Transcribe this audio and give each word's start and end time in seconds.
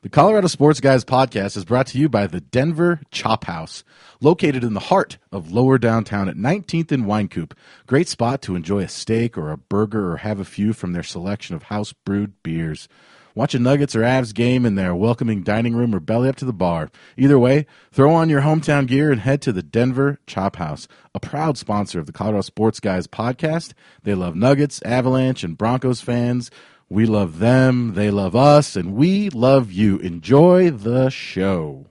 The 0.00 0.08
Colorado 0.08 0.46
Sports 0.46 0.78
Guys 0.78 1.04
podcast 1.04 1.56
is 1.56 1.64
brought 1.64 1.88
to 1.88 1.98
you 1.98 2.08
by 2.08 2.28
the 2.28 2.40
Denver 2.40 3.00
Chop 3.10 3.44
House, 3.46 3.82
located 4.20 4.62
in 4.62 4.74
the 4.74 4.78
heart 4.78 5.18
of 5.32 5.50
lower 5.50 5.76
downtown 5.76 6.28
at 6.28 6.36
19th 6.36 6.92
and 6.92 7.04
Wynkoop. 7.04 7.50
Great 7.88 8.06
spot 8.06 8.40
to 8.42 8.54
enjoy 8.54 8.84
a 8.84 8.88
steak 8.88 9.36
or 9.36 9.50
a 9.50 9.56
burger 9.56 10.12
or 10.12 10.18
have 10.18 10.38
a 10.38 10.44
few 10.44 10.72
from 10.72 10.92
their 10.92 11.02
selection 11.02 11.56
of 11.56 11.64
house 11.64 11.92
brewed 11.92 12.40
beers. 12.44 12.88
Watch 13.34 13.56
a 13.56 13.58
Nuggets 13.58 13.96
or 13.96 14.02
Avs 14.02 14.32
game 14.32 14.64
in 14.64 14.76
their 14.76 14.94
welcoming 14.94 15.42
dining 15.42 15.74
room 15.74 15.92
or 15.92 16.00
belly 16.00 16.28
up 16.28 16.36
to 16.36 16.44
the 16.44 16.52
bar. 16.52 16.90
Either 17.16 17.38
way, 17.38 17.66
throw 17.90 18.14
on 18.14 18.28
your 18.28 18.42
hometown 18.42 18.86
gear 18.86 19.10
and 19.10 19.20
head 19.20 19.42
to 19.42 19.52
the 19.52 19.62
Denver 19.64 20.20
Chop 20.28 20.56
House, 20.56 20.86
a 21.12 21.18
proud 21.18 21.58
sponsor 21.58 21.98
of 21.98 22.06
the 22.06 22.12
Colorado 22.12 22.42
Sports 22.42 22.78
Guys 22.78 23.08
podcast. 23.08 23.72
They 24.04 24.14
love 24.14 24.36
Nuggets, 24.36 24.80
Avalanche, 24.82 25.42
and 25.42 25.58
Broncos 25.58 26.00
fans. 26.00 26.52
We 26.90 27.04
love 27.04 27.38
them, 27.38 27.92
they 27.92 28.10
love 28.10 28.34
us, 28.34 28.74
and 28.74 28.94
we 28.94 29.28
love 29.28 29.70
you. 29.70 29.98
Enjoy 29.98 30.70
the 30.70 31.10
show. 31.10 31.84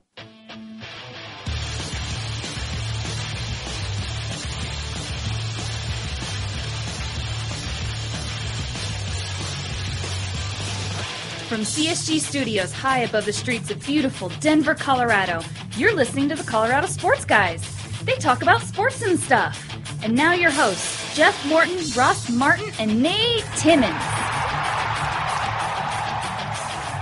From 11.48 11.62
CSG 11.62 12.20
Studios 12.20 12.74
high 12.74 13.00
above 13.00 13.26
the 13.26 13.34
streets 13.34 13.70
of 13.70 13.86
beautiful 13.86 14.30
Denver, 14.40 14.74
Colorado, 14.74 15.42
you're 15.78 15.96
listening 15.96 16.28
to 16.30 16.36
the 16.36 16.44
Colorado 16.44 16.88
Sports 16.88 17.24
Guys. 17.24 17.77
They 18.08 18.16
talk 18.16 18.42
about 18.42 18.62
sports 18.62 19.02
and 19.02 19.20
stuff. 19.20 19.62
And 20.02 20.16
now 20.16 20.32
your 20.32 20.50
hosts, 20.50 21.14
Jeff 21.14 21.46
Morton, 21.46 21.76
Ross 21.94 22.30
Martin, 22.30 22.72
and 22.80 23.04
Nate 23.04 23.44
Timmons. 23.58 23.92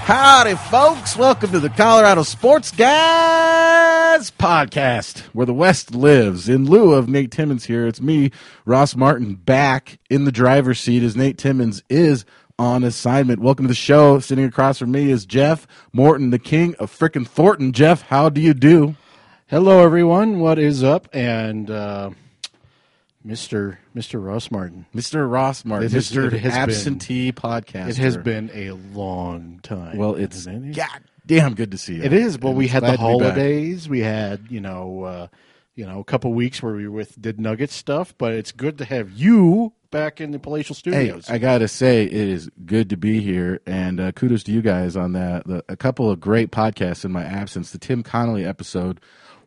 Howdy, 0.07 0.55
folks. 0.55 1.15
Welcome 1.15 1.51
to 1.51 1.59
the 1.59 1.69
Colorado 1.69 2.23
Sports 2.23 2.71
Guys 2.71 4.31
podcast, 4.31 5.19
where 5.33 5.45
the 5.45 5.53
West 5.53 5.93
lives. 5.93 6.49
In 6.49 6.65
lieu 6.65 6.95
of 6.95 7.07
Nate 7.07 7.29
Timmons 7.29 7.65
here, 7.65 7.85
it's 7.85 8.01
me, 8.01 8.31
Ross 8.65 8.95
Martin, 8.95 9.35
back 9.35 9.99
in 10.09 10.25
the 10.25 10.31
driver's 10.31 10.79
seat 10.79 11.03
as 11.03 11.15
Nate 11.15 11.37
Timmons 11.37 11.83
is 11.87 12.25
on 12.57 12.83
assignment. 12.83 13.41
Welcome 13.41 13.65
to 13.65 13.69
the 13.69 13.75
show. 13.75 14.19
Sitting 14.19 14.45
across 14.45 14.79
from 14.79 14.91
me 14.91 15.11
is 15.11 15.27
Jeff 15.27 15.67
Morton, 15.93 16.31
the 16.31 16.39
king 16.39 16.73
of 16.79 16.91
frickin' 16.91 17.27
Thornton. 17.27 17.73
Jeff, 17.73 18.01
how 18.01 18.29
do 18.29 18.41
you 18.41 18.55
do? 18.55 18.95
Hello, 19.47 19.83
everyone. 19.83 20.39
What 20.39 20.57
is 20.57 20.83
up? 20.83 21.07
And 21.13 21.69
uh, 21.69 22.11
Mr. 23.25 23.77
Mr. 23.95 24.23
Ross 24.23 24.49
Martin. 24.49 24.85
Mr. 24.95 25.29
Ross 25.29 25.63
Martin, 25.65 25.85
It 25.87 25.91
has- 25.93 26.11
Mr. 26.11 26.31
it 26.33 26.39
has 26.39 26.53
been- 26.53 26.61
Absentee 26.61 27.31
Podcast. 27.31 27.89
It 27.89 27.97
has 27.97 28.17
been 28.17 28.49
a 28.53 28.71
long 28.71 29.59
time. 29.63 29.97
Well, 29.97 30.15
it's 30.15 30.45
hasn't 30.45 30.69
it? 30.69 30.75
god 30.75 31.01
damn 31.25 31.53
good 31.53 31.71
to 31.71 31.77
see 31.77 31.95
you. 31.95 32.03
It 32.03 32.13
is. 32.13 32.39
Well, 32.39 32.53
we 32.53 32.67
had 32.67 32.81
glad 32.81 32.93
the 32.93 32.97
to 32.97 33.03
be 33.03 33.19
back. 33.19 33.27
holidays. 33.33 33.89
We 33.89 33.99
had 33.99 34.47
you 34.49 34.61
know, 34.61 35.03
uh, 35.03 35.27
you 35.75 35.85
know, 35.85 35.99
a 35.99 36.03
couple 36.03 36.33
weeks 36.33 36.63
where 36.63 36.73
we 36.73 36.87
with 36.87 37.19
did 37.21 37.39
Nugget 37.39 37.69
stuff. 37.69 38.15
But 38.17 38.33
it's 38.33 38.51
good 38.51 38.79
to 38.79 38.85
have 38.85 39.11
you 39.11 39.73
back 39.91 40.19
in 40.19 40.31
the 40.31 40.39
palatial 40.39 40.73
Hey, 40.75 40.79
studios. 40.79 41.29
I 41.29 41.37
gotta 41.37 41.67
say, 41.67 42.03
it 42.05 42.11
is 42.13 42.49
good 42.65 42.89
to 42.89 42.97
be 42.97 43.21
here, 43.21 43.61
and 43.67 43.99
uh, 43.99 44.11
kudos 44.11 44.41
to 44.45 44.51
you 44.51 44.63
guys 44.63 44.95
on 44.95 45.13
that. 45.13 45.45
The, 45.45 45.63
a 45.69 45.75
couple 45.77 46.09
of 46.09 46.19
great 46.19 46.49
podcasts 46.51 47.05
in 47.05 47.11
my 47.11 47.23
absence. 47.23 47.69
The 47.71 47.77
Tim 47.77 48.01
Connelly 48.01 48.43
episode 48.43 48.99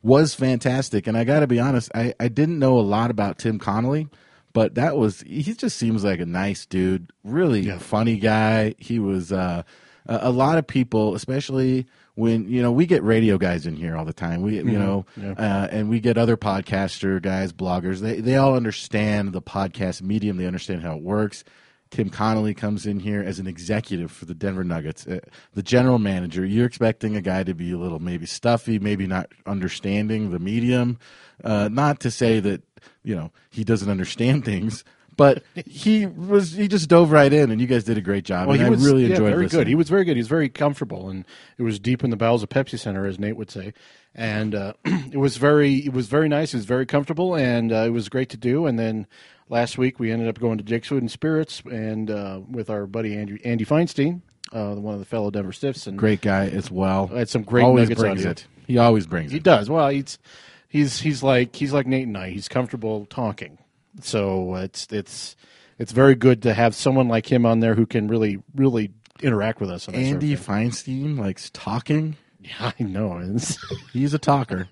was 0.02 0.34
fantastic, 0.34 1.06
and 1.06 1.16
I 1.16 1.24
gotta 1.24 1.46
be 1.46 1.60
honest, 1.60 1.90
I, 1.94 2.14
I 2.20 2.28
didn't 2.28 2.58
know 2.58 2.78
a 2.78 2.80
lot 2.80 3.10
about 3.10 3.38
Tim 3.38 3.58
Connelly, 3.58 4.08
but 4.52 4.74
that 4.74 4.96
was 4.96 5.22
he 5.22 5.42
just 5.54 5.76
seems 5.76 6.04
like 6.04 6.20
a 6.20 6.26
nice 6.26 6.66
dude, 6.66 7.12
really 7.24 7.70
funny 7.78 8.18
guy. 8.18 8.74
He 8.78 8.98
was 8.98 9.32
uh, 9.32 9.62
a, 10.06 10.30
lot 10.30 10.58
of 10.58 10.66
people, 10.66 11.14
especially 11.14 11.86
when 12.14 12.48
you 12.48 12.62
know 12.62 12.72
we 12.72 12.86
get 12.86 13.02
radio 13.02 13.38
guys 13.38 13.66
in 13.66 13.76
here 13.76 13.96
all 13.96 14.04
the 14.04 14.12
time. 14.12 14.42
We 14.42 14.56
you 14.56 14.64
know, 14.64 15.06
uh, 15.36 15.68
and 15.70 15.88
we 15.88 16.00
get 16.00 16.16
other 16.16 16.36
podcaster 16.36 17.20
guys, 17.20 17.52
bloggers. 17.52 18.00
They 18.00 18.20
they 18.20 18.36
all 18.36 18.54
understand 18.54 19.32
the 19.32 19.42
podcast 19.42 20.02
medium. 20.02 20.36
They 20.36 20.46
understand 20.46 20.82
how 20.82 20.96
it 20.96 21.02
works. 21.02 21.44
Tim 21.90 22.10
Connelly 22.10 22.54
comes 22.54 22.86
in 22.86 23.00
here 23.00 23.22
as 23.22 23.38
an 23.38 23.46
executive 23.46 24.10
for 24.10 24.26
the 24.26 24.34
Denver 24.34 24.64
Nuggets, 24.64 25.06
uh, 25.06 25.20
the 25.54 25.62
general 25.62 25.98
manager. 25.98 26.44
You're 26.44 26.66
expecting 26.66 27.16
a 27.16 27.22
guy 27.22 27.44
to 27.44 27.54
be 27.54 27.72
a 27.72 27.78
little 27.78 27.98
maybe 27.98 28.26
stuffy, 28.26 28.78
maybe 28.78 29.06
not 29.06 29.30
understanding 29.46 30.30
the 30.30 30.38
medium. 30.38 30.98
Uh, 31.42 31.68
not 31.70 32.00
to 32.00 32.10
say 32.10 32.40
that 32.40 32.62
you 33.02 33.14
know 33.14 33.30
he 33.50 33.64
doesn't 33.64 33.90
understand 33.90 34.44
things, 34.44 34.84
but 35.16 35.42
he 35.54 36.06
was 36.06 36.52
he 36.52 36.68
just 36.68 36.88
dove 36.88 37.10
right 37.10 37.32
in, 37.32 37.50
and 37.50 37.60
you 37.60 37.66
guys 37.66 37.84
did 37.84 37.98
a 37.98 38.00
great 38.00 38.24
job. 38.24 38.46
well, 38.46 38.54
and 38.54 38.62
he 38.62 38.66
I 38.66 38.70
was 38.70 38.84
really 38.84 39.04
yeah, 39.04 39.10
enjoyed 39.10 39.30
very 39.30 39.44
listening. 39.44 39.60
good. 39.60 39.66
He 39.66 39.74
was 39.74 39.88
very 39.88 40.04
good. 40.04 40.16
He 40.16 40.20
was 40.20 40.28
very 40.28 40.48
comfortable, 40.48 41.08
and 41.08 41.24
it 41.56 41.62
was 41.62 41.78
deep 41.78 42.04
in 42.04 42.10
the 42.10 42.16
bowels 42.16 42.42
of 42.42 42.48
Pepsi 42.48 42.78
Center, 42.78 43.06
as 43.06 43.18
Nate 43.18 43.36
would 43.36 43.50
say. 43.50 43.72
And 44.14 44.54
uh, 44.54 44.74
it 44.84 45.16
was 45.16 45.36
very, 45.36 45.76
it 45.76 45.92
was 45.92 46.06
very 46.06 46.28
nice. 46.28 46.54
It 46.54 46.58
was 46.58 46.66
very 46.66 46.86
comfortable, 46.86 47.34
and 47.34 47.72
uh, 47.72 47.84
it 47.86 47.90
was 47.90 48.08
great 48.08 48.28
to 48.30 48.36
do. 48.36 48.66
And 48.66 48.78
then 48.78 49.06
last 49.48 49.78
week 49.78 49.98
we 49.98 50.10
ended 50.10 50.28
up 50.28 50.38
going 50.38 50.58
to 50.58 50.64
Jake's 50.64 50.88
Food 50.88 51.02
and 51.02 51.10
Spirits, 51.10 51.62
and 51.70 52.10
uh, 52.10 52.40
with 52.50 52.70
our 52.70 52.86
buddy 52.86 53.16
Andy, 53.16 53.40
Andy 53.44 53.64
Feinstein, 53.64 54.22
uh, 54.52 54.74
one 54.74 54.94
of 54.94 55.00
the 55.00 55.06
fellow 55.06 55.30
Denver 55.30 55.52
Stiffs, 55.52 55.86
and 55.86 55.98
great 55.98 56.20
guy 56.20 56.46
as 56.48 56.70
well. 56.70 57.10
I 57.12 57.20
had 57.20 57.28
some 57.28 57.42
great 57.42 57.64
always 57.64 57.88
nuggets 57.88 58.00
brings 58.00 58.24
it. 58.24 58.46
He 58.66 58.78
always 58.78 59.06
brings 59.06 59.30
He 59.30 59.36
it. 59.36 59.40
He 59.40 59.42
does 59.42 59.70
well. 59.70 59.88
He's 59.88 60.18
he's 60.68 61.00
he's 61.00 61.22
like 61.22 61.54
he's 61.56 61.72
like 61.72 61.86
Nate 61.86 62.06
and 62.06 62.16
I. 62.16 62.30
He's 62.30 62.48
comfortable 62.48 63.06
talking, 63.06 63.58
so 64.00 64.54
it's 64.56 64.86
it's 64.90 65.36
it's 65.78 65.92
very 65.92 66.14
good 66.14 66.42
to 66.42 66.54
have 66.54 66.74
someone 66.74 67.08
like 67.08 67.30
him 67.30 67.46
on 67.46 67.60
there 67.60 67.74
who 67.74 67.86
can 67.86 68.08
really 68.08 68.42
really 68.54 68.90
interact 69.20 69.60
with 69.60 69.70
us. 69.70 69.88
On 69.88 69.94
that 69.94 70.04
sort 70.04 70.16
of 70.16 70.22
Andy. 70.22 70.36
Feinstein 70.36 71.18
likes 71.18 71.50
talking. 71.50 72.16
Yeah, 72.48 72.72
I 72.80 72.82
know, 72.82 73.18
it's 73.18 73.58
He's 73.92 74.14
a 74.14 74.18
talker 74.18 74.68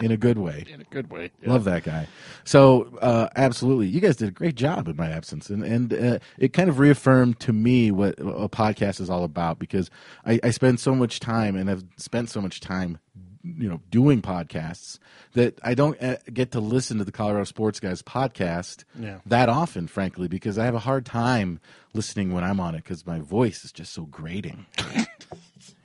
in 0.00 0.10
a 0.10 0.16
good 0.16 0.38
way. 0.38 0.64
in 0.72 0.80
a 0.80 0.84
good 0.84 1.10
way. 1.10 1.30
Love 1.44 1.64
that 1.64 1.84
guy. 1.84 2.06
So, 2.44 2.96
uh, 3.00 3.28
absolutely, 3.36 3.88
you 3.88 4.00
guys 4.00 4.16
did 4.16 4.28
a 4.28 4.32
great 4.32 4.54
job 4.54 4.88
in 4.88 4.96
my 4.96 5.08
absence, 5.10 5.50
and 5.50 5.62
and 5.62 5.92
uh, 5.92 6.18
it 6.38 6.52
kind 6.52 6.68
of 6.68 6.78
reaffirmed 6.78 7.38
to 7.40 7.52
me 7.52 7.90
what 7.90 8.14
a 8.18 8.48
podcast 8.48 9.00
is 9.00 9.10
all 9.10 9.24
about 9.24 9.58
because 9.58 9.90
I, 10.24 10.40
I 10.42 10.50
spend 10.50 10.80
so 10.80 10.94
much 10.94 11.20
time 11.20 11.56
and 11.56 11.68
have 11.68 11.84
spent 11.96 12.30
so 12.30 12.40
much 12.40 12.60
time, 12.60 12.98
you 13.44 13.68
know, 13.68 13.80
doing 13.90 14.22
podcasts 14.22 14.98
that 15.34 15.58
I 15.62 15.74
don't 15.74 16.00
uh, 16.02 16.16
get 16.32 16.50
to 16.52 16.60
listen 16.60 16.98
to 16.98 17.04
the 17.04 17.12
Colorado 17.12 17.44
Sports 17.44 17.78
Guys 17.80 18.02
podcast 18.02 18.84
Yeah. 18.98 19.18
that 19.26 19.48
often, 19.48 19.86
frankly, 19.86 20.26
because 20.28 20.58
I 20.58 20.64
have 20.64 20.74
a 20.74 20.80
hard 20.80 21.06
time 21.06 21.60
listening 21.94 22.32
when 22.32 22.42
I'm 22.44 22.58
on 22.60 22.74
it 22.74 22.82
because 22.84 23.06
my 23.06 23.20
voice 23.20 23.64
is 23.64 23.70
just 23.72 23.92
so 23.92 24.06
grating. 24.06 24.66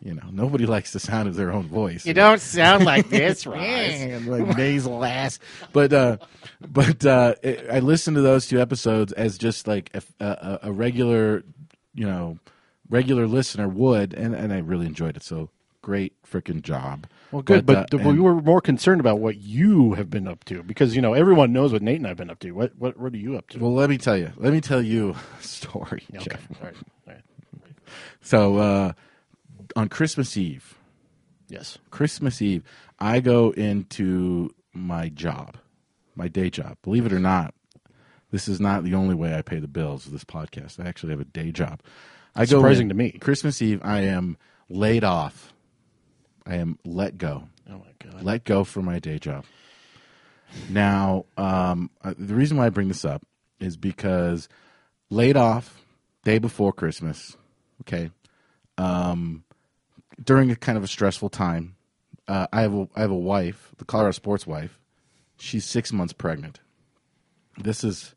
You 0.06 0.14
know, 0.14 0.30
nobody 0.32 0.68
likes 0.68 0.94
the 0.94 1.00
sound 1.00 1.28
of 1.28 1.34
their 1.36 1.52
own 1.52 1.68
voice. 1.68 2.06
You 2.06 2.14
don't 2.14 2.40
sound 2.40 2.86
like 2.86 3.10
this, 3.10 3.48
Ross. 3.48 3.58
Like 4.28 4.56
nasal 4.56 5.04
ass. 5.04 5.40
But 5.74 5.92
uh, 5.94 6.18
but 6.62 7.04
uh, 7.04 7.34
it, 7.42 7.66
I 7.72 7.80
listened 7.80 8.14
to 8.18 8.22
those 8.22 8.46
two 8.46 8.62
episodes 8.62 9.14
as 9.14 9.40
just 9.40 9.68
like 9.68 9.90
a, 9.96 10.04
a, 10.24 10.60
a 10.64 10.72
regular, 10.72 11.42
you 11.96 12.06
know, 12.06 12.38
regular 12.88 13.26
listener 13.26 13.68
would, 13.68 14.14
and, 14.14 14.36
and 14.36 14.54
I 14.54 14.60
really 14.60 14.86
enjoyed 14.86 15.18
it. 15.18 15.24
So 15.24 15.50
great 15.82 16.14
freaking 16.24 16.62
job. 16.62 17.08
Well, 17.32 17.42
good, 17.42 17.66
but, 17.66 17.76
uh, 17.76 17.86
the- 17.90 17.98
we 17.98 18.20
were 18.20 18.36
more 18.36 18.62
concerned 18.62 19.02
about 19.02 19.18
what 19.20 19.38
you 19.38 19.94
have 19.94 20.12
been 20.12 20.28
up 20.28 20.44
to 20.46 20.62
because 20.62 20.96
you 20.96 21.02
know 21.02 21.14
everyone 21.14 21.52
knows 21.52 21.74
what 21.74 21.82
Nate 21.82 21.98
and 21.98 22.06
I've 22.06 22.18
been 22.18 22.30
up 22.30 22.38
to. 22.42 22.52
What 22.52 22.74
what 22.78 22.96
what 23.00 23.12
are 23.12 23.18
you 23.18 23.38
up 23.38 23.50
to? 23.50 23.58
well, 23.60 23.74
let 23.74 23.90
me 23.90 23.98
tell 23.98 24.16
you. 24.16 24.32
Let 24.38 24.54
me 24.54 24.62
tell 24.62 24.84
you 24.84 25.16
a 25.40 25.42
story. 25.44 26.04
okay, 26.14 26.26
Jeff. 26.30 26.48
all 26.62 26.68
right, 26.68 26.76
all 27.08 27.14
right. 27.14 27.22
So 28.22 28.58
uh, 28.58 28.94
on 29.76 29.90
Christmas 29.90 30.36
Eve, 30.38 30.78
yes, 31.48 31.78
Christmas 31.92 32.42
Eve, 32.42 32.64
I 33.00 33.20
go 33.20 33.52
into 33.52 34.50
my 34.74 35.10
job, 35.10 35.58
my 36.16 36.28
day 36.28 36.50
job. 36.50 36.78
Believe 36.82 37.06
it 37.06 37.14
or 37.14 37.20
not, 37.20 37.54
this 38.32 38.48
is 38.48 38.60
not 38.60 38.84
the 38.84 38.96
only 38.96 39.16
way 39.16 39.36
I 39.36 39.42
pay 39.42 39.60
the 39.60 39.68
bills 39.68 40.06
of 40.06 40.12
this 40.12 40.24
podcast. 40.24 40.84
I 40.84 40.88
actually 40.88 41.12
have 41.12 41.20
a 41.22 41.26
day 41.26 41.52
job. 41.52 41.82
I 42.36 42.46
go 42.46 42.58
Surprising 42.60 42.86
in- 42.86 42.90
to 42.90 42.96
me. 42.96 43.12
Christmas 43.12 43.62
Eve, 43.62 43.82
I 43.84 44.02
am 44.02 44.38
laid 44.70 45.04
off. 45.04 45.54
I 46.46 46.56
am 46.56 46.78
let 46.86 47.18
go. 47.18 47.48
oh 47.70 47.78
my 47.80 47.94
god, 48.12 48.24
Let 48.24 48.44
go 48.44 48.64
from 48.64 48.86
my 48.86 49.00
day 49.00 49.20
job. 49.20 49.46
Now, 50.70 51.26
um, 51.38 51.90
uh, 52.04 52.14
the 52.18 52.36
reason 52.36 52.58
why 52.58 52.68
I 52.68 52.70
bring 52.70 52.88
this 52.88 53.04
up 53.04 53.24
is 53.60 53.78
because 53.78 54.48
laid 55.10 55.38
off 55.38 55.82
day 56.24 56.38
before 56.38 56.72
Christmas. 56.72 57.36
Okay, 57.82 58.12
um, 58.78 59.44
during 60.24 60.52
a 60.52 60.56
kind 60.56 60.78
of 60.78 60.84
a 60.84 60.88
stressful 60.88 61.30
time. 61.30 61.76
Uh, 62.28 62.48
I 62.52 62.62
have 62.62 62.74
a, 62.74 62.88
I 62.96 63.02
have 63.02 63.12
a 63.12 63.16
wife, 63.16 63.72
the 63.78 63.86
Colorado 63.86 64.12
sports 64.12 64.48
wife. 64.48 64.80
She's 65.38 65.66
six 65.66 65.92
months 65.94 66.14
pregnant. 66.14 66.60
This 67.58 67.84
is 67.84 68.16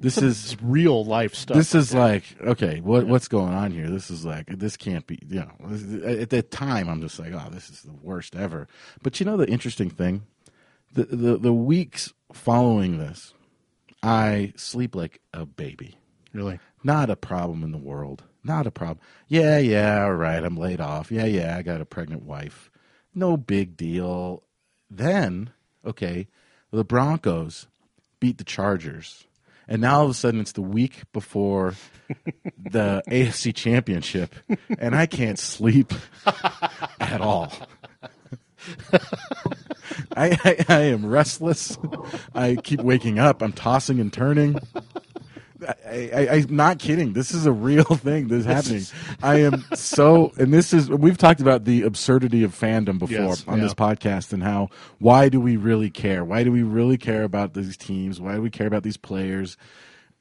this 0.00 0.18
is 0.18 0.56
real 0.60 1.04
life 1.04 1.34
stuff. 1.34 1.56
this 1.56 1.74
is 1.74 1.94
like 1.94 2.24
okay, 2.40 2.80
what 2.80 3.06
what's 3.06 3.28
going 3.28 3.52
on 3.52 3.70
here? 3.70 3.88
This 3.88 4.10
is 4.10 4.24
like 4.24 4.46
this 4.46 4.76
can't 4.76 5.06
be. 5.06 5.18
You 5.28 5.40
know, 5.40 6.04
at 6.04 6.30
the 6.30 6.42
time 6.42 6.88
I'm 6.88 7.00
just 7.00 7.18
like, 7.18 7.32
oh, 7.32 7.48
this 7.50 7.70
is 7.70 7.82
the 7.82 7.92
worst 7.92 8.34
ever. 8.34 8.66
But 9.02 9.20
you 9.20 9.26
know 9.26 9.36
the 9.36 9.48
interesting 9.48 9.90
thing, 9.90 10.22
the 10.92 11.04
the, 11.04 11.38
the 11.38 11.52
weeks 11.52 12.12
following 12.32 12.98
this, 12.98 13.32
I 14.02 14.52
sleep 14.56 14.94
like 14.94 15.20
a 15.32 15.46
baby. 15.46 15.96
really. 16.32 16.58
Not 16.82 17.10
a 17.10 17.16
problem 17.16 17.62
in 17.62 17.70
the 17.70 17.78
world. 17.78 18.24
Not 18.44 18.66
a 18.66 18.70
problem. 18.70 18.98
Yeah, 19.28 19.58
yeah, 19.58 20.04
all 20.04 20.14
right. 20.14 20.42
I'm 20.42 20.56
laid 20.56 20.80
off. 20.80 21.12
Yeah, 21.12 21.26
yeah. 21.26 21.56
I 21.56 21.62
got 21.62 21.80
a 21.80 21.84
pregnant 21.86 22.24
wife. 22.24 22.70
No 23.14 23.36
big 23.36 23.76
deal. 23.76 24.42
Then, 24.90 25.50
okay, 25.84 26.28
the 26.70 26.84
Broncos 26.84 27.68
beat 28.20 28.38
the 28.38 28.44
Chargers. 28.44 29.26
And 29.68 29.80
now 29.80 29.98
all 29.98 30.04
of 30.04 30.10
a 30.10 30.14
sudden 30.14 30.40
it's 30.40 30.52
the 30.52 30.62
week 30.62 31.02
before 31.12 31.74
the 32.58 33.02
AFC 33.08 33.54
championship, 33.54 34.34
and 34.78 34.94
I 34.94 35.06
can't 35.06 35.38
sleep 35.38 35.92
at 37.00 37.20
all. 37.20 37.52
I, 40.16 40.38
I, 40.44 40.64
I 40.68 40.80
am 40.82 41.06
restless. 41.06 41.78
I 42.34 42.56
keep 42.56 42.80
waking 42.80 43.18
up. 43.18 43.42
I'm 43.42 43.52
tossing 43.52 44.00
and 44.00 44.12
turning. 44.12 44.58
I, 45.86 46.10
I, 46.14 46.28
I'm 46.32 46.54
not 46.56 46.78
kidding. 46.78 47.12
This 47.12 47.32
is 47.32 47.46
a 47.46 47.52
real 47.52 47.84
thing 47.84 48.28
that's 48.28 48.44
happening. 48.44 48.82
I 49.22 49.40
am 49.40 49.64
so, 49.74 50.32
and 50.38 50.52
this 50.52 50.72
is, 50.72 50.90
we've 50.90 51.18
talked 51.18 51.40
about 51.40 51.64
the 51.64 51.82
absurdity 51.82 52.42
of 52.44 52.58
fandom 52.58 52.98
before 52.98 53.16
Yes, 53.16 53.44
on 53.46 53.58
yeah. 53.58 53.64
this 53.64 53.74
podcast 53.74 54.32
and 54.32 54.42
how, 54.42 54.68
why 54.98 55.28
do 55.28 55.40
we 55.40 55.56
really 55.56 55.90
care? 55.90 56.24
Why 56.24 56.44
do 56.44 56.52
we 56.52 56.62
really 56.62 56.98
care 56.98 57.22
about 57.24 57.54
these 57.54 57.76
teams? 57.76 58.20
Why 58.20 58.34
do 58.34 58.42
we 58.42 58.50
care 58.50 58.66
about 58.66 58.82
these 58.82 58.96
players? 58.96 59.56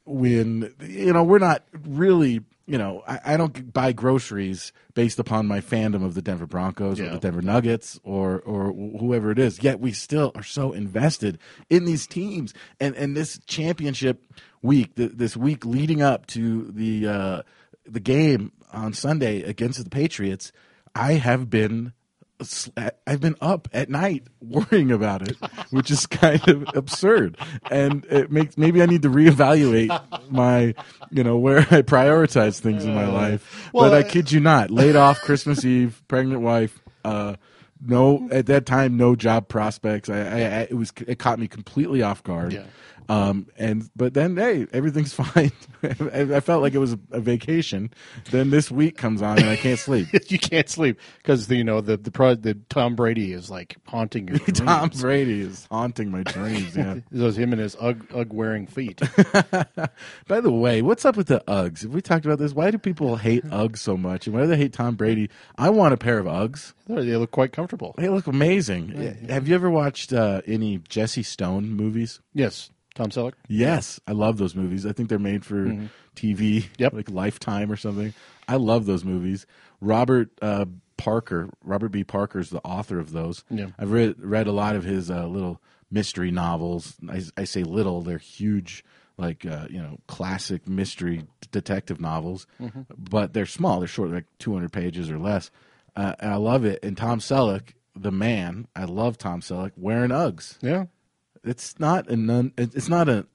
When, 0.06 0.74
you 0.82 1.14
know, 1.14 1.24
we're 1.24 1.40
not 1.40 1.64
really, 1.88 2.42
you 2.66 2.78
know, 2.78 3.04
I, 3.08 3.20
I 3.26 3.38
don't 3.38 3.74
buy 3.74 3.92
groceries 3.92 4.72
based 4.94 5.20
upon 5.20 5.48
my 5.48 5.62
fandom 5.62 6.04
of 6.06 6.14
the 6.14 6.22
Denver 6.22 6.46
Broncos 6.46 7.00
or 7.00 7.10
the 7.10 7.20
Denver 7.20 7.42
Nuggets 7.42 8.00
or 8.04 8.40
or 8.42 8.72
whoever 8.72 9.32
it 9.32 9.40
is. 9.40 9.62
Yet 9.64 9.80
we 9.80 9.92
still 9.92 10.32
are 10.36 10.44
so 10.44 10.72
invested 10.72 11.40
in 11.70 11.86
these 11.86 12.08
teams 12.08 12.54
and 12.80 12.96
and 12.96 13.16
this 13.16 13.40
championship 13.46 14.24
week, 14.62 14.96
th- 14.96 15.14
this 15.16 15.36
week 15.36 15.66
leading 15.66 16.02
up 16.02 16.28
to 16.28 16.72
the 16.72 17.08
uh, 17.08 17.42
the 17.86 18.00
game 18.00 18.52
on 18.72 18.94
Sunday 18.94 19.42
against 19.44 19.84
the 19.84 19.90
Patriots. 19.90 20.52
I 20.94 21.14
have 21.14 21.50
been 21.50 21.94
I've 23.08 23.22
been 23.22 23.36
up 23.42 23.68
at 23.74 23.90
night 23.90 24.24
worrying 24.42 24.92
about 24.92 25.28
it, 25.28 25.38
which 25.72 25.92
is 25.92 26.06
kind 26.08 26.46
of 26.48 26.66
absurd, 26.76 27.38
and 27.70 28.06
it 28.10 28.32
makes 28.32 28.58
maybe 28.58 28.82
I 28.82 28.86
need 28.86 29.02
to 29.04 29.10
reevaluate 29.10 29.90
my, 30.32 30.74
you 31.12 31.24
know, 31.24 31.38
where 31.38 31.60
I 31.60 31.82
prioritize 31.82 32.60
things 32.60 32.84
in 32.86 32.94
my 32.96 33.08
life. 33.08 33.70
well, 33.74 33.90
but 33.90 33.94
I 33.96 34.00
I- 34.08 34.10
kid 34.10 34.32
you 34.32 34.40
not, 34.40 34.72
laid 34.72 34.96
off 34.96 35.20
Christmas 35.22 35.64
Eve, 35.66 36.02
pregnant 36.08 36.42
wife, 36.42 36.80
uh, 37.06 37.36
no 37.86 38.28
at 38.32 38.46
that 38.46 38.66
time 38.66 38.96
no 38.98 39.16
job 39.16 39.48
prospects. 39.48 40.10
I, 40.10 40.18
I, 40.20 40.40
I 40.40 40.62
it 40.70 40.76
was 40.76 40.94
it 41.08 41.18
caught 41.20 41.40
me 41.40 41.48
completely 41.48 42.02
off 42.02 42.24
guard. 42.24 42.54
Yeah. 42.54 42.64
Um, 43.10 43.48
and 43.58 43.90
but 43.96 44.14
then 44.14 44.38
hey, 44.38 44.68
everything's 44.72 45.14
fine. 45.22 45.52
I, 45.84 46.40
felt 46.40 46.62
like 46.62 46.74
it 46.74 46.80
was 46.80 46.94
a, 47.12 47.20
vacation. 47.20 47.92
Then 48.30 48.50
this 48.50 48.72
week 48.72 48.98
comes 48.98 49.22
on 49.22 49.40
and 49.40 49.50
I 49.50 49.56
can't 49.56 49.80
sleep. 49.80 50.08
you 50.28 50.40
can't 50.40 50.70
sleep 50.70 51.00
because 51.18 51.50
you 51.50 51.64
know 51.64 51.82
the 51.82 51.98
the, 51.98 52.12
pro, 52.12 52.36
the 52.36 52.56
Tom 52.70 52.96
Brady 52.96 53.34
is 53.34 53.50
like 53.50 53.78
haunting 53.88 54.28
your 54.28 54.38
dreams. 54.40 54.60
Tom. 54.60 54.90
Brady 55.00 55.42
is 55.42 55.68
haunting 55.72 56.12
my 56.12 56.24
dreams. 56.24 56.76
Yeah. 56.76 57.00
Those 57.12 57.38
him 57.38 57.52
and 57.52 57.62
his 57.62 57.76
ug, 57.80 58.06
ug 58.14 58.32
wearing 58.34 58.68
feet. 58.68 59.02
By 60.28 60.42
the 60.42 60.52
way, 60.52 60.82
what's 60.82 61.06
up 61.06 61.18
with 61.18 61.28
the 61.28 61.44
Uggs? 61.48 61.84
Have 61.84 61.94
we 61.94 62.02
talked 62.02 62.26
about 62.26 62.40
this? 62.40 62.54
Why 62.54 62.72
do 62.72 62.78
people 62.78 63.18
hate 63.18 63.44
Uggs 63.46 63.80
so 63.80 63.98
much? 63.98 64.28
And 64.28 64.36
why 64.36 64.42
do 64.42 64.48
they 64.48 64.58
hate 64.58 64.74
Tom 64.74 64.96
Brady? 64.96 65.30
I 65.58 65.70
want 65.70 65.94
a 65.94 65.98
pair 65.98 66.20
of 66.20 66.26
Uggs. 66.26 66.74
they 66.88 67.18
look 67.18 67.32
quite 67.32 67.52
comfortable. 67.52 67.96
They 67.98 68.10
look 68.10 68.28
amazing. 68.28 68.90
Have 69.30 69.48
you 69.48 69.56
ever 69.56 69.70
watched 69.70 70.14
uh, 70.14 70.42
any 70.46 70.80
Jesse 70.90 71.24
Stone 71.24 71.72
movies? 71.72 72.20
Yes, 72.34 72.70
Tom 72.96 73.10
Selleck. 73.10 73.34
Yes, 73.48 74.00
I 74.08 74.12
love 74.12 74.38
those 74.38 74.56
movies. 74.56 74.86
I 74.86 74.92
think 74.92 75.10
they're 75.10 75.20
made 75.20 75.46
for 75.46 75.66
TV, 75.66 75.88
Mm-hmm. 76.64 76.74
Yep. 76.78 76.94
like 76.94 77.10
Lifetime 77.10 77.72
or 77.72 77.78
something. 77.78 78.14
I 78.48 78.56
love 78.58 78.86
those 78.86 79.06
movies. 79.06 79.46
Robert 79.80 80.30
uh, 80.42 80.66
Parker, 80.98 81.50
Robert 81.64 81.90
B. 81.90 82.04
Parker 82.04 82.40
is 82.40 82.50
the 82.50 82.60
author 82.60 83.00
of 83.00 83.12
those. 83.12 83.44
Yeah. 83.50 83.68
I've 83.80 83.92
read 83.92 84.16
read 84.20 84.48
a 84.48 84.52
lot 84.52 84.76
of 84.76 84.84
his 84.84 85.10
uh, 85.10 85.26
little 85.28 85.62
mystery 85.90 86.32
novels. 86.32 86.96
I, 87.10 87.24
I 87.38 87.44
say 87.46 87.64
little; 87.64 88.02
they're 88.02 88.18
huge, 88.18 88.84
like 89.18 89.46
uh, 89.46 89.68
you 89.70 89.82
know, 89.82 89.98
classic 90.08 90.68
mystery 90.68 91.26
detective 91.52 92.00
novels. 92.02 92.46
Mm-hmm. 92.60 92.82
But 92.98 93.34
they're 93.34 93.46
small; 93.46 93.80
they're 93.80 93.88
short, 93.88 94.12
like 94.12 94.26
two 94.38 94.54
hundred 94.54 94.74
pages 94.74 95.10
or 95.10 95.18
less. 95.18 95.50
Uh, 95.96 96.14
and 96.20 96.32
I 96.32 96.36
love 96.36 96.66
it. 96.66 96.80
And 96.84 96.96
Tom 96.98 97.20
Selleck, 97.20 97.74
the 97.96 98.12
man, 98.12 98.68
I 98.76 98.84
love 98.86 99.18
Tom 99.18 99.42
Selleck 99.42 99.72
wearing 99.76 100.12
Uggs 100.12 100.58
Yeah, 100.62 100.86
it's 101.44 101.80
not 101.80 102.10
a 102.10 102.16
non, 102.16 102.54
it's 102.58 102.90
not 102.90 103.10
a 103.10 103.26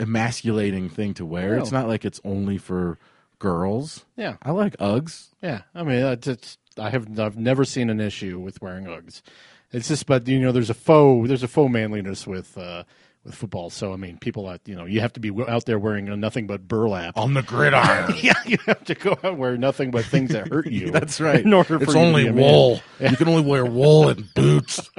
emasculating 0.00 0.88
thing 0.88 1.14
to 1.14 1.24
wear. 1.26 1.56
No. 1.56 1.62
It's 1.62 1.72
not 1.72 1.88
like 1.88 2.04
it's 2.04 2.20
only 2.24 2.58
for 2.58 2.98
girls. 3.38 4.04
yeah, 4.16 4.36
I 4.42 4.50
like 4.50 4.76
Uggs. 4.78 5.28
yeah. 5.42 5.62
I 5.74 5.82
mean, 5.82 5.98
it's, 6.04 6.26
it's 6.26 6.58
I 6.78 6.90
have 6.90 7.18
I've 7.18 7.36
never 7.36 7.64
seen 7.64 7.90
an 7.90 8.00
issue 8.00 8.38
with 8.38 8.60
wearing 8.60 8.84
Uggs. 8.84 9.22
It's 9.70 9.88
just, 9.88 10.06
but 10.06 10.26
you 10.26 10.40
know, 10.40 10.52
there's 10.52 10.70
a 10.70 10.74
faux 10.74 11.28
there's 11.28 11.42
a 11.42 11.48
faux 11.48 11.70
manliness 11.70 12.26
with 12.26 12.56
uh, 12.56 12.84
with 13.28 13.36
football. 13.36 13.70
So 13.70 13.92
I 13.92 13.96
mean, 13.96 14.18
people 14.18 14.46
that 14.48 14.60
you 14.66 14.74
know, 14.74 14.84
you 14.84 15.00
have 15.00 15.12
to 15.12 15.20
be 15.20 15.30
out 15.46 15.64
there 15.66 15.78
wearing 15.78 16.06
nothing 16.20 16.46
but 16.46 16.66
burlap. 16.66 17.16
On 17.16 17.34
the 17.34 17.42
gridiron. 17.42 18.14
yeah, 18.22 18.34
you 18.44 18.58
have 18.66 18.82
to 18.84 18.94
go 18.94 19.16
out 19.22 19.36
wear 19.38 19.56
nothing 19.56 19.90
but 19.92 20.04
things 20.04 20.30
that 20.32 20.48
hurt 20.48 20.66
you. 20.66 20.90
That's 20.98 21.20
right. 21.20 21.44
In 21.44 21.52
order 21.54 21.82
it's 21.82 21.94
only 21.94 22.24
be 22.24 22.28
a 22.28 22.32
man. 22.32 22.44
wool. 22.44 22.82
You 23.00 23.16
can 23.16 23.28
only 23.28 23.42
wear 23.42 23.64
wool 23.64 24.08
and 24.08 24.32
boots. 24.34 24.90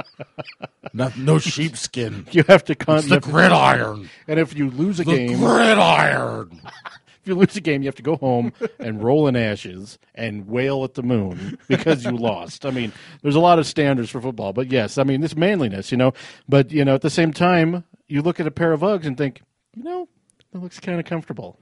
Not, 0.94 1.18
no 1.18 1.38
sheepskin. 1.38 2.26
You 2.32 2.44
have 2.48 2.64
to 2.66 2.76
con- 2.76 3.08
the 3.08 3.20
gridiron. 3.20 4.10
and 4.28 4.40
if 4.40 4.56
you 4.56 4.70
lose 4.70 5.00
a 5.00 5.04
The 5.04 5.16
game, 5.16 5.38
gridiron. 5.40 6.62
if 6.64 7.20
you 7.26 7.36
lose 7.36 7.56
a 7.58 7.62
game, 7.62 7.82
you 7.82 7.88
have 7.88 7.96
to 7.96 8.02
go 8.02 8.16
home 8.16 8.54
and 8.80 9.04
roll 9.04 9.28
in 9.28 9.36
ashes 9.36 10.00
and 10.16 10.48
wail 10.48 10.84
at 10.86 10.94
the 10.94 11.04
moon 11.04 11.58
because 11.68 12.06
you 12.06 12.12
lost. 12.12 12.66
I 12.66 12.72
mean, 12.72 12.92
there's 13.22 13.36
a 13.36 13.40
lot 13.42 13.60
of 13.60 13.68
standards 13.68 14.10
for 14.10 14.22
football, 14.22 14.54
but 14.54 14.72
yes, 14.72 14.98
I 14.98 15.04
mean 15.04 15.22
this 15.22 15.36
manliness, 15.36 15.92
you 15.92 15.98
know. 15.98 16.14
But 16.48 16.72
you 16.72 16.86
know, 16.86 16.96
at 16.96 17.02
the 17.02 17.10
same 17.10 17.34
time, 17.34 17.84
you 18.10 18.22
look 18.22 18.40
at 18.40 18.48
a 18.48 18.52
pair 18.52 18.74
of 18.74 18.82
Uggs 18.82 19.06
and 19.06 19.18
think, 19.18 19.42
you 19.76 19.84
know, 19.84 20.08
that 20.52 20.60
looks 20.62 20.80
kind 20.80 21.00
of 21.00 21.06
comfortable. 21.06 21.58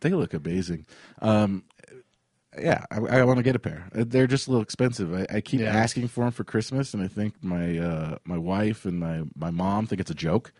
They 0.00 0.10
look 0.10 0.32
amazing. 0.34 0.86
Um, 1.20 1.64
yeah, 2.58 2.84
I, 2.90 2.98
I 2.98 3.24
want 3.24 3.38
to 3.38 3.42
get 3.42 3.56
a 3.56 3.60
pair. 3.60 3.88
Uh, 3.94 4.04
They're 4.06 4.26
just 4.26 4.46
a 4.46 4.50
little 4.50 4.62
expensive. 4.62 5.14
I, 5.14 5.26
I 5.36 5.40
keep 5.40 5.60
Yeah. 5.60 5.74
asking 5.74 6.08
for 6.08 6.24
them 6.24 6.32
for 6.32 6.44
Christmas, 6.44 6.92
and 6.94 7.02
I 7.02 7.08
think 7.08 7.42
my 7.42 7.78
uh, 7.78 8.18
my 8.24 8.38
wife 8.38 8.84
and 8.84 8.98
my, 9.00 9.22
my 9.36 9.50
mom 9.50 9.86
think 9.86 10.00
it's 10.00 10.10
a 10.10 10.14
joke 10.14 10.52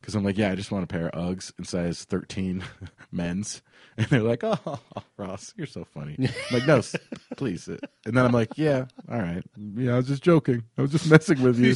because 0.00 0.14
I'm 0.14 0.24
like, 0.24 0.36
yeah, 0.38 0.50
I 0.50 0.54
just 0.54 0.70
want 0.72 0.84
a 0.84 0.88
pair 0.88 1.08
of 1.08 1.36
Uggs 1.36 1.52
in 1.58 1.64
size 1.64 2.04
13 2.04 2.64
men's, 3.12 3.62
and 3.96 4.06
they're 4.08 4.22
like, 4.22 4.44
oh, 4.44 4.78
Ross, 5.16 5.54
you're 5.56 5.66
so 5.66 5.84
funny. 5.84 6.16
I'm 6.18 6.28
like, 6.52 6.66
no, 6.66 6.82
please. 7.36 7.66
And 7.68 7.80
then 8.04 8.18
I'm 8.24 8.32
like, 8.32 8.52
yeah, 8.56 8.86
all 9.10 9.18
right, 9.18 9.42
yeah, 9.76 9.94
I 9.94 9.96
was 9.96 10.06
just 10.08 10.22
joking. 10.22 10.64
I 10.76 10.82
was 10.82 10.92
just 10.92 11.08
messing 11.10 11.42
with 11.42 11.58
you. 11.58 11.74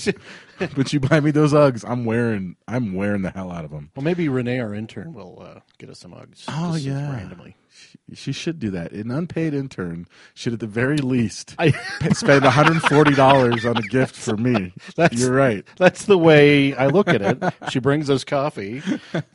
but 0.77 0.93
you 0.93 1.01
buy 1.01 1.21
me 1.21 1.31
those 1.31 1.53
Uggs, 1.53 1.85
I'm 1.89 2.05
wearing 2.05 2.57
I'm 2.69 2.95
wearing 2.95 3.23
the 3.23 3.31
hell 3.31 3.51
out 3.51 3.65
of 3.65 3.71
them. 3.71 3.91
Well, 3.97 4.05
maybe 4.05 4.29
Renee, 4.29 4.61
our 4.61 4.75
intern, 4.75 5.15
will 5.15 5.39
uh, 5.41 5.61
get 5.79 5.89
us 5.91 5.99
some 5.99 6.13
Uggs. 6.13 6.45
Oh, 6.49 6.75
yeah. 6.77 7.11
randomly. 7.13 7.57
She, 7.73 8.15
she 8.17 8.33
should 8.33 8.59
do 8.59 8.71
that. 8.73 8.91
An 8.93 9.11
unpaid 9.13 9.55
intern 9.55 10.07
should, 10.35 10.53
at 10.53 10.61
the 10.61 10.67
very 10.67 10.99
least, 10.99 11.55
I- 11.59 11.71
spend 12.13 12.43
one 12.43 12.53
hundred 12.53 12.73
and 12.73 12.83
forty 12.83 13.15
dollars 13.15 13.65
on 13.65 13.77
a 13.77 13.83
gift 13.83 14.15
for 14.17 14.37
me. 14.37 14.75
That's- 14.97 15.19
You're 15.19 15.33
right. 15.33 15.65
That's 15.77 16.05
the 16.05 16.19
way 16.19 16.75
I 16.75 16.89
look 16.89 17.09
at 17.09 17.23
it. 17.23 17.43
She 17.71 17.79
brings 17.79 18.11
us 18.11 18.25
coffee, 18.25 18.83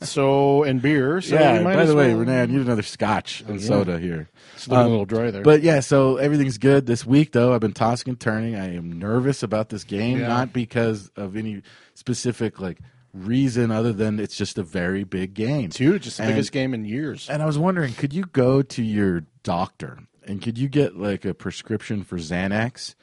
so 0.02 0.62
and 0.64 0.80
beer. 0.82 1.20
So 1.22 1.34
yeah. 1.34 1.60
might 1.62 1.74
By 1.76 1.86
the 1.86 1.96
way, 1.96 2.12
Renee, 2.14 2.40
need 2.56 2.66
another 2.66 2.82
scotch 2.82 3.42
and 3.46 3.60
yeah. 3.60 3.66
soda 3.66 3.98
here. 3.98 4.28
It's 4.54 4.68
Um, 4.70 4.78
a 4.78 4.88
little 4.88 5.04
dry 5.06 5.30
there. 5.30 5.42
But 5.42 5.62
yeah, 5.62 5.80
so 5.80 6.16
everything's 6.16 6.58
good 6.58 6.86
this 6.86 7.04
week. 7.06 7.32
Though 7.32 7.54
I've 7.54 7.60
been 7.60 7.72
tossing 7.72 8.10
and 8.10 8.20
turning. 8.20 8.54
I 8.56 8.74
am 8.74 8.98
nervous 8.98 9.42
about 9.42 9.68
this 9.68 9.84
game, 9.84 10.18
Yeah. 10.20 10.28
not 10.28 10.52
because 10.52 11.10
of 11.16 11.36
any 11.36 11.62
specific 11.94 12.60
like 12.60 12.78
reason 13.14 13.70
other 13.70 13.92
than 13.92 14.20
it's 14.20 14.36
just 14.36 14.58
a 14.58 14.62
very 14.62 15.02
big 15.04 15.32
game. 15.34 15.66
it's 15.66 15.78
huge. 15.78 16.06
It's 16.06 16.16
the 16.18 16.24
And- 16.24 16.32
biggest 16.32 16.52
game 16.52 16.74
in 16.74 16.84
years. 16.84 17.28
And 17.30 17.42
I 17.42 17.46
was 17.46 17.56
wondering, 17.58 17.94
could 17.94 18.12
you 18.12 18.24
go 18.32 18.60
to 18.62 18.82
your 18.82 19.24
doctor 19.42 20.00
and 20.26 20.42
could 20.42 20.58
you 20.58 20.68
get 20.68 20.96
like 20.98 21.24
a 21.24 21.32
prescription 21.32 22.02
for 22.04 22.18
Xanax 22.18 22.94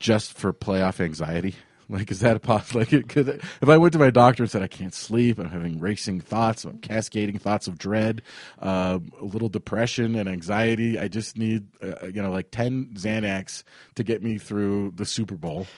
just 0.00 0.32
for 0.32 0.52
playoff 0.52 1.00
anxiety? 1.00 1.54
Like, 1.96 2.10
is 2.10 2.20
that 2.20 2.36
a 2.36 2.40
possible? 2.40 2.80
Like, 2.80 3.08
could, 3.08 3.28
if 3.28 3.68
I 3.68 3.76
went 3.78 3.92
to 3.92 3.98
my 3.98 4.10
doctor 4.10 4.42
and 4.42 4.50
said 4.50 4.60
I 4.62 4.66
can't 4.66 4.92
sleep, 4.92 5.38
I'm 5.38 5.48
having 5.48 5.78
racing 5.78 6.20
thoughts, 6.20 6.64
I'm 6.64 6.78
cascading 6.78 7.38
thoughts 7.38 7.68
of 7.68 7.78
dread, 7.78 8.22
uh, 8.60 8.98
a 9.20 9.24
little 9.24 9.48
depression 9.48 10.16
and 10.16 10.28
anxiety. 10.28 10.98
I 10.98 11.06
just 11.06 11.38
need, 11.38 11.68
uh, 11.80 12.06
you 12.06 12.20
know, 12.20 12.32
like 12.32 12.50
ten 12.50 12.86
Xanax 12.94 13.62
to 13.94 14.02
get 14.02 14.20
me 14.20 14.38
through 14.38 14.94
the 14.96 15.04
Super 15.06 15.36
Bowl. 15.36 15.68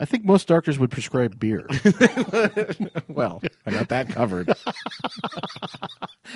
I 0.00 0.04
think 0.04 0.24
most 0.24 0.48
doctors 0.48 0.78
would 0.78 0.90
prescribe 0.90 1.38
beer. 1.38 1.66
Well, 3.08 3.42
I 3.64 3.70
got 3.70 3.88
that 3.88 4.08
covered. 4.10 4.50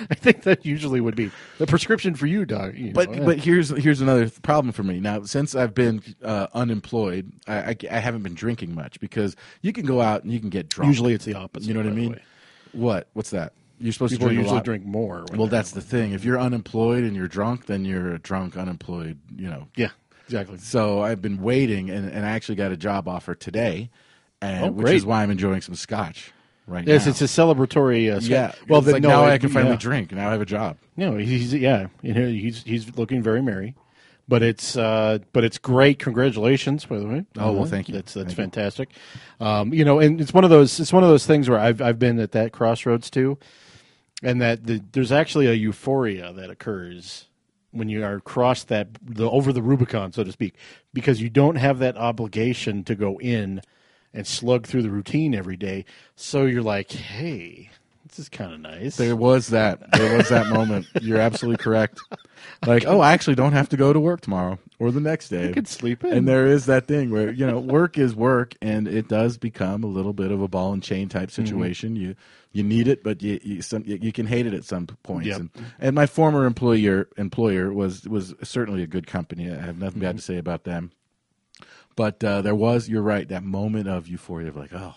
I 0.09 0.15
think 0.15 0.43
that 0.43 0.65
usually 0.65 1.01
would 1.01 1.15
be 1.15 1.31
the 1.57 1.67
prescription 1.67 2.15
for 2.15 2.25
you, 2.25 2.45
doc. 2.45 2.73
you 2.75 2.91
But 2.93 3.11
know. 3.11 3.25
but 3.25 3.37
here's 3.39 3.69
here's 3.69 4.01
another 4.01 4.25
th- 4.27 4.41
problem 4.41 4.71
for 4.71 4.83
me 4.83 4.99
now. 4.99 5.23
Since 5.23 5.53
I've 5.53 5.73
been 5.75 6.01
uh, 6.23 6.47
unemployed, 6.53 7.31
I, 7.47 7.57
I, 7.71 7.75
I 7.91 7.99
haven't 7.99 8.23
been 8.23 8.33
drinking 8.33 8.73
much 8.73 8.99
because 8.99 9.35
you 9.61 9.73
can 9.73 9.85
go 9.85 10.01
out 10.01 10.23
and 10.23 10.31
you 10.31 10.39
can 10.39 10.49
get 10.49 10.69
drunk. 10.69 10.87
usually 10.89 11.13
it's 11.13 11.25
the 11.25 11.35
opposite. 11.35 11.67
you 11.67 11.73
know 11.73 11.81
what 11.81 11.87
I 11.91 11.95
mean? 11.95 12.19
What? 12.71 13.09
What's 13.13 13.31
that? 13.31 13.53
You're 13.79 13.93
supposed 13.93 14.13
People 14.13 14.27
to 14.29 14.33
drink 14.35 14.39
a 14.39 14.43
usually 14.43 14.61
drink 14.63 14.85
more. 14.85 15.25
Well, 15.33 15.47
that's 15.47 15.71
the 15.71 15.81
thing. 15.81 16.13
If 16.13 16.23
you're 16.23 16.39
unemployed 16.39 17.03
and 17.03 17.15
you're 17.15 17.27
drunk, 17.27 17.65
then 17.65 17.83
you're 17.83 18.13
a 18.13 18.19
drunk, 18.19 18.55
unemployed. 18.55 19.19
You 19.35 19.49
know. 19.49 19.67
yeah, 19.75 19.89
exactly. 20.31 20.57
So 20.57 21.01
I've 21.01 21.21
been 21.21 21.41
waiting, 21.41 21.89
and, 21.89 22.09
and 22.09 22.25
I 22.25 22.31
actually 22.31 22.55
got 22.55 22.71
a 22.71 22.77
job 22.77 23.07
offer 23.07 23.35
today, 23.35 23.89
and 24.41 24.65
Oh, 24.65 24.71
which 24.71 24.93
is 24.93 25.05
why 25.05 25.23
I'm 25.23 25.31
enjoying 25.31 25.61
some 25.61 25.75
scotch 25.75 26.31
right 26.67 26.85
now. 26.85 26.93
Yes, 26.93 27.05
now. 27.05 27.11
it's 27.11 27.21
a 27.21 27.25
celebratory. 27.25 28.15
Uh, 28.15 28.19
yeah. 28.21 28.53
Well, 28.69 28.81
then 28.81 28.93
like 28.95 29.03
no, 29.03 29.09
now 29.09 29.25
it- 29.27 29.31
I 29.31 29.37
can 29.37 29.49
finally 29.49 29.73
yeah. 29.73 29.77
drink. 29.79 30.11
Now 30.11 30.29
I 30.29 30.31
have 30.31 30.41
a 30.41 30.45
job. 30.45 30.77
No, 30.95 31.17
he's 31.17 31.53
yeah, 31.53 31.87
you 32.01 32.13
know, 32.13 32.27
he's 32.27 32.63
he's 32.63 32.95
looking 32.97 33.21
very 33.21 33.41
merry, 33.41 33.75
but 34.27 34.41
it's 34.41 34.75
uh, 34.77 35.19
but 35.33 35.43
it's 35.43 35.57
great. 35.57 35.99
Congratulations, 35.99 36.85
by 36.85 36.97
the 36.99 37.07
way. 37.07 37.25
Oh, 37.37 37.51
well, 37.53 37.65
thank 37.65 37.89
you. 37.89 37.95
That's 37.95 38.13
that's 38.13 38.27
Thank 38.27 38.37
you. 38.37 38.43
fantastic. 38.43 38.89
Um, 39.39 39.73
you 39.73 39.83
know, 39.85 39.99
and 39.99 40.19
it's 40.21 40.33
one 40.33 40.43
of 40.43 40.49
those 40.49 40.79
it's 40.79 40.93
one 40.93 41.03
of 41.03 41.09
those 41.09 41.25
things 41.25 41.49
where 41.49 41.59
I've 41.59 41.81
I've 41.81 41.99
been 41.99 42.19
at 42.19 42.31
that 42.31 42.51
crossroads 42.51 43.09
too, 43.09 43.37
and 44.23 44.41
that 44.41 44.65
the, 44.65 44.81
there's 44.91 45.11
actually 45.11 45.47
a 45.47 45.53
euphoria 45.53 46.31
that 46.33 46.49
occurs 46.49 47.27
when 47.71 47.89
you 47.89 48.03
are 48.03 48.15
across 48.15 48.63
that 48.65 48.89
the 49.01 49.29
over 49.29 49.51
the 49.53 49.61
Rubicon, 49.61 50.11
so 50.11 50.23
to 50.23 50.31
speak, 50.31 50.55
because 50.93 51.21
you 51.21 51.29
don't 51.29 51.55
have 51.55 51.79
that 51.79 51.97
obligation 51.97 52.83
to 52.83 52.95
go 52.95 53.19
in 53.19 53.61
and 54.13 54.27
slug 54.27 54.67
through 54.67 54.81
the 54.83 54.89
routine 54.89 55.33
every 55.33 55.57
day. 55.57 55.85
So 56.15 56.45
you're 56.45 56.61
like, 56.61 56.91
hey, 56.91 57.69
this 58.11 58.19
is 58.19 58.29
kind 58.29 58.53
of 58.53 58.59
nice. 58.59 58.97
There 58.97 59.15
was 59.15 59.47
that. 59.47 59.91
There 59.93 60.17
was 60.17 60.29
that 60.29 60.47
moment. 60.53 60.85
You're 61.01 61.19
absolutely 61.19 61.63
correct. 61.63 61.99
Like, 62.65 62.85
oh, 62.85 62.99
I 62.99 63.13
actually 63.13 63.35
don't 63.35 63.53
have 63.53 63.69
to 63.69 63.77
go 63.77 63.93
to 63.93 63.99
work 63.99 64.21
tomorrow 64.21 64.59
or 64.79 64.91
the 64.91 64.99
next 64.99 65.29
day. 65.29 65.47
You 65.47 65.53
could 65.53 65.67
sleep 65.67 66.03
in. 66.03 66.11
And 66.13 66.27
there 66.27 66.45
is 66.47 66.65
that 66.65 66.87
thing 66.87 67.09
where 67.09 67.31
you 67.31 67.45
know 67.47 67.59
work 67.59 67.97
is 67.97 68.13
work, 68.15 68.55
and 68.61 68.87
it 68.87 69.07
does 69.07 69.37
become 69.37 69.83
a 69.83 69.87
little 69.87 70.13
bit 70.13 70.31
of 70.31 70.41
a 70.41 70.47
ball 70.47 70.73
and 70.73 70.83
chain 70.83 71.07
type 71.09 71.29
Mm-hmm. 71.29 71.45
situation. 71.45 71.95
You 71.95 72.15
you 72.51 72.63
need 72.63 72.87
it, 72.87 73.03
but 73.03 73.21
you 73.21 73.39
you, 73.43 73.61
some, 73.61 73.83
you 73.85 74.11
can 74.11 74.25
hate 74.27 74.45
it 74.45 74.53
at 74.53 74.65
some 74.65 74.87
points. 75.03 75.27
Yep. 75.27 75.39
And, 75.39 75.49
and 75.79 75.95
my 75.95 76.05
former 76.05 76.45
employer 76.45 77.07
employer 77.17 77.71
was 77.71 78.07
was 78.07 78.33
certainly 78.43 78.83
a 78.83 78.87
good 78.87 79.07
company. 79.07 79.49
I 79.49 79.55
have 79.55 79.77
nothing 79.77 80.01
Mm-hmm. 80.01 80.07
bad 80.07 80.15
to 80.17 80.21
say 80.21 80.37
about 80.37 80.63
them. 80.65 80.91
But 81.95 82.23
uh, 82.23 82.41
there 82.41 82.55
was, 82.55 82.87
you're 82.87 83.01
right, 83.01 83.27
that 83.27 83.43
moment 83.43 83.87
of 83.89 84.07
euphoria 84.07 84.47
of 84.47 84.55
like, 84.55 84.73
oh, 84.73 84.95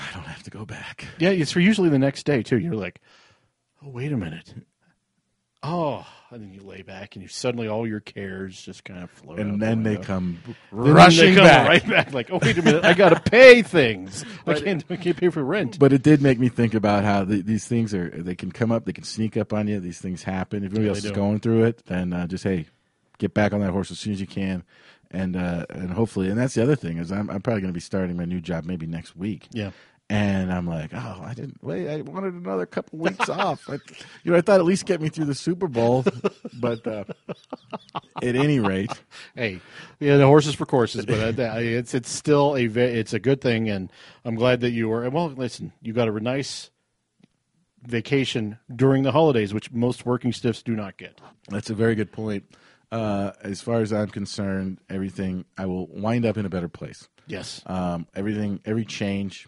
I 0.00 0.12
don't 0.14 0.26
have 0.26 0.42
to 0.44 0.50
go 0.50 0.64
back. 0.64 1.06
Yeah, 1.18 1.30
it's 1.30 1.52
for 1.52 1.60
usually 1.60 1.88
the 1.88 1.98
next 1.98 2.24
day 2.24 2.42
too. 2.42 2.58
You're 2.58 2.74
like, 2.74 3.00
oh 3.84 3.88
wait 3.90 4.12
a 4.12 4.16
minute, 4.16 4.54
oh, 5.62 6.06
and 6.30 6.42
then 6.42 6.52
you 6.52 6.62
lay 6.62 6.82
back 6.82 7.16
and 7.16 7.22
you 7.22 7.28
suddenly 7.28 7.68
all 7.68 7.86
your 7.86 8.00
cares 8.00 8.60
just 8.62 8.84
kind 8.84 9.02
of 9.02 9.10
float. 9.10 9.38
and 9.40 9.54
the 9.54 9.66
then 9.66 9.82
they 9.82 9.96
come 9.96 10.38
Then 10.72 10.94
rushing 10.94 11.30
they 11.30 11.34
come 11.34 11.44
back. 11.44 11.68
right 11.68 11.88
back. 11.88 12.12
Like, 12.12 12.30
oh 12.30 12.38
wait 12.40 12.56
a 12.56 12.62
minute, 12.62 12.84
I 12.84 12.94
got 12.94 13.10
to 13.10 13.30
pay 13.30 13.62
things. 13.62 14.24
I 14.46 14.54
can't, 14.54 14.84
I 14.88 14.96
can't 14.96 15.16
pay 15.16 15.28
for 15.28 15.42
rent. 15.44 15.78
But 15.78 15.92
it 15.92 16.02
did 16.02 16.22
make 16.22 16.38
me 16.38 16.48
think 16.48 16.74
about 16.74 17.04
how 17.04 17.24
the, 17.24 17.42
these 17.42 17.66
things 17.66 17.92
are. 17.94 18.08
They 18.10 18.34
can 18.36 18.52
come 18.52 18.72
up. 18.72 18.84
They 18.84 18.92
can 18.92 19.04
sneak 19.04 19.36
up 19.36 19.52
on 19.52 19.68
you. 19.68 19.80
These 19.80 19.98
things 20.00 20.22
happen. 20.22 20.64
If 20.64 20.70
anybody 20.72 20.84
Yeah, 20.84 20.88
else 20.90 21.04
is 21.04 21.10
going 21.10 21.40
through 21.40 21.64
it, 21.64 21.82
then 21.86 22.12
uh, 22.12 22.26
just 22.26 22.44
hey, 22.44 22.66
get 23.18 23.34
back 23.34 23.52
on 23.52 23.60
that 23.60 23.70
horse 23.70 23.90
as 23.90 23.98
soon 23.98 24.12
as 24.14 24.20
you 24.20 24.26
can, 24.26 24.62
and 25.10 25.36
uh, 25.36 25.66
and 25.70 25.90
hopefully. 25.90 26.28
And 26.28 26.38
that's 26.38 26.54
the 26.54 26.62
other 26.62 26.76
thing 26.76 26.98
is 26.98 27.10
I'm, 27.10 27.30
I'm 27.30 27.40
probably 27.42 27.62
going 27.62 27.72
to 27.72 27.76
be 27.76 27.80
starting 27.80 28.16
my 28.16 28.24
new 28.24 28.40
job 28.40 28.64
maybe 28.64 28.86
next 28.86 29.16
week. 29.16 29.48
Yeah. 29.52 29.70
And 30.08 30.52
I'm 30.52 30.66
like, 30.66 30.90
oh, 30.92 31.22
I 31.24 31.34
didn't 31.34 31.62
wait. 31.62 31.88
I 31.88 32.00
wanted 32.00 32.34
another 32.34 32.66
couple 32.66 32.98
weeks 33.00 33.28
off. 33.28 33.70
I, 33.70 33.74
you 34.24 34.32
know, 34.32 34.36
I 34.36 34.40
thought 34.40 34.58
at 34.58 34.66
least 34.66 34.84
get 34.84 35.00
me 35.00 35.08
through 35.08 35.26
the 35.26 35.36
Super 35.36 35.68
Bowl. 35.68 36.04
But 36.52 36.84
uh, 36.84 37.04
at 38.20 38.34
any 38.34 38.58
rate, 38.58 38.90
Hey, 39.36 39.60
yeah, 40.00 40.16
the 40.16 40.26
horses 40.26 40.56
for 40.56 40.66
courses, 40.66 41.06
but 41.06 41.38
uh, 41.38 41.54
it's 41.58 41.94
it's 41.94 42.10
still 42.10 42.56
a 42.56 42.64
it's 42.64 43.12
a 43.12 43.20
good 43.20 43.40
thing, 43.40 43.70
and 43.70 43.90
I'm 44.24 44.34
glad 44.34 44.60
that 44.62 44.72
you 44.72 44.88
were. 44.88 45.08
Well, 45.10 45.28
listen, 45.30 45.72
you 45.80 45.92
got 45.92 46.08
a 46.08 46.20
nice 46.20 46.70
vacation 47.82 48.58
during 48.74 49.04
the 49.04 49.12
holidays, 49.12 49.54
which 49.54 49.70
most 49.72 50.04
working 50.04 50.32
stiffs 50.32 50.62
do 50.62 50.74
not 50.74 50.96
get. 50.96 51.20
That's 51.48 51.70
a 51.70 51.74
very 51.74 51.94
good 51.94 52.12
point. 52.12 52.44
Uh, 52.92 53.32
as 53.42 53.60
far 53.60 53.80
as 53.80 53.92
I'm 53.92 54.08
concerned, 54.08 54.78
everything 54.88 55.44
I 55.56 55.66
will 55.66 55.86
wind 55.86 56.26
up 56.26 56.36
in 56.36 56.44
a 56.44 56.48
better 56.48 56.68
place. 56.68 57.08
Yes. 57.26 57.62
Um, 57.66 58.06
everything, 58.16 58.60
every 58.64 58.84
change, 58.84 59.46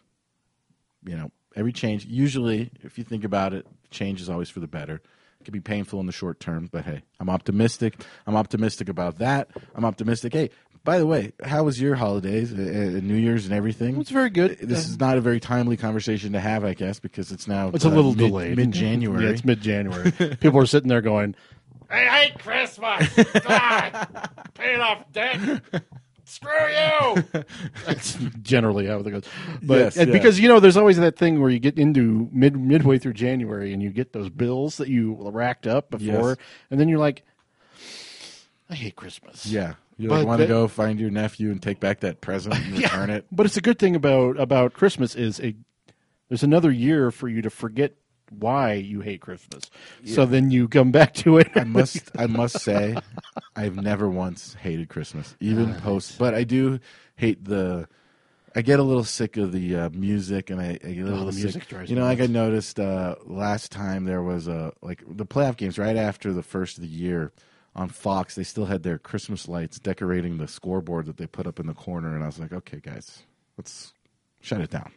you 1.05 1.17
know, 1.17 1.31
every 1.57 1.73
change. 1.73 2.07
Usually, 2.07 2.71
if 2.83 2.99
you 2.99 3.05
think 3.05 3.25
about 3.25 3.53
it, 3.53 3.67
change 3.91 4.21
is 4.21 4.29
always 4.29 4.49
for 4.49 4.61
the 4.61 4.69
better. 4.69 5.03
It 5.41 5.45
can 5.45 5.53
be 5.53 5.61
painful 5.61 5.99
in 5.99 6.07
the 6.07 6.13
short 6.13 6.39
term, 6.39 6.69
but 6.71 6.85
hey, 6.85 7.03
I'm 7.19 7.29
optimistic. 7.29 8.05
I'm 8.29 8.37
optimistic 8.37 8.89
about 8.89 9.19
that. 9.19 9.49
I'm 9.75 9.85
optimistic. 9.85 10.33
Hey, 10.33 10.51
by 10.85 10.99
the 10.99 11.07
way, 11.07 11.33
how 11.45 11.65
was 11.65 11.81
your 11.81 11.97
holidays, 11.97 12.53
uh, 12.53 12.57
uh, 12.57 13.01
New 13.03 13.15
Year's, 13.17 13.45
and 13.47 13.55
everything? 13.55 14.01
It's 14.01 14.11
very 14.11 14.31
good. 14.31 14.59
This 14.61 14.89
is 14.89 14.99
not 14.99 15.17
a 15.17 15.21
very 15.21 15.41
timely 15.41 15.77
conversation 15.77 16.33
to 16.33 16.41
have, 16.41 16.65
I 16.65 16.75
guess, 16.75 17.01
because 17.01 17.33
it's 17.33 17.47
now 17.49 17.71
It's 17.75 17.85
a 17.85 17.89
uh, 17.89 17.93
little 17.93 18.15
mid, 18.15 18.19
delayed. 18.31 18.57
mid 18.57 18.73
January. 18.73 19.25
Yeah, 19.25 19.31
it's 19.31 19.45
mid 19.45 19.61
January. 19.61 20.13
People 20.41 20.61
are 20.61 20.67
sitting 20.67 20.89
there 20.89 21.01
going, 21.01 21.35
I 21.93 21.99
hate 22.25 22.39
Christmas. 22.39 23.09
God, 23.47 24.09
paying 24.55 24.81
off 24.81 25.05
debt. 25.13 25.61
Screw 26.25 26.51
you. 26.51 27.25
That's 27.87 28.15
generally 28.41 28.87
how 28.87 29.01
it 29.01 29.11
goes. 29.11 29.25
But 29.63 29.79
Yes, 29.79 29.97
yeah. 29.97 30.05
because 30.07 30.41
you 30.41 30.49
know, 30.49 30.61
there's 30.61 30.79
always 30.79 30.97
that 30.97 31.17
thing 31.19 31.41
where 31.41 31.51
you 31.51 31.59
get 31.59 31.79
into 31.79 32.29
mid 32.33 32.57
midway 32.59 32.99
through 32.99 33.13
January 33.13 33.73
and 33.75 33.83
you 33.83 33.91
get 33.91 34.13
those 34.15 34.31
bills 34.31 34.79
that 34.79 34.89
you 34.89 35.15
racked 35.31 35.67
up 35.67 35.91
before, 35.91 36.31
Yes. 36.31 36.37
and 36.71 36.81
then 36.81 36.89
you're 36.89 36.99
like, 36.99 37.23
I 38.71 38.75
hate 38.75 38.97
Christmas. 38.97 39.45
Yeah. 39.45 39.75
You 39.99 40.09
like 40.09 40.27
want 40.27 40.41
to 40.41 40.47
go 40.47 40.69
find 40.69 40.99
your 40.99 41.11
nephew 41.11 41.51
and 41.51 41.63
take 41.63 41.79
back 41.79 42.01
that 42.01 42.23
present 42.23 42.55
and 42.57 42.79
return 42.79 43.11
it. 43.11 43.27
But 43.31 43.45
it's 43.45 43.59
a 43.59 43.61
good 43.61 43.79
thing 43.79 43.95
about 43.95 44.41
about 44.41 44.73
Christmas 44.73 45.15
is 45.15 45.39
a 45.41 45.55
there's 46.31 46.43
another 46.43 46.71
year 46.71 47.11
for 47.11 47.29
you 47.29 47.43
to 47.43 47.51
forget 47.51 47.93
why 48.39 48.75
you 48.75 49.01
hate 49.01 49.21
Christmas. 49.21 49.71
So 50.05 50.27
then 50.27 50.51
you 50.51 50.69
come 50.69 50.91
back 50.93 51.15
to 51.15 51.39
it. 51.39 51.49
I 51.55 51.65
must 51.65 52.11
I 52.19 52.27
must 52.27 52.61
say 52.61 52.97
I've 53.57 53.77
never 53.77 54.09
once 54.09 54.55
hated 54.55 54.89
Christmas, 54.89 55.37
even 55.41 55.75
post. 55.77 56.19
But 56.19 56.35
I 56.35 56.45
do 56.45 56.79
hate 57.17 57.45
the. 57.45 57.89
I 58.55 58.61
get 58.61 58.79
a 58.79 58.83
little 58.83 59.05
sick 59.05 59.39
of 59.39 59.51
the 59.53 59.77
uh, 59.77 59.91
music, 59.91 60.51
and 60.51 60.61
I, 60.61 60.73
I 60.85 60.93
get 60.93 60.99
a 60.99 61.05
little 61.05 61.23
Oh, 61.23 61.25
the 61.27 61.33
sick. 61.33 61.55
music 61.71 61.89
you 61.89 61.97
know, 61.97 62.05
like 62.05 62.21
I 62.21 62.27
noticed 62.27 62.79
uh, 62.79 63.15
last 63.25 63.73
time 63.73 64.05
there 64.05 64.23
was 64.23 64.47
a 64.47 64.73
like 64.83 65.03
the 65.09 65.25
playoff 65.25 65.57
games 65.57 65.79
right 65.79 65.97
after 65.97 66.35
the 66.35 66.43
first 66.43 66.77
of 66.77 66.83
the 66.83 66.89
year 66.89 67.33
on 67.75 67.89
Fox. 67.89 68.35
They 68.35 68.43
still 68.45 68.67
had 68.67 68.83
their 68.83 68.99
Christmas 68.99 69.49
lights 69.49 69.79
decorating 69.79 70.37
the 70.37 70.47
scoreboard 70.49 71.07
that 71.07 71.17
they 71.17 71.27
put 71.27 71.47
up 71.47 71.61
in 71.61 71.67
the 71.67 71.73
corner, 71.73 72.15
and 72.15 72.23
I 72.23 72.27
was 72.27 72.39
like, 72.39 72.53
okay, 72.53 72.79
guys, 72.81 73.23
let's 73.57 73.95
shut 74.43 74.61
it 74.61 74.69
down. 74.71 74.93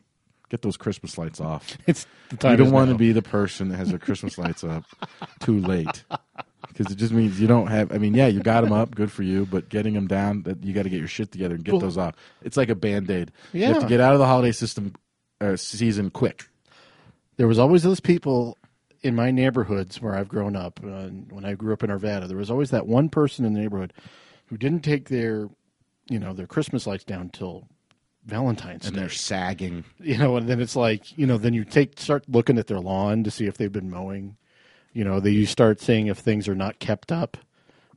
Get 0.50 0.62
those 0.62 0.78
Christmas 0.78 1.18
lights 1.18 1.42
off. 1.42 1.78
it's 1.88 2.06
the 2.30 2.38
time 2.38 2.52
You 2.52 2.58
don't 2.58 2.72
want 2.72 2.90
to 2.92 2.96
be 2.96 3.12
the 3.12 3.22
person 3.22 3.70
that 3.70 3.78
has 3.78 3.90
their 3.90 4.00
Christmas 4.00 4.38
lights 4.38 4.64
up 4.64 4.84
too 5.40 5.60
late 5.60 6.04
because 6.68 6.92
it 6.92 6.96
just 6.96 7.14
means 7.14 7.40
you 7.40 7.48
don't 7.48 7.68
have. 7.68 7.92
I 7.92 7.98
mean, 7.98 8.14
yeah, 8.14 8.28
you 8.28 8.42
got 8.42 8.62
them 8.62 8.72
up, 8.74 8.94
good 8.94 9.12
for 9.12 9.24
you, 9.24 9.46
but 9.46 9.70
getting 9.70 9.94
them 9.94 10.08
down, 10.08 10.44
that 10.44 10.64
you 10.64 10.74
got 10.74 10.84
to 10.84 10.90
get 10.90 11.00
your 11.00 11.08
shit 11.08 11.32
together 11.32 11.56
and 11.56 11.64
get 11.64 11.74
Well- 11.74 11.82
those 11.82 11.98
off. 11.98 12.16
It's 12.44 12.58
like 12.58 12.70
a 12.70 12.76
band 12.76 13.10
aid. 13.10 13.32
You 13.54 13.66
have 13.66 13.80
to 13.82 13.88
get 13.88 14.00
out 14.00 14.14
of 14.14 14.20
the 14.20 14.28
holiday 14.28 14.52
system 14.52 14.94
uh, 15.42 15.56
season 15.56 16.10
quick. 16.12 16.46
there 17.38 17.48
was 17.48 17.60
always 17.60 17.84
those 17.84 18.00
people 18.00 18.58
in 19.02 19.14
my 19.16 19.30
neighborhoods 19.30 20.02
where 20.02 20.16
I've 20.16 20.30
grown 20.30 20.56
up. 20.56 20.80
Uh, 20.84 21.08
when 21.30 21.44
I 21.46 21.54
grew 21.54 21.74
up 21.74 21.84
in 21.84 21.90
Arvada, 21.90 22.28
there 22.28 22.38
was 22.38 22.50
always 22.50 22.70
that 22.72 22.88
one 22.88 23.10
person 23.10 23.46
in 23.46 23.54
the 23.54 23.60
neighborhood 23.60 23.94
who 24.48 24.58
didn't 24.58 24.82
take 24.82 25.10
their, 25.10 25.50
you 26.10 26.18
know, 26.20 26.34
their 26.34 26.48
Christmas 26.48 26.88
lights 26.88 27.04
down 27.04 27.30
till 27.30 27.68
Valentine's 28.26 28.86
And 28.88 28.96
Day. 28.96 29.02
they're 29.02 29.10
sagging. 29.10 29.84
you 30.00 30.18
know, 30.18 30.36
and 30.38 30.48
then 30.50 30.60
it's 30.60 30.76
like, 30.76 31.18
you 31.18 31.26
know, 31.28 31.38
then 31.38 31.54
you 31.54 31.64
take 31.64 32.00
start 32.00 32.24
looking 32.28 32.58
at 32.58 32.68
their 32.68 32.80
lawn 32.80 33.24
to 33.24 33.32
see 33.32 33.46
if 33.46 33.58
they've 33.58 33.72
been 33.72 33.90
mowing. 33.90 34.36
You 34.94 35.04
know, 35.04 35.20
they 35.20 35.32
you 35.32 35.46
start 35.46 35.82
seeing 35.82 36.08
if 36.08 36.18
things 36.18 36.48
are 36.48 36.56
not 36.56 36.80
kept 36.80 37.12
up 37.12 37.38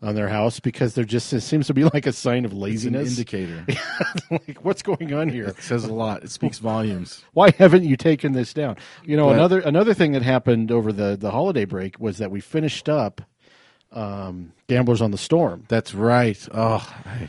on 0.03 0.15
their 0.15 0.29
house 0.29 0.61
because 0.61 0.95
there 0.95 1.05
just 1.05 1.33
it 1.33 1.41
seems 1.41 1.67
to 1.69 1.75
be 1.75 1.85
like 1.95 2.07
a 2.07 2.13
sign 2.13 2.45
of 2.45 2.51
It's 2.53 2.57
an 2.57 2.61
laziness. 2.61 3.11
indicator. 3.11 3.65
like, 4.31 4.59
what's 4.63 4.83
going 4.83 5.13
on 5.15 5.29
here? 5.29 5.47
It 5.47 5.59
says 5.63 5.85
a 5.85 5.93
lot. 5.93 6.23
It 6.25 6.31
speaks 6.31 6.59
volumes. 6.59 7.25
Why 7.33 7.51
haven't 7.53 7.85
you 7.85 7.97
taken 7.97 8.33
this 8.33 8.53
down? 8.53 8.77
You 9.05 9.17
know, 9.17 9.27
But- 9.27 9.35
another 9.37 9.61
another 9.61 9.95
thing 9.95 10.13
that 10.13 10.23
happened 10.23 10.71
over 10.71 10.93
the 10.93 11.17
the 11.17 11.31
holiday 11.31 11.65
break 11.65 11.99
was 11.99 12.19
that 12.19 12.31
we 12.31 12.41
finished 12.41 12.89
up 12.89 13.23
um, 13.93 14.53
Gamblers 14.69 15.01
on 15.01 15.11
the 15.11 15.19
Storm. 15.19 15.65
That's 15.69 15.95
right. 15.95 16.39
Oh, 16.53 16.87
I, 17.07 17.29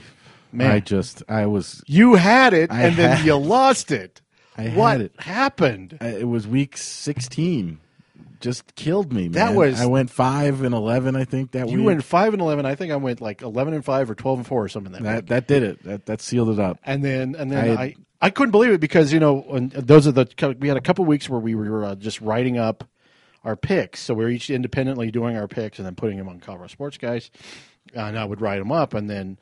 Man. 0.52 0.72
I 0.72 0.80
just 0.80 1.24
I 1.30 1.46
was 1.46 1.84
You 1.88 2.16
had 2.16 2.54
it, 2.54 2.72
I 2.72 2.84
and 2.84 2.96
then 2.96 3.26
you 3.26 3.36
lost 3.36 3.92
it. 3.92 4.22
I 4.58 4.64
had 4.64 4.78
what 4.78 5.02
it. 5.02 5.14
happened? 5.20 5.98
I- 6.02 6.08
it 6.08 6.28
was 6.28 6.48
week 6.48 6.76
16 6.78 7.80
just 8.42 8.74
killed 8.76 9.12
me 9.12 9.24
man. 9.24 9.32
That 9.34 9.54
was- 9.54 9.80
I 9.82 9.86
went 9.86 10.10
5 10.10 10.62
and 10.64 10.74
11 10.74 11.16
I 11.16 11.26
think 11.26 11.52
that 11.52 11.70
You 11.70 11.78
week 11.80 11.86
went 11.86 12.04
five 12.04 12.34
and 12.34 12.42
eleven. 12.42 12.66
I 12.66 12.76
think 12.76 12.92
I 12.92 12.96
went 12.96 13.20
like 13.22 13.42
eleven 13.42 13.74
and 13.74 13.84
five 13.84 14.10
or 14.10 14.16
twelve 14.16 14.40
and 14.40 14.48
four 14.48 14.64
or 14.64 14.70
something. 14.70 14.94
That, 14.94 15.04
that 15.04 15.28
that 15.28 15.48
did 15.48 15.64
it 15.64 15.84
that 15.84 16.06
that 16.06 16.22
sealed 16.22 16.50
it 16.50 16.60
up 16.60 16.80
and 16.86 17.04
then 17.04 17.36
and 17.36 17.52
I 17.52 17.56
then 17.56 17.68
had- 17.68 17.78
I, 17.80 17.96
I 18.22 18.30
couldn't 18.30 18.52
believe 18.52 18.72
it 18.72 18.82
because 18.82 19.14
you 19.14 19.20
know 19.20 19.46
those 19.74 20.08
are 20.08 20.12
the 20.12 20.56
we 20.60 20.68
had 20.68 20.78
a 20.78 20.82
couple 20.82 21.06
weeks 21.06 21.30
where 21.30 21.40
we 21.40 21.54
were 21.56 21.86
uh, 21.86 21.96
just 21.96 22.20
writing 22.22 22.58
up 22.58 22.84
our 23.46 23.56
picks. 23.56 24.02
So 24.02 24.14
we're 24.14 24.30
each 24.30 24.50
independently 24.50 25.12
doing 25.12 25.38
our 25.38 25.48
picks 25.48 25.80
and 25.80 25.86
then 25.86 25.96
putting 25.96 26.18
them 26.18 26.28
on 26.28 26.40
Colorado 26.42 26.68
Sports 26.68 26.98
Guys, 26.98 27.32
and 27.94 28.20
I 28.20 28.26
would 28.26 28.42
write 28.42 28.60
them 28.60 28.72
up, 28.74 28.94
and 28.94 29.10
then 29.10 29.38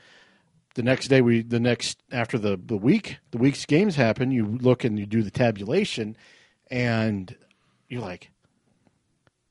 the 0.77 0.83
next 0.83 1.07
day 1.07 1.21
we 1.21 1.41
the 1.41 1.59
next 1.59 1.97
after 2.11 2.37
the 2.37 2.55
the 2.63 2.77
week 2.77 3.17
the 3.31 3.39
week's 3.39 3.65
games 3.65 3.95
happen, 3.95 4.31
you 4.31 4.45
look 4.45 4.83
and 4.83 4.97
you 4.97 5.05
do 5.07 5.23
the 5.23 5.31
tabulation, 5.31 6.15
and 6.71 7.35
you're 7.89 8.01
like. 8.01 8.31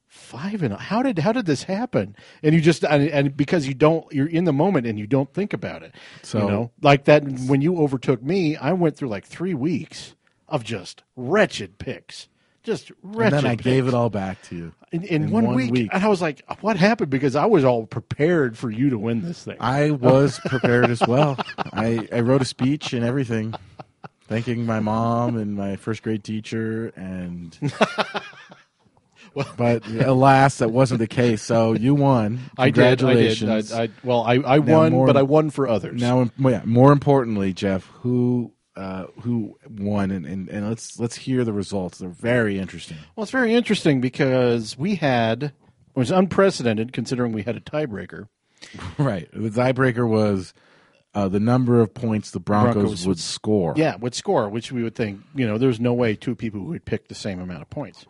Five 0.09 0.63
and 0.63 0.73
how 0.73 1.03
did 1.03 1.19
how 1.19 1.33
did 1.33 1.45
this 1.45 1.65
happen? 1.65 2.17
And 2.43 2.55
you 2.55 2.63
just 2.63 2.85
and, 2.85 3.07
and 3.11 3.37
because 3.37 3.67
you 3.69 3.75
don't 3.75 4.11
you're 4.11 4.27
in 4.29 4.45
the 4.45 4.53
moment 4.53 4.87
and 4.87 4.99
you 4.99 5.07
don't 5.07 5.31
think 5.35 5.53
about 5.53 5.83
it. 5.83 5.95
So- 6.23 6.39
you 6.41 6.47
know, 6.49 6.71
like 6.81 7.05
that 7.05 7.23
when 7.23 7.61
you 7.61 7.77
overtook 7.77 8.23
me, 8.23 8.57
I 8.57 8.73
went 8.73 8.97
through 8.97 9.09
like 9.11 9.27
three 9.27 9.53
weeks 9.53 10.15
of 10.49 10.65
just 10.65 11.03
wretched 11.17 11.77
picks, 11.79 12.29
just 12.67 12.91
and 13.03 13.33
then 13.33 13.47
I 13.47 13.55
gave 13.55 13.87
it 13.87 13.95
all 13.95 14.11
back 14.11 14.43
to 14.45 14.57
you 14.57 14.73
in, 14.93 15.05
in, 15.05 15.23
in 15.25 15.31
one, 15.31 15.47
one 15.47 15.55
week. 15.55 15.73
week. 15.73 15.91
and 15.93 16.05
I 16.05 16.09
was 16.09 16.21
like, 16.21 16.43
"What 16.61 16.77
happened?" 16.77 17.11
Because 17.11 17.37
I 17.37 17.47
was 17.47 17.65
all 17.65 17.87
prepared 17.87 18.59
for 18.59 18.71
you 18.71 18.91
to 18.91 18.99
win 18.99 19.23
this 19.23 19.45
thing. 19.45 19.57
I 19.61 19.91
oh. 19.91 19.95
was 19.95 20.41
prepared 20.47 20.91
as 20.91 21.01
well. 21.07 21.39
I, 21.73 22.09
I 22.13 22.21
wrote 22.21 22.43
a 22.43 22.45
speech 22.45 22.93
and 22.93 23.05
everything, 23.05 23.55
thanking 24.29 24.67
my 24.67 24.81
mom 24.81 25.37
and 25.37 25.55
my 25.55 25.77
first 25.77 26.03
grade 26.03 26.25
teacher, 26.25 26.93
and 26.97 27.57
Well, 29.35 29.53
but 29.59 29.87
alas, 29.87 30.59
that 30.59 30.71
wasn't 30.71 30.99
the 30.99 31.07
case. 31.07 31.43
So 31.43 31.75
you 31.75 31.95
won. 31.95 32.41
I 32.57 32.71
did. 32.71 33.05
I 33.05 33.15
did. 33.15 33.45
I, 33.45 33.83
I, 33.83 33.89
well, 34.03 34.23
I, 34.23 34.35
I 34.37 34.59
Now 34.59 34.79
won, 34.79 34.93
more- 34.93 35.07
but 35.07 35.17
I 35.17 35.23
won 35.23 35.51
for 35.51 35.69
others. 35.69 36.01
Now, 36.01 36.31
yeah, 36.39 36.63
more 36.65 36.91
importantly, 36.91 37.53
Jeff, 37.53 37.85
who 38.01 38.53
uh, 38.77 39.07
who 39.23 39.57
won, 39.69 40.11
and, 40.11 40.27
and, 40.27 40.49
and 40.49 40.69
let's 40.69 40.99
let's 40.99 41.17
hear 41.17 41.45
the 41.45 41.53
results. 41.53 41.99
They're 41.99 42.09
very 42.09 42.59
interesting. 42.59 42.99
well, 43.15 43.23
it's 43.23 43.33
very 43.33 43.55
interesting 43.55 44.01
because 44.01 44.77
we 44.79 44.97
had 44.97 45.43
it 45.45 45.53
was 45.95 46.11
unprecedented 46.11 46.93
considering 46.93 47.33
we 47.33 47.43
had 47.43 47.57
a 47.57 47.61
tiebreaker. 47.61 48.29
Right. 48.99 49.29
The 49.33 49.51
tiebreaker 49.51 50.09
was 50.09 50.53
uh, 51.15 51.29
the 51.29 51.41
number 51.41 51.81
of 51.81 51.95
points 51.95 52.31
the 52.33 52.41
Broncos, 52.41 52.75
Broncos 52.75 53.07
would 53.07 53.19
score. 53.19 53.75
Yeah, 53.77 53.97
would 53.97 54.15
score, 54.15 54.49
which 54.49 54.73
we 54.73 54.83
would 54.83 54.95
think, 54.95 55.21
you 55.35 55.47
know, 55.47 55.57
there's 55.59 55.79
no 55.81 55.95
way 55.95 56.15
two 56.15 56.35
people 56.35 56.61
would 56.63 56.85
pick 56.85 57.09
the 57.09 57.15
same 57.15 57.39
amount 57.41 57.63
of 57.63 57.71
points. 57.71 58.07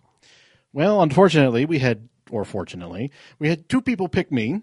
Well, 0.72 1.02
unfortunately, 1.02 1.64
we 1.66 1.78
had, 1.78 2.08
or 2.30 2.44
fortunately, 2.44 3.10
we 3.38 3.48
had 3.48 3.68
two 3.68 3.80
people 3.80 4.08
pick 4.08 4.30
me, 4.32 4.62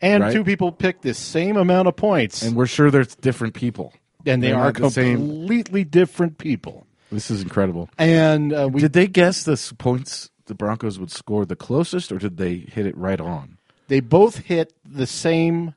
and 0.00 0.22
Right. 0.24 0.32
two 0.32 0.44
people 0.44 0.72
pick 0.72 1.00
the 1.02 1.14
same 1.14 1.56
amount 1.56 1.88
of 1.88 1.96
points, 1.96 2.42
And 2.42 2.54
we're 2.56 2.66
sure 2.66 2.90
there's 2.90 3.14
different 3.16 3.54
people. 3.54 3.92
And 4.28 4.42
they 4.42 4.48
they're 4.48 4.56
are 4.56 4.64
not 4.72 4.74
the 4.76 4.90
same. 4.90 5.16
completely 5.16 5.84
different 5.84 6.38
people. 6.38 6.86
This 7.10 7.30
is 7.30 7.42
incredible. 7.42 7.88
And 7.98 8.52
uh, 8.52 8.68
we 8.70 8.80
Did 8.82 8.92
they 8.92 9.06
guess 9.06 9.42
the 9.44 9.52
s- 9.52 9.72
points 9.76 10.30
the 10.46 10.54
Broncos 10.54 10.98
would 10.98 11.10
score 11.10 11.44
the 11.46 11.56
closest, 11.56 12.12
or 12.12 12.18
did 12.18 12.36
they 12.36 12.56
hit 12.56 12.86
it 12.86 12.96
right 12.96 13.20
on? 13.20 13.56
they 13.88 14.00
both 14.00 14.36
hit 14.40 14.74
the 14.84 15.06
same 15.06 15.74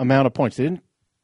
amount 0.00 0.26
of 0.26 0.34
points. 0.34 0.56
They 0.56 0.64
didn't 0.64 0.82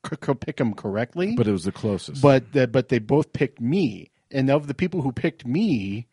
c- 0.09 0.17
c- 0.25 0.35
pick 0.35 0.57
them 0.59 0.73
correctly, 0.75 1.35
But 1.37 1.49
it 1.49 1.53
was 1.53 1.65
the 1.65 1.73
closest. 1.73 2.23
but 2.23 2.53
the, 2.53 2.69
but 2.69 2.89
they 2.91 3.01
both 3.01 3.33
picked 3.33 3.61
me, 3.61 4.11
and 4.31 4.49
of 4.49 4.69
the 4.69 4.75
people 4.75 5.03
who 5.03 5.11
picked 5.13 5.45
me, 5.47 6.07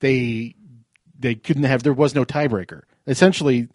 they 0.00 0.54
they 1.18 1.34
couldn't 1.34 1.64
have. 1.64 1.82
There 1.82 1.92
was 1.92 2.14
no 2.14 2.24
tiebreaker. 2.24 2.82
Essentially, 3.06 3.68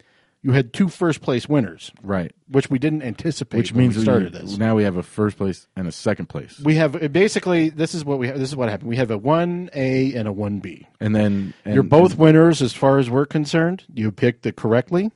you 0.46 0.52
had 0.52 0.72
two 0.72 0.88
first 0.88 1.20
place 1.22 1.48
winners, 1.48 1.90
right, 2.02 2.32
which 2.48 2.70
we 2.70 2.78
didn't 2.78 3.02
anticipate. 3.02 3.58
which 3.58 3.72
when 3.72 3.80
means 3.84 3.96
we 3.96 4.00
we- 4.00 4.04
started 4.04 4.32
this. 4.32 4.56
now 4.56 4.76
we 4.76 4.84
have 4.84 4.96
a 4.96 5.02
first 5.02 5.36
place 5.36 5.66
and 5.74 5.88
a 5.88 5.92
second 5.92 6.26
place, 6.26 6.60
We 6.64 6.76
have 6.76 7.12
basically 7.12 7.68
this 7.70 7.94
is 7.94 8.04
what 8.04 8.18
we 8.20 8.28
have. 8.28 8.38
This 8.38 8.48
is 8.50 8.54
what 8.56 8.68
happened. 8.68 8.88
We 8.88 8.96
have 8.96 9.10
a 9.10 9.18
one 9.18 9.68
A 9.74 10.14
and 10.14 10.28
a 10.28 10.32
one 10.32 10.60
B. 10.60 10.86
and 11.00 11.14
then 11.16 11.52
and, 11.64 11.74
You're 11.74 11.82
both 11.82 12.12
and- 12.12 12.20
winners 12.20 12.62
as 12.62 12.72
far 12.72 12.98
as 12.98 13.10
we're 13.10 13.26
concerned. 13.26 13.82
You 13.92 14.12
picked 14.12 14.46
it 14.46 14.54
correctly. 14.56 15.10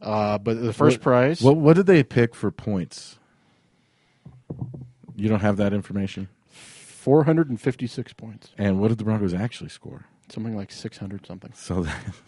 Uh, 0.00 0.38
but 0.38 0.60
the 0.62 0.72
first 0.72 0.98
What- 0.98 1.02
prize, 1.02 1.40
What 1.40 1.56
what 1.56 1.74
did 1.76 1.86
they 1.86 2.02
pick 2.04 2.34
for 2.34 2.50
points? 2.50 3.18
You 5.16 5.28
don't 5.28 5.40
have 5.40 5.56
that 5.56 5.72
information. 5.72 6.28
four 6.50 7.24
hundred 7.24 7.48
and 7.48 7.58
fifty-six 7.58 8.12
points, 8.12 8.50
And 8.58 8.78
what 8.78 8.88
did 8.88 8.98
the 8.98 9.04
Broncos 9.04 9.32
actually 9.32 9.70
score? 9.70 10.04
Something 10.32 10.56
like 10.56 10.70
six 10.72 10.98
hundred 10.98 11.26
something, 11.26 11.52
So 11.54 11.86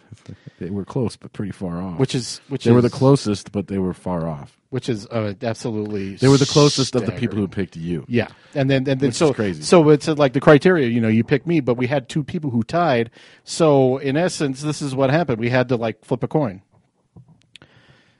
they 0.59 0.69
were 0.69 0.85
close, 0.85 1.15
but 1.15 1.33
pretty 1.33 1.51
far 1.51 1.81
off. 1.81 1.97
which 1.99 2.15
is 2.15 2.41
which 2.47 2.63
they 2.65 2.71
is, 2.71 2.75
were 2.75 2.81
the 2.81 2.89
closest, 2.89 3.51
but 3.51 3.67
they 3.67 3.77
were 3.77 3.93
far 3.93 4.27
off. 4.27 4.57
which 4.69 4.89
is 4.89 5.05
uh, 5.07 5.33
absolutely 5.41 6.15
They 6.15 6.27
were 6.27 6.37
the 6.37 6.45
closest 6.45 6.95
of 6.95 7.05
the 7.05 7.11
people 7.11 7.37
who 7.37 7.47
picked 7.47 7.75
you. 7.75 8.05
Yeah, 8.07 8.27
and 8.55 8.69
then 8.69 8.87
and 8.89 8.99
then 8.99 9.09
Which 9.09 9.15
so 9.15 9.33
crazy. 9.33 9.63
so 9.63 9.89
it's 9.89 10.07
uh, 10.07 10.15
like 10.15 10.33
the 10.33 10.41
criteria. 10.41 10.87
You 10.87 11.01
know, 11.01 11.07
you 11.07 11.23
pick 11.23 11.45
me, 11.47 11.59
but 11.59 11.75
we 11.75 11.87
had 11.87 12.09
two 12.09 12.23
people 12.23 12.49
who 12.49 12.63
tied. 12.63 13.09
So 13.43 13.97
in 13.97 14.17
essence, 14.17 14.61
this 14.61 14.81
is 14.81 14.95
what 14.95 15.09
happened. 15.09 15.39
We 15.39 15.49
had 15.49 15.69
to 15.69 15.75
like 15.75 16.03
flip 16.05 16.23
a 16.23 16.27
coin. 16.27 16.61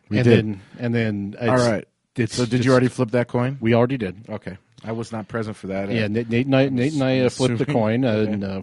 We 0.10 0.17
and 0.17 0.24
did. 0.26 0.38
Then, 0.46 0.62
and 0.80 0.96
then 0.96 1.36
All 1.41 1.56
right. 1.58 1.88
It's 2.17 2.36
So 2.36 2.44
did 2.44 2.52
just- 2.58 2.65
you 2.65 2.72
already 2.72 2.89
flip 2.89 3.12
that 3.12 3.28
coin? 3.30 3.58
We 3.62 3.74
already 3.74 3.98
did. 3.98 4.26
Okay. 4.30 4.58
I 4.84 4.91
was 4.94 5.12
not 5.12 5.28
present 5.28 5.56
for 5.56 5.67
that. 5.67 5.89
Yeah, 5.89 6.08
Nate, 6.08 6.28
Nate 6.28 6.46
and 6.48 6.56
I, 6.56 6.67
Nate 6.70 6.94
and 6.94 7.04
I 7.04 7.20
uh, 7.20 7.30
flipped 7.30 7.60
the 7.60 7.67
coin, 7.67 8.04
uh, 8.06 8.26
and 8.28 8.44
uh, 8.44 8.62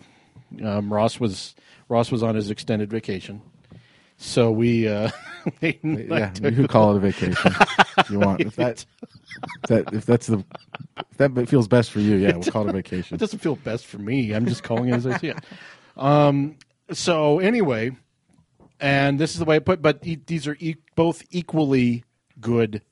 um, 0.65 0.93
Ross 0.93 1.19
was 1.21 1.55
Ross 1.89 2.11
was 2.11 2.23
on 2.23 2.35
his 2.35 2.51
extended 2.51 2.91
vacation. 2.91 3.43
So 4.21 4.51
we, 4.51 4.89
uh, 4.89 5.11
yeah, 5.61 5.73
you 6.43 6.51
the- 6.51 6.67
call 6.69 6.93
it 6.95 6.97
a 6.97 7.01
vacation 7.13 7.53
if 7.99 8.11
you 8.11 8.19
want. 8.19 8.41
If 8.41 8.57
that, 8.57 8.85
if 9.63 9.63
that 9.69 9.95
if 9.95 10.07
that's 10.07 10.27
the 10.27 10.45
if 11.11 11.17
that 11.19 11.49
feels 11.49 11.69
best 11.69 11.91
for 11.93 12.01
you, 12.01 12.17
yeah, 12.17 12.33
we'll 12.35 12.43
call 12.51 12.67
it 12.67 12.71
a 12.71 12.73
vacation. 12.73 13.15
It 13.15 13.19
doesn't 13.19 13.39
feel 13.39 13.57
best 13.57 13.87
for 13.87 13.99
me. 13.99 14.33
I'm 14.33 14.47
just 14.47 14.63
calling 14.65 14.89
it 14.89 14.95
as 14.95 15.07
I 15.07 15.17
see 15.19 15.29
it. 15.29 15.39
Um, 15.97 16.57
so 16.91 17.39
anyway, 17.39 17.93
and 18.81 19.19
this 19.21 19.33
is 19.33 19.39
the 19.39 19.45
way 19.45 19.57
I 19.57 19.61
put. 19.61 19.81
But 19.83 20.01
e- 20.07 20.19
these 20.27 20.49
are 20.49 20.57
e- 20.59 20.77
both 20.97 21.23
equally 21.31 22.03
good 22.41 22.83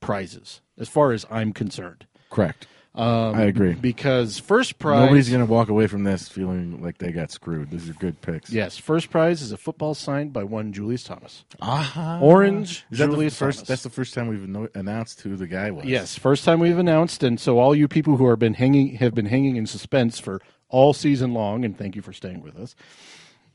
prizes, 0.00 0.60
as 0.78 0.88
far 0.88 1.12
as 1.12 1.26
I'm 1.30 1.52
concerned. 1.52 2.06
Correct. 2.30 2.66
Um, 2.92 3.36
I 3.36 3.42
agree. 3.42 3.74
Because 3.74 4.40
first 4.40 4.80
prize, 4.80 5.04
Nobody's 5.04 5.28
going 5.28 5.46
to 5.46 5.50
walk 5.50 5.68
away 5.68 5.86
from 5.86 6.02
this 6.02 6.28
feeling 6.28 6.82
like 6.82 6.98
they 6.98 7.12
got 7.12 7.30
screwed. 7.30 7.70
These 7.70 7.88
are 7.88 7.92
good 7.92 8.20
picks. 8.20 8.50
yes, 8.50 8.76
first 8.76 9.10
prize 9.10 9.42
is 9.42 9.52
a 9.52 9.56
football 9.56 9.94
signed 9.94 10.32
by 10.32 10.42
one 10.42 10.72
Julius 10.72 11.04
Thomas. 11.04 11.44
Ah. 11.62 12.18
Orange 12.20 12.84
Is 12.90 12.98
that 12.98 13.10
Julius 13.10 13.38
first? 13.38 13.58
Thomas. 13.60 13.68
That's 13.68 13.82
the 13.84 13.90
first 13.90 14.12
time 14.12 14.26
we've 14.26 14.48
no, 14.48 14.68
announced 14.74 15.20
who 15.20 15.36
the 15.36 15.46
guy 15.46 15.70
was. 15.70 15.84
Yes, 15.84 16.18
first 16.18 16.44
time 16.44 16.58
we've 16.58 16.78
announced, 16.78 17.22
and 17.22 17.38
so 17.38 17.60
all 17.60 17.76
you 17.76 17.86
people 17.86 18.16
who 18.16 18.28
have 18.28 18.40
been 18.40 18.54
hanging 18.54 18.96
have 18.96 19.14
been 19.14 19.26
hanging 19.26 19.54
in 19.54 19.66
suspense 19.66 20.18
for 20.18 20.42
all 20.68 20.92
season 20.92 21.32
long, 21.32 21.64
and 21.64 21.78
thank 21.78 21.94
you 21.94 22.02
for 22.02 22.12
staying 22.12 22.40
with 22.42 22.56
us. 22.56 22.74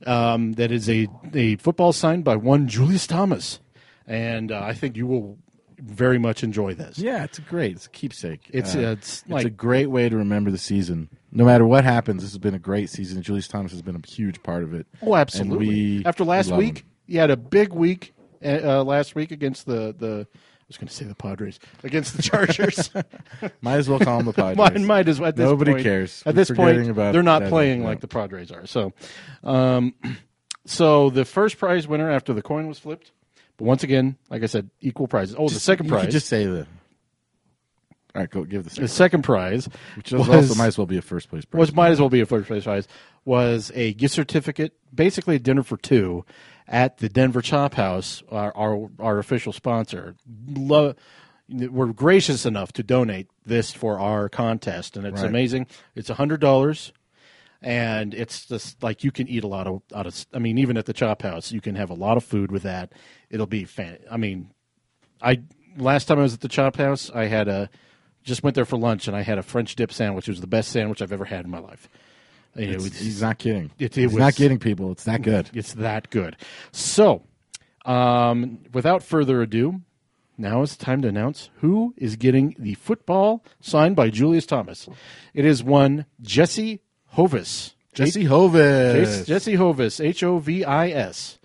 Um, 0.06 0.54
that 0.54 0.72
is 0.72 0.90
a 0.90 1.08
a 1.34 1.58
football 1.58 1.92
signed 1.92 2.24
by 2.24 2.38
one 2.38 2.68
Julius 2.70 3.06
Thomas, 3.06 3.60
and 4.08 4.52
uh, 4.52 4.62
I 4.62 4.74
think 4.74 4.96
you 4.96 5.08
will 5.08 5.38
very 5.80 6.18
much 6.18 6.44
enjoy 6.44 6.74
this. 6.74 6.98
Yeah, 6.98 7.24
it's 7.24 7.40
great. 7.40 7.74
It's 7.78 7.86
a 7.86 7.90
keepsake. 7.90 8.50
It's- 8.52 8.76
Uh, 8.76 8.80
it's 8.80 9.22
it's 9.22 9.30
like- 9.30 9.46
a 9.46 9.50
great 9.50 9.88
way 9.88 10.10
to 10.10 10.16
remember 10.18 10.52
the 10.52 10.58
season. 10.58 11.10
No 11.32 11.44
matter 11.46 11.66
what 11.66 11.84
happens, 11.84 12.22
this 12.24 12.32
has 12.32 12.38
been 12.38 12.54
a 12.56 12.60
great 12.60 12.90
season. 12.90 13.22
Julius 13.22 13.48
Thomas 13.48 13.72
has 13.74 13.82
been 13.82 13.96
a 13.96 14.08
huge 14.08 14.42
part 14.44 14.64
of 14.64 14.74
it. 14.74 14.88
Oh, 15.02 15.16
absolutely. 15.16 15.68
We 15.68 16.06
After 16.06 16.24
last 16.24 16.50
love 16.50 16.60
week, 16.60 16.80
him. 16.80 16.86
you 17.08 17.20
had 17.20 17.30
a 17.32 17.38
big 17.38 17.74
week 17.74 18.14
uh, 18.44 18.60
uh, 18.80 18.84
last 18.84 19.16
week 19.16 19.32
against 19.32 19.66
the 19.66 19.94
the. 19.98 20.28
I 20.34 20.68
was 20.68 20.78
going 20.78 20.88
to 20.88 20.94
say 20.96 21.06
the 21.06 21.14
Padres 21.14 21.60
against 21.84 22.18
the 22.18 22.24
Chargers. 22.24 22.90
might 23.62 23.76
as 23.76 23.88
well 23.88 24.00
call 24.00 24.18
them 24.18 24.26
the 24.26 24.34
Padres. 24.56 24.58
might, 24.58 24.82
might 24.82 25.08
as 25.08 25.20
well. 25.20 25.30
At 25.30 25.36
this 25.36 25.44
Nobody 25.48 25.74
point, 25.74 25.84
cares. 25.84 26.24
At 26.26 26.34
We're 26.34 26.38
this 26.38 26.50
point, 26.50 26.96
they're 26.96 27.22
not 27.22 27.44
that. 27.44 27.50
playing 27.50 27.82
No. 27.82 27.86
like 27.86 28.00
the 28.00 28.08
Padres 28.08 28.50
are. 28.52 28.66
So, 28.66 28.92
um, 29.44 29.94
so 30.66 31.12
the 31.12 31.24
first 31.24 31.60
prize 31.60 31.88
winner 31.88 32.10
after 32.10 32.34
the 32.34 32.42
coin 32.42 32.68
was 32.68 32.80
flipped, 32.80 33.12
but 33.58 33.66
once 33.66 33.84
again, 33.84 34.18
like 34.30 34.44
I 34.44 34.48
said, 34.48 34.70
equal 34.82 35.08
prizes. 35.08 35.36
Oh, 35.38 35.48
the 35.50 35.60
second 35.60 35.88
prize. 35.90 36.04
could 36.06 36.12
just 36.12 36.28
say 36.28 36.46
the. 36.46 36.68
All 38.14 38.22
right, 38.22 38.30
go 38.30 38.44
give 38.46 38.64
the 38.64 38.70
the 38.70 38.76
second. 38.76 38.88
second 38.90 39.22
prize, 39.24 39.68
Which 39.98 40.12
was, 40.14 40.30
also 40.30 40.56
might 40.56 40.68
as 40.68 40.78
well 40.78 40.88
be 40.88 40.98
a 40.98 41.02
first 41.02 41.30
place 41.30 41.44
prize. 41.44 41.60
Which 41.60 41.74
might 41.76 41.90
as 41.92 42.00
well 42.00 42.10
be 42.10 42.22
a 42.22 42.26
first 42.26 42.48
place 42.48 42.64
prize. 42.64 42.88
Was 43.26 43.72
a 43.76 43.94
gift 43.94 44.14
certificate, 44.14 44.74
basically 44.94 45.36
a 45.36 45.40
dinner 45.40 45.64
for 45.64 45.76
two, 45.78 46.24
at 46.68 47.00
the 47.00 47.10
Denver 47.10 47.42
Chop 47.42 47.74
House, 47.74 48.24
our 48.32 48.56
our, 48.56 48.90
our 49.00 49.20
official 49.20 49.52
sponsor. 49.52 50.16
Lo- 50.48 50.96
we're 51.50 51.88
gracious 51.94 52.46
enough 52.46 52.72
to 52.74 52.84
donate 52.84 53.28
this 53.46 53.72
for 53.72 54.00
our 54.00 54.30
contest, 54.30 54.96
and 54.98 55.06
it's 55.06 55.22
Right. 55.22 55.30
amazing. 55.30 55.68
It's 55.94 56.10
a 56.10 56.16
hundred 56.16 56.40
dollars, 56.40 56.92
and 57.66 58.14
it's 58.14 58.46
just 58.46 58.82
like 58.84 59.04
you 59.04 59.12
can 59.12 59.28
eat 59.28 59.44
a 59.44 59.48
lot 59.48 59.66
of 59.68 59.82
out 59.94 60.06
of. 60.06 60.26
I 60.34 60.40
mean, 60.40 60.58
even 60.60 60.78
at 60.78 60.86
the 60.86 60.94
Chop 60.94 61.24
House, 61.24 61.52
you 61.52 61.60
can 61.60 61.76
have 61.76 61.90
a 61.90 61.96
lot 61.96 62.16
of 62.16 62.24
food 62.24 62.52
with 62.52 62.64
that. 62.64 62.94
It'll 63.32 63.48
be 63.48 63.66
fan. 63.66 63.98
I 64.10 64.18
mean, 64.18 64.52
I 65.22 65.42
last 65.76 66.06
time 66.06 66.20
I 66.20 66.22
was 66.22 66.36
at 66.36 66.42
the 66.42 66.48
Chop 66.48 66.78
House, 66.78 67.10
I 67.14 67.26
had 67.26 67.48
a 67.48 67.70
just 68.24 68.44
went 68.44 68.56
there 68.56 68.66
for 68.66 68.78
lunch 68.78 69.08
and 69.08 69.18
I 69.18 69.22
had 69.22 69.38
a 69.38 69.44
French 69.44 69.76
dip 69.76 69.92
sandwich. 69.92 70.28
It 70.28 70.32
was 70.32 70.42
the 70.42 70.48
best 70.48 70.72
sandwich 70.72 71.02
I've 71.02 71.12
ever 71.12 71.26
had 71.26 71.44
in 71.46 71.52
my 71.52 71.60
life. 71.60 71.90
It 72.56 72.70
It's- 72.70 72.84
was- 72.84 73.00
he's 73.00 73.22
not 73.22 73.38
kidding. 73.40 73.72
It- 73.78 73.98
it 73.98 74.02
he's 74.04 74.14
was- 74.14 74.20
not 74.20 74.36
kidding 74.36 74.60
people. 74.60 74.92
It's 74.92 75.04
that 75.04 75.22
good. 75.24 75.50
It's 75.54 75.74
that 75.74 76.10
good. 76.10 76.38
So, 76.72 77.24
um, 77.86 78.60
without 78.74 79.04
further 79.04 79.42
ado, 79.42 79.82
now 80.38 80.62
it's 80.62 80.76
time 80.76 81.02
to 81.02 81.08
announce 81.08 81.50
who 81.62 81.94
is 81.98 82.16
getting 82.16 82.56
the 82.58 82.74
football 82.76 83.44
signed 83.62 83.96
by 83.96 84.10
Julius 84.10 84.46
Thomas. 84.46 84.88
It 85.34 85.46
is 85.46 85.64
one 85.64 86.06
Jesse 86.22 86.82
Hovis. 87.16 87.74
Jesse 87.94 88.22
H- 88.22 88.28
Hovis. 88.28 89.26
Jesse 89.26 89.56
Hovis, 89.56 90.00
H 90.00 90.24
O 90.24 90.40
V 90.40 90.64
I 90.66 90.90
S. 90.90 91.38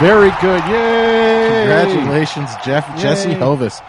Very 0.00 0.30
good. 0.42 0.62
Yay! 0.68 1.64
Congratulations, 1.66 2.50
Jeff 2.64 2.86
Jesse 3.00 3.32
Hovis. 3.32 3.80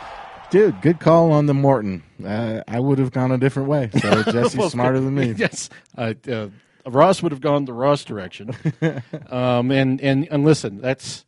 Dude, 0.49 0.79
good 0.81 0.99
call 1.01 1.33
on 1.33 1.47
the 1.47 1.53
Morton. 1.53 2.03
Uh, 2.23 2.61
I 2.67 2.79
would 2.79 2.99
have 2.99 3.11
gone 3.11 3.31
a 3.33 3.37
different 3.37 3.67
way. 3.67 3.89
So 3.99 4.23
Jesse's 4.31 4.55
Well, 4.55 4.69
smarter 4.69 5.01
than 5.01 5.15
me. 5.15 5.31
Yes, 5.37 5.69
uh, 5.97 6.13
uh, 6.31 6.47
Ross 6.85 7.21
would 7.21 7.33
have 7.33 7.41
gone 7.41 7.65
the 7.65 7.73
Ross 7.73 8.05
direction. 8.05 8.51
um, 9.29 9.71
and 9.71 9.99
and 9.99 10.27
and 10.31 10.45
listen, 10.45 10.79
that's 10.79 11.25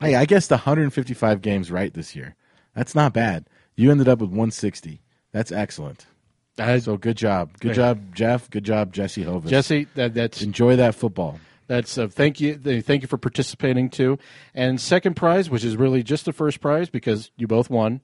Hey, 0.00 0.14
I 0.16 0.24
guessed 0.26 0.50
155 0.50 1.40
games 1.40 1.70
right 1.70 1.94
this 1.94 2.16
year. 2.16 2.34
That's 2.74 2.94
not 2.94 3.12
bad. 3.12 3.48
You 3.76 3.90
ended 3.90 4.08
up 4.08 4.18
with 4.18 4.30
160. 4.30 5.00
That's 5.32 5.52
excellent. 5.52 6.06
Uh, 6.58 6.78
So 6.80 6.96
good 6.96 7.16
job. 7.16 7.58
Good 7.60 7.74
job, 7.74 8.14
Jeff. 8.14 8.50
Good 8.50 8.64
job, 8.64 8.92
Jesse 8.92 9.22
Hovis. 9.22 9.50
Jesse. 9.50 9.86
That, 9.94 10.14
that's 10.14 10.42
Enjoy 10.42 10.76
that 10.76 10.94
football. 10.94 11.38
That's 11.68 11.98
uh, 11.98 12.06
thank 12.06 12.40
you, 12.40 12.56
thank 12.56 13.02
you 13.02 13.08
for 13.08 13.18
participating 13.18 13.90
too. 13.90 14.18
And 14.54 14.80
second 14.80 15.14
prize, 15.16 15.50
which 15.50 15.64
is 15.64 15.76
really 15.76 16.02
just 16.02 16.24
the 16.24 16.32
first 16.32 16.60
prize 16.60 16.88
because 16.88 17.30
you 17.36 17.48
both 17.48 17.68
won, 17.70 18.02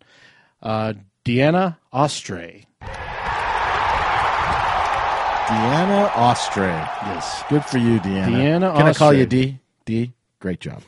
uh, 0.62 0.94
Deanna 1.24 1.76
Ostray. 1.94 2.64
Deanna 5.46 6.08
Ostray. 6.10 6.88
Yes, 7.06 7.44
Good 7.48 7.64
for 7.64 7.78
you, 7.78 8.00
Deanna. 8.00 8.26
Deanna 8.26 8.76
Can 8.76 8.86
I 8.86 8.92
call 8.94 9.12
you 9.12 9.26
Ostray. 9.26 9.28
D? 9.28 9.58
D? 9.84 10.12
Great 10.42 10.58
job. 10.58 10.82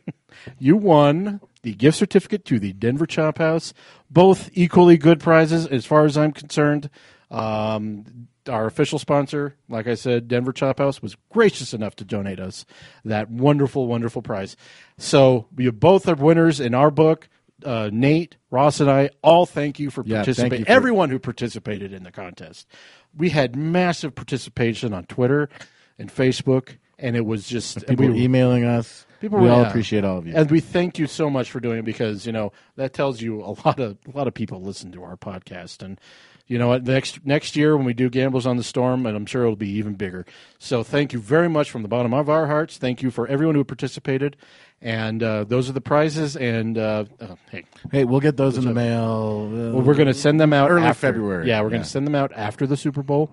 you 0.58 0.78
won 0.78 1.38
the 1.62 1.74
gift 1.74 1.98
certificate 1.98 2.46
to 2.46 2.58
the 2.58 2.72
Denver 2.72 3.04
Chop 3.04 3.36
House. 3.36 3.74
Both 4.10 4.48
equally 4.54 4.96
good 4.96 5.20
prizes, 5.20 5.66
as 5.66 5.84
far 5.84 6.06
as 6.06 6.16
I'm 6.16 6.32
concerned. 6.32 6.88
Um, 7.30 8.28
our 8.48 8.64
official 8.64 8.98
sponsor, 8.98 9.56
like 9.68 9.86
I 9.86 9.94
said, 9.94 10.26
Denver 10.26 10.54
Chop 10.54 10.78
House, 10.78 11.02
was 11.02 11.16
gracious 11.28 11.74
enough 11.74 11.96
to 11.96 12.04
donate 12.06 12.40
us 12.40 12.64
that 13.04 13.30
wonderful, 13.30 13.86
wonderful 13.86 14.22
prize. 14.22 14.56
So 14.96 15.48
you 15.58 15.70
both 15.70 16.08
are 16.08 16.14
winners 16.14 16.58
in 16.58 16.72
our 16.74 16.90
book. 16.90 17.28
Uh, 17.62 17.90
Nate, 17.92 18.36
Ross, 18.50 18.80
and 18.80 18.90
I 18.90 19.10
all 19.22 19.44
thank 19.44 19.78
you 19.78 19.90
for 19.90 20.02
Yeah, 20.06 20.16
participating. 20.16 20.60
you 20.60 20.64
for- 20.64 20.70
Everyone 20.70 21.10
who 21.10 21.18
participated 21.18 21.92
in 21.92 22.04
the 22.04 22.10
contest. 22.10 22.66
We 23.14 23.28
had 23.30 23.54
massive 23.54 24.14
participation 24.14 24.94
on 24.94 25.04
Twitter 25.04 25.50
and 25.98 26.10
Facebook, 26.10 26.78
and 27.04 27.16
it 27.16 27.24
was 27.26 27.46
just 27.46 27.86
People 27.86 28.08
we- 28.08 28.22
emailing 28.24 28.64
us. 28.64 29.06
People 29.20 29.38
we 29.38 29.46
were- 29.46 29.52
all 29.52 29.62
yeah. 29.62 29.68
appreciate 29.68 30.04
all 30.04 30.18
of 30.18 30.26
you. 30.26 30.34
and 30.36 30.50
we 30.50 30.60
thank 30.60 30.98
you 30.98 31.06
so 31.06 31.30
much 31.30 31.50
for 31.50 31.58
doing 31.60 31.78
it 31.78 31.84
because 31.84 32.26
you 32.26 32.32
know 32.32 32.52
that 32.76 32.92
tells 32.92 33.20
you 33.22 33.40
a 33.42 33.52
lot 33.64 33.78
of 33.80 33.96
a 34.12 34.16
lot 34.16 34.26
of 34.28 34.34
people 34.34 34.60
listen 34.60 34.92
to 34.92 35.02
our 35.02 35.16
podcast 35.16 35.82
and 35.82 35.98
you 36.46 36.58
know 36.58 36.68
what 36.68 36.84
next 36.84 37.24
next 37.24 37.56
year 37.56 37.74
when 37.74 37.86
we 37.86 37.94
do 37.94 38.10
gamblers 38.10 38.44
on 38.46 38.58
the 38.58 38.62
storm 38.62 39.06
and 39.06 39.16
i'm 39.16 39.24
sure 39.24 39.44
it'll 39.44 39.56
be 39.56 39.70
even 39.70 39.94
bigger 39.94 40.26
so 40.58 40.82
thank 40.82 41.14
you 41.14 41.18
very 41.18 41.48
much 41.48 41.70
from 41.70 41.80
the 41.80 41.88
bottom 41.88 42.12
of 42.12 42.28
our 42.28 42.46
hearts 42.48 42.76
thank 42.76 43.00
you 43.02 43.10
for 43.10 43.26
everyone 43.28 43.54
who 43.54 43.64
participated 43.64 44.36
and 44.82 45.22
uh, 45.22 45.44
those 45.44 45.70
are 45.70 45.72
the 45.72 45.80
prizes 45.80 46.36
and 46.36 46.76
uh, 46.76 47.04
uh, 47.18 47.36
hey 47.50 47.64
hey, 47.92 48.04
we'll 48.04 48.20
get 48.20 48.36
those 48.36 48.58
in 48.58 48.66
the 48.66 48.74
mail. 48.74 49.48
well, 49.50 49.80
we're 49.80 49.94
going 49.94 50.06
to 50.08 50.12
send 50.12 50.38
them 50.38 50.52
out 50.52 50.70
Early 50.70 50.84
after- 50.84 51.00
February. 51.12 51.48
yeah 51.48 51.62
we're 51.62 51.70
going 51.70 51.82
to 51.82 51.88
send 51.88 52.06
them 52.06 52.14
out 52.14 52.30
after 52.36 52.66
the 52.66 52.76
super 52.76 53.02
bowl 53.02 53.30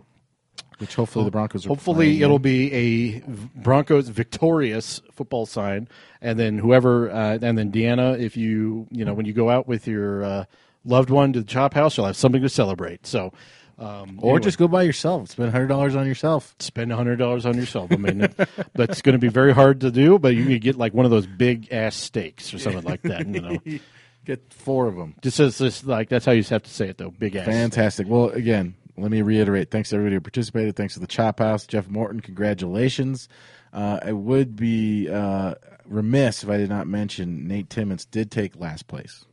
which 0.80 0.96
hopefully 0.96 1.26
the 1.26 1.32
Broncos 1.32 1.66
are 1.66 1.70
Hopefully, 1.70 2.24
it'll 2.24 2.40
be 2.40 2.74
a 2.74 3.20
Broncos 3.56 4.08
victorious 4.10 5.00
football 5.12 5.46
sign, 5.46 5.88
and 6.22 6.40
then 6.40 6.58
whoever, 6.58 7.12
uh, 7.12 7.38
and 7.42 7.58
then 7.58 7.72
Deanna, 7.72 8.20
if 8.20 8.36
you 8.36 8.88
you 8.92 9.06
know 9.06 9.14
when 9.14 9.26
you 9.26 9.34
go 9.34 9.50
out 9.50 9.68
with 9.68 9.88
your 9.88 10.24
uh, 10.24 10.46
loved 10.84 11.10
one 11.10 11.34
to 11.34 11.42
the 11.42 11.46
chop 11.48 11.74
house, 11.74 11.98
you'll 11.98 12.08
have 12.08 12.16
something 12.18 12.42
to 12.42 12.50
celebrate. 12.50 13.06
So, 13.06 13.32
um, 13.78 14.18
Or 14.22 14.32
anyway, 14.32 14.40
just 14.44 14.58
go 14.58 14.68
by 14.68 14.82
yourself. 14.84 15.30
Spend 15.30 15.52
hundred 15.52 15.68
dollars 15.68 15.96
on 15.96 16.08
yourself. 16.08 16.56
spend 16.60 16.92
hundred 16.92 17.18
dollars 17.18 17.46
on 17.46 17.56
yourself. 17.58 17.92
I 17.92 17.98
mean, 17.98 18.28
that's 18.74 19.02
going 19.04 19.14
to 19.14 19.20
be 19.20 19.28
very 19.30 19.54
hard 19.54 19.82
to 19.82 19.92
do, 19.92 20.18
but 20.18 20.36
you 20.36 20.46
can 20.46 20.58
get 20.60 20.78
like 20.78 20.94
one 20.96 21.06
of 21.06 21.12
those 21.12 21.28
big 21.28 21.72
ass 21.72 21.96
steaks 21.96 22.54
or 22.56 22.58
something 22.60 22.84
like 22.84 23.04
that. 23.04 23.28
You 23.28 23.42
know, 23.42 23.60
Get 24.24 24.54
four 24.54 24.88
of 24.88 24.96
them. 24.96 25.16
just 25.24 25.40
as 25.40 25.58
this 25.58 25.84
like 25.84 26.08
that's 26.08 26.28
how 26.28 26.32
you 26.32 26.44
have 26.44 26.62
to 26.62 26.70
say 26.70 26.88
it 26.90 27.00
though, 27.00 27.10
big 27.10 27.36
ass. 27.36 27.48
Fantastic. 27.48 28.06
Well, 28.08 28.30
again, 28.30 28.76
let 28.98 29.12
me 29.12 29.22
reiterate. 29.22 29.72
Thanks 29.72 29.90
to 29.90 29.96
everybody 29.96 30.16
who 30.16 30.22
participated. 30.22 30.76
Thanks 30.76 30.96
to 30.96 31.00
the 31.00 31.08
Chop 31.08 31.40
House, 31.40 31.66
Jeff 31.66 31.88
Morton. 31.88 32.20
Congratulations. 32.20 33.30
Uh, 33.74 34.00
I 34.04 34.12
would 34.12 34.56
be 34.56 35.10
uh, 35.10 35.56
remiss 35.86 36.44
if 36.44 36.50
I 36.50 36.58
did 36.58 36.70
not 36.70 36.88
mention 36.88 37.48
Nate 37.48 37.70
Timmons 37.70 38.06
did 38.06 38.32
take 38.32 38.56
last 38.56 38.88
place. 38.88 39.26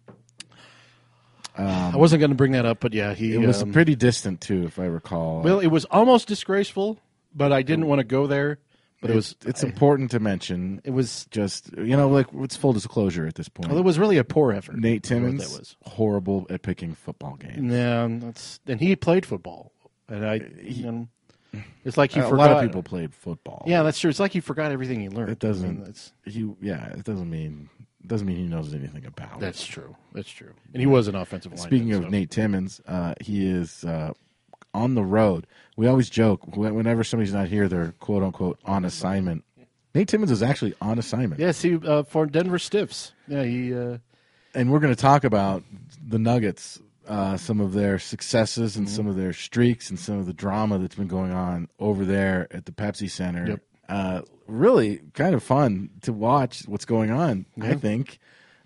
I 1.57 1.97
wasn't 1.97 2.21
going 2.21 2.31
to 2.31 2.37
bring 2.37 2.53
that 2.53 2.64
up, 2.64 2.79
but 2.79 2.92
yeah, 2.94 3.14
he 3.14 3.35
It 3.35 3.40
was 3.40 3.62
um, 3.62 3.73
pretty 3.73 3.97
distant 3.97 4.40
too, 4.40 4.64
if 4.64 4.79
I 4.79 4.85
recall. 4.85 5.42
well, 5.42 5.59
it 5.59 5.66
was 5.66 5.85
almost 5.87 6.29
disgraceful, 6.29 7.01
but 7.35 7.53
I 7.53 7.62
didn't 7.62 7.87
want 7.87 7.99
to 7.99 8.05
go 8.05 8.29
there. 8.29 8.59
But 9.01 9.11
it 9.11 9.15
was 9.15 9.37
it's 9.47 9.63
important 9.63 10.11
to 10.11 10.19
mention. 10.21 10.81
it 10.85 10.91
was 10.91 11.27
Just 11.31 11.73
you 11.77 11.97
know, 11.97 12.09
like 12.09 12.27
it's 12.35 12.57
full 12.57 12.73
disclosure 12.73 13.27
at 13.27 13.37
this 13.37 13.49
point. 13.49 13.69
well, 13.71 13.79
it 13.79 13.85
was 13.85 13.99
really 13.99 14.19
a 14.19 14.25
poor 14.25 14.53
effort. 14.53 14.77
Nate 14.77 15.03
Timmons 15.05 15.53
that 15.53 15.59
was. 15.59 15.77
horrible 15.85 16.47
at 16.51 16.63
picking 16.63 16.95
football 16.95 17.37
games. 17.37 17.73
Yeah, 17.73 18.09
that's 18.11 18.59
and 18.67 18.81
he 18.81 18.97
played 18.97 19.25
football, 19.25 19.73
and 20.09 20.27
I. 20.27 20.41
you 20.63 20.85
know, 20.85 21.09
it's 21.85 21.97
like 21.97 22.11
he 22.11 22.21
forgot 22.21 22.27
a 22.27 22.31
forgot. 22.31 22.51
lot 22.51 22.57
of 22.65 22.71
people 22.71 22.83
played 22.83 23.15
football. 23.15 23.63
Yeah, 23.67 23.85
that's 23.85 24.01
true. 24.01 24.11
It's 24.11 24.19
like 24.21 24.33
he 24.33 24.41
forgot 24.41 24.73
everything 24.73 25.01
he 25.01 25.09
learned. 25.09 25.31
it 25.31 25.39
doesn't. 25.39 25.65
I 25.65 25.73
mean, 25.73 25.85
that's 25.85 26.13
he 26.25 26.51
yeah, 26.61 26.89
it 26.89 27.05
doesn't 27.05 27.31
mean 27.31 27.69
it 28.03 28.09
doesn't 28.09 28.27
mean 28.27 28.37
he 28.37 28.47
knows 28.47 28.75
anything 28.75 29.07
about 29.07 29.35
it. 29.35 29.41
that's 29.41 29.65
true. 29.65 29.95
That's 30.13 30.29
true. 30.31 30.55
And 30.73 30.81
he 30.81 30.87
was 30.87 31.07
an 31.09 31.15
offensive 31.15 31.53
lineman. 31.53 31.69
Speaking 31.69 31.93
of 31.95 32.03
so- 32.03 32.09
Nate 32.09 32.31
Timmons, 32.31 32.81
uh, 32.89 33.15
he 33.21 33.49
is 33.49 33.85
uh, 33.85 34.13
on 34.75 34.95
the 34.95 35.03
road. 35.05 35.47
We 35.77 35.87
always 35.87 36.11
joke 36.11 36.57
whenever 36.57 37.05
somebody's 37.05 37.33
not 37.35 37.49
here, 37.49 37.69
they're 37.69 37.93
quote 38.01 38.23
unquote 38.23 38.59
on 38.65 38.85
assignment. 38.85 39.45
Nate 39.95 40.09
Timmons 40.09 40.31
is 40.31 40.43
actually 40.43 40.75
on 40.81 40.99
assignment, 40.99 41.41
yes, 41.41 41.63
he 41.63 41.77
uh, 41.77 42.03
for 42.03 42.27
Denver 42.27 42.59
Stiffs. 42.59 43.13
Yeah, 43.27 43.43
he. 43.45 43.75
Uh, 43.75 43.99
and 44.55 44.71
we're 44.71 44.79
going 44.81 44.95
to 44.95 45.01
talk 45.01 45.25
about 45.25 45.63
the 46.07 46.19
Nuggets, 46.19 46.81
uh, 47.07 47.37
some 47.37 47.61
of 47.61 47.73
their 47.73 47.99
successes 47.99 48.73
Mm-hmm. 48.73 48.81
and 48.81 48.91
some 48.91 49.07
of 49.07 49.17
their 49.17 49.33
streaks 49.33 49.91
and 49.91 49.99
some 49.99 50.19
of 50.19 50.27
the 50.27 50.33
drama 50.33 50.79
that's 50.79 50.95
been 50.95 51.07
going 51.09 51.33
on 51.33 51.69
over 51.79 52.05
there 52.05 52.47
at 52.51 52.67
the 52.67 52.73
Pepsi 52.73 53.11
Center. 53.11 53.47
Yep. 53.47 53.61
Uh, 53.89 54.23
really, 54.47 55.01
kind 55.15 55.35
of 55.35 55.43
fun 55.43 55.91
to 56.03 56.13
watch 56.13 56.63
what's 56.67 56.85
going 56.85 57.11
on. 57.11 57.47
I 57.61 57.75
think 57.75 58.19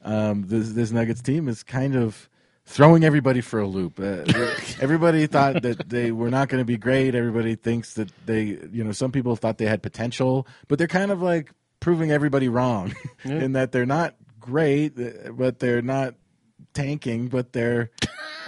um, 0.03 0.45
this 0.49 0.73
this 0.73 0.91
Nuggets 0.91 1.23
team 1.23 1.49
is 1.49 1.62
kind 1.62 1.95
of 1.97 2.29
throwing 2.64 3.05
everybody 3.05 3.40
for 3.40 3.61
a 3.61 3.66
loop. 3.66 3.98
Uh, 3.98 4.25
everybody 4.81 5.27
thought 5.27 5.62
that 5.62 5.88
they 5.88 6.12
were 6.12 6.31
not 6.31 6.48
going 6.48 6.61
to 6.61 6.64
be 6.64 6.77
great. 6.77 7.14
Everybody 7.14 7.55
thinks 7.57 7.94
that 7.94 8.11
they, 8.27 8.59
you 8.72 8.85
know, 8.85 8.92
some 8.92 9.12
people 9.12 9.37
thought 9.37 9.59
they 9.59 9.66
had 9.66 9.83
potential, 9.83 10.46
but 10.68 10.79
they're 10.79 10.88
kind 10.88 11.11
of 11.11 11.20
like 11.20 11.53
proving 11.81 12.11
everybody 12.11 12.48
wrong 12.48 12.94
in 13.25 13.53
that 13.53 13.72
they're 13.72 13.87
not 13.87 14.14
great, 14.40 14.98
uh, 14.98 15.33
but 15.33 15.59
they're 15.59 15.83
not 15.83 16.14
tanking, 16.74 17.28
but 17.28 17.52
they're. 17.52 17.90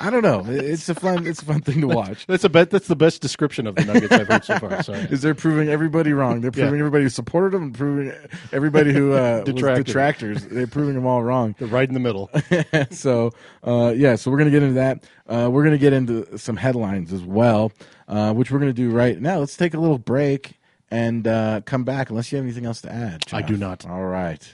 I 0.01 0.11
don't 0.11 0.23
know. 0.23 0.45
It's 0.47 0.89
a 0.89 0.95
fun. 0.95 1.27
It's 1.27 1.41
a 1.41 1.45
fun 1.45 1.61
thing 1.61 1.81
to 1.83 1.87
watch. 1.87 2.27
that's 2.27 2.43
a 2.45 2.49
bet. 2.49 2.71
That's 2.71 2.89
the 2.89 2.97
best 2.97 3.23
description 3.23 3.67
of 3.67 3.77
the 3.77 3.85
Nuggets 3.85 4.13
I've 4.13 4.27
heard 4.27 4.45
so 4.45 4.59
far. 4.59 4.83
Sorry. 4.83 4.99
Is 5.11 5.23
they're 5.23 5.35
proving 5.35 5.69
everybody 5.69 6.13
wrong. 6.13 6.41
They're 6.41 6.51
proving 6.51 6.81
everybody 6.81 7.05
who 7.05 7.09
supported 7.11 7.53
them, 7.53 7.65
and 7.65 7.75
proving 7.75 8.13
everybody 8.53 8.93
who 8.93 9.13
uh, 9.13 9.45
detractors. 9.45 10.47
They're 10.47 10.67
proving 10.67 10.95
them 10.95 11.07
all 11.07 11.23
wrong. 11.23 11.55
They're 11.59 11.69
right 11.69 11.87
in 11.89 11.95
the 11.95 12.01
middle. 12.01 12.31
so 12.91 13.31
uh, 13.63 13.95
yeah, 13.97 14.17
so 14.17 14.31
we're 14.31 14.39
gonna 14.39 14.51
get 14.51 14.63
into 14.63 14.75
that. 14.75 15.05
Uh, 15.29 15.49
we're 15.51 15.65
gonna 15.65 15.79
get 15.79 15.93
into 15.93 16.39
some 16.39 16.57
headlines 16.57 17.13
as 17.13 17.23
well, 17.23 17.73
uh, 18.09 18.33
which 18.33 18.51
we're 18.51 18.59
gonna 18.59 18.73
do 18.73 18.91
right 18.91 19.21
now. 19.21 19.39
Let's 19.39 19.57
take 19.57 19.75
a 19.75 19.81
little 19.81 19.99
break 19.99 20.59
and 20.91 21.27
uh, 21.27 21.61
come 21.65 21.85
back. 21.85 22.11
Unless 22.11 22.33
you 22.33 22.37
have 22.37 22.45
anything 22.45 22.67
else 22.67 22.81
to 22.83 22.93
add, 22.93 23.25
I 23.33 23.43
do 23.43 23.57
not. 23.57 23.87
All 23.87 24.05
right. 24.05 24.53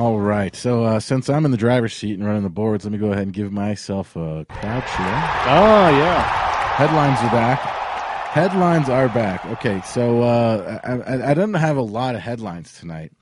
All 0.00 0.18
right. 0.18 0.56
So 0.56 0.84
uh, 0.84 0.98
since 1.00 1.28
I'm 1.28 1.44
in 1.44 1.50
the 1.50 1.58
driver's 1.58 1.92
seat 1.92 2.14
and 2.14 2.26
running 2.26 2.42
the 2.42 2.48
boards, 2.48 2.84
let 2.86 2.92
me 2.92 2.96
go 2.96 3.08
ahead 3.12 3.24
and 3.24 3.34
give 3.34 3.52
myself 3.52 4.16
a 4.16 4.46
crowd 4.48 4.80
cheer. 4.96 5.06
Oh 5.46 5.90
yeah. 5.90 6.22
Headlines 6.76 7.18
are 7.20 7.30
back. 7.30 7.60
Headlines 8.30 8.88
are 8.88 9.08
back. 9.10 9.44
Okay, 9.44 9.82
so 9.84 10.22
uh, 10.22 10.78
I, 10.84 10.92
I, 11.16 11.30
I 11.32 11.34
don't 11.34 11.52
have 11.52 11.76
a 11.76 11.82
lot 11.82 12.14
of 12.14 12.22
headlines 12.22 12.72
tonight. 12.78 13.12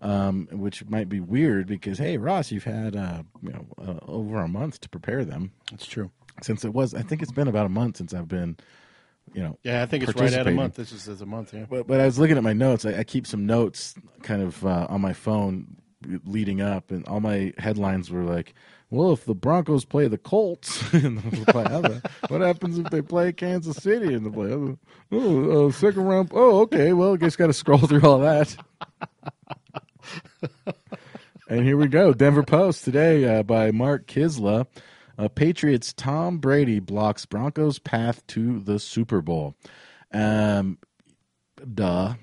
um, 0.00 0.46
which 0.52 0.84
might 0.86 1.08
be 1.08 1.18
weird 1.18 1.66
because 1.66 1.98
hey, 1.98 2.18
Ross, 2.18 2.52
you've 2.52 2.62
had 2.64 2.94
uh, 2.94 3.22
you 3.42 3.50
know 3.50 3.66
uh, 3.84 3.98
over 4.06 4.38
a 4.38 4.46
month 4.48 4.80
to 4.82 4.88
prepare 4.88 5.24
them 5.24 5.50
It's 5.72 5.86
true. 5.86 6.10
since 6.42 6.64
it 6.64 6.72
was. 6.72 6.94
I 6.94 7.02
think 7.02 7.20
it's 7.20 7.32
been 7.32 7.48
about 7.48 7.66
a 7.66 7.70
month 7.70 7.96
since 7.96 8.14
I've 8.14 8.28
been, 8.28 8.56
you 9.34 9.42
know. 9.42 9.58
Yeah, 9.64 9.82
I 9.82 9.86
think 9.86 10.04
it's 10.04 10.14
right 10.14 10.32
at 10.32 10.46
a 10.46 10.52
month. 10.52 10.76
This 10.76 10.92
is 10.92 11.08
as 11.08 11.20
a 11.20 11.26
month. 11.26 11.52
Yeah. 11.52 11.64
But, 11.68 11.88
but 11.88 11.98
I 12.00 12.04
was 12.06 12.16
looking 12.20 12.36
at 12.36 12.44
my 12.44 12.52
notes. 12.52 12.84
I, 12.84 12.98
I 12.98 13.02
keep 13.02 13.26
some 13.26 13.44
notes 13.44 13.94
kind 14.22 14.40
of 14.42 14.64
uh, 14.64 14.86
on 14.88 15.00
my 15.00 15.14
phone 15.14 15.76
leading 16.24 16.60
up, 16.60 16.90
and 16.90 17.06
all 17.06 17.20
my 17.20 17.52
headlines 17.58 18.10
were 18.10 18.22
like, 18.22 18.54
"Well, 18.90 19.12
if 19.12 19.24
the 19.24 19.34
Broncos 19.34 19.84
play 19.84 20.08
the 20.08 20.18
Colts 20.18 20.82
in 20.94 21.16
the 21.16 21.44
play, 21.52 22.00
what 22.28 22.40
happens 22.40 22.78
if 22.78 22.90
they 22.90 23.02
play 23.02 23.32
Kansas 23.32 23.76
City 23.76 24.14
in 24.14 24.24
the 24.24 24.30
play? 24.30 24.76
Oh, 25.12 25.66
uh, 25.66 25.72
second 25.72 26.02
round. 26.02 26.30
Oh, 26.32 26.60
okay. 26.60 26.92
Well, 26.92 27.14
I 27.14 27.16
guess 27.16 27.36
got 27.36 27.48
to 27.48 27.52
scroll 27.52 27.78
through 27.78 28.02
all 28.02 28.18
that." 28.20 28.56
and 31.48 31.64
here 31.64 31.76
we 31.76 31.88
go. 31.88 32.12
Denver 32.12 32.42
Post 32.42 32.84
today 32.84 33.38
uh, 33.38 33.42
by 33.42 33.70
Mark 33.70 34.06
Kiszla. 34.06 34.66
Patriots 35.34 35.92
Tom 35.92 36.38
Brady 36.38 36.78
blocks 36.78 37.26
Broncos 37.26 37.80
path 37.80 38.24
to 38.28 38.60
the 38.60 38.78
Super 38.78 39.20
Bowl. 39.20 39.56
Um, 40.12 40.78
duh. 41.74 42.14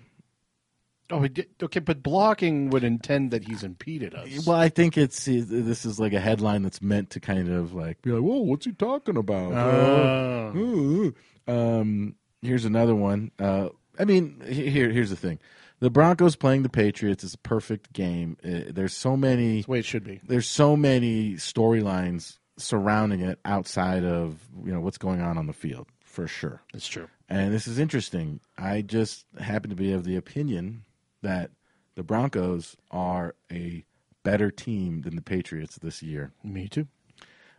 Oh, 1.11 1.21
he 1.21 1.29
did, 1.29 1.47
okay, 1.61 1.79
but 1.79 2.01
blocking 2.01 2.71
would 2.71 2.83
intend 2.83 3.29
that 3.31 3.43
he's 3.43 3.63
impeded 3.63 4.15
us. 4.15 4.45
Well, 4.47 4.57
I 4.57 4.69
think 4.69 4.97
it's 4.97 5.25
this 5.25 5.85
is 5.85 5.99
like 5.99 6.13
a 6.13 6.19
headline 6.19 6.63
that's 6.63 6.81
meant 6.81 7.11
to 7.11 7.19
kind 7.19 7.49
of 7.49 7.73
like 7.73 8.01
be 8.01 8.11
like, 8.11 8.23
"Whoa, 8.23 8.39
what's 8.39 8.65
he 8.65 8.71
talking 8.71 9.17
about?" 9.17 9.53
Oh. 9.53 10.51
Uh, 10.55 10.57
ooh. 10.57 11.15
um, 11.47 12.15
here's 12.41 12.65
another 12.65 12.95
one. 12.95 13.31
Uh, 13.39 13.69
I 13.99 14.05
mean, 14.05 14.41
here 14.47 14.89
here's 14.89 15.11
the 15.11 15.15
thing: 15.15 15.39
the 15.79 15.91
Broncos 15.91 16.35
playing 16.35 16.63
the 16.63 16.69
Patriots 16.69 17.23
is 17.23 17.35
a 17.35 17.39
perfect 17.39 17.93
game. 17.93 18.37
Uh, 18.43 18.71
there's 18.71 18.95
so 18.95 19.15
many 19.15 19.57
That's 19.57 19.65
the 19.67 19.71
way 19.71 19.79
it 19.79 19.85
should 19.85 20.03
be. 20.03 20.21
there's 20.27 20.49
so 20.49 20.75
many 20.75 21.33
storylines 21.33 22.37
surrounding 22.57 23.21
it 23.21 23.37
outside 23.45 24.03
of 24.03 24.39
you 24.65 24.73
know 24.73 24.79
what's 24.79 24.97
going 24.97 25.21
on 25.21 25.37
on 25.37 25.45
the 25.45 25.53
field 25.53 25.87
for 26.03 26.27
sure. 26.27 26.61
That's 26.73 26.87
true. 26.87 27.09
And 27.29 27.53
this 27.53 27.67
is 27.67 27.77
interesting. 27.77 28.39
I 28.57 28.81
just 28.81 29.25
happen 29.39 29.69
to 29.69 29.75
be 29.75 29.91
of 29.93 30.03
the 30.03 30.15
opinion 30.15 30.83
that 31.21 31.51
the 31.95 32.03
Broncos 32.03 32.75
are 32.91 33.35
a 33.51 33.85
better 34.23 34.51
team 34.51 35.01
than 35.01 35.15
the 35.15 35.21
Patriots 35.21 35.77
this 35.77 36.03
year. 36.03 36.31
Me 36.43 36.67
too. 36.67 36.87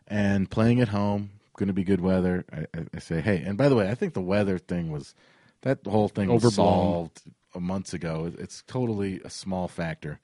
And 0.06 0.50
playing 0.50 0.80
at 0.80 0.88
home, 0.88 1.30
going 1.56 1.68
to 1.68 1.72
be 1.72 1.84
good 1.84 2.00
weather. 2.00 2.44
I, 2.52 2.66
I, 2.94 2.98
say, 2.98 3.20
hey, 3.20 3.38
and 3.38 3.58
by 3.58 3.68
the 3.68 3.74
way, 3.74 3.88
I 3.88 3.94
think 3.94 4.14
the 4.14 4.20
weather 4.20 4.58
thing 4.58 4.92
was 4.92 5.14
that 5.62 5.78
whole 5.86 6.08
thing 6.08 6.28
was 6.28 6.54
solved 6.54 7.22
a 7.54 7.60
months 7.60 7.94
ago. 7.94 8.30
It's 8.38 8.62
totally 8.66 9.20
a 9.24 9.30
small 9.30 9.66
factor. 9.66 10.20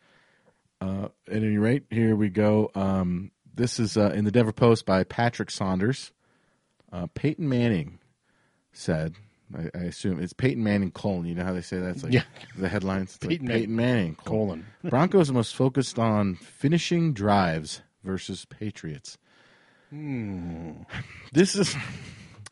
Uh, 0.80 1.08
at 1.28 1.36
any 1.36 1.58
rate, 1.58 1.84
here 1.90 2.14
we 2.14 2.28
go. 2.28 2.70
Um, 2.74 3.30
this 3.54 3.80
is 3.80 3.96
uh, 3.96 4.12
in 4.14 4.24
the 4.24 4.30
Denver 4.30 4.52
Post 4.52 4.86
by 4.86 5.04
Patrick 5.04 5.50
Saunders. 5.50 6.12
Uh, 6.92 7.06
Peyton 7.14 7.48
Manning 7.48 7.98
said, 8.72 9.14
I, 9.56 9.78
I 9.78 9.82
assume 9.84 10.20
it's 10.20 10.32
Peyton 10.32 10.62
Manning 10.62 10.90
colon. 10.90 11.26
You 11.26 11.34
know 11.34 11.44
how 11.44 11.52
they 11.52 11.60
say 11.60 11.78
that? 11.78 11.90
It's 11.90 12.02
like 12.02 12.12
Yeah. 12.12 12.24
the 12.56 12.68
headlines. 12.68 13.14
It's 13.16 13.24
like 13.24 13.30
Peyton 13.30 13.46
Peyton, 13.48 13.76
Manning, 13.76 13.94
Manning 13.96 14.14
colon. 14.16 14.66
Broncos 14.84 15.30
most 15.32 15.54
focused 15.54 15.98
on 15.98 16.36
finishing 16.36 17.12
drives 17.12 17.82
versus 18.04 18.44
Patriots. 18.46 19.18
Hmm. 19.90 20.72
This 21.32 21.54
is 21.54 21.76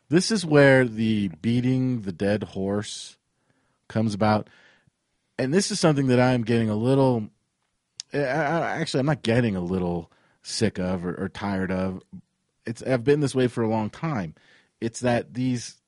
this 0.09 0.29
is 0.31 0.45
where 0.45 0.85
the 0.85 1.29
beating 1.41 2.01
the 2.01 2.11
dead 2.11 2.43
horse 2.43 3.17
comes 3.87 4.13
about, 4.13 4.47
and 5.39 5.53
this 5.53 5.71
is 5.71 5.79
something 5.79 6.07
that 6.07 6.19
I'm 6.19 6.43
getting 6.43 6.69
a 6.69 6.75
little. 6.75 7.29
I, 8.13 8.17
actually, 8.19 8.99
I'm 8.99 9.05
not 9.07 9.23
getting 9.23 9.55
a 9.55 9.61
little 9.61 10.11
sick 10.43 10.77
of 10.79 11.05
or, 11.05 11.15
or 11.15 11.29
tired 11.29 11.71
of. 11.71 12.01
It's 12.65 12.83
I've 12.83 13.03
been 13.03 13.21
this 13.21 13.33
way 13.33 13.47
for 13.47 13.63
a 13.63 13.69
long 13.69 13.89
time. 13.89 14.35
It's 14.79 14.99
that 14.99 15.33
these 15.33 15.80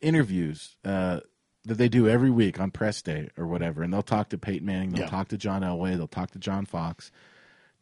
interviews 0.00 0.76
uh, 0.84 1.20
that 1.64 1.74
they 1.78 1.88
do 1.88 2.08
every 2.08 2.30
week 2.30 2.58
on 2.60 2.70
press 2.70 3.02
day 3.02 3.28
or 3.36 3.46
whatever, 3.46 3.82
and 3.82 3.92
they'll 3.92 4.02
talk 4.02 4.30
to 4.30 4.38
Peyton 4.38 4.66
Manning, 4.66 4.90
they'll 4.90 5.02
Yeah. 5.04 5.10
talk 5.10 5.28
to 5.28 5.36
John 5.36 5.62
Elway, 5.62 5.96
they'll 5.96 6.06
talk 6.08 6.30
to 6.32 6.38
John 6.38 6.64
Fox. 6.66 7.10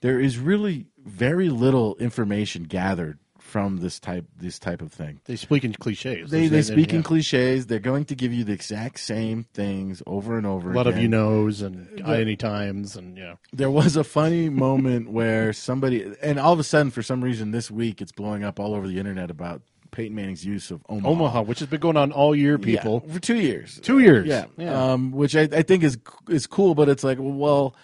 There 0.00 0.20
is 0.20 0.38
really 0.38 0.86
very 0.98 1.48
little 1.48 1.96
information 1.96 2.64
gathered 2.64 3.18
from 3.38 3.78
this 3.78 3.98
type 3.98 4.26
this 4.36 4.58
type 4.58 4.82
of 4.82 4.92
thing. 4.92 5.20
They 5.24 5.36
speak 5.36 5.64
in 5.64 5.72
cliches. 5.72 6.30
They 6.30 6.48
they 6.48 6.60
speak 6.62 6.90
in 6.90 6.96
yeah. 6.96 7.02
cliches. 7.02 7.66
They're 7.66 7.78
going 7.78 8.04
to 8.06 8.14
give 8.14 8.32
you 8.32 8.44
the 8.44 8.52
exact 8.52 9.00
same 9.00 9.44
things 9.54 10.02
over 10.06 10.36
and 10.36 10.46
over. 10.46 10.72
a 10.72 10.74
lot 10.76 10.86
of 10.86 10.98
you 10.98 11.08
knows 11.08 11.62
and 11.62 12.00
any 12.06 12.36
times 12.36 12.94
and 12.96 13.16
yeah. 13.16 13.36
There 13.52 13.70
was 13.70 13.96
a 13.96 14.04
funny 14.04 14.48
moment 14.50 15.10
where 15.10 15.52
somebody, 15.52 16.12
and 16.22 16.38
all 16.38 16.52
of 16.52 16.58
a 16.58 16.64
sudden, 16.64 16.90
for 16.90 17.02
some 17.02 17.22
reason, 17.24 17.52
this 17.52 17.70
week 17.70 18.02
it's 18.02 18.12
blowing 18.12 18.44
up 18.44 18.60
all 18.60 18.74
over 18.74 18.86
the 18.86 18.98
internet 18.98 19.30
about 19.30 19.62
Peyton 19.90 20.14
Manning's 20.14 20.44
use 20.44 20.70
of 20.70 20.80
Omaha. 20.88 21.08
Omaha, 21.08 21.42
which 21.42 21.58
has 21.60 21.68
been 21.68 21.80
going 21.80 21.96
on 21.96 22.12
all 22.12 22.34
year, 22.34 22.58
people. 22.58 23.02
Yeah, 23.06 23.12
for 23.14 23.20
two 23.20 23.36
years. 23.36 23.80
Two 23.82 23.98
years. 23.98 24.26
Yeah, 24.26 24.46
Yeah. 24.56 24.92
Um, 24.92 25.10
which 25.12 25.34
I, 25.36 25.42
I 25.42 25.62
think 25.62 25.82
is 25.82 25.98
is 26.28 26.46
cool, 26.46 26.74
but 26.74 26.88
it's 26.88 27.04
like, 27.04 27.18
well, 27.20 27.74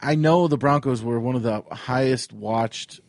I 0.00 0.14
know 0.14 0.48
the 0.48 0.58
Broncos 0.58 1.02
were 1.02 1.18
one 1.20 1.36
of 1.36 1.42
the 1.42 1.62
highest 1.72 2.32
watched, 2.32 3.00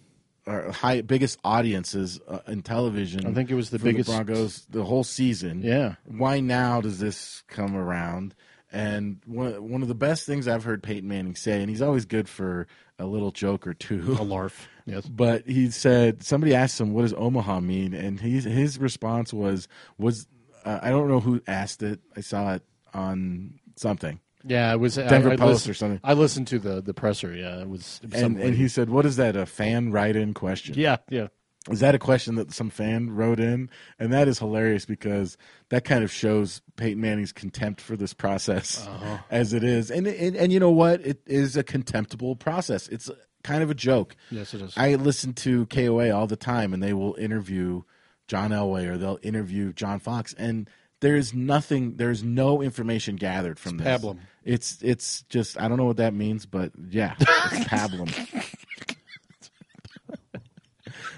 or 0.45 0.71
high 0.71 1.01
biggest 1.01 1.39
audiences 1.43 2.19
uh, 2.27 2.39
in 2.47 2.61
television. 2.61 3.25
I 3.27 3.33
think 3.33 3.49
it 3.49 3.55
was 3.55 3.69
the 3.71 3.79
for 3.79 3.85
biggest- 3.85 4.09
Broncos 4.09 4.65
the 4.69 4.83
whole 4.83 5.03
season. 5.03 5.61
Yeah. 5.63 5.95
Why 6.05 6.39
now 6.39 6.81
does 6.81 6.99
this 6.99 7.43
come 7.47 7.75
around? 7.75 8.35
And 8.71 9.21
one 9.25 9.69
one 9.71 9.81
of 9.81 9.87
the 9.87 9.95
best 9.95 10.25
things 10.25 10.47
I've 10.47 10.63
heard 10.65 10.83
Peyton 10.83 11.07
Manning 11.07 11.35
say, 11.35 11.61
and 11.61 11.69
he's 11.69 11.81
always 11.81 12.05
good 12.05 12.27
for 12.27 12.67
a 12.99 13.05
little 13.05 13.31
joke 13.31 13.65
or 13.67 13.73
two. 13.73 14.17
A 14.19 14.23
larf. 14.23 14.67
Yes. 14.85 15.05
But 15.07 15.47
he 15.47 15.71
said 15.71 16.23
somebody 16.23 16.53
asked 16.53 16.79
him, 16.79 16.93
"What 16.93 17.01
does 17.03 17.13
Omaha 17.13 17.59
mean?" 17.59 17.93
And 17.93 18.19
he, 18.19 18.39
his 18.39 18.77
response 18.79 19.33
was, 19.33 19.67
"Was 19.97 20.27
uh, 20.63 20.79
I 20.81 20.89
don't 20.91 21.07
know 21.07 21.19
who 21.19 21.41
asked 21.47 21.81
it. 21.83 21.99
I 22.15 22.21
saw 22.21 22.53
it 22.53 22.63
on 22.93 23.59
something." 23.75 24.19
Yeah, 24.47 24.71
it 24.73 24.79
was 24.79 24.95
Denver 24.95 25.31
I, 25.31 25.33
I 25.33 25.37
Post 25.37 25.49
listened- 25.67 25.71
or 25.71 25.73
something. 25.73 25.99
I 26.03 26.13
listened 26.13 26.47
to 26.49 26.59
the 26.59 26.81
the 26.81 26.93
presser. 26.93 27.33
Yeah, 27.35 27.61
it 27.61 27.67
was. 27.69 27.99
It 28.03 28.11
was 28.13 28.21
And, 28.21 28.39
and 28.39 28.53
he 28.55 28.67
said, 28.67 28.89
"What 28.91 29.05
is 29.07 29.15
that? 29.15 29.35
A 29.35 29.47
fan 29.47 29.91
write-in 29.91 30.35
question?" 30.35 30.75
Yeah, 30.77 30.97
yeah. 31.09 31.27
Is 31.71 31.79
that 31.79 31.95
a 31.95 31.99
question 31.99 32.35
that 32.35 32.53
some 32.53 32.69
fan 32.69 33.09
wrote 33.09 33.39
in? 33.39 33.71
And 33.97 34.13
that 34.13 34.27
is 34.27 34.37
hilarious 34.37 34.85
because 34.85 35.35
that 35.69 35.83
kind 35.83 36.03
of 36.03 36.11
shows 36.11 36.61
Peyton 36.75 37.01
Manning's 37.01 37.31
contempt 37.31 37.81
for 37.81 37.97
this 37.97 38.13
process 38.13 38.85
Uh-huh. 38.87 39.17
as 39.31 39.51
it 39.51 39.63
is. 39.63 39.89
And, 39.89 40.05
and 40.05 40.35
and 40.35 40.53
you 40.53 40.59
know 40.59 40.69
what? 40.69 41.01
It 41.01 41.23
is 41.25 41.57
a 41.57 41.63
contemptible 41.63 42.35
process. 42.35 42.87
It's 42.89 43.09
kind 43.45 43.63
of 43.63 43.69
a 43.69 43.75
joke. 43.75 44.15
Yes, 44.31 44.53
it 44.53 44.61
is. 44.61 44.73
I 44.75 44.95
listen 44.95 45.33
to 45.33 45.65
KOA 45.67 46.11
all 46.11 46.27
the 46.27 46.35
time, 46.35 46.73
and 46.73 46.81
they 46.81 46.93
will 46.93 47.15
interview 47.15 47.83
John 48.27 48.49
Elway 48.49 48.87
or 48.87 48.97
they'll 48.97 49.19
interview 49.21 49.71
John 49.71 49.99
Fox, 49.99 50.33
and 50.33 50.69
there 50.99 51.15
is 51.15 51.33
nothing, 51.33 51.97
there 51.97 52.09
is 52.09 52.23
no 52.23 52.61
information 52.61 53.15
gathered 53.15 53.59
from 53.59 53.77
this. 53.77 53.87
pablum. 53.87 54.19
It's 54.43 54.79
it's 54.81 55.23
just 55.29 55.59
I 55.59 55.67
don't 55.67 55.77
know 55.77 55.85
what 55.85 55.97
that 55.97 56.13
means, 56.13 56.45
but 56.45 56.71
yeah, 56.89 57.15
it's 57.19 57.29
pablum. 57.69 58.11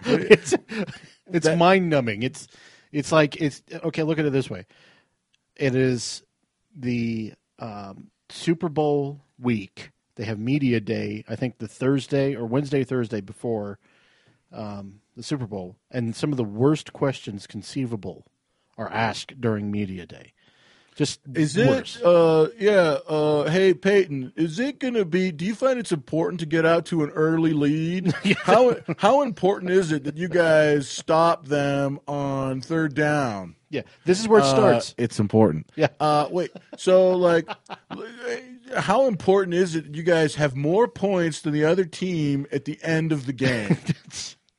it's 0.06 0.54
it's 1.28 1.48
mind 1.56 1.90
numbing. 1.90 2.24
It's 2.24 2.48
it's 2.92 3.12
like 3.12 3.42
it's 3.42 3.62
okay. 3.84 4.04
Look 4.04 4.20
at 4.20 4.26
it 4.26 4.34
this 4.34 4.50
way: 4.50 4.66
it 5.56 5.76
is 5.76 6.24
the 6.76 7.34
um, 7.60 8.10
Super 8.30 8.70
Bowl 8.70 9.22
week. 9.40 9.92
They 10.18 10.26
have 10.26 10.40
media 10.40 10.80
day. 10.80 11.24
I 11.30 11.36
think 11.36 11.60
the 11.60 11.68
Thursday 11.68 12.36
or 12.36 12.46
Wednesday, 12.46 12.84
Thursday 12.84 13.22
before 13.22 13.78
um, 14.52 15.00
the 15.16 15.24
Super 15.24 15.46
Bowl, 15.46 15.78
and 15.92 16.16
some 16.16 16.32
of 16.32 16.38
the 16.38 16.44
worst 16.44 16.92
questions 16.92 17.46
conceivable 17.46 18.26
are 18.78 18.92
asked 18.92 19.40
during 19.40 19.72
media 19.72 20.06
day. 20.08 20.34
Just 20.96 21.20
Is 21.36 21.56
worse. 21.56 21.98
it? 21.98 22.04
Uh, 22.04 22.48
yeah. 22.58 22.98
Uh, 23.08 23.48
hey, 23.48 23.76
Peyton, 23.76 24.34
is 24.36 24.58
it 24.58 24.80
going 24.80 24.96
to 24.96 25.06
be? 25.06 25.32
Do 25.32 25.46
you 25.46 25.54
find 25.54 25.78
it's 25.78 25.92
important 25.92 26.40
to 26.40 26.48
get 26.48 26.66
out 26.66 26.88
to 26.88 27.04
an 27.04 27.12
early 27.12 27.54
lead? 27.54 28.12
how 28.42 28.76
how 28.98 29.22
important 29.22 29.70
is 29.70 29.92
it 29.92 30.06
that 30.06 30.18
you 30.18 30.28
guys 30.28 30.90
stop 30.90 31.46
them 31.46 32.00
on 32.08 32.62
third 32.62 32.96
down? 32.96 33.57
Yeah, 33.70 33.82
this 34.06 34.20
is 34.20 34.28
where 34.28 34.40
it 34.40 34.46
starts. 34.46 34.92
Uh, 34.92 35.04
it's 35.04 35.20
important. 35.20 35.70
Yeah. 35.76 35.90
Uh, 36.00 36.28
wait. 36.32 36.52
So, 36.78 37.12
like, 37.12 37.50
how 38.76 39.08
important 39.08 39.54
is 39.56 39.76
it 39.76 39.94
you 39.94 40.04
guys 40.04 40.36
have 40.36 40.56
more 40.56 40.88
points 40.88 41.42
than 41.42 41.54
the 41.54 41.66
other 41.66 41.86
team 41.86 42.48
at 42.52 42.66
the 42.66 42.80
end 42.82 43.12
of 43.12 43.26
the 43.26 43.34
game? 43.34 43.78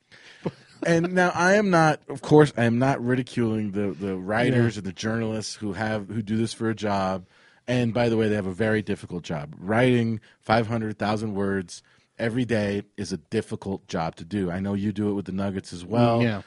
and 0.86 1.14
now 1.14 1.30
I 1.34 1.54
am 1.54 1.70
not, 1.70 2.00
of 2.08 2.20
course, 2.20 2.52
I 2.56 2.64
am 2.64 2.78
not 2.78 3.04
ridiculing 3.04 3.72
the 3.72 3.92
the 3.92 4.16
writers 4.16 4.76
and 4.76 4.86
the 4.86 4.92
journalists 4.92 5.54
who 5.54 5.72
have 5.72 6.08
who 6.08 6.22
do 6.22 6.36
this 6.36 6.52
for 6.52 6.68
a 6.68 6.74
job. 6.74 7.26
And 7.66 7.92
by 7.92 8.08
the 8.08 8.16
way, 8.16 8.28
they 8.28 8.34
have 8.34 8.46
a 8.46 8.52
very 8.52 8.82
difficult 8.82 9.24
job. 9.24 9.54
Writing 9.58 10.20
five 10.40 10.66
hundred 10.66 10.98
thousand 10.98 11.34
words 11.34 11.82
every 12.18 12.44
day 12.44 12.82
is 12.96 13.12
a 13.12 13.18
difficult 13.18 13.86
job 13.88 14.16
to 14.16 14.24
do. 14.24 14.50
I 14.50 14.60
know 14.60 14.74
you 14.74 14.92
do 14.92 15.10
it 15.10 15.14
with 15.14 15.26
the 15.26 15.32
Nuggets 15.32 15.72
as 15.72 15.84
well. 15.84 16.22
Yeah. 16.22 16.42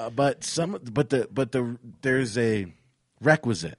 Uh, 0.00 0.08
but 0.08 0.42
some, 0.42 0.78
but 0.92 1.10
the, 1.10 1.28
but 1.30 1.52
the, 1.52 1.78
there's 2.00 2.38
a 2.38 2.66
requisite 3.20 3.78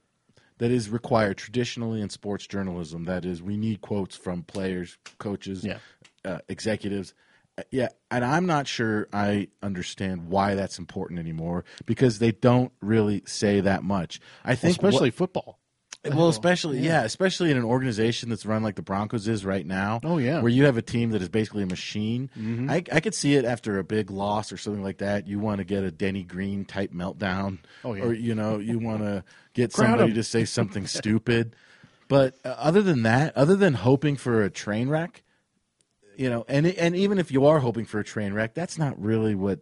that 0.59 0.69
is 0.69 0.87
required 0.89 1.35
traditionally 1.37 1.99
in 1.99 2.09
sports 2.11 2.45
journalism. 2.45 3.05
That 3.05 3.25
is, 3.25 3.41
we 3.41 3.57
need 3.57 3.81
quotes 3.81 4.15
from 4.15 4.43
players, 4.43 4.99
coaches, 5.17 5.65
Yeah. 5.65 5.79
uh, 6.23 6.37
executives. 6.47 7.15
Uh, 7.57 7.63
Yeah, 7.71 7.87
and 8.11 8.23
I'm 8.23 8.45
not 8.45 8.67
sure 8.67 9.07
I 9.11 9.47
understand 9.63 10.27
why 10.27 10.53
that's 10.53 10.77
important 10.77 11.19
anymore 11.19 11.65
because 11.87 12.19
they 12.19 12.31
don't 12.31 12.71
really 12.81 13.23
say 13.25 13.59
that 13.61 13.83
much. 13.83 14.19
I 14.45 14.53
think 14.53 14.79
what- 14.81 14.89
especially 14.89 15.09
football. 15.11 15.57
Well, 16.03 16.29
especially 16.29 16.79
yeah. 16.79 17.03
especially 17.03 17.51
in 17.51 17.57
an 17.57 17.63
organization 17.63 18.29
that's 18.29 18.45
run 18.45 18.63
like 18.63 18.75
the 18.75 18.81
Broncos 18.81 19.27
is 19.27 19.45
right 19.45 19.65
now. 19.65 19.99
Oh, 20.03 20.17
yeah. 20.17 20.33
Mm-hmm. 20.33 20.41
where 20.41 20.51
you 20.51 20.65
have 20.65 20.77
a 20.77 20.81
team 20.81 21.11
that 21.11 21.21
is 21.21 21.29
basically 21.29 21.63
a 21.63 21.67
machine. 21.67 22.29
I 22.69 22.83
I 22.91 22.99
could 22.99 23.13
see 23.13 23.35
it 23.35 23.45
after 23.45 23.77
a 23.77 23.83
big 23.83 24.09
loss 24.09 24.51
or 24.51 24.57
something 24.57 24.83
like 24.83 24.97
that. 24.99 25.27
You 25.27 25.39
want 25.39 25.59
to 25.59 25.63
get 25.63 25.83
a 25.83 25.91
Denny 25.91 26.23
Green 26.23 26.65
type 26.65 26.91
meltdown. 26.91 27.59
Oh, 27.83 27.93
yeah. 27.93 28.03
or 28.03 28.13
you 28.13 28.33
know 28.33 28.57
you 28.57 28.79
want 28.79 29.01
to 29.01 29.23
get 29.53 29.73
somebody 29.73 30.13
to 30.13 30.23
say 30.23 30.45
something 30.45 30.87
stupid. 30.87 31.55
But 32.07 32.35
uh, 32.43 32.55
other 32.57 32.81
than 32.81 33.03
that, 33.03 33.37
other 33.37 33.55
than 33.55 33.73
hoping 33.73 34.17
for 34.17 34.43
a 34.43 34.49
train 34.49 34.89
wreck, 34.89 35.23
you 36.17 36.29
know, 36.29 36.45
and 36.47 36.65
and 36.65 36.95
even 36.95 37.19
if 37.19 37.31
you 37.31 37.45
are 37.45 37.59
hoping 37.59 37.85
for 37.85 37.99
a 37.99 38.03
train 38.03 38.33
wreck, 38.33 38.53
that's 38.53 38.77
not 38.77 39.01
really 39.01 39.35
what 39.35 39.59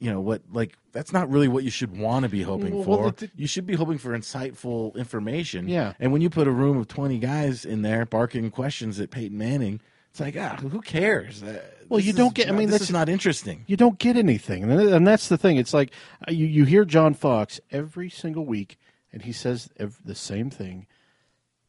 you 0.00 0.10
know 0.10 0.20
what 0.20 0.42
like 0.52 0.76
that's 0.92 1.12
not 1.12 1.30
really 1.30 1.46
what 1.46 1.62
you 1.62 1.70
should 1.70 1.96
want 1.96 2.24
to 2.24 2.28
be 2.28 2.42
hoping 2.42 2.74
Well, 2.74 2.84
for. 2.84 2.98
well, 3.02 3.10
the- 3.16 3.30
you 3.36 3.46
should 3.46 3.66
be 3.66 3.74
hoping 3.74 3.98
for 3.98 4.16
insightful 4.18 4.94
information. 4.96 5.68
Yeah. 5.68 5.92
And 6.00 6.10
when 6.12 6.22
you 6.22 6.30
put 6.30 6.48
a 6.48 6.50
room 6.50 6.76
of 6.78 6.88
twenty 6.88 7.18
guys 7.18 7.64
in 7.64 7.82
there 7.82 8.06
barking 8.06 8.50
questions 8.50 8.98
at 8.98 9.10
Peyton 9.10 9.36
Manning, 9.38 9.80
it's 10.10 10.18
like 10.20 10.36
ah, 10.38 10.56
who 10.56 10.80
cares? 10.80 11.42
Uh, 11.42 11.60
Well, 11.88 12.00
you 12.00 12.12
don't 12.12 12.34
get- 12.34 12.48
I 12.48 12.52
mean, 12.52 12.68
this 12.68 12.72
that's- 12.80 12.88
is 12.88 12.92
not 12.92 13.08
interesting. 13.08 13.64
you 13.66 13.76
don't 13.76 13.98
get 13.98 14.16
anything, 14.16 14.62
and 14.64 14.72
and 14.72 15.06
that's 15.06 15.28
the 15.28 15.36
thing. 15.38 15.56
It's 15.58 15.74
like 15.74 15.92
uh, 16.26 16.32
you 16.32 16.46
you 16.46 16.64
hear 16.64 16.84
John 16.84 17.14
Fox 17.14 17.60
every 17.70 18.08
single 18.10 18.46
week, 18.46 18.78
and 19.12 19.22
he 19.22 19.32
says 19.32 19.68
ev- 19.78 20.00
the 20.04 20.14
same 20.14 20.48
thing 20.50 20.86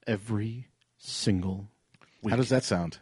every 0.08 0.67
single 0.98 1.67
week. 2.24 2.32
How 2.32 2.38
does 2.38 2.50
that 2.50 2.63
sound? 2.63 3.00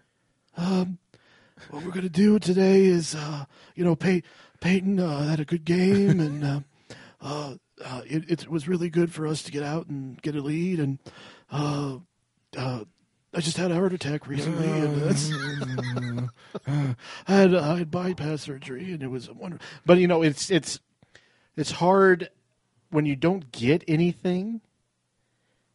what 1.70 1.84
we're 1.86 1.92
gonna 1.92 2.10
do 2.10 2.40
today 2.40 2.86
is, 2.86 3.16
uh, 3.16 3.46
you 3.76 3.84
know, 3.84 3.96
Pey- 3.96 4.24
Peyton 4.60 5.00
uh, 5.00 5.28
had 5.28 5.40
a 5.40 5.46
good 5.46 5.66
game, 5.66 6.20
and 6.20 6.44
uh, 6.44 6.60
uh, 7.22 7.56
uh, 7.84 8.02
it, 8.06 8.30
it 8.30 8.50
was 8.50 8.68
really 8.68 8.90
good 8.90 9.14
for 9.14 9.26
us 9.28 9.44
to 9.44 9.52
get 9.52 9.64
out 9.64 9.88
and 9.88 10.22
get 10.22 10.36
a 10.36 10.42
lead, 10.42 10.80
and 10.80 11.00
uh, 11.52 11.98
I 12.58 13.42
just 13.42 13.58
had 13.58 13.72
a 13.72 13.76
heart 13.76 13.94
attack 13.94 14.28
recently, 14.28 14.68
and. 14.68 16.30
I 17.28 17.32
had 17.32 17.54
I 17.54 17.78
had 17.78 17.92
bypass 17.92 18.42
surgery, 18.42 18.92
and 18.92 19.04
it 19.04 19.08
was 19.08 19.30
wonderful. 19.30 19.66
But 19.86 20.00
you 20.00 20.08
know, 20.08 20.24
it's 20.24 20.50
it's 20.50 20.80
it's 21.56 21.72
hard 21.72 22.30
when 22.90 23.06
you 23.06 23.16
don't 23.16 23.52
get 23.52 23.84
anything 23.88 24.62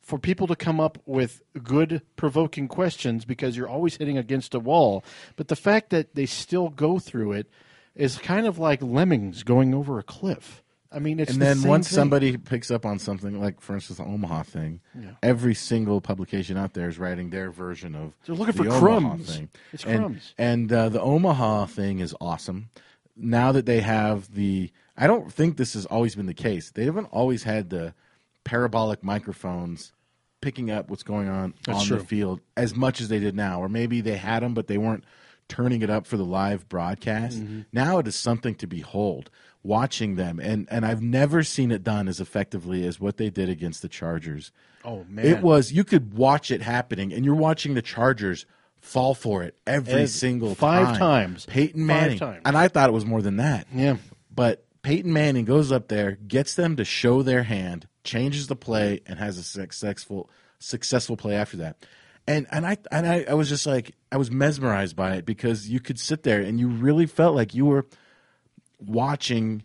for 0.02 0.18
people 0.18 0.46
to 0.46 0.56
come 0.56 0.80
up 0.80 0.98
with 1.06 1.42
good 1.62 2.02
provoking 2.16 2.68
questions 2.68 3.24
because 3.24 3.56
you're 3.56 3.68
always 3.68 3.96
hitting 3.96 4.18
against 4.18 4.54
a 4.54 4.60
wall. 4.60 5.02
But 5.36 5.48
the 5.48 5.56
fact 5.56 5.90
that 5.90 6.14
they 6.14 6.26
still 6.26 6.68
go 6.68 6.98
through 6.98 7.32
it 7.32 7.48
is 7.94 8.18
kind 8.18 8.46
of 8.46 8.58
like 8.58 8.82
lemmings 8.82 9.42
going 9.42 9.74
over 9.74 9.98
a 9.98 10.02
cliff. 10.02 10.62
I 10.90 11.00
mean, 11.00 11.18
it's 11.18 11.32
and 11.32 11.40
the 11.40 11.46
then 11.46 11.56
same 11.56 11.68
once 11.68 11.88
thing. 11.88 11.96
somebody 11.96 12.36
picks 12.36 12.70
up 12.70 12.86
on 12.86 13.00
something 13.00 13.40
like, 13.40 13.60
for 13.60 13.74
instance, 13.74 13.98
the 13.98 14.04
Omaha 14.04 14.44
thing, 14.44 14.80
every 15.24 15.54
single 15.54 16.00
publication 16.00 16.56
out 16.56 16.74
there 16.74 16.88
is 16.88 16.98
writing 16.98 17.30
their 17.30 17.50
version 17.50 17.96
of. 17.96 18.14
They're 18.24 18.36
looking 18.36 18.54
the 18.54 18.70
for 18.70 18.88
Omaha 18.88 19.14
crumbs. 19.14 19.36
Thing. 19.36 19.48
It's 19.72 19.84
and, 19.84 19.98
crumbs. 19.98 20.34
And 20.38 20.72
uh, 20.72 20.88
the 20.90 21.00
Omaha 21.00 21.66
thing 21.66 21.98
is 21.98 22.14
awesome. 22.20 22.70
Now 23.16 23.50
that 23.52 23.66
they 23.66 23.80
have 23.80 24.32
the, 24.34 24.70
I 24.96 25.08
don't 25.08 25.32
think 25.32 25.56
this 25.56 25.74
has 25.74 25.84
always 25.86 26.14
been 26.14 26.26
the 26.26 26.34
case. 26.34 26.70
They 26.70 26.84
haven't 26.84 27.06
always 27.06 27.42
had 27.42 27.70
the 27.70 27.94
parabolic 28.44 29.02
microphones 29.02 29.92
picking 30.40 30.70
up 30.70 30.90
what's 30.90 31.02
going 31.02 31.28
on 31.28 31.54
That's 31.66 31.80
on 31.80 31.86
true. 31.86 31.98
the 31.98 32.04
field 32.04 32.40
as 32.56 32.76
much 32.76 33.00
as 33.00 33.08
they 33.08 33.18
did 33.18 33.34
now, 33.34 33.60
or 33.60 33.68
maybe 33.68 34.00
they 34.00 34.16
had 34.16 34.42
them 34.44 34.54
but 34.54 34.68
they 34.68 34.78
weren't 34.78 35.04
turning 35.48 35.82
it 35.82 35.90
up 35.90 36.06
for 36.06 36.16
the 36.16 36.24
live 36.24 36.68
broadcast. 36.68 37.38
Mm-hmm. 37.40 37.60
Now 37.72 37.98
it 37.98 38.06
is 38.06 38.16
something 38.16 38.54
to 38.56 38.66
behold 38.66 39.30
watching 39.62 40.16
them 40.16 40.38
and 40.40 40.68
and 40.70 40.84
I've 40.84 41.00
never 41.02 41.42
seen 41.42 41.70
it 41.72 41.82
done 41.82 42.06
as 42.06 42.20
effectively 42.20 42.86
as 42.86 43.00
what 43.00 43.16
they 43.16 43.30
did 43.30 43.48
against 43.48 43.80
the 43.82 43.88
Chargers. 43.88 44.52
Oh 44.84 45.04
man, 45.08 45.24
It 45.24 45.40
was 45.40 45.72
you 45.72 45.84
could 45.84 46.14
watch 46.14 46.50
it 46.50 46.60
happening 46.60 47.12
and 47.12 47.24
you're 47.24 47.34
watching 47.34 47.72
the 47.74 47.80
Chargers 47.82 48.44
fall 48.80 49.14
for 49.14 49.42
it 49.42 49.56
every 49.66 50.02
Ev- 50.02 50.10
single 50.10 50.54
five 50.54 50.88
time. 50.88 50.98
times. 50.98 51.46
Peyton 51.46 51.86
Manning. 51.86 52.18
times. 52.18 52.42
And 52.44 52.56
I 52.58 52.68
thought 52.68 52.90
it 52.90 52.92
was 52.92 53.06
more 53.06 53.22
than 53.22 53.38
that. 53.38 53.66
yeah. 53.72 53.96
But 54.34 54.64
Peyton 54.82 55.12
Manning 55.14 55.46
goes 55.46 55.72
up 55.72 55.88
there, 55.88 56.12
gets 56.28 56.54
them 56.56 56.76
to 56.76 56.84
show 56.84 57.22
their 57.22 57.44
hand, 57.44 57.88
changes 58.02 58.48
the 58.48 58.56
play, 58.56 59.00
and 59.06 59.18
has 59.18 59.38
a 59.38 59.42
successful 59.42 60.28
successful 60.58 61.16
play 61.16 61.34
after 61.36 61.56
that. 61.58 61.86
And 62.26 62.46
and 62.50 62.66
I 62.66 62.78
and 62.90 63.06
I, 63.06 63.24
I 63.28 63.34
was 63.34 63.48
just 63.48 63.66
like 63.66 63.94
I 64.10 64.16
was 64.16 64.30
mesmerized 64.30 64.96
by 64.96 65.16
it 65.16 65.26
because 65.26 65.68
you 65.68 65.80
could 65.80 65.98
sit 65.98 66.22
there 66.22 66.40
and 66.40 66.58
you 66.58 66.68
really 66.68 67.06
felt 67.06 67.34
like 67.34 67.54
you 67.54 67.66
were 67.66 67.86
watching 68.78 69.62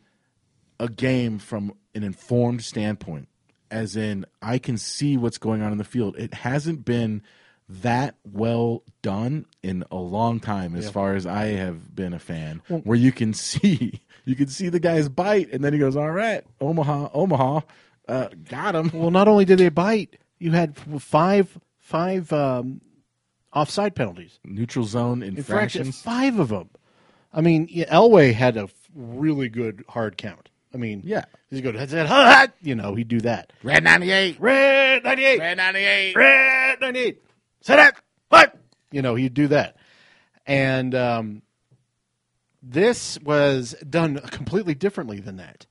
a 0.80 0.89
game 0.89 1.39
from 1.39 1.74
an 1.95 2.04
informed 2.04 2.63
standpoint. 2.63 3.28
As 3.72 3.95
in, 3.95 4.26
I 4.41 4.58
can 4.58 4.78
see 4.78 5.15
what's 5.15 5.38
going 5.38 5.62
on 5.62 5.72
in 5.72 5.78
the 5.78 5.84
field. 5.84 6.17
It 6.17 6.34
hasn't 6.34 6.86
been 6.86 7.22
that 7.69 8.15
well 8.24 8.84
done 9.04 9.45
in 9.62 9.84
a 9.91 9.98
long 9.98 10.39
time, 10.39 10.76
as 10.76 10.89
far 10.89 11.13
as 11.13 11.28
I 11.28 11.48
have 11.48 11.95
been 11.95 12.13
a 12.13 12.19
fan. 12.19 12.63
where 12.67 12.98
you 12.98 13.12
can 13.12 13.34
see, 13.36 14.02
you 14.26 14.36
can 14.36 14.48
see 14.48 14.69
the 14.69 14.80
guy's 14.80 15.08
bite, 15.08 15.52
and 15.54 15.63
then 15.63 15.74
he 15.74 15.80
goes, 15.80 15.95
"All 15.95 16.10
right, 16.12 16.43
Omaha, 16.60 17.10
Omaha, 17.13 17.62
uh, 18.08 18.30
got 18.50 18.76
him." 18.76 18.89
Well, 18.91 19.12
not 19.12 19.28
only 19.28 19.45
did 19.45 19.60
they 19.60 19.69
bite, 19.69 20.17
you 20.39 20.52
had 20.52 20.76
five 21.00 21.60
five 21.89 22.32
um, 22.32 22.82
offside 23.52 23.95
penalties. 23.95 24.39
Neutral 24.45 24.86
zone 24.86 25.23
infractions. 25.23 25.88
infractions. 25.88 26.02
Five 26.02 26.39
of 26.39 26.49
them. 26.49 26.69
I 27.34 27.41
mean, 27.41 27.67
Elway 27.67 28.34
had 28.34 28.58
a 28.58 28.69
really 28.93 29.49
good 29.49 29.84
hard 29.89 30.17
count. 30.17 30.49
I 30.71 30.78
mean, 30.78 31.02
Yeah. 31.04 31.25
he's 31.49 31.62
good. 31.62 31.73
Head, 31.73 32.06
hut, 32.06 32.54
you 32.62 32.75
know, 32.75 32.93
he'd 32.93 33.08
do 33.08 33.21
that. 33.21 33.52
Red 33.63 33.84
ninety 33.84 34.12
eight. 34.12 34.39
Red 34.39 35.04
ninety 35.04 35.25
eight. 35.25 35.39
Red 35.39 35.58
ninety 35.58 35.80
eight. 35.80 36.15
Red 36.15 36.80
ninety 36.80 36.99
eight. 36.99 37.23
Set 37.62 37.80
up. 37.80 37.95
What? 38.30 38.56
You 38.91 39.02
know, 39.02 39.15
he'd 39.15 39.34
do 39.34 39.47
that. 39.47 39.78
And 40.45 40.93
um, 40.93 41.41
this 42.62 43.19
was 43.21 43.75
done 43.89 44.19
completely 44.19 44.75
differently 44.75 45.19
than 45.19 45.38
that. 45.38 45.65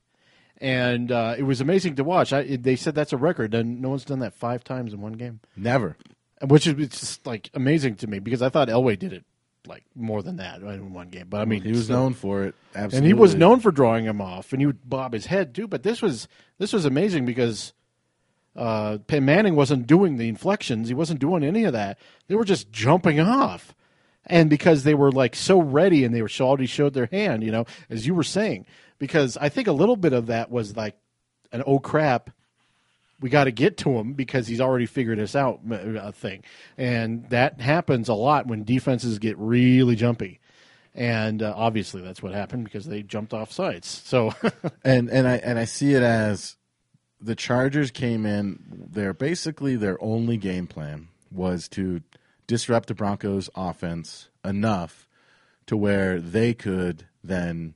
And 0.61 1.11
uh, 1.11 1.35
it 1.37 1.43
was 1.43 1.61
amazing 1.61 1.95
to 1.95 2.03
watch. 2.03 2.33
I, 2.33 2.43
they 2.57 2.75
said 2.75 2.93
that's 2.95 3.13
a 3.13 3.17
record, 3.17 3.53
and 3.53 3.81
no 3.81 3.89
one's 3.89 4.03
done 4.03 4.19
that 4.19 4.33
five 4.33 4.63
times 4.63 4.93
in 4.93 4.99
one 4.99 5.13
game, 5.13 5.39
Never. 5.55 5.95
which 6.45 6.67
is 6.67 6.73
it's 6.77 6.99
just 6.99 7.25
like 7.25 7.49
amazing 7.53 7.95
to 7.97 8.07
me 8.07 8.19
because 8.19 8.41
I 8.41 8.49
thought 8.49 8.67
Elway 8.67 8.99
did 8.99 9.13
it 9.13 9.23
like 9.67 9.83
more 9.95 10.21
than 10.21 10.35
that 10.37 10.61
in 10.61 10.91
one 10.93 11.07
game. 11.09 11.27
But 11.29 11.39
I 11.41 11.45
mean, 11.45 11.61
He 11.61 11.71
was 11.71 11.85
still- 11.85 11.97
known 11.97 12.13
for 12.13 12.43
it. 12.43 12.55
Absolutely. 12.75 12.97
and 12.97 13.07
he 13.07 13.13
was 13.13 13.35
known 13.35 13.61
for 13.61 13.71
drawing 13.71 14.03
him 14.05 14.19
off, 14.19 14.51
and 14.51 14.61
he 14.61 14.65
would 14.65 14.89
bob 14.89 15.13
his 15.13 15.27
head 15.27 15.55
too. 15.55 15.67
But 15.67 15.83
this 15.83 16.01
was 16.01 16.27
this 16.57 16.73
was 16.73 16.83
amazing 16.85 17.25
because 17.25 17.71
uh, 18.55 18.97
Peyton 19.07 19.23
Manning 19.25 19.55
wasn't 19.55 19.87
doing 19.87 20.17
the 20.17 20.27
inflections; 20.27 20.89
he 20.89 20.93
wasn't 20.93 21.21
doing 21.21 21.43
any 21.43 21.63
of 21.63 21.71
that. 21.73 21.97
They 22.27 22.35
were 22.35 22.43
just 22.45 22.69
jumping 22.71 23.19
off, 23.19 23.73
and 24.25 24.49
because 24.49 24.83
they 24.83 24.93
were 24.93 25.11
like 25.11 25.35
so 25.37 25.61
ready, 25.61 26.03
and 26.03 26.13
they 26.13 26.21
were 26.21 26.29
already 26.41 26.65
showed 26.65 26.93
their 26.93 27.07
hand, 27.11 27.43
you 27.43 27.51
know, 27.51 27.65
as 27.89 28.05
you 28.05 28.13
were 28.13 28.23
saying. 28.23 28.65
Because 28.99 29.37
I 29.37 29.49
think 29.49 29.67
a 29.67 29.71
little 29.71 29.95
bit 29.95 30.13
of 30.13 30.27
that 30.27 30.51
was 30.51 30.75
like 30.75 30.97
an 31.51 31.63
oh 31.65 31.79
crap, 31.79 32.29
we 33.19 33.29
got 33.29 33.45
to 33.45 33.51
get 33.51 33.77
to 33.77 33.91
him 33.91 34.13
because 34.13 34.47
he's 34.47 34.61
already 34.61 34.85
figured 34.85 35.19
us 35.19 35.35
out 35.35 35.61
uh, 35.71 36.11
thing, 36.11 36.43
and 36.77 37.29
that 37.29 37.59
happens 37.59 38.09
a 38.09 38.13
lot 38.13 38.47
when 38.47 38.63
defenses 38.63 39.19
get 39.19 39.37
really 39.37 39.95
jumpy, 39.95 40.39
and 40.93 41.41
uh, 41.41 41.53
obviously 41.55 42.01
that's 42.01 42.21
what 42.21 42.33
happened 42.33 42.65
because 42.65 42.85
they 42.85 43.01
jumped 43.03 43.33
off 43.33 43.51
sides. 43.51 43.87
So 43.87 44.33
and 44.83 45.09
and 45.09 45.27
I 45.27 45.37
and 45.37 45.59
I 45.59 45.65
see 45.65 45.93
it 45.93 46.03
as 46.03 46.57
the 47.21 47.35
Chargers 47.35 47.91
came 47.91 48.25
in. 48.25 48.59
Their 48.91 49.13
basically 49.13 49.75
their 49.75 50.01
only 50.03 50.37
game 50.37 50.67
plan 50.67 51.09
was 51.31 51.67
to 51.69 52.01
disrupt 52.47 52.87
the 52.87 52.95
Broncos' 52.95 53.49
offense 53.55 54.29
enough 54.43 55.07
to 55.67 55.77
where 55.77 56.19
they 56.19 56.53
could 56.53 57.05
then 57.23 57.75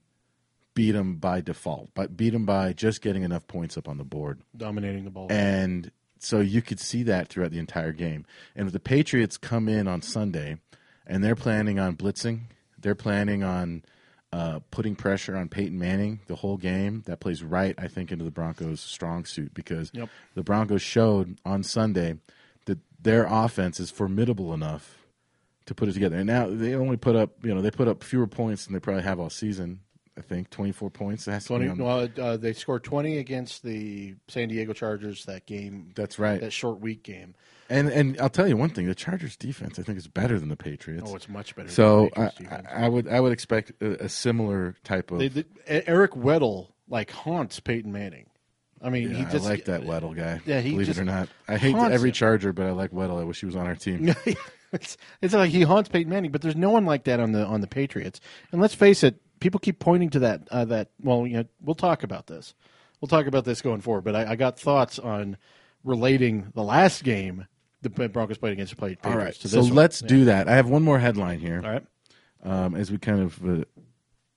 beat 0.73 0.91
them 0.91 1.15
by 1.17 1.41
default, 1.41 1.89
but 1.93 2.15
beat 2.17 2.31
them 2.31 2.45
by 2.45 2.73
just 2.73 3.01
getting 3.01 3.23
enough 3.23 3.45
points 3.47 3.77
up 3.77 3.87
on 3.87 3.97
the 3.97 4.03
board. 4.03 4.41
dominating 4.55 5.03
the 5.03 5.09
ball. 5.11 5.27
And 5.29 5.91
so 6.19 6.39
you 6.39 6.61
could 6.61 6.79
see 6.79 7.03
that 7.03 7.27
throughout 7.27 7.51
the 7.51 7.59
entire 7.59 7.91
game. 7.91 8.25
And 8.55 8.67
if 8.67 8.73
the 8.73 8.79
Patriots 8.79 9.37
come 9.37 9.67
in 9.67 9.87
on 9.87 10.01
Sunday 10.01 10.57
and 11.05 11.23
they're 11.23 11.35
planning 11.35 11.79
on 11.79 11.95
blitzing, 11.95 12.41
they're 12.79 12.95
planning 12.95 13.43
on 13.43 13.83
uh, 14.31 14.59
putting 14.71 14.95
pressure 14.95 15.35
on 15.37 15.47
Peyton 15.47 15.77
Manning 15.77 16.21
the 16.25 16.35
whole 16.35 16.57
game, 16.57 17.03
that 17.05 17.19
plays 17.19 17.43
right, 17.43 17.75
I 17.77 17.87
think, 17.87 18.11
into 18.11 18.25
the 18.25 18.31
Broncos' 18.31 18.81
strong 18.81 19.25
suit 19.25 19.53
because 19.53 19.91
Yep. 19.93 20.09
the 20.33 20.41
Broncos 20.43 20.81
showed 20.81 21.37
on 21.45 21.61
Sunday 21.61 22.15
that 22.65 22.79
their 22.99 23.25
offense 23.29 23.79
is 23.79 23.91
formidable 23.91 24.51
enough 24.53 25.05
to 25.67 25.75
put 25.75 25.87
it 25.87 25.93
together. 25.93 26.15
And 26.17 26.25
now 26.25 26.47
they 26.49 26.73
only 26.73 26.97
put 26.97 27.15
up, 27.15 27.45
you 27.45 27.53
know, 27.53 27.61
they 27.61 27.69
put 27.69 27.87
up 27.87 28.03
fewer 28.03 28.25
points 28.27 28.65
than 28.65 28.73
they 28.73 28.79
probably 28.79 29.03
have 29.03 29.19
all 29.19 29.29
season. 29.29 29.81
I 30.17 30.21
think 30.21 30.49
twenty 30.49 30.71
four 30.71 30.89
points. 30.89 31.25
That's 31.25 31.45
Twenty. 31.45 31.69
Well, 31.69 32.07
uh, 32.19 32.37
they 32.37 32.53
scored 32.53 32.83
twenty 32.83 33.17
against 33.17 33.63
the 33.63 34.15
San 34.27 34.49
Diego 34.49 34.73
Chargers 34.73 35.25
that 35.25 35.45
game. 35.45 35.91
That's 35.95 36.19
right. 36.19 36.39
That 36.39 36.53
short 36.53 36.79
week 36.79 37.03
game. 37.03 37.35
And 37.69 37.89
and 37.89 38.19
I'll 38.19 38.29
tell 38.29 38.47
you 38.47 38.57
one 38.57 38.69
thing: 38.69 38.87
the 38.87 38.95
Chargers' 38.95 39.35
defense, 39.35 39.79
I 39.79 39.83
think, 39.83 39.97
is 39.97 40.07
better 40.07 40.39
than 40.39 40.49
the 40.49 40.55
Patriots. 40.55 41.09
Oh, 41.11 41.15
it's 41.15 41.29
much 41.29 41.55
better. 41.55 41.69
so 41.69 42.09
than 42.13 42.23
I, 42.23 42.25
the 42.25 42.31
Patriots 42.31 42.37
defense. 42.37 42.67
I 42.71 42.89
would 42.89 43.07
I 43.07 43.19
would 43.19 43.31
expect 43.31 43.71
a, 43.81 44.05
a 44.05 44.09
similar 44.09 44.75
type 44.83 45.11
of. 45.11 45.19
They, 45.19 45.29
they, 45.29 45.45
Eric 45.65 46.11
Weddle 46.11 46.67
like 46.87 47.11
haunts 47.11 47.59
Peyton 47.59 47.91
Manning. 47.91 48.27
I 48.81 48.89
mean, 48.89 49.11
Yeah, 49.11 49.17
he 49.17 49.23
just 49.25 49.45
I 49.45 49.49
like 49.49 49.65
that 49.65 49.83
Weddle 49.83 50.15
guy. 50.15 50.41
Yeah, 50.45 50.59
he 50.59 50.71
believe 50.71 50.87
just 50.87 50.99
it 50.99 51.03
or 51.03 51.05
not. 51.05 51.29
I 51.47 51.57
hate 51.57 51.75
every 51.75 52.09
him. 52.09 52.13
Charger, 52.13 52.51
but 52.51 52.65
I 52.67 52.71
like 52.71 52.91
Weddle. 52.91 53.19
I 53.19 53.23
wish 53.23 53.39
he 53.39 53.45
was 53.45 53.55
on 53.55 53.65
our 53.65 53.75
team. 53.75 54.13
it's, 54.73 54.97
it's 55.21 55.33
like 55.33 55.51
he 55.51 55.61
haunts 55.61 55.87
Peyton 55.87 56.11
Manning, 56.11 56.31
but 56.31 56.41
there's 56.41 56.57
no 56.57 56.69
one 56.69 56.85
like 56.85 57.05
that 57.05 57.21
on 57.21 57.31
the 57.31 57.45
on 57.45 57.61
the 57.61 57.67
Patriots. 57.67 58.19
And 58.51 58.59
let's 58.59 58.73
face 58.73 59.01
it, 59.03 59.21
people 59.43 59.59
keep 59.59 59.79
pointing 59.79 60.09
to 60.11 60.19
that. 60.19 60.47
Uh, 60.49 60.65
that 60.65 60.89
well, 61.01 61.27
you 61.27 61.37
know, 61.37 61.45
we'll 61.61 61.75
talk 61.75 62.03
about 62.03 62.27
this. 62.27 62.55
We'll 62.99 63.09
talk 63.09 63.27
about 63.27 63.45
this 63.45 63.61
going 63.61 63.81
forward. 63.81 64.05
But 64.05 64.15
I, 64.15 64.31
I 64.31 64.35
got 64.35 64.57
thoughts 64.57 64.97
on 64.97 65.37
relating 65.83 66.47
the 66.55 66.63
last 66.63 67.03
game 67.03 67.45
the 67.81 67.89
Broncos 67.89 68.37
played 68.37 68.53
against 68.53 68.73
the 68.73 68.77
Patriots. 68.77 69.05
All 69.05 69.17
right, 69.17 69.35
so 69.35 69.59
one. 69.59 69.75
let's 69.75 69.99
do 69.99 70.25
that. 70.25 70.47
I 70.47 70.55
have 70.55 70.69
one 70.69 70.83
more 70.83 70.99
headline 70.99 71.39
here. 71.39 71.61
All 71.63 71.69
right. 71.69 71.85
um, 72.43 72.75
as 72.75 72.89
we 72.89 72.97
kind 72.97 73.19
of 73.19 73.45
uh, 73.45 73.65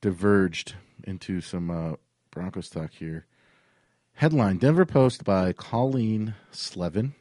diverged 0.01 0.75
into 1.05 1.41
some 1.41 1.71
uh, 1.71 1.93
Broncos 2.33 2.69
talk 2.69 2.93
here. 2.93 3.27
Headline: 4.15 4.57
Denver 4.59 4.85
Post 4.85 5.23
by 5.23 5.53
Colleen 5.53 6.35
Slevin. 6.51 7.15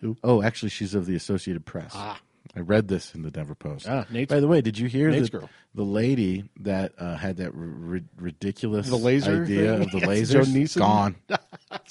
Who? 0.00 0.16
Oh, 0.24 0.42
actually, 0.42 0.70
she's 0.70 0.94
of 0.94 1.06
the 1.06 1.14
Associated 1.14 1.64
Press. 1.64 1.92
Ah. 1.94 2.18
I 2.56 2.60
read 2.60 2.88
this 2.88 3.14
in 3.14 3.20
the 3.22 3.30
Denver 3.30 3.54
Post. 3.54 3.86
Ah, 3.88 4.06
Nate's- 4.10 4.30
By 4.32 4.40
the 4.40 4.48
way, 4.48 4.62
did 4.62 4.78
you 4.78 4.88
hear 4.88 5.10
Nate's 5.10 5.28
the, 5.30 5.38
girl. 5.40 5.50
the 5.74 5.82
lady 5.84 6.48
that 6.60 6.92
uh, 6.98 7.14
had 7.16 7.36
that 7.36 7.48
r- 7.54 8.00
ridiculous 8.16 8.88
The 8.88 8.96
laser 8.96 9.42
idea 9.44 9.78
thing? 9.78 9.82
of 9.82 9.90
the? 9.90 10.00
Joe 10.24 10.40
Neeson. 10.40 10.78
Gone. 10.78 11.16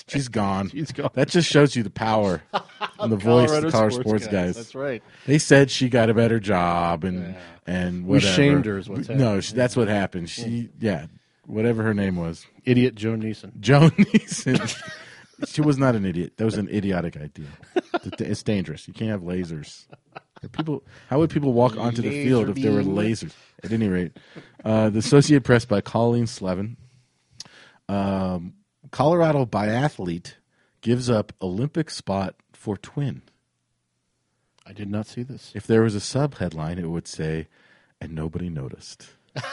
She's 0.07 0.27
gone. 0.27 0.69
She's 0.69 0.91
gone. 0.91 1.11
That 1.13 1.27
just 1.29 1.49
shows 1.49 1.75
you 1.75 1.83
the 1.83 1.91
power 1.91 2.41
and 2.99 3.11
the 3.11 3.15
voice 3.15 3.51
of 3.51 3.61
the 3.63 3.69
Colorado 3.71 4.01
sports, 4.01 4.27
guys. 4.27 4.55
That's 4.55 4.73
right. 4.73 5.03
They 5.27 5.37
said 5.37 5.69
she 5.69 5.87
got 5.87 6.09
a 6.09 6.13
better 6.15 6.39
job 6.39 7.03
and 7.03 7.35
and 7.67 8.07
We 8.07 8.19
shamed 8.19 8.65
her 8.65 8.77
is 8.79 8.89
what's 8.89 9.07
no, 9.07 9.39
she, 9.41 9.53
that's 9.53 9.75
what 9.77 9.87
happened. 9.87 10.29
She 10.31 10.69
yeah, 10.79 11.05
whatever 11.45 11.83
her 11.83 11.93
name 11.93 12.15
was, 12.15 12.45
Idiot 12.63 12.95
Joe 12.95 13.13
Neeson. 13.15 13.59
Joan 13.59 13.91
Neeson. 13.91 14.81
she 15.47 15.61
was 15.61 15.77
not 15.77 15.93
an 15.95 16.05
idiot. 16.05 16.33
That 16.37 16.45
was 16.45 16.57
an 16.57 16.69
idiotic 16.69 17.17
idea. 17.17 17.47
It's 18.19 18.41
dangerous. 18.43 18.87
You 18.87 18.93
can't 18.95 19.11
have 19.11 19.21
lasers. 19.21 19.85
People, 20.49 20.83
how 21.09 21.19
would 21.19 21.29
people 21.29 21.53
walk 21.53 21.77
onto 21.77 22.01
the 22.01 22.09
Laser 22.09 22.27
field 22.27 22.49
if 22.49 22.63
there 22.63 22.71
were 22.71 22.83
beam. 22.83 22.95
lasers? 22.95 23.33
At 23.63 23.71
any 23.71 23.87
rate, 23.87 24.11
uh, 24.63 24.89
the 24.89 24.99
Associated 24.99 25.43
Press 25.43 25.65
by 25.65 25.81
Colleen 25.81 26.27
Slevin. 26.27 26.77
Um, 27.87 28.53
Colorado 28.91 29.45
biathlete 29.45 30.33
gives 30.81 31.09
up 31.09 31.33
Olympic 31.41 31.89
spot 31.89 32.35
for 32.53 32.77
twin. 32.77 33.21
I 34.65 34.73
did 34.73 34.89
not 34.89 35.07
see 35.07 35.23
this. 35.23 35.51
If 35.55 35.67
there 35.67 35.81
was 35.81 35.95
a 35.95 35.99
sub 35.99 36.35
headline, 36.35 36.79
it 36.79 36.89
would 36.89 37.07
say, 37.07 37.47
"And 38.01 38.13
nobody 38.13 38.49
noticed." 38.49 39.07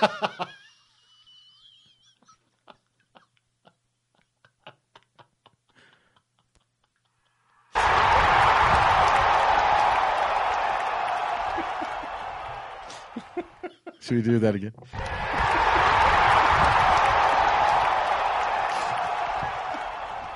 Should 14.00 14.16
we 14.16 14.22
do 14.22 14.38
that 14.40 14.54
again? 14.54 14.72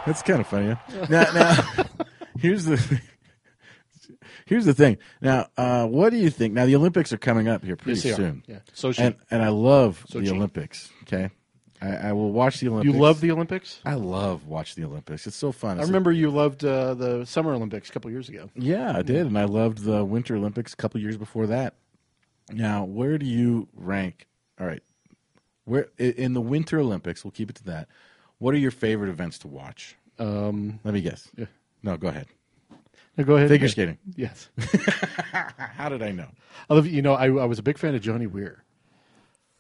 That's 0.07 0.23
kind 0.23 0.41
of 0.41 0.47
funny. 0.47 0.71
Huh? 0.71 1.07
Now, 1.11 1.33
now 1.33 1.85
here's 2.39 2.65
the 2.65 3.01
here's 4.47 4.65
the 4.65 4.73
thing. 4.75 4.99
Now, 5.21 5.49
uh, 5.57 5.87
what 5.89 6.11
do 6.11 6.17
you 6.17 6.31
think? 6.31 6.55
Now, 6.55 6.65
the 6.65 6.77
Olympics 6.77 7.13
are 7.13 7.19
coming 7.19 7.49
up 7.49 7.65
here 7.65 7.75
pretty 7.75 7.97
Yes, 7.97 8.03
they 8.05 8.13
are. 8.13 8.15
soon. 8.17 8.45
Yeah. 8.47 8.59
Sochi. 8.73 9.01
and 9.01 9.17
and 9.33 9.43
I 9.43 9.49
love 9.49 10.07
the 10.13 10.31
Olympics. 10.31 10.91
Okay, 11.03 11.31
I, 11.83 11.89
I 11.89 12.13
will 12.13 12.31
watch 12.31 12.61
the 12.61 12.69
Olympics. 12.69 12.95
you 12.95 13.01
love 13.01 13.21
the 13.21 13.33
Olympics? 13.33 13.81
I 13.85 13.95
love 13.95 14.47
watch 14.47 14.77
the 14.77 14.85
Olympics. 14.85 15.27
It's 15.27 15.35
so 15.37 15.51
fun. 15.51 15.79
I 15.79 15.81
It's 15.81 15.89
remember 15.89 16.13
you 16.13 16.31
loved 16.31 16.65
uh, 16.65 16.95
the 16.95 17.25
Summer 17.25 17.53
Olympics 17.53 17.91
a 17.91 17.93
couple 17.93 18.09
years 18.13 18.29
ago. 18.29 18.49
Yeah, 18.55 18.97
I 18.97 19.03
did, 19.03 19.27
and 19.27 19.37
I 19.37 19.47
loved 19.47 19.79
the 19.79 20.05
Winter 20.05 20.37
Olympics 20.37 20.73
a 20.73 20.77
couple 20.77 21.01
years 21.01 21.17
before 21.17 21.49
that. 21.49 21.75
Now, 22.53 22.85
where 22.85 23.19
do 23.19 23.27
you 23.27 23.69
rank? 23.75 24.27
All 24.61 24.67
right, 24.67 24.83
where 25.65 25.89
in 25.99 26.33
the 26.35 26.41
Winter 26.41 26.79
Olympics? 26.81 27.25
We'll 27.25 27.33
keep 27.33 27.51
it 27.51 27.57
to 27.57 27.65
that. 27.65 27.89
What 28.39 28.55
are 28.55 28.59
your 28.59 28.71
favorite 28.71 29.09
events 29.11 29.39
to 29.41 29.49
watch? 29.49 29.97
Um, 30.19 30.81
Let 30.85 30.95
me 30.95 31.01
guess. 31.01 31.29
Yeah. 31.37 31.47
No, 31.83 31.97
go 31.97 32.09
ahead. 32.09 32.27
no, 33.17 33.25
go 33.25 33.37
ahead. 33.37 33.49
Figure 33.49 33.69
skating. 33.69 33.99
Yes. 34.15 34.49
How 35.33 35.89
did 35.89 36.03
I 36.03 36.11
know? 36.13 36.29
I 36.71 36.75
love, 36.75 36.87
you 36.87 37.03
know, 37.03 37.15
I, 37.15 37.27
I 37.27 37.45
was 37.47 37.59
a 37.59 37.63
big 37.63 37.79
fan 37.79 37.95
of 37.95 38.01
Johnny 38.01 38.27
Weir. 38.27 38.63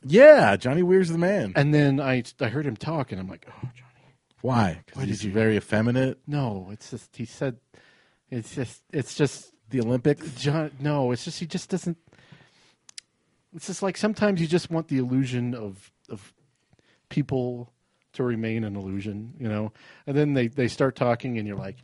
Yeah, 0.04 0.56
Johnny 0.56 0.82
Weir's 0.82 1.08
the 1.08 1.18
man. 1.18 1.52
And 1.56 1.74
then 1.74 2.00
I, 2.00 2.22
I 2.40 2.48
heard 2.48 2.66
him 2.66 2.76
talk, 2.76 3.12
and 3.12 3.20
I'm 3.20 3.28
like, 3.28 3.46
oh, 3.48 3.60
Johnny. 3.74 4.14
Why? 4.42 4.82
Because 4.86 5.00
Why 5.02 5.06
he's 5.06 5.20
did 5.20 5.26
you- 5.28 5.32
very 5.32 5.56
effeminate. 5.56 6.18
No, 6.26 6.68
it's 6.70 6.90
just, 6.90 7.16
he 7.16 7.24
said, 7.24 7.56
it's 8.30 8.54
just, 8.54 8.82
it's 8.92 9.14
just, 9.14 9.52
The 9.70 9.80
Olympics. 9.80 10.30
John, 10.36 10.70
no, 10.80 11.10
it's 11.12 11.24
just, 11.24 11.40
he 11.40 11.46
just 11.46 11.70
doesn't, 11.70 11.96
it's 13.56 13.66
just 13.66 13.82
like 13.82 13.96
sometimes 13.96 14.40
you 14.40 14.46
just 14.46 14.70
want 14.70 14.88
the 14.88 14.98
illusion 14.98 15.54
of, 15.54 15.90
of 16.08 16.32
people 17.08 17.72
to 18.12 18.22
remain 18.22 18.64
an 18.64 18.76
illusion, 18.76 19.34
you 19.40 19.48
know? 19.48 19.72
And 20.06 20.16
then 20.16 20.34
they, 20.34 20.48
they 20.48 20.68
start 20.68 20.94
talking, 20.94 21.38
and 21.38 21.48
you're 21.48 21.56
like, 21.56 21.76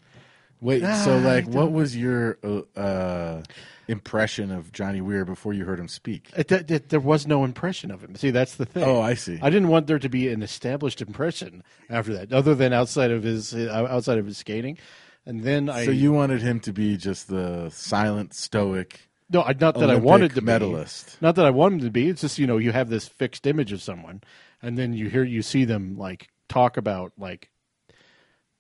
Wait, 0.61 0.85
Ah, 0.85 1.03
so 1.05 1.19
like, 1.19 1.49
what 1.49 1.73
was 1.73 1.97
your 1.97 2.39
uh, 2.45 2.61
uh, 2.79 3.43
impression 3.89 4.53
of 4.53 4.71
Johnny 4.71 5.01
Weir 5.01 5.25
before 5.25 5.53
you 5.53 5.65
heard 5.65 5.81
him 5.81 5.89
speak? 5.89 6.31
It, 6.37 6.47
that, 6.49 6.69
that- 6.69 6.89
there 6.89 7.01
was 7.01 7.27
no 7.27 7.45
impression 7.45 7.91
of 7.91 8.01
him. 8.01 8.15
See, 8.15 8.31
that's 8.31 8.55
the 8.55 8.65
thing. 8.67 8.85
Oh, 8.85 9.01
I 9.01 9.15
see. 9.15 9.41
I 9.43 9.51
didn't 9.51 9.69
want 9.69 9.89
there 9.89 9.99
to 9.99 10.09
be 10.09 10.29
an 10.29 10.41
established 10.41 11.03
impression 11.03 11.65
after 11.91 12.13
that, 12.15 12.33
other 12.33 12.55
than 12.55 12.73
outside 12.73 13.11
of 13.11 13.25
his 13.25 13.53
outside 13.55 14.19
of 14.19 14.27
his 14.27 14.39
skating. 14.39 14.79
And 15.27 15.43
then 15.43 15.69
I 15.69 15.85
So 15.85 15.91
you 15.91 16.13
wanted 16.13 16.43
him 16.43 16.61
to 16.61 16.73
be 16.73 16.97
just 16.97 17.27
the 17.27 17.71
silent, 17.71 18.33
stoic 18.33 19.01
no, 19.33 19.43
not 19.61 19.75
that 19.75 19.91
I 19.91 19.97
wanted 19.97 20.35
to 20.35 20.41
medalist. 20.41 21.19
be. 21.21 21.27
Not 21.27 21.37
that 21.37 21.45
I 21.47 21.51
wanted 21.51 21.83
to 21.83 21.91
be. 21.91 22.09
It's 22.09 22.21
just 22.21 22.39
you 22.39 22.47
know 22.47 22.59
you 22.59 22.73
have 22.73 22.89
this 22.89 23.09
fixed 23.09 23.47
image 23.47 23.73
of 23.73 23.83
someone, 23.83 24.23
and 24.61 24.77
then 24.77 24.93
you 24.93 25.09
hear 25.09 25.25
you 25.25 25.43
see 25.43 25.65
them 25.65 25.97
like 25.97 26.29
talk 26.49 26.77
about 26.77 27.13
like 27.19 27.51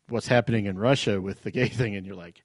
what's 0.08 0.28
happening 0.28 0.66
in 0.66 0.78
Russia 0.78 1.20
with 1.20 1.42
the 1.42 1.50
gay 1.50 1.68
thing, 1.68 1.96
and 1.96 2.06
you're 2.06 2.16
like, 2.16 2.42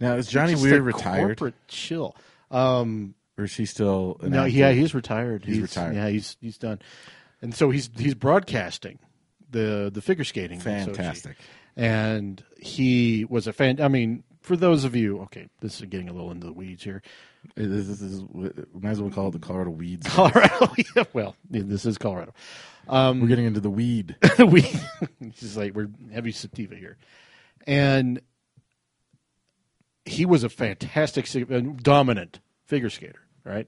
Now 0.00 0.14
is 0.14 0.28
Johnny 0.28 0.54
Weir 0.54 0.78
a 0.78 0.82
retired, 0.82 1.38
Corporate 1.38 1.68
chill. 1.68 2.16
Um, 2.50 3.14
or 3.38 3.44
is 3.44 3.54
he 3.54 3.66
still? 3.66 4.18
No, 4.22 4.44
yeah, 4.44 4.72
he's 4.72 4.94
retired. 4.94 5.44
He's 5.44 5.60
retired. 5.60 5.94
Yeah, 5.94 6.08
he's 6.08 6.36
he's 6.40 6.58
done, 6.58 6.80
and 7.40 7.54
so 7.54 7.70
he's 7.70 7.90
he's 7.96 8.14
broadcasting 8.14 8.98
the 9.50 9.90
the 9.92 10.02
figure 10.02 10.24
skating. 10.24 10.60
fantastic. 10.60 11.36
And 11.76 12.42
he 12.58 13.24
was 13.28 13.46
a 13.46 13.52
fan. 13.52 13.80
I 13.80 13.88
mean, 13.88 14.24
for 14.40 14.56
those 14.56 14.84
of 14.84 14.96
you, 14.96 15.20
okay, 15.22 15.48
this 15.60 15.80
is 15.80 15.86
getting 15.86 16.08
a 16.08 16.12
little 16.12 16.30
into 16.30 16.46
the 16.46 16.52
weeds 16.52 16.82
here. 16.82 17.02
This, 17.56 17.86
this 17.86 18.02
is, 18.02 18.22
might 18.32 18.90
as 18.90 19.00
well 19.00 19.10
call 19.10 19.28
it 19.28 19.32
the 19.32 19.38
Colorado 19.38 19.70
Weeds. 19.70 20.06
Colorado, 20.06 20.72
yeah, 20.96 21.04
well, 21.12 21.36
yeah, 21.50 21.62
this 21.64 21.86
is 21.86 21.98
Colorado. 21.98 22.32
Um, 22.88 23.20
we're 23.20 23.28
getting 23.28 23.46
into 23.46 23.60
the 23.60 23.70
weed. 23.70 24.16
we 24.38 24.60
this 25.20 25.42
is 25.42 25.56
like 25.56 25.74
we're 25.74 25.90
heavy 26.12 26.32
sativa 26.32 26.74
here, 26.74 26.96
and 27.66 28.20
he 30.04 30.26
was 30.26 30.44
a 30.44 30.48
fantastic, 30.48 31.26
dominant 31.82 32.40
figure 32.66 32.90
skater. 32.90 33.20
Right, 33.42 33.66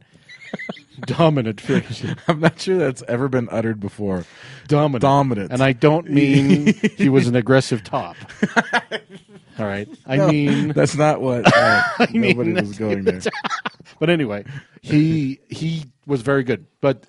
dominant 1.00 1.60
figure 1.60 1.92
skater. 1.92 2.16
I'm 2.28 2.40
not 2.40 2.60
sure 2.60 2.76
that's 2.76 3.02
ever 3.08 3.28
been 3.28 3.48
uttered 3.50 3.80
before. 3.80 4.24
dominant. 4.68 5.02
Dominant. 5.02 5.52
And 5.52 5.62
I 5.62 5.72
don't 5.72 6.10
mean 6.10 6.74
he 6.96 7.08
was 7.08 7.26
an 7.26 7.36
aggressive 7.36 7.82
top. 7.82 8.16
All 9.58 9.66
right. 9.66 9.88
I 10.06 10.30
mean, 10.30 10.68
That's 10.74 10.96
not 10.96 11.20
what. 11.20 11.50
Uh, 11.54 11.82
mean, 12.12 12.36
nobody 12.36 12.52
was 12.52 12.78
going 12.78 13.04
there. 13.04 13.20
but 13.98 14.10
anyway, 14.10 14.44
he 14.80 15.40
he 15.48 15.84
was 16.06 16.22
very 16.22 16.44
good. 16.44 16.66
But 16.80 17.06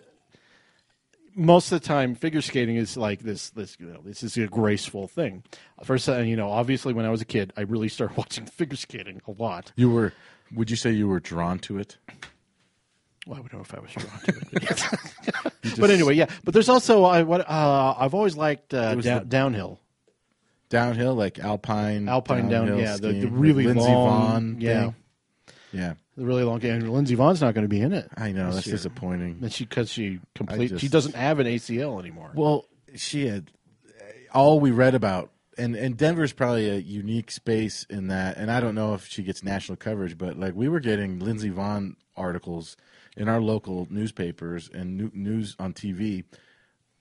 most 1.35 1.71
of 1.71 1.81
the 1.81 1.87
time, 1.87 2.15
figure 2.15 2.41
skating 2.41 2.75
is 2.75 2.97
like 2.97 3.21
this. 3.21 3.49
This 3.51 3.77
you 3.79 3.87
know, 3.87 4.01
this 4.03 4.23
is 4.23 4.37
a 4.37 4.47
graceful 4.47 5.07
thing. 5.07 5.43
First, 5.83 6.07
uh, 6.09 6.17
you 6.17 6.35
know, 6.35 6.49
obviously, 6.49 6.93
when 6.93 7.05
I 7.05 7.09
was 7.09 7.21
a 7.21 7.25
kid, 7.25 7.53
I 7.57 7.61
really 7.61 7.89
started 7.89 8.17
watching 8.17 8.45
figure 8.45 8.77
skating 8.77 9.21
a 9.27 9.31
lot. 9.31 9.71
You 9.75 9.89
were. 9.89 10.13
Would 10.53 10.69
you 10.69 10.75
say 10.75 10.91
you 10.91 11.07
were 11.07 11.19
drawn 11.19 11.57
to 11.59 11.79
it? 11.79 11.97
Well, 13.25 13.39
I 13.39 13.41
don't 13.41 13.53
know 13.53 13.61
if 13.61 13.73
I 13.73 13.79
was 13.79 13.91
drawn 13.91 14.19
to 14.19 15.51
it. 15.71 15.79
but 15.79 15.89
anyway, 15.89 16.13
yeah. 16.13 16.27
But 16.43 16.53
there's 16.53 16.69
also 16.69 17.05
I 17.05 17.23
what 17.23 17.49
uh, 17.49 17.95
I've 17.97 18.13
always 18.13 18.35
liked 18.37 18.73
uh, 18.73 18.93
was 18.95 19.05
down, 19.05 19.19
the- 19.19 19.25
downhill. 19.25 19.79
Downhill, 20.73 21.13
like 21.15 21.39
alpine, 21.39 22.09
Alpine 22.09 22.49
down, 22.49 22.67
downhill 22.67 22.79
yeah, 22.79 22.97
the, 22.97 23.13
the 23.13 23.27
really 23.27 23.65
Lindsey 23.65 23.89
long, 23.89 24.55
Vonn 24.55 24.61
yeah. 24.61 24.81
thing. 24.81 24.95
yeah. 25.71 25.93
The 26.17 26.25
really 26.25 26.43
long 26.43 26.59
game. 26.59 26.73
And 26.73 26.91
Lindsey 26.91 27.15
Vonn's 27.15 27.41
not 27.41 27.53
going 27.53 27.63
to 27.63 27.69
be 27.69 27.79
in 27.81 27.93
it. 27.93 28.09
I 28.17 28.31
know 28.31 28.51
that's 28.51 28.65
year. 28.67 28.75
disappointing. 28.75 29.39
And 29.41 29.53
she 29.53 29.65
because 29.65 29.89
she 29.89 30.19
complete 30.35 30.69
just- 30.69 30.81
she 30.81 30.87
doesn't 30.87 31.15
have 31.15 31.39
an 31.39 31.47
ACL 31.47 31.99
anymore. 31.99 32.31
Well, 32.35 32.65
she 32.95 33.27
had 33.27 33.51
all 34.33 34.59
we 34.59 34.71
read 34.71 34.95
about, 34.95 35.31
and 35.57 35.75
and 35.75 35.95
Denver's 35.95 36.33
probably 36.33 36.69
a 36.69 36.77
unique 36.77 37.31
space 37.31 37.85
in 37.89 38.07
that. 38.07 38.37
And 38.37 38.51
I 38.51 38.59
don't 38.59 38.75
know 38.75 38.93
if 38.95 39.07
she 39.07 39.23
gets 39.23 39.43
national 39.43 39.77
coverage, 39.77 40.17
but 40.17 40.37
like 40.37 40.53
we 40.55 40.67
were 40.67 40.79
getting 40.79 41.19
Lindsey 41.19 41.49
Vonn 41.51 41.95
articles 42.15 42.77
in 43.15 43.27
our 43.29 43.39
local 43.41 43.87
newspapers 43.91 44.69
and 44.73 44.97
new, 44.97 45.11
news 45.13 45.55
on 45.59 45.73
TV 45.73 46.23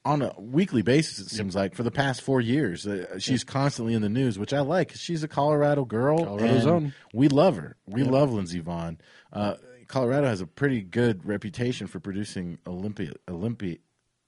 on 0.05 0.23
a 0.23 0.33
weekly 0.39 0.83
basis. 0.83 1.19
It 1.19 1.31
seems 1.31 1.55
like 1.55 1.75
for 1.75 1.83
the 1.83 1.91
past 1.91 2.23
four 2.23 2.41
years, 2.41 2.87
uh, 2.87 3.19
she's 3.19 3.45
constantly 3.45 3.95
in 3.95 4.03
the 4.03 4.09
news, 4.09 4.39
which 4.39 4.53
I 4.53 4.61
like. 4.61 4.93
She's 4.95 5.23
a 5.23 5.29
Colorado 5.29 5.85
girl, 5.85 6.25
Colorado's 6.25 6.67
own. 6.67 6.95
we 7.15 7.29
love 7.29 7.57
her. 7.57 7.77
We 7.87 8.03
love 8.03 8.33
Lindsey 8.33 8.61
Vonn. 8.61 8.99
Uh, 9.33 9.55
Colorado 9.87 10.27
has 10.27 10.41
a 10.41 10.47
pretty 10.47 10.81
good 10.83 11.25
reputation 11.27 11.87
for 11.87 12.01
producing 12.01 12.59
Olympic 12.67 13.11
Olympic 13.29 13.81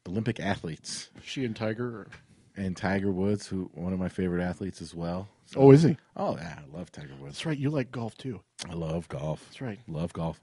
Olympic 0.06 0.38
athletes 0.38 1.10
she 1.22 1.44
and 1.44 1.56
Tiger. 1.56 2.08
And 2.56 2.76
Tiger 2.76 3.10
Woods, 3.10 3.48
who 3.48 3.68
one 3.74 3.92
of 3.92 3.98
my 3.98 4.08
favorite 4.08 4.42
athletes 4.42 4.80
as 4.80 4.94
well. 4.94 5.28
So- 5.46 5.60
oh, 5.60 5.70
is 5.72 5.82
he? 5.82 5.96
oh 6.16 6.36
yeah, 6.36 6.58
I 6.58 6.76
love 6.76 6.92
Tiger 6.92 7.14
Woods. 7.20 7.34
That's 7.34 7.46
right. 7.46 7.58
You 7.58 7.70
like 7.70 7.90
golf 7.90 8.16
too. 8.16 8.40
I 8.68 8.74
love 8.74 9.08
golf. 9.08 9.42
That's 9.48 9.60
right. 9.60 9.78
Love 9.88 10.12
golf. 10.12 10.40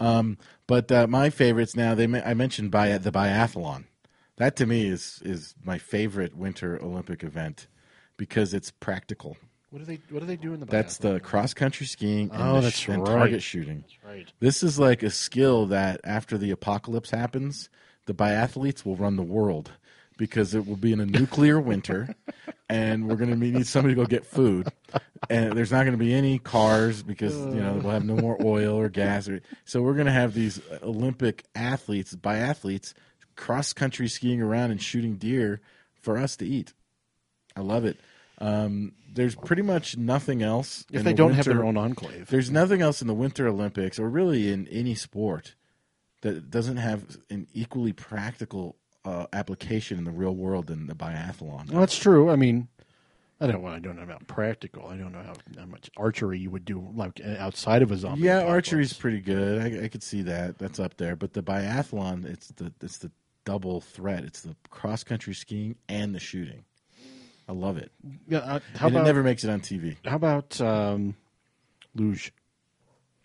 Um, 0.00 0.38
but 0.66 0.90
uh, 0.90 1.06
my 1.06 1.30
favorites 1.30 1.76
now. 1.76 1.94
They 1.94 2.04
I 2.22 2.34
mentioned 2.34 2.70
bi- 2.72 2.98
the 2.98 3.12
biathlon. 3.12 3.84
That 4.36 4.56
to 4.56 4.66
me 4.66 4.86
is 4.86 5.20
is 5.24 5.54
my 5.64 5.78
favorite 5.78 6.36
winter 6.36 6.78
Olympic 6.82 7.22
event 7.22 7.66
because 8.16 8.54
it's 8.54 8.70
practical. 8.70 9.36
What 9.70 9.80
do 9.80 9.84
they 9.84 10.00
What 10.10 10.20
do 10.20 10.26
they 10.26 10.36
do 10.36 10.52
in 10.54 10.60
the? 10.60 10.66
That's 10.66 10.98
the 10.98 11.20
cross 11.20 11.54
country 11.54 11.86
skiing 11.86 12.30
and, 12.32 12.42
Oh, 12.42 12.54
the 12.56 12.60
that's 12.62 12.88
and 12.88 13.02
right. 13.02 13.06
target 13.06 13.42
shooting. 13.42 13.84
right. 14.06 14.30
This 14.40 14.62
is 14.62 14.78
like 14.78 15.02
a 15.02 15.10
skill 15.10 15.66
that 15.66 16.00
after 16.04 16.36
the 16.38 16.50
apocalypse 16.50 17.10
happens, 17.10 17.70
the 18.06 18.14
biathletes 18.14 18.84
will 18.84 18.96
run 18.96 19.16
the 19.16 19.22
world 19.22 19.72
because 20.18 20.54
it 20.54 20.66
will 20.66 20.76
be 20.76 20.92
in 20.92 21.00
a 21.00 21.06
nuclear 21.06 21.58
winter 21.72 22.14
and 22.68 23.08
we're 23.08 23.16
going 23.16 23.30
to 23.30 23.36
need 23.36 23.66
somebody 23.66 23.94
to 23.94 24.00
go 24.00 24.06
get 24.06 24.24
food. 24.26 24.68
And 25.30 25.52
there's 25.56 25.72
not 25.72 25.84
going 25.84 25.96
to 25.98 26.04
be 26.04 26.12
any 26.12 26.38
cars 26.38 27.02
because 27.02 27.34
you 27.34 27.60
know 27.60 27.80
we'll 27.82 27.92
have 27.92 28.04
no 28.04 28.16
more 28.16 28.36
oil 28.42 28.78
or 28.78 28.88
gas. 28.88 29.28
Or, 29.28 29.40
so 29.64 29.82
we're 29.82 29.94
going 29.94 30.06
to 30.06 30.12
have 30.12 30.34
these 30.34 30.60
Olympic 30.82 31.44
athletes, 31.54 32.14
biathletes, 32.14 32.92
cross 33.42 33.72
country 33.72 34.06
skiing 34.06 34.40
around 34.40 34.70
and 34.70 34.80
shooting 34.80 35.16
deer 35.16 35.60
for 36.00 36.16
us 36.16 36.36
to 36.36 36.46
eat. 36.46 36.72
I 37.56 37.60
love 37.60 37.84
it. 37.84 37.98
Um, 38.38 38.92
there's 39.12 39.34
pretty 39.34 39.62
much 39.62 39.96
nothing 39.96 40.42
else. 40.42 40.86
If 40.92 41.02
they 41.02 41.10
the 41.10 41.16
don't 41.16 41.34
have 41.34 41.44
their 41.46 41.64
own 41.64 41.76
enclave, 41.76 42.28
there's 42.28 42.52
nothing 42.52 42.82
else 42.82 43.02
in 43.02 43.08
the 43.08 43.14
Winter 43.14 43.48
Olympics 43.48 43.98
or 43.98 44.08
really 44.08 44.52
in 44.52 44.68
any 44.68 44.94
sport 44.94 45.56
that 46.20 46.50
doesn't 46.50 46.76
have 46.76 47.16
an 47.30 47.48
equally 47.52 47.92
practical 47.92 48.76
uh, 49.04 49.26
application 49.32 49.98
in 49.98 50.04
the 50.04 50.12
real 50.12 50.36
world 50.36 50.68
than 50.68 50.86
the 50.86 50.94
biathlon. 50.94 51.68
well, 51.68 51.80
that's 51.80 51.98
true. 51.98 52.30
I 52.30 52.36
mean, 52.36 52.68
I 53.40 53.48
don't. 53.48 53.60
Well, 53.60 53.72
I 53.72 53.80
don't 53.80 53.96
know 53.96 54.04
about 54.04 54.24
practical. 54.28 54.86
I 54.86 54.96
don't 54.96 55.10
know 55.10 55.22
how, 55.22 55.34
how 55.58 55.66
much 55.66 55.90
archery 55.96 56.38
you 56.38 56.50
would 56.50 56.64
do 56.64 56.88
like 56.94 57.20
uh, 57.24 57.34
outside 57.40 57.82
of 57.82 57.90
a 57.90 57.96
zombie. 57.96 58.22
yeah, 58.22 58.38
apocalypse. 58.38 58.68
archery's 58.68 58.92
pretty 58.92 59.20
good. 59.20 59.60
I, 59.60 59.84
I 59.86 59.88
could 59.88 60.04
see 60.04 60.22
that. 60.22 60.58
That's 60.58 60.78
up 60.78 60.96
there. 60.96 61.16
But 61.16 61.32
the 61.32 61.42
biathlon, 61.42 62.24
it's 62.24 62.48
the 62.48 62.72
it's 62.80 62.98
the 62.98 63.10
double 63.44 63.80
threat. 63.80 64.24
It's 64.24 64.42
the 64.42 64.56
cross 64.70 65.04
country 65.04 65.34
skiing 65.34 65.76
and 65.88 66.14
the 66.14 66.20
shooting. 66.20 66.64
I 67.48 67.52
love 67.52 67.76
it. 67.76 67.90
Yeah. 68.28 68.38
Uh, 68.38 68.60
how 68.76 68.86
and 68.86 68.96
about 68.96 69.02
it 69.02 69.06
never 69.06 69.22
makes 69.22 69.44
it 69.44 69.50
on 69.50 69.60
TV. 69.60 69.96
how 70.04 70.16
about 70.16 70.60
um, 70.60 71.14
luge? 71.94 72.32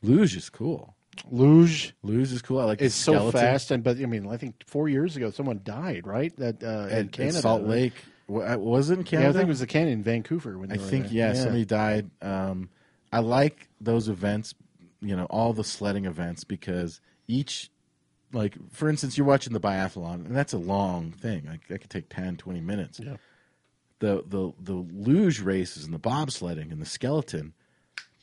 Luge 0.01 0.35
is 0.35 0.49
cool. 0.49 0.95
Luge 1.31 1.93
Luge 2.03 2.31
is 2.31 2.41
cool. 2.43 2.59
I 2.59 2.65
like 2.65 2.81
It's 2.81 2.93
so 2.93 3.31
fast, 3.31 3.71
and 3.71 3.83
but 3.83 3.97
I 3.97 4.05
mean, 4.05 4.27
I 4.27 4.37
think 4.37 4.63
four 4.67 4.87
years 4.87 5.15
ago 5.15 5.31
someone 5.31 5.61
died, 5.63 6.05
right? 6.05 6.35
That 6.37 6.63
uh, 6.63 6.87
in 6.91 7.05
at, 7.07 7.11
Canada, 7.11 7.39
Salt 7.39 7.61
right? 7.63 7.69
Lake. 7.69 7.93
Wa- 8.27 8.55
Was 8.57 8.89
it 8.91 8.95
in 8.95 8.99
Yeah, 8.99 9.05
Canada? 9.05 9.29
I 9.29 9.31
think 9.33 9.43
it 9.43 9.47
was 9.49 9.59
the 9.61 9.67
canyon 9.67 9.93
in 9.99 10.03
Vancouver. 10.03 10.57
When 10.59 10.71
I 10.71 10.77
think 10.77 11.05
there. 11.05 11.13
yeah, 11.13 11.33
somebody 11.33 11.65
died. 11.65 12.11
Um, 12.21 12.69
I 13.11 13.19
like 13.19 13.67
those 13.81 14.09
events, 14.09 14.53
you 15.01 15.15
know, 15.15 15.25
all 15.25 15.53
the 15.53 15.63
sledding 15.63 16.05
events 16.05 16.43
because 16.43 16.99
each, 17.27 17.71
like 18.33 18.55
for 18.71 18.89
instance, 18.89 19.17
you're 19.17 19.27
watching 19.27 19.53
the 19.53 19.59
biathlon, 19.59 20.25
and 20.25 20.35
that's 20.35 20.53
a 20.53 20.57
long 20.57 21.11
thing. 21.11 21.45
Like 21.47 21.67
that 21.67 21.79
could 21.79 21.89
take 21.89 22.09
10, 22.09 22.37
20 22.37 22.59
minutes. 22.61 22.99
Yeah. 22.99 23.17
The 23.99 24.23
the 24.27 24.53
the 24.59 24.73
luge 24.73 25.39
races 25.41 25.85
and 25.85 25.93
the 25.93 25.99
bobsledding 25.99 26.71
and 26.71 26.81
the 26.81 26.85
skeleton, 26.85 27.53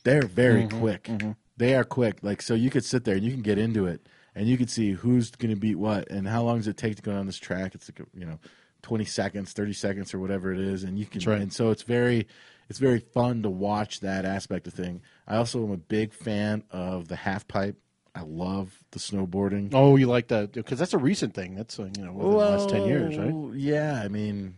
they're 0.03 0.21
very 0.25 0.63
Mm-hmm, 0.65 0.79
quick. 0.79 1.11
They 1.57 1.75
are 1.75 1.83
quick. 1.83 2.19
Like 2.21 2.41
so, 2.41 2.53
you 2.53 2.69
could 2.69 2.85
sit 2.85 3.03
there 3.05 3.15
and 3.15 3.23
you 3.23 3.31
can 3.31 3.41
get 3.41 3.57
into 3.57 3.85
it, 3.85 4.07
and 4.35 4.47
you 4.47 4.57
could 4.57 4.69
see 4.69 4.91
who's 4.91 5.31
going 5.31 5.53
to 5.53 5.59
beat 5.59 5.75
what, 5.75 6.09
and 6.09 6.27
how 6.27 6.43
long 6.43 6.57
does 6.57 6.67
it 6.67 6.77
take 6.77 6.95
to 6.97 7.01
go 7.01 7.11
down 7.11 7.25
this 7.25 7.37
track. 7.37 7.75
It's 7.75 7.89
like 7.89 8.07
you 8.13 8.25
know, 8.25 8.39
twenty 8.83 9.05
seconds, 9.05 9.51
thirty 9.53 9.73
seconds, 9.73 10.13
or 10.13 10.19
whatever 10.19 10.53
it 10.53 10.59
is, 10.59 10.83
and 10.83 10.97
you 10.97 11.05
can. 11.05 11.21
right. 11.29 11.41
And 11.41 11.51
so 11.51 11.71
it's 11.71 11.83
very, 11.83 12.27
it's 12.69 12.79
very 12.79 12.99
fun 12.99 13.43
to 13.43 13.49
watch 13.49 13.99
that 14.01 14.23
aspect 14.25 14.67
of 14.67 14.73
thing. 14.73 15.01
I 15.27 15.35
also 15.37 15.63
am 15.65 15.71
a 15.71 15.77
big 15.77 16.13
fan 16.13 16.63
of 16.71 17.07
the 17.09 17.15
half 17.17 17.47
pipe. 17.47 17.77
I 18.17 18.21
love 18.21 18.79
the 18.91 18.99
snowboarding. 18.99 19.71
Oh, 19.73 19.97
you 19.97 20.07
like 20.07 20.29
that 20.29 20.53
because 20.53 20.79
that's 20.79 20.93
a 20.93 20.97
recent 20.97 21.33
thing. 21.33 21.53
That's 21.55 21.77
uh, 21.79 21.89
you 21.97 22.05
know 22.05 22.13
within 22.13 22.31
the 22.31 22.37
last 22.37 22.69
ten 22.69 22.85
years, 22.85 23.17
right? 23.17 23.53
Yeah, 23.57 24.01
I 24.01 24.07
mean, 24.07 24.55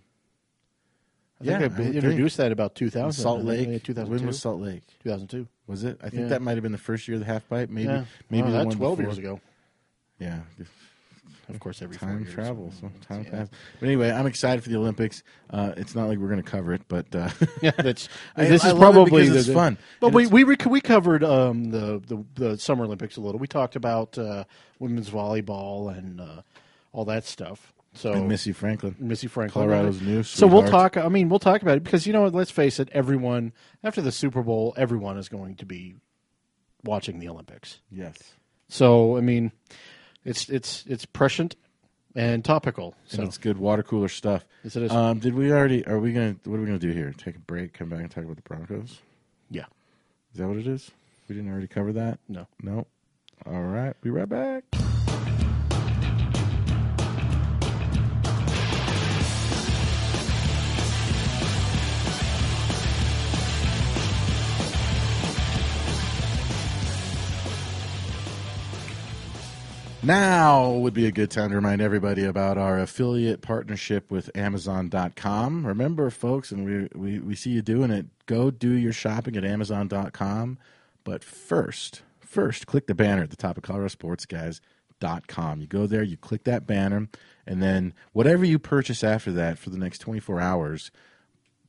I 1.41 1.43
think 1.43 1.49
yeah, 1.61 1.67
they 1.67 1.83
I 1.83 1.87
would 1.87 1.95
introduced 1.95 2.37
that 2.37 2.51
about 2.51 2.75
2000. 2.75 3.11
Salt 3.23 3.43
Lake. 3.43 3.83
two 3.83 3.93
thousand 3.95 4.13
When 4.13 4.25
was 4.27 4.39
Salt 4.39 4.61
Lake? 4.61 4.83
2002. 5.03 5.47
Was 5.65 5.83
it? 5.83 5.99
I 6.03 6.09
think 6.09 6.23
Yeah. 6.23 6.27
that 6.29 6.41
might 6.43 6.53
have 6.53 6.63
been 6.63 6.71
the 6.71 6.77
first 6.77 7.07
year 7.07 7.15
of 7.15 7.19
the 7.19 7.25
half 7.25 7.49
pipe. 7.49 7.69
Maybe, 7.69 7.87
yeah. 7.89 8.05
maybe 8.29 8.43
Wow, 8.43 8.51
the 8.51 8.57
that's 8.57 8.65
one 8.67 8.77
12 8.77 8.97
before. 8.97 9.09
years 9.11 9.17
ago. 9.17 9.41
Yeah, 10.19 10.39
Of 11.49 11.59
course, 11.59 11.81
every 11.81 11.95
time 11.97 12.21
years. 12.21 12.33
travels. 12.33 12.73
So 12.81 12.91
time 13.07 13.23
Yeah. 13.23 13.29
passes. 13.31 13.49
But 13.79 13.85
anyway, 13.85 14.11
I'm 14.11 14.25
excited 14.27 14.63
for 14.63 14.69
the 14.69 14.75
Olympics. 14.77 15.23
Uh, 15.49 15.73
it's 15.77 15.95
not 15.95 16.07
like 16.09 16.17
we're 16.17 16.27
going 16.29 16.43
to 16.43 16.49
cover 16.49 16.73
it, 16.73 16.81
but 16.87 17.13
uh, 17.15 17.29
Yeah, 17.61 17.71
that's 17.77 18.09
I- 18.35 18.45
this 18.45 18.63
I 18.65 18.69
is 18.69 18.73
love 18.73 18.95
it 18.95 18.99
probably 19.09 19.29
the, 19.29 19.43
fun. 19.53 19.77
But 19.99 20.07
And 20.07 20.15
we 20.15 20.27
we 20.27 20.43
rec- 20.43 20.65
we 20.65 20.81
covered 20.81 21.23
um, 21.23 21.71
the, 21.71 22.01
the 22.05 22.25
the 22.35 22.57
Summer 22.57 22.85
Olympics 22.85 23.15
a 23.17 23.21
little. 23.21 23.39
We 23.39 23.47
talked 23.47 23.75
about 23.75 24.17
uh, 24.17 24.43
women's 24.79 25.09
volleyball 25.09 25.95
and 25.97 26.19
uh, 26.21 26.41
all 26.91 27.05
that 27.05 27.25
stuff. 27.25 27.73
So 27.93 28.13
and 28.13 28.27
Missy 28.27 28.51
Franklin, 28.51 28.95
Missy 28.99 29.25
Franklin, 29.27 29.65
Colorado's 29.69 30.01
new. 30.01 30.21
So 30.21 30.45
we'll 30.45 30.61
sweetheart. 30.61 30.93
talk. 30.93 31.03
I 31.05 31.09
mean, 31.09 31.29
we'll 31.29 31.39
talk 31.39 31.61
about 31.63 31.77
it 31.77 31.83
because 31.83 32.05
you 32.05 32.13
know, 32.13 32.27
let's 32.27 32.51
face 32.51 32.79
it. 32.79 32.89
Everyone 32.91 33.53
after 33.83 34.01
the 34.01 34.11
Super 34.11 34.43
Bowl, 34.43 34.73
everyone 34.77 35.17
is 35.17 35.29
going 35.29 35.55
to 35.55 35.65
be 35.65 35.95
watching 36.83 37.19
the 37.19 37.29
Olympics. 37.29 37.79
Yes. 37.89 38.15
So 38.69 39.17
I 39.17 39.21
mean, 39.21 39.51
it's 40.27 40.49
it's 40.49 40.83
it's 40.87 41.05
prescient 41.05 41.55
and 42.15 42.43
topical. 42.45 42.95
So 43.07 43.19
And 43.19 43.27
it's 43.27 43.37
good 43.37 43.57
water 43.57 43.81
cooler 43.83 44.09
stuff. 44.09 44.45
Yes, 44.63 44.75
it 44.75 44.83
is. 44.83 44.91
Um, 44.91 45.19
did 45.19 45.33
we 45.33 45.51
already? 45.51 45.85
Are 45.87 45.99
we 45.99 46.13
gonna? 46.13 46.35
What 46.43 46.57
are 46.57 46.59
we 46.59 46.65
gonna 46.65 46.77
do 46.79 46.91
here? 46.91 47.13
Take 47.17 47.35
a 47.35 47.39
break, 47.39 47.73
come 47.73 47.89
back, 47.89 48.01
and 48.01 48.11
talk 48.11 48.23
about 48.23 48.35
the 48.35 48.41
Broncos. 48.43 48.99
yeah, 49.49 49.65
Is 50.33 50.39
that 50.39 50.47
what 50.47 50.57
it 50.57 50.67
is? 50.67 50.91
We 51.27 51.35
didn't 51.35 51.51
already 51.51 51.67
cover 51.67 51.91
that. 51.93 52.19
no. 52.27 52.47
No. 52.61 52.87
All 53.45 53.61
right. 53.63 53.99
Be 54.01 54.09
right 54.09 54.27
back. 54.29 54.63
Now 70.07 70.71
would 70.71 70.93
be 70.93 71.05
a 71.05 71.11
good 71.11 71.29
time 71.29 71.49
to 71.49 71.57
remind 71.57 71.81
everybody 71.81 72.23
about 72.23 72.57
our 72.57 72.79
affiliate 72.79 73.41
partnership 73.41 74.09
with 74.09 74.31
Amazon.com. 74.37 75.67
Remember, 75.67 76.09
folks, 76.09 76.49
and 76.49 76.63
we, 76.63 76.87
we, 76.97 77.19
we 77.19 77.35
see 77.35 77.49
you 77.49 77.61
doing 77.61 77.91
it, 77.91 78.05
go 78.25 78.49
do 78.49 78.71
your 78.71 78.93
shopping 78.93 79.35
at 79.35 79.43
Amazon.com. 79.43 80.59
But 81.03 81.25
first, 81.25 82.03
first, 82.21 82.67
click 82.67 82.87
the 82.87 82.95
banner 82.95 83.21
at 83.21 83.31
the 83.31 83.35
top 83.35 83.57
of 83.57 83.63
ColoradoSportsGuys.com. 83.63 85.59
You 85.59 85.67
go 85.67 85.85
there, 85.85 86.03
you 86.03 86.15
click 86.15 86.45
that 86.45 86.65
banner, 86.65 87.09
and 87.45 87.61
then 87.61 87.93
whatever 88.13 88.45
you 88.45 88.59
purchase 88.59 89.03
after 89.03 89.33
that 89.33 89.59
for 89.59 89.71
the 89.71 89.77
next 89.77 89.97
24 89.99 90.39
hours, 90.39 90.89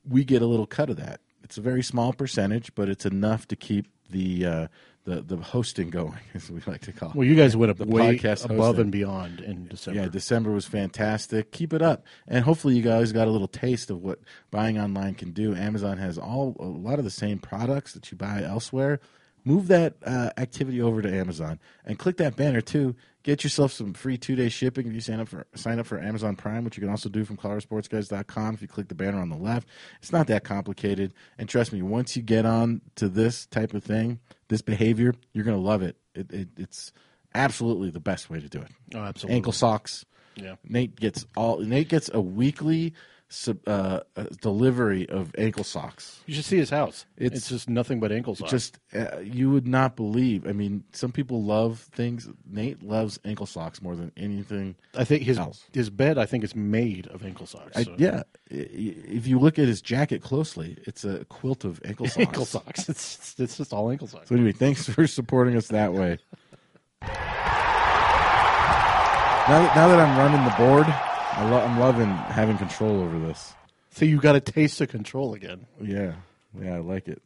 we 0.07 0.23
get 0.23 0.41
a 0.41 0.47
little 0.47 0.65
cut 0.65 0.89
of 0.89 0.95
that. 0.95 1.19
It's 1.43 1.57
a 1.57 1.61
very 1.61 1.83
small 1.83 2.13
percentage, 2.13 2.73
but 2.73 2.87
it's 2.87 3.05
enough 3.05 3.49
to 3.49 3.57
keep 3.57 3.87
the 4.09 4.45
uh, 4.45 4.67
the 5.09 5.21
the 5.21 5.37
hosting 5.37 5.89
going, 5.89 6.19
as 6.33 6.49
we 6.49 6.61
like 6.67 6.81
to 6.81 6.91
call 6.91 7.09
it. 7.09 7.15
Well, 7.15 7.27
you 7.27 7.35
guys 7.35 7.55
went 7.57 7.69
up 7.71 7.77
The 7.77 7.85
way 7.85 8.17
podcast 8.17 8.45
above 8.45 8.57
hosting. 8.57 8.81
and 8.83 8.91
beyond 8.91 9.39
in 9.41 9.67
December. 9.67 9.99
Yeah, 10.01 10.07
December 10.07 10.51
was 10.51 10.65
fantastic. 10.65 11.51
Keep 11.51 11.73
it 11.73 11.81
up, 11.81 12.05
and 12.27 12.43
hopefully, 12.45 12.75
you 12.75 12.81
guys 12.81 13.11
got 13.11 13.27
a 13.27 13.31
little 13.31 13.47
taste 13.47 13.89
of 13.89 14.01
what 14.01 14.19
buying 14.51 14.77
online 14.79 15.15
can 15.15 15.31
do. 15.31 15.55
Amazon 15.55 15.97
has 15.97 16.17
all 16.17 16.55
a 16.59 16.63
lot 16.65 16.99
of 16.99 17.05
the 17.05 17.11
same 17.11 17.39
products 17.39 17.93
that 17.93 18.11
you 18.11 18.17
buy 18.17 18.43
elsewhere, 18.43 18.99
move 19.43 19.67
that 19.67 19.95
uh, 20.05 20.29
activity 20.37 20.81
over 20.81 21.01
to 21.01 21.11
Amazon 21.13 21.59
and 21.85 21.97
click 21.99 22.17
that 22.17 22.35
banner 22.35 22.61
too. 22.61 22.95
Get 23.23 23.43
yourself 23.43 23.73
some 23.73 23.93
free 23.93 24.17
two 24.17 24.35
day 24.35 24.49
shipping 24.49 24.87
if 24.87 24.93
you 24.93 25.01
sign 25.01 25.19
up 25.19 25.27
for 25.27 25.45
sign 25.55 25.77
up 25.77 25.85
for 25.85 25.99
Amazon 25.99 26.35
Prime, 26.35 26.63
which 26.63 26.77
you 26.77 26.81
can 26.81 26.89
also 26.89 27.09
do 27.09 27.25
from 27.25 27.35
ColoradoSportsGuys.com 27.37 28.53
if 28.53 28.61
you 28.61 28.67
click 28.67 28.87
the 28.87 28.95
banner 28.95 29.19
on 29.19 29.29
the 29.29 29.37
left. 29.37 29.67
It's 30.01 30.11
not 30.11 30.27
that 30.27 30.43
complicated, 30.43 31.13
and 31.37 31.49
trust 31.49 31.73
me, 31.73 31.81
once 31.81 32.15
you 32.15 32.21
get 32.21 32.45
on 32.45 32.81
to 32.95 33.09
this 33.09 33.45
type 33.47 33.73
of 33.73 33.83
thing, 33.83 34.19
this 34.47 34.61
behavior, 34.61 35.13
you're 35.33 35.43
going 35.43 35.57
to 35.57 35.63
love 35.63 35.81
it. 35.81 35.97
It, 36.15 36.31
it. 36.31 36.47
It's 36.57 36.93
absolutely 37.35 37.89
the 37.89 37.99
best 37.99 38.29
way 38.29 38.39
to 38.39 38.47
do 38.47 38.59
it. 38.61 38.71
Oh, 38.95 38.99
absolutely. 38.99 39.35
Ankle 39.35 39.51
socks. 39.53 40.05
Yeah. 40.35 40.55
Nate 40.63 40.95
gets 40.95 41.25
all. 41.35 41.59
Nate 41.59 41.89
gets 41.89 42.09
a 42.13 42.21
weekly 42.21 42.93
sub, 43.31 43.59
uh, 43.67 43.99
uh, 44.15 44.23
delivery 44.41 45.07
of 45.07 45.33
ankle 45.37 45.63
socks. 45.63 46.19
You 46.25 46.33
should 46.33 46.45
see 46.45 46.57
his 46.57 46.69
house. 46.71 47.05
It's, 47.15 47.27
It's- 47.37 47.49
just 47.49 47.69
nothing 47.69 47.99
but 47.99 48.11
ankle 48.11 48.33
socks. 48.35 48.49
Just 48.51 48.79
uh, 48.95 49.19
you 49.19 49.51
would 49.51 49.67
not 49.67 49.95
believe. 49.95 50.47
I 50.47 50.51
mean, 50.51 50.83
some 50.93 51.11
people 51.11 51.43
love 51.43 51.79
things. 51.91 52.27
Nate 52.49 52.81
loves 52.81 53.19
ankle 53.25 53.45
socks 53.45 53.81
more 53.81 53.95
than 53.95 54.11
anything. 54.17 54.75
I 54.95 55.03
think 55.03 55.23
his 55.23 55.37
else. 55.37 55.63
his 55.73 55.89
bed. 55.89 56.17
I 56.17 56.25
think 56.25 56.43
is 56.43 56.55
made 56.55 57.07
of 57.07 57.23
ankle 57.23 57.45
socks. 57.45 57.83
So- 57.83 57.95
yeah, 57.97 58.23
I- 58.51 58.53
if 58.53 59.27
you 59.27 59.37
look 59.39 59.59
at 59.59 59.67
his 59.67 59.81
jacket 59.81 60.21
closely, 60.23 60.77
it's 60.87 61.03
a 61.05 61.23
quilt 61.25 61.65
of 61.65 61.79
ankle 61.85 62.07
socks. 62.07 62.17
ankle 62.27 62.45
socks. 62.45 62.89
It's 62.89 63.35
it's 63.39 63.57
just 63.57 63.73
all 63.73 63.91
ankle 63.91 64.07
socks. 64.07 64.29
So 64.29 64.35
anyway, 64.35 64.53
thanks 64.53 64.89
for 64.89 65.05
supporting 65.05 65.55
us 65.55 65.67
that 65.67 65.93
way. 65.93 66.17
Now, 69.49 69.63
that- 69.63 69.75
now 69.75 69.87
that 69.87 69.99
I'm 69.99 70.15
running 70.17 70.43
the 70.45 70.55
board, 70.57 70.85
I 71.39 71.49
lo- 71.49 71.61
I'm 71.61 71.79
loving 71.79 72.07
having 72.09 72.57
control 72.57 72.99
over 73.01 73.17
this. 73.19 73.53
So 73.91 74.05
you 74.05 74.19
got 74.19 74.35
a 74.35 74.39
taste 74.41 74.81
of 74.81 74.89
control 74.89 75.33
again. 75.33 75.65
Yeah, 75.81 76.13
yeah, 76.59 76.75
I 76.75 76.79
like 76.79 77.07
it. 77.07 77.21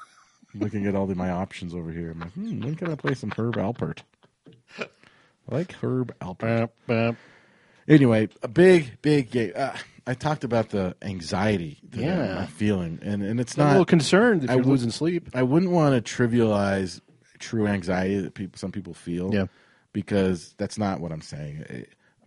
Looking 0.54 0.86
at 0.86 0.94
all 0.94 1.06
the, 1.06 1.14
my 1.14 1.30
options 1.30 1.74
over 1.74 1.90
here, 1.90 2.10
I'm 2.10 2.20
like, 2.20 2.32
hmm, 2.32 2.60
when 2.60 2.74
can 2.74 2.90
I 2.90 2.94
play 2.96 3.14
some 3.14 3.30
Herb 3.30 3.54
Alpert? 3.56 4.00
I 4.78 4.86
like 5.48 5.72
Herb 5.72 6.14
Alpert. 6.20 6.70
Anyway, 7.88 8.28
a 8.42 8.48
big, 8.48 9.00
big 9.02 9.30
game. 9.30 9.52
Uh, 9.56 9.76
I 10.06 10.14
talked 10.14 10.44
about 10.44 10.70
the 10.70 10.94
anxiety 11.02 11.78
that 11.90 12.00
Yeah. 12.00 12.38
I'm 12.40 12.46
feeling, 12.48 12.98
and 13.02 13.22
and 13.22 13.40
it's 13.40 13.56
I'm 13.56 13.62
a 13.62 13.64
little 13.68 13.80
not. 13.82 13.88
concerned 13.88 14.44
if 14.44 14.50
I 14.50 14.54
you're 14.54 14.62
would- 14.64 14.70
losing 14.70 14.90
sleep. 14.90 15.30
I 15.34 15.42
wouldn't 15.44 15.70
want 15.72 16.04
to 16.04 16.14
trivialize 16.16 17.00
true 17.38 17.66
anxiety 17.66 18.18
that 18.20 18.34
people 18.34 18.58
some 18.58 18.72
people 18.72 18.94
feel. 18.94 19.32
Yeah. 19.32 19.46
because 19.92 20.54
that's 20.58 20.78
not 20.78 21.00
what 21.00 21.12
I'm 21.12 21.20
saying. 21.22 21.64
Eh, 21.68 21.82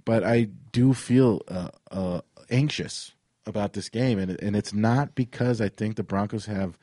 But 0.05 0.23
I 0.23 0.49
do 0.71 0.93
feel 0.93 1.41
uh, 1.47 1.69
uh, 1.91 2.21
anxious 2.49 3.11
about 3.45 3.73
this 3.73 3.89
game, 3.89 4.19
and 4.19 4.39
and 4.41 4.55
it's 4.55 4.73
not 4.73 5.15
because 5.15 5.61
I 5.61 5.69
think 5.69 5.95
the 5.95 6.03
Broncos 6.03 6.45
have 6.45 6.77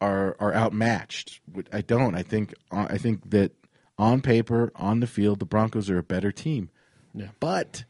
are 0.00 0.36
are 0.40 0.54
outmatched. 0.54 1.40
I 1.72 1.80
don't. 1.80 2.14
I 2.14 2.22
think 2.22 2.54
uh, 2.70 2.86
I 2.90 2.98
think 2.98 3.30
that 3.30 3.52
on 3.98 4.20
paper, 4.22 4.72
on 4.74 5.00
the 5.00 5.06
field, 5.06 5.38
the 5.38 5.44
Broncos 5.46 5.90
are 5.90 5.98
a 5.98 6.02
better 6.02 6.32
team. 6.32 6.70
Yeah. 7.14 7.28
But 7.38 7.84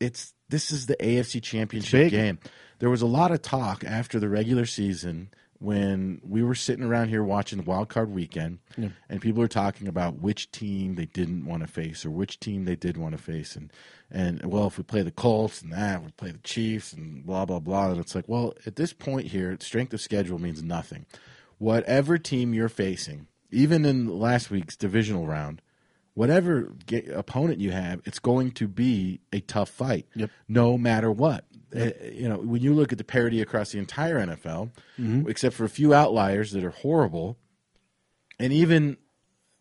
it's 0.00 0.34
this 0.48 0.70
is 0.70 0.86
the 0.86 0.96
AFC. 0.96 1.42
Championship 1.42 2.10
game. 2.10 2.38
There 2.78 2.90
was 2.90 3.02
a 3.02 3.06
lot 3.06 3.32
of 3.32 3.42
talk 3.42 3.84
after 3.84 4.20
the 4.20 4.28
regular 4.28 4.66
season 4.66 5.30
when 5.58 6.20
we 6.22 6.42
were 6.42 6.54
sitting 6.54 6.84
around 6.84 7.08
here 7.08 7.22
watching 7.22 7.58
the 7.58 7.64
wild 7.64 7.88
card 7.88 8.10
weekend, 8.10 8.58
and 9.08 9.20
people 9.20 9.40
were 9.40 9.48
talking 9.48 9.88
about 9.88 10.20
which 10.20 10.50
team 10.50 10.94
they 10.96 11.06
didn't 11.06 11.46
want 11.46 11.62
to 11.62 11.66
face 11.66 12.04
or 12.04 12.10
which 12.10 12.38
team 12.40 12.64
they 12.64 12.76
did 12.76 12.96
want 12.96 13.16
to 13.16 13.22
face, 13.22 13.56
and 13.56 13.72
and 14.10 14.44
well, 14.46 14.66
if 14.66 14.78
we 14.78 14.84
play 14.84 15.02
the 15.02 15.10
Colts 15.10 15.62
and 15.62 15.72
that, 15.72 16.02
we 16.04 16.10
play 16.12 16.30
the 16.30 16.38
Chiefs 16.38 16.92
and 16.92 17.24
blah 17.24 17.44
blah 17.44 17.58
blah, 17.60 17.90
and 17.90 18.00
it's 18.00 18.14
like, 18.14 18.28
well, 18.28 18.54
at 18.66 18.76
this 18.76 18.92
point 18.92 19.28
here, 19.28 19.56
strength 19.60 19.92
of 19.94 20.00
schedule 20.00 20.38
means 20.38 20.62
nothing. 20.62 21.06
Whatever 21.58 22.18
team 22.18 22.52
you're 22.52 22.68
facing, 22.68 23.26
even 23.50 23.84
in 23.84 24.18
last 24.20 24.50
week's 24.50 24.76
divisional 24.76 25.26
round, 25.26 25.62
whatever 26.14 26.74
opponent 27.14 27.60
you 27.60 27.70
have, 27.72 28.00
it's 28.04 28.18
going 28.18 28.50
to 28.52 28.68
be 28.68 29.20
a 29.32 29.40
tough 29.40 29.70
fight, 29.70 30.06
Yep. 30.14 30.30
no 30.48 30.76
matter 30.76 31.10
what. 31.10 31.44
Uh, 31.74 31.90
you 32.12 32.28
know, 32.28 32.36
when 32.38 32.62
you 32.62 32.72
look 32.74 32.92
at 32.92 32.98
the 32.98 33.04
parity 33.04 33.40
across 33.40 33.72
the 33.72 33.78
entire 33.78 34.18
NFL, 34.24 34.70
Mm-hmm. 35.00 35.28
except 35.28 35.54
for 35.56 35.64
a 35.64 35.68
few 35.68 35.92
outliers 35.92 36.52
that 36.52 36.62
are 36.64 36.70
horrible, 36.70 37.36
and 38.38 38.52
even 38.52 38.96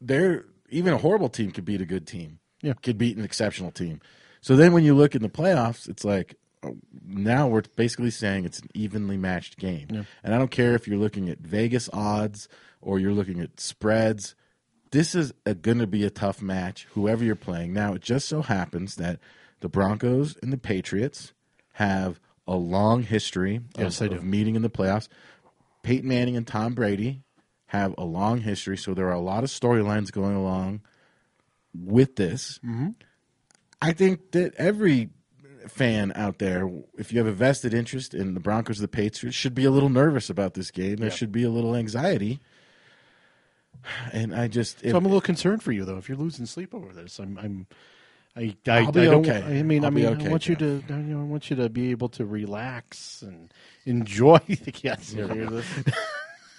they're 0.01 0.45
even 0.69 0.93
a 0.93 0.97
horrible 0.97 1.29
team 1.29 1.51
could 1.51 1.65
beat 1.65 1.81
a 1.81 1.85
good 1.85 2.05
team. 2.07 2.39
Yeah. 2.61 2.73
could 2.81 2.97
beat 2.97 3.15
an 3.17 3.23
exceptional 3.23 3.71
team. 3.71 4.01
So 4.41 4.55
then 4.55 4.73
when 4.73 4.83
you 4.83 4.95
look 4.95 5.13
in 5.15 5.21
the 5.21 5.29
playoffs, 5.29 5.87
it's 5.87 6.03
like 6.03 6.35
oh, 6.63 6.77
now 7.05 7.47
we're 7.47 7.61
basically 7.75 8.09
saying 8.11 8.45
it's 8.45 8.59
an 8.59 8.69
evenly 8.73 9.17
matched 9.17 9.57
game. 9.57 10.05
And 10.23 10.33
I 10.33 10.37
don't 10.37 10.51
care 10.51 10.73
if 10.73 10.87
you're 10.87 10.97
looking 10.97 11.29
at 11.29 11.39
Vegas 11.39 11.89
odds 11.93 12.47
or 12.81 12.97
you're 12.99 13.13
looking 13.13 13.39
at 13.39 13.59
spreads. 13.59 14.35
This 14.91 15.13
is 15.15 15.31
going 15.61 15.79
to 15.79 15.87
be 15.87 16.03
a 16.05 16.09
tough 16.09 16.41
match, 16.41 16.87
whoever 16.91 17.23
you're 17.23 17.35
playing. 17.35 17.73
Now, 17.73 17.93
it 17.93 18.01
just 18.01 18.27
so 18.27 18.41
happens 18.41 18.95
that 18.95 19.19
the 19.59 19.69
Broncos 19.69 20.37
and 20.41 20.51
the 20.53 20.57
Patriots 20.57 21.33
have 21.75 22.19
a 22.47 22.55
long 22.55 23.03
history 23.03 23.61
of, 23.77 23.97
they 23.97 24.05
of 24.07 24.23
meeting 24.23 24.55
in 24.55 24.61
the 24.61 24.69
playoffs. 24.69 25.07
Peyton 25.83 26.07
Manning 26.09 26.35
and 26.37 26.45
Tom 26.47 26.73
Brady 26.73 27.21
have 27.67 27.93
a 27.97 28.03
long 28.03 28.41
history, 28.41 28.77
so 28.77 28.93
there 28.93 29.07
are 29.07 29.13
a 29.13 29.19
lot 29.19 29.43
of 29.43 29.49
storylines 29.49 30.11
going 30.11 30.35
along 30.35 30.81
with 31.73 32.15
this. 32.15 32.59
Mm-hmm. 32.59 32.89
I 33.81 33.91
think 33.91 34.31
that 34.31 34.53
every 34.55 35.09
fan 35.67 36.11
out 36.15 36.39
there, 36.39 36.69
if 36.97 37.11
you 37.11 37.19
have 37.19 37.27
a 37.27 37.31
vested 37.33 37.73
interest 37.73 38.13
in 38.13 38.35
the 38.35 38.39
Broncos 38.39 38.79
or 38.79 38.83
the 38.83 38.87
Patriots, 38.87 39.35
should 39.35 39.55
be 39.55 39.65
a 39.65 39.71
little 39.71 39.89
nervous 39.89 40.29
about 40.29 40.53
this 40.53 40.71
game. 40.71 40.97
There 40.97 41.09
Yeah. 41.09 41.15
should 41.15 41.31
be 41.31 41.43
a 41.43 41.49
little 41.49 41.75
anxiety. 41.75 42.39
And 44.13 44.33
I 44.33 44.47
just, 44.47 44.83
if, 44.83 44.95
I'm 44.95 45.05
a 45.05 45.07
little 45.07 45.21
concerned 45.21 45.61
for 45.61 45.71
you 45.71 45.85
though. 45.85 45.97
If 45.97 46.09
you're 46.09 46.17
losing 46.17 46.45
sleep 46.47 46.73
over 46.73 46.91
this, 46.93 47.19
I'm. 47.19 47.37
I'm 47.37 47.67
I, 48.35 48.55
I, 48.67 48.79
I'll 48.79 48.91
be 48.91 49.01
I 49.01 49.05
don't, 49.05 49.27
okay. 49.27 49.59
I 49.59 49.63
mean, 49.63 49.83
I'll 49.83 49.87
I 49.87 49.89
mean, 49.91 50.05
okay, 50.07 50.27
I 50.27 50.29
want 50.29 50.47
you 50.47 50.55
to, 50.55 50.83
you 50.89 50.95
know, 50.95 51.21
I 51.21 51.23
want 51.23 51.49
you 51.49 51.55
to 51.55 51.69
be 51.69 51.91
able 51.91 52.09
to 52.09 52.25
relax 52.25 53.21
and 53.21 53.53
enjoy 53.85 54.39
the 54.47 54.73
yes. 54.83 55.13
You 55.13 55.23
ever 55.23 55.33
hear 55.33 55.49
this? 55.49 55.65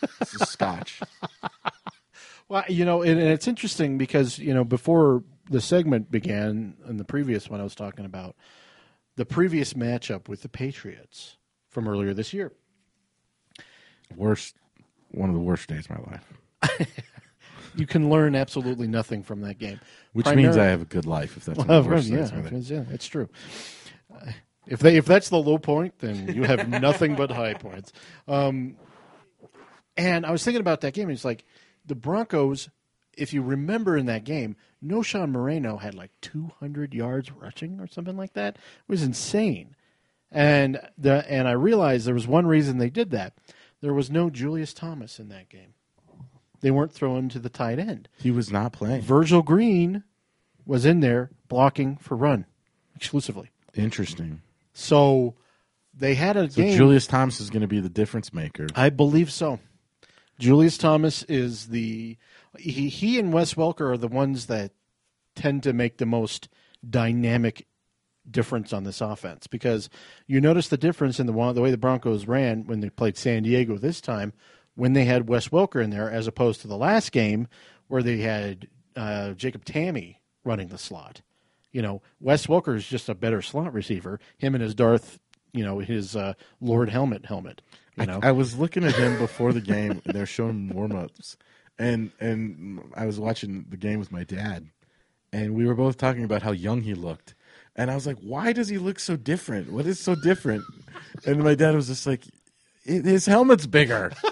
this 0.18 0.34
is 0.34 0.48
scotch. 0.48 1.00
Well, 2.48 2.64
you 2.68 2.84
know, 2.84 3.02
and, 3.02 3.20
and 3.20 3.28
it's 3.28 3.48
interesting 3.48 3.98
because 3.98 4.38
you 4.38 4.54
know 4.54 4.64
before 4.64 5.24
the 5.50 5.60
segment 5.60 6.10
began, 6.10 6.76
and 6.84 6.98
the 6.98 7.04
previous 7.04 7.50
one 7.50 7.60
I 7.60 7.64
was 7.64 7.74
talking 7.74 8.04
about, 8.04 8.36
the 9.16 9.26
previous 9.26 9.74
matchup 9.74 10.28
with 10.28 10.42
the 10.42 10.48
Patriots 10.48 11.36
from 11.68 11.88
earlier 11.88 12.14
this 12.14 12.32
year. 12.32 12.52
Worst, 14.14 14.54
one 15.10 15.28
of 15.28 15.34
the 15.34 15.42
worst 15.42 15.68
days 15.68 15.86
of 15.90 15.98
my 15.98 16.12
life. 16.12 16.88
You 17.76 17.86
can 17.86 18.08
learn 18.10 18.34
absolutely 18.34 18.86
nothing 18.88 19.22
from 19.22 19.42
that 19.42 19.58
game, 19.58 19.80
Which 20.12 20.26
means 20.26 20.56
I 20.56 20.64
have 20.64 20.82
a 20.82 20.86
good 20.86 21.06
life. 21.06 21.36
If 21.36 21.44
that's 21.44 21.58
Well, 21.58 21.82
the 21.82 21.88
yeah, 21.90 22.16
days 22.16 22.28
of 22.30 22.32
my 22.32 22.40
life. 22.40 22.44
because, 22.50 22.70
yeah, 22.70 22.84
it's 22.90 23.06
true. 23.06 23.28
Uh, 24.12 24.32
If 24.66 24.80
they 24.80 24.96
if 24.96 25.06
that's 25.06 25.28
the 25.28 25.38
low 25.38 25.58
point, 25.58 25.98
then 26.00 26.34
you 26.34 26.42
have 26.44 26.68
nothing 26.80 27.14
but 27.14 27.30
high 27.30 27.54
points. 27.54 27.92
Um, 28.26 28.76
and 29.96 30.26
I 30.26 30.30
was 30.30 30.44
thinking 30.44 30.60
about 30.60 30.80
that 30.82 30.94
game. 30.94 31.08
and 31.08 31.12
It's 31.16 31.24
like 31.24 31.44
the 31.84 31.94
Broncos. 31.94 32.68
If 33.16 33.32
you 33.32 33.40
remember 33.42 33.96
in 33.96 34.04
that 34.06 34.24
game, 34.24 34.56
No. 34.82 34.98
Knowshon 35.00 35.30
Moreno 35.30 35.78
had 35.78 35.94
like 35.94 36.10
200 36.20 36.92
yards 36.92 37.32
rushing 37.32 37.80
or 37.80 37.86
something 37.86 38.16
like 38.16 38.34
that. 38.34 38.56
It 38.56 38.88
was 38.88 39.02
insane. 39.02 39.74
And 40.30 40.80
the 40.98 41.24
and 41.30 41.48
I 41.48 41.52
realized 41.52 42.06
there 42.06 42.12
was 42.14 42.26
one 42.26 42.46
reason 42.46 42.76
they 42.78 42.90
did 42.90 43.10
that. 43.12 43.34
There 43.80 43.94
was 43.94 44.10
no 44.10 44.28
Julius 44.28 44.74
Thomas 44.74 45.18
in 45.18 45.28
that 45.28 45.48
game. 45.48 45.74
They 46.60 46.70
weren't 46.70 46.92
throwing 46.92 47.28
to 47.30 47.38
the 47.38 47.48
tight 47.48 47.78
end. 47.78 48.08
He 48.18 48.30
was 48.30 48.50
not 48.50 48.72
playing. 48.72 49.02
Virgil 49.02 49.42
Green 49.42 50.04
was 50.64 50.84
in 50.84 51.00
there 51.00 51.30
blocking 51.48 51.96
for 51.96 52.16
run 52.16 52.46
exclusively. 52.94 53.50
Interesting. 53.74 54.42
So 54.72 55.34
they 55.94 56.14
had 56.14 56.36
a 56.36 56.50
So 56.50 56.62
game. 56.62 56.76
Julius 56.76 57.06
Thomas 57.06 57.40
is 57.40 57.50
going 57.50 57.62
to 57.62 57.68
be 57.68 57.80
the 57.80 57.88
difference 57.88 58.32
maker. 58.32 58.66
I 58.74 58.90
believe 58.90 59.30
so. 59.30 59.60
Julius 60.38 60.76
Thomas 60.76 61.22
is 61.24 61.68
the 61.68 62.16
he, 62.58 62.88
he 62.88 63.18
and 63.18 63.32
Wes 63.32 63.54
Welker 63.54 63.92
are 63.92 63.96
the 63.96 64.08
ones 64.08 64.46
that 64.46 64.72
tend 65.34 65.62
to 65.62 65.72
make 65.72 65.98
the 65.98 66.06
most 66.06 66.48
dynamic 66.88 67.66
difference 68.28 68.72
on 68.72 68.84
this 68.84 69.00
offense 69.00 69.46
because 69.46 69.88
you 70.26 70.40
notice 70.40 70.68
the 70.68 70.76
difference 70.76 71.20
in 71.20 71.26
the 71.26 71.32
one 71.32 71.54
the 71.54 71.60
way 71.60 71.70
the 71.70 71.76
Broncos 71.76 72.26
ran 72.26 72.64
when 72.64 72.80
they 72.80 72.90
played 72.90 73.16
San 73.16 73.44
Diego 73.44 73.78
this 73.78 74.00
time 74.00 74.32
when 74.76 74.92
they 74.92 75.04
had 75.04 75.28
Wes 75.28 75.48
Welker 75.48 75.82
in 75.82 75.90
there 75.90 76.10
as 76.10 76.26
opposed 76.26 76.60
to 76.60 76.68
the 76.68 76.76
last 76.76 77.10
game 77.10 77.48
where 77.88 78.02
they 78.02 78.18
had 78.18 78.68
uh, 78.94 79.32
Jacob 79.32 79.64
Tamme 79.64 80.16
running 80.44 80.68
the 80.68 80.78
slot. 80.78 81.22
You 81.72 81.82
know, 81.82 82.02
Wes 82.20 82.46
Welker 82.46 82.76
is 82.76 82.86
just 82.86 83.08
a 83.08 83.14
better 83.14 83.42
slot 83.42 83.72
receiver. 83.74 84.20
Him 84.38 84.54
and 84.54 84.62
his 84.62 84.74
Darth, 84.74 85.18
you 85.52 85.64
know, 85.64 85.80
his 85.80 86.14
uh, 86.14 86.34
Lord 86.60 86.88
Helmet 86.88 87.26
helmet. 87.26 87.60
You 87.98 88.06
know, 88.06 88.20
I 88.22 88.32
was 88.32 88.56
looking 88.56 88.84
at 88.84 88.94
him 88.94 89.18
before 89.18 89.52
the 89.52 89.60
game, 89.60 90.02
and 90.04 90.14
they're 90.14 90.26
showing 90.26 90.68
warm 90.68 90.94
ups, 90.94 91.36
and 91.78 92.12
and 92.20 92.80
I 92.94 93.06
was 93.06 93.18
watching 93.18 93.64
the 93.68 93.76
game 93.78 93.98
with 93.98 94.12
my 94.12 94.22
dad, 94.24 94.68
and 95.32 95.54
we 95.54 95.66
were 95.66 95.74
both 95.74 95.96
talking 95.96 96.24
about 96.24 96.42
how 96.42 96.52
young 96.52 96.82
he 96.82 96.94
looked, 96.94 97.34
and 97.74 97.90
I 97.90 97.94
was 97.94 98.06
like, 98.06 98.18
"Why 98.18 98.52
does 98.52 98.68
he 98.68 98.76
look 98.76 98.98
so 98.98 99.16
different? 99.16 99.72
What 99.72 99.86
is 99.86 99.98
so 99.98 100.14
different?" 100.14 100.64
And 101.24 101.42
my 101.42 101.54
dad 101.54 101.74
was 101.74 101.86
just 101.86 102.06
like, 102.06 102.24
"His 102.84 103.24
helmet's 103.24 103.66
bigger." 103.66 104.12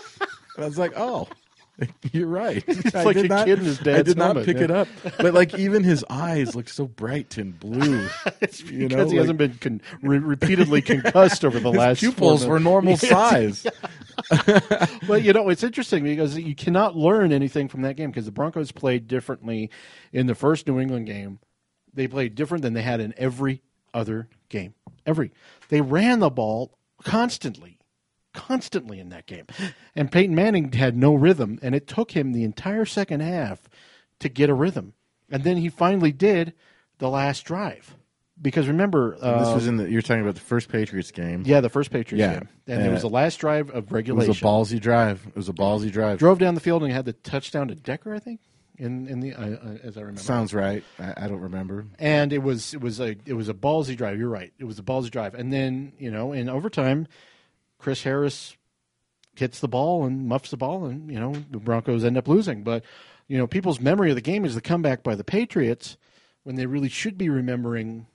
and 0.57 0.65
I 0.65 0.69
was 0.69 0.79
like, 0.79 0.93
"Oh, 0.97 1.29
You're 2.13 2.29
right. 2.29 2.63
I 2.95 3.03
like 3.03 3.17
did 3.17 3.25
a 3.25 3.29
not, 3.29 3.47
kid 3.47 3.59
in 3.59 3.65
his 3.65 3.81
I 3.81 3.85
dad's 3.85 4.09
did 4.09 4.17
not 4.17 4.37
helmet, 4.37 4.47
pick 4.47 4.59
yeah. 4.59 4.65
it 4.65 4.71
up, 4.71 4.89
but 5.19 5.35
like 5.35 5.55
even 5.59 5.83
his 5.83 6.05
eyes 6.09 6.55
look 6.55 6.69
so 6.69 6.87
bright 6.87 7.37
and 7.37 7.59
blue. 7.59 8.07
It's 8.41 8.61
You 8.63 8.89
because 8.89 9.07
know, 9.07 9.11
he 9.11 9.11
like- 9.11 9.19
hasn't 9.19 9.39
been 9.39 9.55
con- 9.55 9.83
re- 10.03 10.19
repeatedly 10.19 10.83
concussed 10.83 11.45
over 11.45 11.59
the 11.59 11.71
His 11.71 11.79
last 11.79 12.01
pupils 12.01 12.47
were 12.47 12.61
normal 12.61 12.97
size. 12.97 13.67
well, 15.09 15.19
you 15.19 15.33
know, 15.33 15.49
it's 15.49 15.63
interesting 15.65 16.05
because 16.05 16.39
you 16.39 16.55
cannot 16.55 16.97
learn 16.97 17.33
anything 17.33 17.69
from 17.69 17.83
that 17.83 17.97
game 17.97 18.11
because 18.11 18.27
the 18.27 18.33
Broncos 18.33 18.71
played 18.71 19.09
differently 19.09 19.71
in 20.13 20.27
the 20.27 20.35
first 20.35 20.67
New 20.69 20.79
England 20.79 21.07
game. 21.07 21.39
They 21.93 22.07
played 22.07 22.35
different 22.35 22.63
than 22.63 22.75
they 22.75 22.83
had 22.83 23.01
in 23.01 23.15
every 23.17 23.63
other 23.93 24.29
game. 24.49 24.75
Every. 25.07 25.33
They 25.69 25.81
ran 25.81 26.21
the 26.21 26.31
ball 26.31 26.77
constantly, 27.03 27.79
constantly 28.35 29.01
in 29.01 29.09
that 29.09 29.27
game. 29.27 29.47
And 29.97 30.13
Peyton 30.13 30.35
Manning 30.35 30.73
had 30.73 30.97
no 30.97 31.15
rhythm, 31.15 31.59
and 31.63 31.75
it 31.75 31.87
took 31.87 32.11
him 32.11 32.33
the 32.33 32.45
entire 32.45 32.85
second 32.85 33.21
half 33.21 33.69
to 34.19 34.29
get 34.29 34.51
a 34.51 34.55
rhythm. 34.55 34.93
And 35.31 35.43
then 35.45 35.57
he 35.57 35.69
finally 35.71 36.13
did 36.13 36.53
the 36.99 37.09
last 37.09 37.43
drive. 37.45 37.97
Because 38.41 38.67
remember, 38.67 39.17
uh, 39.23 39.45
this 39.45 39.55
was 39.55 39.67
in 39.69 39.77
the. 39.77 39.89
You're 39.89 40.03
talking 40.03 40.21
about 40.23 40.35
the 40.35 40.41
first 40.41 40.69
Patriots 40.69 41.13
game. 41.13 41.45
yeah, 41.47 41.61
the 41.61 41.69
first 41.69 41.93
Patriots 41.93 42.21
Yeah. 42.21 42.41
game. 42.41 42.49
And 42.67 42.83
it 42.85 42.91
was 42.91 43.05
Uh, 43.05 43.09
the 43.09 43.15
last 43.15 43.37
drive 43.37 43.71
of 43.71 43.93
regulation. 43.93 44.25
It 44.27 44.29
was 44.29 44.39
a 44.41 44.45
ballsy 44.45 44.81
drive. 44.81 45.25
It 45.29 45.37
was 45.37 45.49
a 45.49 45.53
ballsy 45.53 45.91
drive. 45.91 46.19
drove 46.19 46.41
down 46.41 46.55
the 46.57 46.61
field 46.61 46.83
and 46.83 46.93
had 46.93 47.05
the 47.05 47.13
touchdown 47.13 47.69
to 47.69 47.77
Decker, 47.77 48.13
I 48.13 48.19
think, 48.19 48.41
in 48.77 49.07
in 49.07 49.21
the 49.21 49.35
uh, 49.35 49.41
uh, 49.41 49.77
as 49.85 49.97
I 49.97 50.01
remember. 50.01 50.21
Sounds 50.21 50.53
right. 50.53 50.83
I, 50.99 51.15
I 51.17 51.29
don't 51.29 51.41
remember. 51.41 51.87
and 52.01 52.33
it 52.33 52.43
was 52.43 52.75
it 52.75 52.81
was 52.81 52.99
a 52.99 53.15
it 53.25 53.35
was 53.35 53.49
a 53.49 53.55
ballsy 53.55 53.97
drive. 53.97 54.19
You're 54.19 54.29
right. 54.29 54.53
It 54.59 54.65
was 54.65 54.81
a 54.81 54.83
ballsy 54.83 55.13
drive. 55.13 55.35
And 55.37 55.53
then 55.53 55.93
you 56.01 56.11
know 56.11 56.33
in 56.33 56.49
overtime, 56.49 57.07
Chris 57.85 58.03
Harris 58.03 58.57
hits 59.37 59.61
the 59.61 59.69
ball 59.69 60.07
and 60.07 60.27
muffs 60.27 60.51
the 60.51 60.57
ball, 60.57 60.87
and 60.87 61.13
you 61.13 61.21
know 61.21 61.35
the 61.51 61.59
Broncos 61.59 62.03
end 62.03 62.17
up 62.17 62.27
losing. 62.27 62.63
But 62.63 62.83
you 63.29 63.37
know 63.37 63.47
people's 63.47 63.79
memory 63.79 64.09
of 64.09 64.17
the 64.17 64.23
game 64.23 64.47
is 64.47 64.55
the 64.55 64.63
comeback 64.63 65.03
by 65.03 65.15
the 65.15 65.23
Patriots 65.23 65.99
when 66.45 66.57
they 66.57 66.65
really 66.65 66.89
should 66.89 67.19
be 67.19 67.29
remembering 67.29 68.07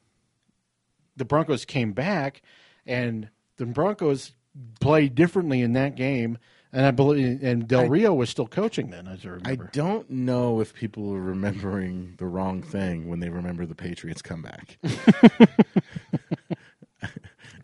the 1.15 1.23
Broncos 1.23 1.65
came 1.65 1.93
back 1.93 2.41
and 2.87 3.29
the 3.57 3.67
Broncos 3.67 4.33
played 4.79 5.13
differently 5.13 5.61
in 5.61 5.73
that 5.73 5.95
game. 5.95 6.39
And 6.73 6.87
I 6.87 6.89
believe, 6.89 7.43
and 7.43 7.67
Del 7.67 7.87
Rio 7.87 8.11
was 8.11 8.31
still 8.31 8.47
coaching 8.47 8.89
then, 8.89 9.07
as 9.07 9.23
I 9.23 9.29
remember. 9.29 9.65
I 9.65 9.69
don't 9.71 10.09
know 10.09 10.61
if 10.61 10.73
people 10.73 11.13
are 11.13 11.21
remembering 11.21 12.15
the 12.17 12.25
wrong 12.25 12.63
thing 12.63 13.07
when 13.07 13.19
they 13.19 13.29
remember 13.29 13.67
the 13.67 13.75
Patriots 13.75 14.23
comeback. 14.23 14.79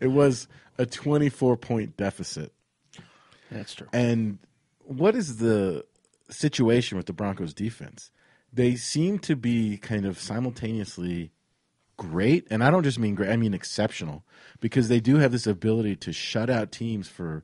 it 0.00 0.08
was 0.08 0.46
a 0.78 0.86
24 0.86 1.56
point 1.56 1.96
deficit. 1.96 2.52
That's 3.50 3.74
true. 3.74 3.86
And 3.92 4.38
what 4.80 5.14
is 5.14 5.36
the 5.38 5.84
situation 6.30 6.96
with 6.96 7.06
the 7.06 7.12
Broncos 7.12 7.54
defense? 7.54 8.10
They 8.52 8.76
seem 8.76 9.18
to 9.20 9.36
be 9.36 9.76
kind 9.76 10.06
of 10.06 10.18
simultaneously 10.18 11.30
great, 11.96 12.46
and 12.50 12.62
I 12.64 12.70
don't 12.70 12.82
just 12.82 12.98
mean 12.98 13.14
great, 13.14 13.30
I 13.30 13.36
mean 13.36 13.54
exceptional, 13.54 14.24
because 14.60 14.88
they 14.88 15.00
do 15.00 15.16
have 15.16 15.32
this 15.32 15.46
ability 15.46 15.96
to 15.96 16.12
shut 16.12 16.50
out 16.50 16.72
teams 16.72 17.08
for 17.08 17.42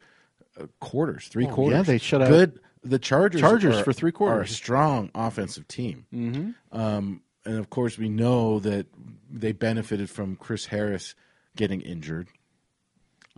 uh, 0.61 0.67
quarters, 0.81 1.29
three 1.29 1.47
Oh, 1.47 1.51
quarters. 1.55 1.77
yeah, 1.79 1.83
they 1.83 1.99
shut 1.99 2.23
out- 2.23 2.29
good. 2.29 2.61
The 2.85 2.99
Chargers, 2.99 3.41
Chargers 3.41 3.77
are- 3.77 3.85
for 3.85 3.93
three 3.93 4.11
quarters 4.13 4.39
are 4.41 4.53
a 4.53 4.55
strong 4.55 5.11
offensive 5.15 5.69
team. 5.69 6.05
Mm-hmm. 6.13 6.51
Um, 6.79 7.23
and 7.45 7.59
of 7.59 7.71
course, 7.71 7.97
we 7.97 8.09
know 8.09 8.59
that 8.61 8.87
they 9.31 9.53
benefited 9.53 10.11
from 10.11 10.35
Chris 10.37 10.67
Harris 10.67 11.15
getting 11.57 11.81
injured. 11.81 12.29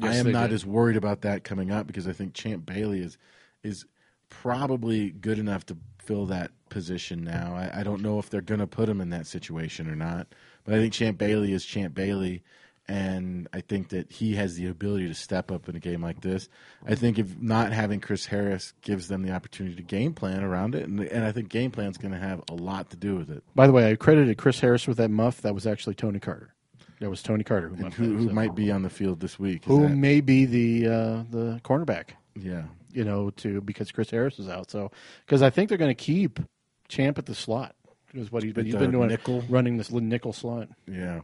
I 0.01 0.17
am 0.17 0.33
not 0.33 0.49
did. 0.49 0.55
as 0.55 0.67
worried 0.67 0.97
about 0.97 1.23
that 1.23 1.45
coming 1.45 1.71
up 1.71 1.87
because 1.87 2.09
I 2.09 2.13
think 2.13 2.35
Champ 2.35 2.67
Bailey 2.67 3.01
is 3.01 3.19
is 3.63 3.87
probably 4.29 5.11
good 5.11 5.39
enough 5.39 5.65
to 5.67 5.77
fill 5.99 6.27
that 6.27 6.51
position 6.69 7.25
now. 7.25 7.55
I, 7.55 7.81
I 7.81 7.83
don't 7.83 8.03
know 8.03 8.19
if 8.19 8.29
they're 8.31 8.41
going 8.41 8.61
to 8.61 8.67
put 8.67 8.89
him 8.89 9.01
in 9.01 9.11
that 9.11 9.27
situation 9.27 9.89
or 9.89 9.97
not, 9.97 10.27
but 10.65 10.75
I 10.75 10.79
think 10.79 10.93
Champ 10.93 11.19
Bailey 11.19 11.53
is 11.53 11.65
Champ 11.65 11.95
Bailey, 11.95 12.43
and 12.87 13.49
I 13.53 13.61
think 13.61 13.91
that 13.91 14.11
he 14.11 14.35
has 14.35 14.57
the 14.57 14.67
ability 14.67 15.09
to 15.09 15.15
step 15.15 15.51
up 15.51 15.69
in 15.69 15.77
a 15.77 15.81
game 15.81 16.03
like 16.03 16.21
this. 16.21 16.49
I 16.87 16.95
think 16.95 17.19
if 17.19 17.41
not 17.41 17.73
having 17.73 18.01
Chris 18.01 18.27
Harris 18.27 18.75
gives 18.83 19.09
them 19.09 19.23
the 19.23 19.33
opportunity 19.33 19.77
to 19.77 19.83
game 19.83 20.13
plan 20.13 20.43
around 20.43 20.75
it, 20.75 20.87
and, 20.87 21.01
and 21.01 21.25
I 21.25 21.33
think 21.33 21.49
game 21.49 21.71
plan 21.71 21.91
is 21.91 21.97
going 21.97 22.13
to 22.13 22.19
have 22.19 22.43
a 22.51 22.55
lot 22.55 22.91
to 22.91 22.97
do 22.97 23.17
with 23.17 23.31
it. 23.31 23.43
By 23.55 23.67
the 23.67 23.73
way, 23.73 23.91
I 23.91 23.97
credited 23.97 24.37
Chris 24.37 24.61
Harris 24.61 24.87
with 24.87 24.99
that 24.99 25.11
muff. 25.11 25.41
That 25.43 25.55
was 25.55 25.67
actually 25.67 25.95
Tony 25.95 26.19
Carter. 26.19 26.55
That 27.05 27.11
was 27.11 27.23
Tony 27.23 27.45
Carter 27.45 27.69
who 27.69 27.85
And 27.85 27.93
who, 27.93 28.17
who 28.17 28.31
might 28.31 28.55
be 28.55 28.71
on 28.71 28.81
the 28.81 28.89
field 28.89 29.21
this 29.21 29.39
week? 29.39 29.67
Who 29.67 29.83
that- 29.83 29.91
may 29.91 30.23
be 30.23 30.47
the 30.47 30.87
uh, 30.87 31.23
the 31.31 31.61
cornerback. 31.63 32.13
yeah. 32.35 32.63
You 32.93 33.05
know, 33.05 33.29
to 33.29 33.61
because 33.61 33.93
Chris 33.93 34.09
Harris 34.09 34.39
is 34.39 34.49
out. 34.49 34.71
So 34.71 34.91
because 35.27 35.43
I 35.43 35.51
think 35.51 35.69
they're 35.69 35.77
going 35.77 35.95
to 35.95 36.03
keep 36.03 36.41
Champ 36.89 37.19
at 37.19 37.27
the 37.27 37.35
slot. 37.35 37.75
Is 38.15 38.33
what 38.33 38.43
he's 38.43 38.55
been. 38.55 38.65
He's 38.65 38.75
been 38.75 38.91
doing 38.91 39.09
nickel? 39.09 39.45
running 39.51 39.77
this 39.77 39.91
little 39.91 40.09
nickel 40.09 40.33
slot. 40.33 40.69
Yeah. 40.91 41.21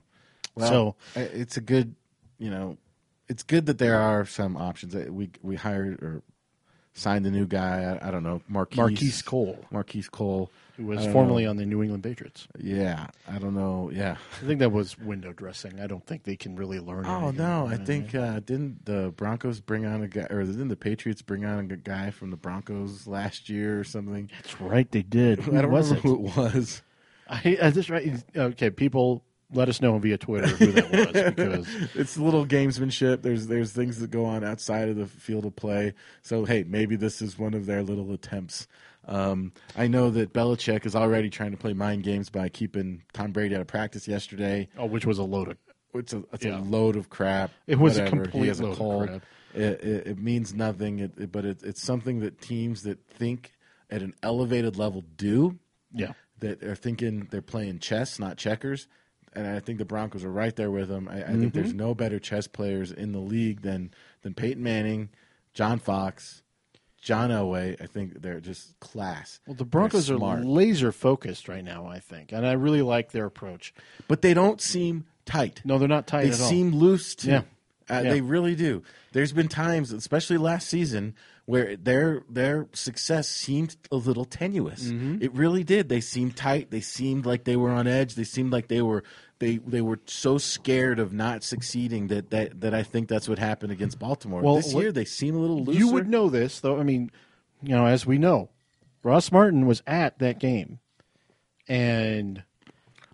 So- 0.59 0.97
it's 1.17 1.57
a 1.57 1.63
good, 1.63 1.95
you 2.39 2.51
know, 2.51 2.77
it's 3.27 3.43
good 3.43 3.65
that 3.67 3.79
there 3.79 3.97
are 3.99 4.27
some 4.27 4.59
options. 4.59 4.95
We 4.95 5.31
we 5.41 5.57
hired 5.57 6.03
or 6.03 6.23
signed 6.95 7.27
a 7.27 7.31
new 7.31 7.47
guy. 7.47 7.99
I, 8.01 8.09
I 8.09 8.11
don't 8.11 8.23
know, 8.23 8.43
Marquice 8.51 8.77
Marquice 8.77 9.25
Cole, 9.25 9.65
Marquice 9.73 10.11
Cole. 10.11 10.51
who 10.77 10.87
was 10.87 11.07
formerly 11.07 11.45
know. 11.45 11.51
on 11.51 11.57
the 11.57 11.67
New 11.67 11.83
England 11.83 12.03
Patriots. 12.03 12.49
Yeah, 12.59 13.07
I 13.29 13.39
don't 13.39 13.55
know. 13.55 13.91
Yeah. 13.93 14.17
I 14.43 14.47
think 14.47 14.61
that 14.61 14.73
was 14.73 14.99
window 14.99 15.33
dressing. 15.33 15.81
I 15.81 15.87
don't 15.87 16.05
think 16.07 16.25
they 16.25 16.37
can 16.37 16.57
really 16.57 16.81
learn. 16.81 17.07
Oh 17.07 17.31
no, 17.31 17.67
I 17.67 17.77
think 17.77 18.15
uh, 18.15 18.41
didn't 18.41 18.85
the 18.85 19.13
Broncos 19.17 19.61
bring 19.61 19.87
on 19.87 20.03
a 20.03 20.09
guy, 20.09 20.27
or 20.31 20.45
didn't 20.45 20.69
the 20.69 20.77
Patriots 20.77 21.23
bring 21.23 21.45
on 21.45 21.71
a 21.71 21.77
guy 21.77 22.11
from 22.11 22.31
the 22.31 22.37
Broncos 22.37 23.07
last 23.07 23.49
year 23.49 23.79
or 23.79 23.85
something? 23.85 24.31
that's 24.33 24.61
right. 24.61 24.91
They 24.91 25.03
did. 25.03 25.39
Who 25.41 25.57
I 25.57 25.63
don't 25.63 25.71
remember 25.71 25.97
it? 25.97 26.01
who 26.01 26.27
it 26.27 26.37
was. 26.37 26.83
I, 27.29 27.59
I 27.63 27.71
just 27.71 27.91
right. 27.91 28.23
Okay, 28.35 28.71
people, 28.71 29.23
let 29.53 29.69
us 29.69 29.81
know 29.81 29.99
via 29.99 30.17
Twitter 30.19 30.47
who 30.49 30.73
that 30.73 30.91
was 30.91 31.35
because 31.35 31.69
it's 31.95 32.17
a 32.17 32.23
little 32.23 32.47
gamesmanship. 32.47 33.23
There's 33.23 33.47
there's 33.47 33.73
things 33.73 33.99
that 34.01 34.11
go 34.11 34.25
on 34.25 34.45
outside 34.45 34.89
of 34.89 34.97
the 34.97 35.07
field 35.07 35.45
of 35.47 35.57
play. 35.57 35.95
So 36.23 36.45
hey, 36.45 36.65
maybe 36.67 36.97
this 36.97 37.21
is 37.23 37.39
one 37.39 37.55
of 37.55 37.67
their 37.67 37.83
little 37.83 38.13
attempts. 38.13 38.67
Um, 39.07 39.53
I 39.77 39.87
know 39.89 40.11
that 40.11 40.33
Belichick 40.33 40.85
is 40.87 40.95
already 40.95 41.31
trying 41.31 41.51
to 41.53 41.57
play 41.57 41.73
mind 41.73 42.03
games 42.05 42.29
by 42.31 42.49
keeping 42.49 43.03
Tom 43.13 43.33
Brady 43.33 43.55
out 43.55 43.61
of 43.63 43.67
practice 43.67 44.07
yesterday. 44.07 44.69
oh, 44.79 44.87
which 44.87 45.07
was 45.07 45.19
a 45.19 45.25
load 45.25 45.49
of 45.49 45.57
It's 45.95 46.13
a 46.13 46.23
it's 46.33 46.45
Yeah. 46.45 46.61
a 46.61 46.63
load 46.63 46.97
of 46.97 47.09
crap. 47.09 47.51
It 47.67 47.79
was 47.79 47.97
a 47.99 48.07
complete 48.07 48.43
he 48.43 48.49
has 48.49 48.61
load 48.61 48.79
a 48.79 48.85
of 48.85 49.09
crap. 49.09 49.23
It, 49.53 49.63
it, 49.83 50.07
it 50.07 50.19
means 50.19 50.55
nothing. 50.55 51.01
It, 51.01 51.13
it- 51.19 51.33
but 51.33 51.45
it, 51.45 51.63
it's 51.65 51.83
something 51.83 52.21
that 52.21 52.41
teams 52.41 52.83
that 52.85 53.05
think 53.09 53.53
at 53.91 54.01
an 54.03 54.15
elevated 54.23 54.77
level 54.77 55.03
do 55.17 55.59
yeah. 55.93 56.13
that 56.39 56.63
are 56.63 56.77
thinking 56.77 57.27
they're 57.33 57.43
playing 57.43 57.81
chess, 57.81 58.21
not 58.21 58.37
checkers. 58.37 58.87
And 59.33 59.47
I 59.47 59.61
think 59.61 59.79
the 59.79 59.85
Broncos 59.85 60.25
are 60.25 60.31
right 60.31 60.55
there 60.57 60.71
with 60.71 60.89
them. 60.89 61.09
I, 61.09 61.23
I 61.23 61.27
think 61.29 61.39
Mm-hmm. 61.39 61.49
there's 61.61 61.75
no 61.75 61.95
better 61.95 62.19
chess 62.19 62.47
players 62.49 62.91
in 62.91 63.13
the 63.13 63.21
league 63.21 63.63
than 63.63 63.93
than 64.23 64.35
Peyton 64.35 64.63
Manning, 64.63 65.09
John 65.55 65.79
Fox, 65.79 66.43
John 67.01 67.31
Elway. 67.31 67.81
I 67.81 67.87
think 67.87 68.21
they're 68.23 68.41
just 68.41 68.79
class. 68.81 69.41
Well, 69.47 69.55
the 69.55 69.65
Broncos 69.65 70.09
They're 70.09 70.17
laser 70.19 70.91
focused 70.93 71.49
right 71.49 71.65
now. 71.65 71.87
I 71.87 72.01
think, 72.01 72.33
and 72.33 72.45
I 72.47 72.53
really 72.53 72.83
like 72.83 73.13
their 73.13 73.27
approach. 73.27 73.73
but 74.09 74.21
they 74.23 74.35
don't 74.35 74.61
seem 74.61 75.07
tight. 75.27 75.61
No, 75.65 75.79
they're 75.79 75.87
not 75.89 76.07
tight 76.09 76.25
they 76.25 76.31
at 76.33 76.41
all. 76.41 76.49
seem 76.49 76.73
loose 76.75 77.15
too. 77.15 77.31
Yeah. 77.31 77.43
Uh, 77.89 78.01
Yeah. 78.03 78.11
They 78.11 78.21
really 78.21 78.55
do. 78.57 78.83
There's 79.13 79.33
been 79.33 79.49
times, 79.49 79.93
especially 79.93 80.37
last 80.39 80.69
season, 80.69 81.15
where 81.51 81.75
their 81.77 82.23
their 82.31 82.69
success 82.73 83.29
seemed 83.29 83.77
a 83.91 83.97
little 83.97 84.25
tenuous. 84.25 84.85
Mm-hmm. 84.85 85.21
It 85.21 85.35
really 85.35 85.65
did. 85.65 85.89
They 85.89 86.01
seemed 86.01 86.37
tight. 86.37 86.71
They 86.71 86.81
seemed 86.81 87.27
like 87.27 87.43
they 87.43 87.57
were 87.57 87.71
on 87.71 87.89
edge. 87.89 88.15
They 88.15 88.23
seemed 88.23 88.53
like 88.53 88.69
they 88.69 88.83
were 88.83 89.03
they 89.41 89.57
they 89.57 89.81
were 89.81 89.99
so 90.07 90.39
scared 90.39 91.01
of 91.01 91.13
not 91.13 91.43
succeeding 91.43 92.07
that 92.07 92.31
that, 92.31 92.61
that 92.61 92.73
I 92.73 92.85
think 92.85 93.09
that's 93.09 93.29
what 93.29 93.41
happened 93.41 93.73
against 93.73 93.99
Baltimore. 93.99 94.43
Well, 94.43 94.55
this 94.55 94.73
year 94.73 94.93
they 94.93 95.05
seem 95.05 95.35
a 95.35 95.41
little 95.41 95.65
looser. 95.65 95.77
You 95.77 95.89
would 95.89 96.09
know 96.09 96.31
this, 96.31 96.61
though. 96.61 96.79
I 96.79 96.85
mean, 96.85 97.11
you 97.65 97.75
know, 97.75 97.87
as 97.87 98.07
we 98.07 98.17
know, 98.17 98.51
Ross 99.03 99.33
Martin 99.33 99.67
was 99.67 99.83
at 99.89 100.21
that 100.21 100.39
game, 100.39 100.79
and 101.67 102.45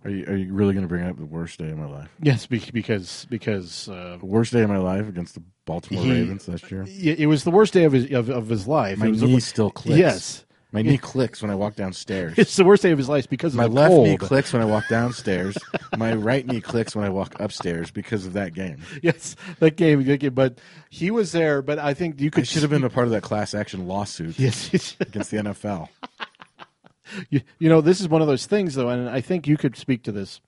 Are 0.07 0.11
you 0.11 0.25
are 0.27 0.37
you 0.37 0.53
really 0.55 0.73
going 0.73 0.85
to 0.85 0.89
bring 0.89 1.05
up 1.05 1.17
the 1.19 1.25
worst 1.27 1.59
day 1.59 1.69
of 1.71 1.79
my 1.79 1.87
life? 1.87 2.09
yes, 2.23 2.47
be- 2.47 2.63
because 2.73 3.27
because 3.29 3.89
uh, 3.89 4.17
The 4.21 4.27
worst 4.27 4.53
day 4.53 4.63
of 4.63 4.69
my 4.71 4.79
life 4.79 5.09
against 5.09 5.35
the 5.35 5.43
Baltimore 5.65 6.05
He- 6.05 6.13
Ravens 6.13 6.47
last 6.47 6.71
year. 6.71 6.85
it 6.87 7.19
it 7.21 7.27
was 7.27 7.43
the 7.45 7.51
worst 7.51 7.73
day 7.73 7.85
of 7.85 7.93
his 7.93 8.11
of, 8.13 8.31
of 8.31 8.49
his 8.49 8.69
life. 8.69 8.99
My 8.99 9.07
it 9.07 9.11
was 9.11 9.23
knee 9.23 9.41
still 9.41 9.71
clicks. 9.71 9.99
Yes, 9.99 10.45
My 10.71 10.83
knee 10.83 10.97
clicks 10.99 11.43
when 11.43 11.51
I 11.51 11.57
walk 11.57 11.75
downstairs. 11.75 12.35
it's 12.39 12.55
the 12.55 12.65
worst 12.65 12.83
day 12.85 12.93
of 12.93 12.99
his 12.99 13.09
life 13.09 13.29
because 13.29 13.55
of 13.55 13.59
My 13.59 13.67
the 13.67 13.75
left 13.75 13.89
cold. 13.91 14.07
knee 14.09 14.17
clicks 14.17 14.53
when 14.53 14.63
I 14.63 14.67
walk 14.67 14.87
downstairs. 14.89 15.59
My 15.97 16.15
right 16.15 16.47
knee 16.47 16.61
clicks 16.61 16.95
when 16.95 17.05
I 17.05 17.09
walk 17.09 17.35
upstairs 17.41 17.91
because 17.91 18.27
of 18.27 18.35
that 18.35 18.55
game. 18.55 18.83
Yes, 19.03 19.35
that 19.59 19.75
game. 19.77 20.05
But 20.35 20.59
he 20.91 21.11
was 21.11 21.33
there. 21.33 21.63
But 21.63 21.79
I 21.81 21.95
think 21.95 22.21
you 22.21 22.29
I 22.29 22.31
could 22.31 22.47
should 22.47 22.63
have 22.63 22.71
been 22.71 22.85
a 22.85 22.91
part 22.91 23.07
of 23.07 23.13
that 23.13 23.23
class 23.23 23.55
action 23.55 23.89
lawsuit 23.89 24.39
yes. 24.39 24.97
against 25.01 25.31
the 25.33 25.39
NFL. 25.39 25.89
you, 27.31 27.41
you 27.59 27.69
know, 27.69 27.81
this 27.81 28.01
is 28.01 28.09
one 28.09 28.21
of 28.23 28.29
those 28.29 28.47
things, 28.47 28.75
though, 28.75 28.89
and 28.89 29.09
I 29.09 29.21
think 29.21 29.47
you 29.47 29.57
could 29.57 29.77
speak 29.77 30.03
to 30.05 30.13
this. 30.13 30.41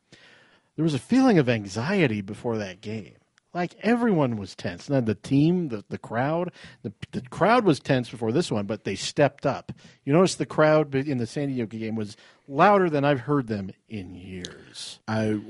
There 0.77 0.83
was 0.85 0.95
a 0.95 0.99
feeling 0.99 1.39
of 1.39 1.49
anxiety 1.49 2.21
before 2.21 2.59
that 2.59 2.81
game. 2.81 3.15
Like 3.55 3.75
everyone 3.81 4.37
was 4.37 4.55
tense. 4.55 4.89
Now 4.91 5.01
the 5.01 5.15
team, 5.15 5.69
the, 5.69 5.83
the 5.89 5.99
crowd, 5.99 6.53
the, 6.83 6.93
the 7.13 7.23
crowd 7.23 7.65
was 7.65 7.81
tense 7.81 8.11
before 8.11 8.31
this 8.31 8.51
one, 8.53 8.67
but 8.67 8.85
they 8.85 8.95
stepped 8.95 9.47
up. 9.47 9.73
You 10.05 10.13
notice 10.13 10.35
the 10.37 10.47
crowd 10.47 10.95
in 10.95 11.19
the 11.19 11.27
San 11.27 11.49
Diego 11.49 11.67
game 11.67 11.97
was 11.97 12.17
louder 12.47 12.91
than 12.91 13.05
I've 13.05 13.21
heard 13.21 13.47
them 13.49 13.71
in 13.89 14.15
years. 14.15 15.01
I 15.09 15.41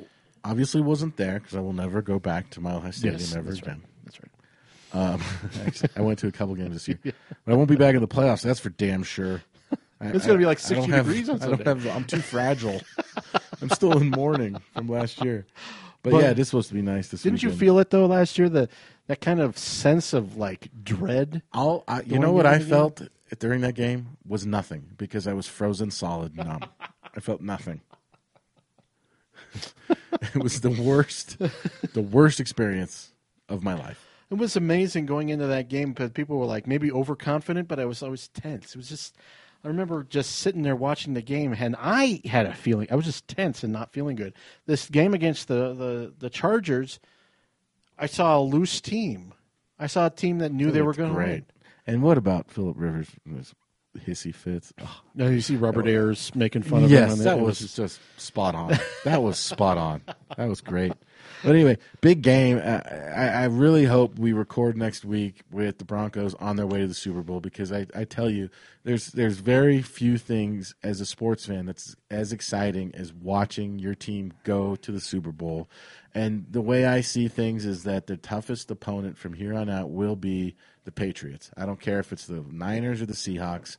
obviously 0.45 0.81
wasn't 0.81 1.17
there 1.17 1.41
because 1.41 1.57
I 1.57 1.61
will 1.61 1.73
never 1.73 2.01
go 2.01 2.19
back 2.21 2.51
to 2.51 2.61
Mile 2.61 2.81
High 2.81 2.93
Stadium 2.93 3.19
Yes, 3.21 3.35
ever 3.35 3.51
that's 3.51 3.59
again. 3.59 3.83
right. 3.83 4.05
That's 4.05 4.21
right. 4.23 4.31
Um, 4.95 5.91
I 5.97 6.01
went 6.01 6.21
to 6.21 6.29
a 6.29 6.33
couple 6.33 6.55
games 6.55 6.73
this 6.75 6.89
year, 6.89 6.99
but 7.05 7.53
I 7.53 7.55
won't 7.55 7.69
be 7.69 7.77
back 7.77 7.95
in 7.97 8.01
the 8.01 8.09
playoffs. 8.09 8.43
That's 8.43 8.61
for 8.61 8.71
damn 8.71 9.03
sure. 9.03 9.43
It's 10.01 10.27
gonna 10.27 10.39
be 10.39 10.47
like 10.47 10.59
I- 10.59 10.67
I 10.67 10.75
don't 10.75 10.85
60 10.85 10.91
have- 10.93 11.07
degrees 11.07 11.29
on 11.29 11.43
I 11.43 11.47
don't 11.47 11.67
have, 11.67 11.87
I'm 11.89 12.05
too 12.05 12.21
fragile. 12.21 12.81
I'm 13.61 13.71
still 13.71 13.99
in 13.99 14.11
mourning 14.11 14.57
from 14.75 14.89
last 14.89 15.23
year. 15.25 15.47
But, 16.03 16.13
But 16.13 16.23
yeah, 16.23 16.33
this 16.33 16.43
is 16.43 16.49
supposed 16.49 16.69
to 16.69 16.75
be 16.75 16.83
nice 16.83 17.09
this 17.09 17.23
Didn't 17.25 17.43
you 17.43 17.51
feel 17.51 17.79
it 17.81 17.91
though 17.91 18.07
last 18.07 18.39
year? 18.39 18.49
The 18.49 18.69
that 19.09 19.21
kind 19.21 19.41
of 19.41 19.59
sense 19.59 20.13
of 20.13 20.37
like 20.37 20.69
dread. 20.85 21.43
I'll, 21.53 21.83
I, 21.89 22.03
you 22.03 22.19
know 22.19 22.33
what 22.33 22.47
I 22.47 22.59
felt 22.61 23.03
during 23.39 23.63
that 23.63 23.75
game 23.75 24.17
was 24.27 24.47
nothing 24.47 24.91
because 24.97 25.27
I 25.27 25.33
was 25.33 25.47
frozen 25.47 25.91
solid 25.91 26.37
numb. 26.37 26.61
I 27.17 27.21
felt 27.21 27.41
nothing. 27.41 27.81
it 29.89 30.43
was 30.43 30.61
the 30.61 30.71
worst, 30.71 31.39
the 31.39 32.03
worst 32.03 32.39
experience 32.39 33.13
of 33.49 33.65
my 33.65 33.75
life. 33.75 34.07
It 34.31 34.37
was 34.37 34.57
amazing 34.57 35.07
going 35.07 35.31
into 35.31 35.47
that 35.47 35.69
game 35.69 35.93
because 35.93 36.11
people 36.11 36.39
were 36.39 36.45
like 36.47 36.67
maybe 36.67 36.93
overconfident, 36.93 37.67
but 37.67 37.81
I 37.81 37.87
was 37.87 38.03
always 38.03 38.29
tense. 38.29 38.71
It 38.71 38.77
was 38.77 38.89
just, 38.89 39.17
I 39.65 39.69
remember 39.69 40.05
just 40.09 40.37
sitting 40.37 40.63
there 40.63 40.77
watching 40.77 41.15
the 41.15 41.23
game, 41.23 41.53
and 41.59 41.75
I 41.79 42.21
had 42.25 42.47
a 42.47 42.55
feeling 42.55 42.87
I 42.91 42.95
was 42.95 43.05
just 43.05 43.27
tense 43.29 43.63
and 43.65 43.73
not 43.73 43.93
feeling 43.93 44.17
good. 44.17 44.35
This 44.67 44.89
game 44.89 45.15
against 45.15 45.49
the 45.49 45.75
the, 45.75 46.15
the 46.19 46.31
Chargers, 46.31 47.01
I 47.99 48.07
saw 48.07 48.39
a 48.39 48.43
loose 48.43 48.81
team. 48.81 49.35
I 49.79 49.87
saw 49.87 50.07
a 50.07 50.11
team 50.11 50.39
that 50.39 50.53
knew 50.53 50.71
they 50.71 50.83
were 50.83 50.95
going 50.95 51.11
to 51.13 51.17
win. 51.17 51.47
And 51.87 52.03
what 52.03 52.19
about 52.19 52.51
Philip 52.51 52.77
Rivers 52.79 53.09
and 53.25 53.37
his 53.39 53.55
hissy 54.07 54.35
fits? 54.35 54.73
Oh, 54.81 55.01
Now 55.15 55.27
you 55.27 55.41
see 55.41 55.57
Robert 55.57 55.87
Ayers 55.87 56.35
making 56.35 56.63
fun 56.63 56.85
of 56.85 56.91
him. 56.91 57.09
yes, 57.09 57.19
that 57.21 57.41
was 57.41 57.59
just 57.75 58.01
spot 58.17 58.55
on. 58.55 58.77
that 59.05 59.23
was 59.23 59.39
spot 59.39 59.79
on. 59.79 60.03
That 60.37 60.49
was 60.49 60.61
great. 60.61 60.93
But 61.43 61.55
anyway, 61.55 61.79
big 62.01 62.23
game. 62.23 62.59
I, 62.59 62.81
I, 62.81 63.27
I 63.27 63.45
really 63.45 63.85
hope 63.85 64.19
we 64.19 64.33
record 64.33 64.77
next 64.77 65.05
week 65.05 65.43
with 65.51 65.79
the 65.79 65.85
Broncos 65.85 66.35
on 66.35 66.57
their 66.57 66.67
way 66.67 66.81
to 66.81 66.87
the 66.87 66.95
Super 66.95 67.23
Bowl 67.23 67.41
because 67.41 67.73
I, 67.73 67.87
I 67.95 68.05
tell 68.05 68.29
you, 68.29 68.51
there's 68.85 69.09
there's 69.09 69.39
very 69.39 69.83
few 69.83 70.19
things 70.19 70.75
as 70.83 71.01
a 71.01 71.07
sports 71.07 71.47
fan 71.47 71.67
that's 71.67 71.95
as 72.11 72.33
exciting 72.33 72.95
as 72.95 73.13
watching 73.13 73.79
your 73.79 73.95
team 73.95 74.33
go 74.45 74.77
to 74.77 74.93
the 74.93 75.01
Super 75.01 75.33
Bowl. 75.33 75.69
And 76.15 76.47
the 76.51 76.63
way 76.63 76.87
I 76.87 77.03
see 77.03 77.29
things 77.29 77.65
is 77.65 77.85
that 77.85 78.07
the 78.07 78.17
toughest 78.17 78.71
opponent 78.71 79.19
from 79.19 79.35
here 79.35 79.55
on 79.55 79.69
out 79.69 79.91
will 79.91 80.17
be 80.17 80.57
the 80.85 80.93
Patriots. 80.93 81.51
I 81.57 81.67
don't 81.67 81.81
care 81.81 82.01
if 82.01 82.13
it's 82.13 82.27
the 82.27 82.45
Niners 82.51 83.03
or 83.03 83.07
the 83.07 83.13
Seahawks. 83.13 83.77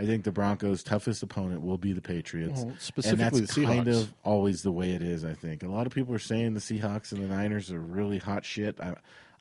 I 0.00 0.06
think 0.06 0.24
the 0.24 0.32
Broncos' 0.32 0.82
toughest 0.82 1.22
opponent 1.22 1.60
will 1.62 1.76
be 1.78 1.92
the 1.92 2.00
Patriots. 2.00 2.62
Well, 2.64 2.74
specifically 2.78 3.24
and 3.24 3.42
that's 3.42 3.54
the 3.54 3.64
kind 3.66 3.88
of 3.88 4.12
always 4.24 4.62
the 4.62 4.72
way 4.72 4.92
it 4.92 5.02
is. 5.02 5.24
I 5.24 5.34
think 5.34 5.62
a 5.62 5.68
lot 5.68 5.86
of 5.86 5.92
people 5.94 6.14
are 6.14 6.18
saying 6.18 6.54
the 6.54 6.60
Seahawks 6.60 7.12
and 7.12 7.22
the 7.22 7.26
Niners 7.28 7.70
are 7.70 7.80
really 7.80 8.16
hot 8.18 8.44
shit. 8.44 8.80
I, 8.80 8.94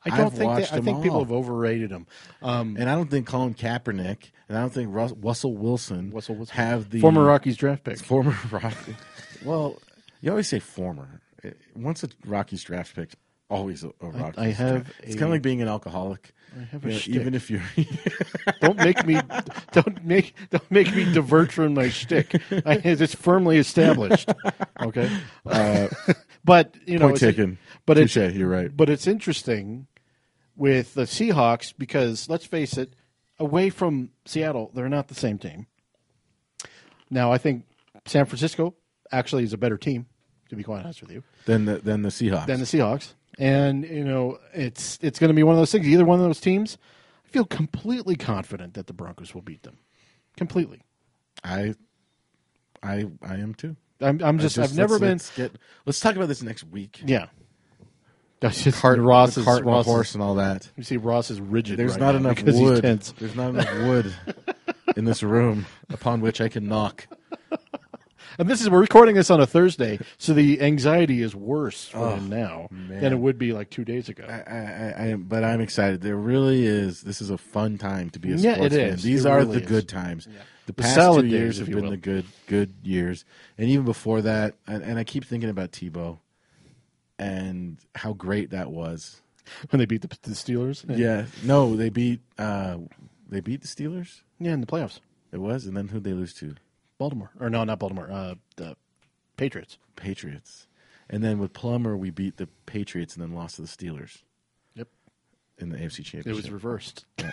I 0.06 0.18
don't 0.18 0.28
I've 0.28 0.34
think 0.34 0.52
watched 0.52 0.72
that, 0.72 0.82
I 0.82 0.82
think 0.82 1.02
people 1.04 1.20
have 1.20 1.32
overrated 1.32 1.90
them, 1.90 2.08
Um, 2.42 2.76
and 2.80 2.90
I 2.90 2.96
don't 2.96 3.10
think 3.10 3.26
Colin 3.28 3.54
Kaepernick 3.54 4.32
and 4.50 4.58
I 4.58 4.62
don't 4.62 4.74
think 4.74 4.94
Rus- 4.94 5.14
Russell 5.14 5.56
Wilson, 5.56 6.12
Russell 6.12 6.36
Wilson. 6.36 6.56
have 6.56 6.90
the 6.90 7.00
former 7.02 7.24
Rockies 7.24 7.56
draft 7.58 7.84
pick. 7.86 7.98
former 8.00 8.36
Rocky. 8.52 8.96
well, 9.46 9.78
you 10.22 10.30
always 10.32 10.48
say 10.48 10.60
former. 10.60 11.22
Once 11.76 12.04
a 12.04 12.10
Rockies 12.26 12.64
draft 12.64 12.96
pick, 12.96 13.14
always 13.50 13.84
a, 13.86 13.92
a 14.02 14.10
Rockies. 14.10 14.38
I 14.38 14.48
have 14.50 14.84
draft. 14.86 15.00
It's 15.04 15.14
kind 15.16 15.24
of 15.26 15.32
like 15.32 15.42
being 15.42 15.62
an 15.62 15.68
alcoholic. 15.70 16.34
I 16.58 16.64
have 16.72 16.84
You 16.84 16.90
a 16.90 16.94
know, 16.94 17.00
shtick. 17.00 17.16
even 17.16 17.34
if 17.36 17.50
you're 17.52 17.62
don't 18.62 18.78
make 18.78 19.06
me 19.06 19.20
don't 19.72 20.04
make 20.06 20.34
don't 20.50 20.72
make 20.72 20.94
me 20.96 21.12
divert 21.14 21.52
from 21.52 21.74
my 21.74 21.90
shtick. 21.90 22.42
I, 22.66 22.82
it's 22.84 23.14
firmly 23.16 23.58
established. 23.58 24.30
Okay, 24.82 25.10
uh, 25.46 25.88
but 26.44 26.76
you 26.86 26.98
know, 27.00 27.08
point 27.10 27.20
taken. 27.20 27.58
But 27.86 27.98
it's 27.98 28.16
you're 28.16 28.48
right. 28.50 28.76
but 28.76 28.90
it's 28.90 29.08
interesting 29.08 29.88
with 30.56 30.94
the 30.94 31.04
Seahawks 31.04 31.74
because 31.78 32.28
let's 32.30 32.46
face 32.46 32.78
it, 32.78 32.94
away 33.40 33.70
from 33.70 34.10
Seattle, 34.26 34.72
they're 34.74 34.90
not 34.90 35.08
the 35.08 35.16
same 35.16 35.38
team. 35.38 35.68
Now, 37.10 37.32
I 37.32 37.38
think 37.38 37.66
San 38.06 38.26
Francisco 38.26 38.76
actually 39.12 39.44
is 39.44 39.54
a 39.54 39.58
better 39.58 39.78
team, 39.78 40.06
to 40.50 40.56
be 40.56 40.64
quite 40.64 40.84
honest 40.84 41.02
with 41.02 41.12
you, 41.12 41.24
Than 41.46 41.66
the 41.66 41.78
then 41.78 42.02
the 42.04 42.10
Seahawks. 42.10 42.46
than 42.48 42.60
the 42.60 42.66
Seahawks. 42.66 43.14
And 43.40 43.86
you 43.86 44.04
know, 44.04 44.38
it's 44.54 45.00
it's 45.02 45.18
going 45.18 45.30
to 45.30 45.34
be 45.34 45.44
one 45.44 45.56
of 45.56 45.60
those 45.60 45.72
things. 45.72 45.88
Either 45.88 46.06
one 46.06 46.20
of 46.20 46.26
those 46.26 46.42
teams, 46.42 46.78
I 47.26 47.30
feel 47.30 47.46
completely 47.46 48.16
confident 48.16 48.76
that 48.76 48.88
the 48.88 48.94
Broncos 48.94 49.34
will 49.34 49.42
beat 49.42 49.64
them. 49.64 49.80
Completely. 50.38 50.82
I 51.44 51.74
I 52.84 53.06
I 53.24 53.36
am 53.36 53.56
too. 53.56 53.78
I'm, 54.02 54.22
I'm 54.24 54.40
just, 54.40 54.58
I 54.58 54.64
I've 54.64 54.76
never 54.76 55.00
been. 55.00 55.10
Let's, 55.10 55.36
get, 55.36 55.58
let's 55.86 56.00
talk 56.00 56.16
about 56.16 56.28
this 56.28 56.42
next 56.42 56.64
week. 56.66 57.02
Yeah. 57.06 57.28
That's 58.40 58.64
just 58.64 58.82
Cart, 58.82 59.00
Ross 59.00 59.36
is, 59.36 59.44
cart 59.44 59.66
Ross 59.66 59.86
horse 59.86 60.14
and 60.14 60.24
all 60.24 60.36
that. 60.36 60.70
You 60.78 60.84
see, 60.84 60.96
Ross 60.96 61.30
is 61.30 61.42
rigid. 61.42 61.78
There's 61.78 61.92
right 61.92 62.00
not 62.00 62.16
enough 62.16 62.42
wood. 62.42 62.84
There's 62.84 63.36
not 63.36 63.50
enough 63.50 63.74
wood 63.80 64.16
in 64.96 65.04
this 65.04 65.22
room 65.24 65.66
upon 65.90 66.22
which 66.22 66.40
I 66.40 66.48
can 66.48 66.68
knock. 66.68 67.08
And 68.38 68.50
this 68.50 68.62
is 68.62 68.70
we're 68.70 68.80
recording 68.82 69.16
this 69.16 69.30
on 69.32 69.40
a 69.42 69.48
Thursday, 69.48 70.00
so 70.18 70.34
the 70.34 70.62
anxiety 70.62 71.22
is 71.22 71.36
worse 71.36 71.88
for 71.90 72.16
him 72.16 72.30
now 72.30 72.68
than 72.72 73.12
it 73.12 73.20
would 73.20 73.38
be 73.38 73.52
like 73.54 73.70
two 73.70 73.84
days 73.84 74.08
ago. 74.10 74.26
I, 74.28 74.34
I, 74.52 75.10
I, 75.12 75.14
but 75.16 75.44
I'm 75.44 75.62
excited. 75.62 76.02
There 76.02 76.16
really 76.16 76.66
is. 76.66 77.02
This 77.02 77.22
is 77.22 77.30
a 77.30 77.38
fun 77.38 77.78
time 77.78 78.10
to 78.12 78.20
be 78.20 78.32
a 78.32 78.36
Yeah, 78.36 78.56
sports 78.56 78.76
it 78.76 78.80
fan. 78.80 78.90
is. 78.94 79.04
These 79.04 79.26
It 79.26 79.30
are 79.30 79.38
really 79.40 79.58
the 79.58 79.64
is. 79.64 79.70
good 79.70 79.88
times. 79.90 80.26
The 80.26 80.32
The 80.68 80.74
past 80.74 80.96
salad 80.96 81.24
two 81.24 81.28
years 81.30 81.58
have 81.58 81.68
been 81.70 81.82
will. 81.82 81.90
the 81.92 81.98
good 81.98 82.26
good 82.48 82.74
years, 82.84 83.26
and 83.58 83.68
even 83.70 83.86
before 83.86 84.22
that. 84.22 84.56
And, 84.68 84.84
and 84.84 85.00
I 85.00 85.04
keep 85.04 85.26
thinking 85.26 85.50
about 85.50 85.72
Tebow 85.72 86.20
and 87.18 87.78
how 87.96 88.14
great 88.14 88.52
that 88.52 88.72
was. 88.72 89.22
when 89.72 89.80
they 89.80 89.86
beat 89.86 90.02
the, 90.02 90.08
the 90.22 90.32
Steelers, 90.36 90.86
Yeah, 90.88 91.26
no, 91.44 91.76
they 91.76 91.90
beat 91.90 92.20
uh, 92.38 92.78
they 93.28 93.40
beat 93.40 93.62
the 93.62 93.68
Steelers. 93.68 94.22
yeah, 94.40 94.54
in 94.54 94.62
the 94.62 94.68
playoffs, 94.68 95.00
It 95.32 95.40
was, 95.40 95.66
and 95.66 95.76
then 95.76 95.88
who 95.90 96.00
they 96.00 96.14
lose 96.14 96.34
to? 96.36 96.56
Baltimore 97.00 97.32
or 97.40 97.50
no, 97.50 97.64
not 97.64 97.80
Baltimore, 97.80 98.12
uh, 98.12 98.36
the 98.58 98.76
Patriots. 99.38 99.80
Patriots. 99.96 100.68
And 101.10 101.24
then 101.24 101.40
with 101.40 101.54
Plummer, 101.54 101.98
we 101.98 102.12
beat 102.12 102.38
the 102.38 102.48
Patriots 102.68 103.16
and 103.16 103.24
then 103.24 103.34
lost 103.34 103.56
to 103.56 103.64
the 103.64 103.68
Steelers 103.68 104.20
Yep, 104.76 104.88
in 105.58 105.70
the 105.70 105.78
AFC 105.78 106.04
Championship. 106.06 106.28
it 106.28 106.36
was 106.36 106.52
reversed. 106.52 107.06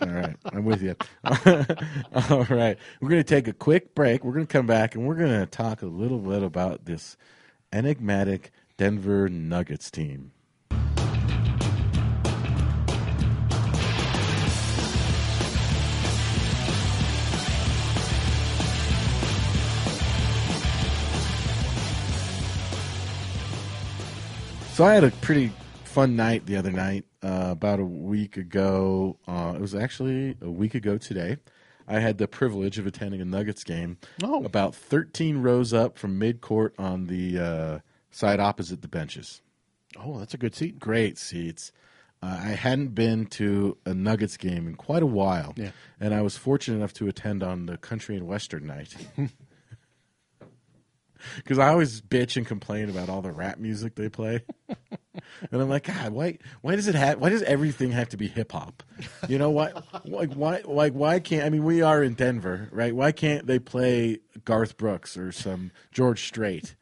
All 0.00 0.08
right, 0.08 0.36
I'm 0.46 0.64
with 0.64 0.82
you. 0.82 0.96
All 1.24 2.44
right, 2.50 2.76
we're 3.00 3.08
going 3.08 3.22
to 3.22 3.24
take 3.24 3.46
a 3.48 3.52
quick 3.52 3.94
break. 3.94 4.24
We're 4.24 4.32
going 4.32 4.46
to 4.46 4.52
come 4.52 4.66
back 4.66 4.94
and 4.94 5.06
we're 5.06 5.14
going 5.14 5.38
to 5.38 5.46
talk 5.46 5.82
a 5.82 5.86
little 5.86 6.18
bit 6.18 6.42
about 6.42 6.84
this 6.86 7.16
enigmatic 7.72 8.50
Denver 8.76 9.28
Nuggets 9.28 9.90
team. 9.90 10.32
So 24.76 24.84
I 24.84 24.92
had 24.92 25.04
a 25.04 25.10
pretty 25.10 25.50
fun 25.84 26.16
night 26.16 26.44
the 26.44 26.56
other 26.58 26.70
night. 26.70 27.06
Uh, 27.22 27.48
about 27.50 27.80
a 27.80 27.84
week 27.86 28.36
ago, 28.36 29.16
uh, 29.26 29.54
it 29.56 29.60
was 29.62 29.74
actually 29.74 30.36
a 30.42 30.50
week 30.50 30.74
ago 30.74 30.98
today. 30.98 31.38
I 31.88 31.98
had 32.00 32.18
the 32.18 32.28
privilege 32.28 32.78
of 32.78 32.86
attending 32.86 33.22
a 33.22 33.24
Nuggets 33.24 33.64
game. 33.64 33.96
Oh. 34.22 34.44
about 34.44 34.74
thirteen 34.74 35.38
rows 35.38 35.72
up 35.72 35.96
from 35.96 36.18
mid 36.18 36.42
court 36.42 36.74
on 36.78 37.06
the 37.06 37.38
uh, 37.38 37.78
side 38.10 38.38
opposite 38.38 38.82
the 38.82 38.88
benches. 38.88 39.40
Oh, 39.98 40.18
that's 40.18 40.34
a 40.34 40.36
good 40.36 40.54
seat. 40.54 40.78
Great 40.78 41.16
seats. 41.16 41.72
Uh, 42.22 42.38
I 42.38 42.48
hadn't 42.48 42.88
been 42.94 43.24
to 43.28 43.78
a 43.86 43.94
Nuggets 43.94 44.36
game 44.36 44.68
in 44.68 44.74
quite 44.74 45.02
a 45.02 45.06
while, 45.06 45.54
Yeah. 45.56 45.70
and 45.98 46.12
I 46.12 46.20
was 46.20 46.36
fortunate 46.36 46.76
enough 46.76 46.92
to 46.94 47.08
attend 47.08 47.42
on 47.42 47.64
the 47.64 47.78
country 47.78 48.14
and 48.14 48.26
western 48.26 48.66
night. 48.66 48.94
Because 51.36 51.58
I 51.58 51.68
always 51.68 52.00
bitch 52.00 52.36
and 52.36 52.46
complain 52.46 52.88
about 52.90 53.08
all 53.08 53.22
the 53.22 53.32
rap 53.32 53.58
music 53.58 53.94
they 53.94 54.08
play, 54.08 54.42
and 54.68 55.62
I'm 55.62 55.68
like, 55.68 55.84
God, 55.84 56.12
why? 56.12 56.38
Why 56.62 56.76
does 56.76 56.88
it 56.88 56.94
have? 56.94 57.18
Why 57.18 57.28
does 57.30 57.42
everything 57.42 57.92
have 57.92 58.08
to 58.10 58.16
be 58.16 58.28
hip 58.28 58.52
hop? 58.52 58.82
You 59.28 59.38
know 59.38 59.50
why? 59.50 59.72
Like 60.04 60.32
why? 60.32 60.62
Like 60.64 60.92
why 60.92 61.20
can't? 61.20 61.44
I 61.44 61.50
mean, 61.50 61.64
we 61.64 61.82
are 61.82 62.02
in 62.02 62.14
Denver, 62.14 62.68
right? 62.72 62.94
Why 62.94 63.12
can't 63.12 63.46
they 63.46 63.58
play 63.58 64.18
Garth 64.44 64.76
Brooks 64.76 65.16
or 65.16 65.32
some 65.32 65.70
George 65.92 66.24
Strait? 66.26 66.74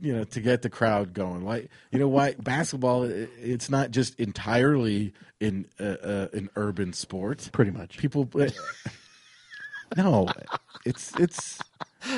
You 0.00 0.12
know, 0.12 0.24
to 0.24 0.40
get 0.40 0.62
the 0.62 0.70
crowd 0.70 1.14
going. 1.14 1.44
Why? 1.44 1.68
You 1.90 1.98
know 1.98 2.08
why? 2.08 2.34
Basketball, 2.34 3.04
it's 3.04 3.70
not 3.70 3.90
just 3.90 4.18
entirely 4.18 5.14
in 5.40 5.66
uh, 5.78 5.84
uh, 5.84 6.28
an 6.32 6.50
urban 6.56 6.92
sport. 6.92 7.48
Pretty 7.52 7.70
much. 7.70 7.96
People. 7.98 8.28
No, 9.96 10.26
it's 10.84 11.12
it's 11.18 11.60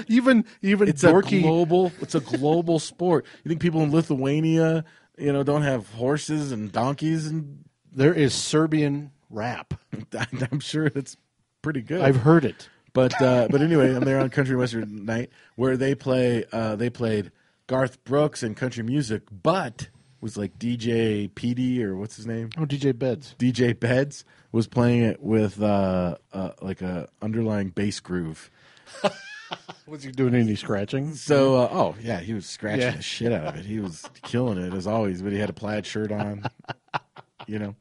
Even 0.08 0.44
even 0.62 0.88
it's 0.88 1.02
dorky. 1.02 1.38
a 1.38 1.42
global 1.42 1.92
it's 2.00 2.14
a 2.14 2.20
global 2.20 2.78
sport. 2.78 3.26
You 3.44 3.48
think 3.48 3.60
people 3.60 3.82
in 3.82 3.90
Lithuania 3.92 4.84
you 5.18 5.32
know, 5.32 5.42
don't 5.42 5.62
have 5.62 5.88
horses 5.92 6.52
and 6.52 6.70
donkeys, 6.70 7.26
and 7.26 7.64
There 7.92 8.14
is 8.14 8.34
Serbian 8.34 9.12
rap. 9.30 9.74
I'm 10.50 10.60
sure 10.60 10.86
it's 10.86 11.16
pretty 11.62 11.82
good. 11.82 12.02
I've 12.02 12.16
heard 12.16 12.44
it. 12.44 12.68
But 12.92 13.20
uh, 13.20 13.48
but 13.50 13.60
anyway, 13.60 13.94
I'm 13.94 14.04
there 14.04 14.20
on 14.20 14.30
Country 14.30 14.56
Western 14.56 15.04
Night 15.04 15.30
where 15.56 15.76
they 15.76 15.94
play. 15.94 16.44
Uh, 16.50 16.76
they 16.76 16.88
played 16.90 17.30
Garth 17.66 18.02
Brooks 18.04 18.42
and 18.42 18.56
country 18.56 18.82
music, 18.82 19.22
but 19.30 19.88
was 20.20 20.38
like 20.38 20.58
DJ 20.58 21.30
PD 21.30 21.80
or 21.82 21.94
what's 21.94 22.16
his 22.16 22.26
name? 22.26 22.48
Oh, 22.56 22.64
DJ 22.64 22.98
Beds. 22.98 23.34
DJ 23.38 23.78
Beds 23.78 24.24
was 24.50 24.66
playing 24.66 25.02
it 25.02 25.22
with 25.22 25.62
uh, 25.62 26.16
uh, 26.32 26.52
like 26.62 26.80
a 26.80 27.08
underlying 27.20 27.68
bass 27.68 28.00
groove. 28.00 28.50
Was 29.86 30.02
he 30.02 30.10
doing 30.12 30.34
any 30.34 30.54
scratching? 30.56 31.14
So 31.14 31.56
uh, 31.56 31.68
oh 31.72 31.94
yeah, 32.02 32.20
he 32.20 32.34
was 32.34 32.46
scratching 32.46 32.80
Yeah. 32.82 32.96
the 32.96 33.02
shit 33.02 33.32
out 33.32 33.46
of 33.46 33.56
it. 33.56 33.64
He 33.64 33.80
was 33.80 34.08
killing 34.22 34.58
it 34.58 34.74
as 34.74 34.86
always, 34.86 35.22
but 35.22 35.32
he 35.32 35.38
had 35.38 35.50
a 35.50 35.54
plaid 35.54 35.86
shirt 35.86 36.12
on. 36.12 36.44
you 37.46 37.58
know. 37.58 37.74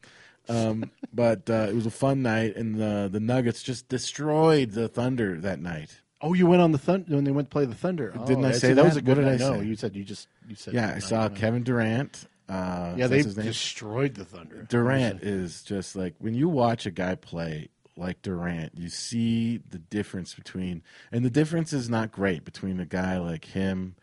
Um, 0.47 0.91
but 1.11 1.49
uh, 1.49 1.67
it 1.69 1.73
was 1.75 1.85
a 1.87 1.91
fun 1.91 2.21
night, 2.21 2.55
and 2.55 2.75
the 2.75 3.09
the 3.11 3.19
Nuggets 3.19 3.63
just 3.63 3.89
destroyed 3.89 4.71
the 4.71 4.87
Thunder 4.87 5.39
that 5.41 5.59
night. 5.59 6.01
Oh, 6.21 6.33
you 6.33 6.47
went 6.47 6.61
on 6.61 6.71
the 6.71 6.77
Thunder 6.77 7.15
when 7.15 7.23
they 7.23 7.31
went 7.31 7.49
to 7.49 7.51
play 7.51 7.65
the 7.65 7.75
Thunder. 7.75 8.11
Didn't 8.25 8.45
oh, 8.45 8.49
I 8.49 8.51
say 8.53 8.73
that? 8.73 8.83
was 8.83 8.95
a 8.95 9.01
good 9.01 9.17
What 9.17 9.23
did 9.25 9.33
I 9.33 9.37
No, 9.37 9.59
say? 9.59 9.65
you 9.65 9.75
said 9.75 9.95
you 9.95 10.03
just 10.03 10.27
you 10.47 10.55
said. 10.55 10.73
Yeah, 10.73 10.93
I 10.95 10.99
saw 10.99 11.29
Kevin 11.29 11.63
Durant. 11.63 12.27
Uh, 12.47 12.93
Yeah, 12.95 13.07
they 13.07 13.23
destroyed 13.23 14.13
the 14.13 14.25
Thunder. 14.25 14.63
Durant 14.69 15.23
is 15.23 15.63
just 15.63 15.95
like 15.95 16.13
when 16.19 16.35
you 16.35 16.47
watch 16.47 16.85
a 16.85 16.91
guy 16.91 17.15
play 17.15 17.69
like 17.97 18.21
Durant, 18.21 18.73
you 18.77 18.89
see 18.89 19.57
the 19.69 19.79
difference 19.79 20.33
between, 20.33 20.83
and 21.11 21.23
the 21.23 21.29
difference 21.29 21.71
is 21.73 21.89
not 21.89 22.11
great 22.11 22.43
between 22.43 22.79
a 22.79 22.85
guy 22.85 23.17
like 23.19 23.45
him 23.45 23.95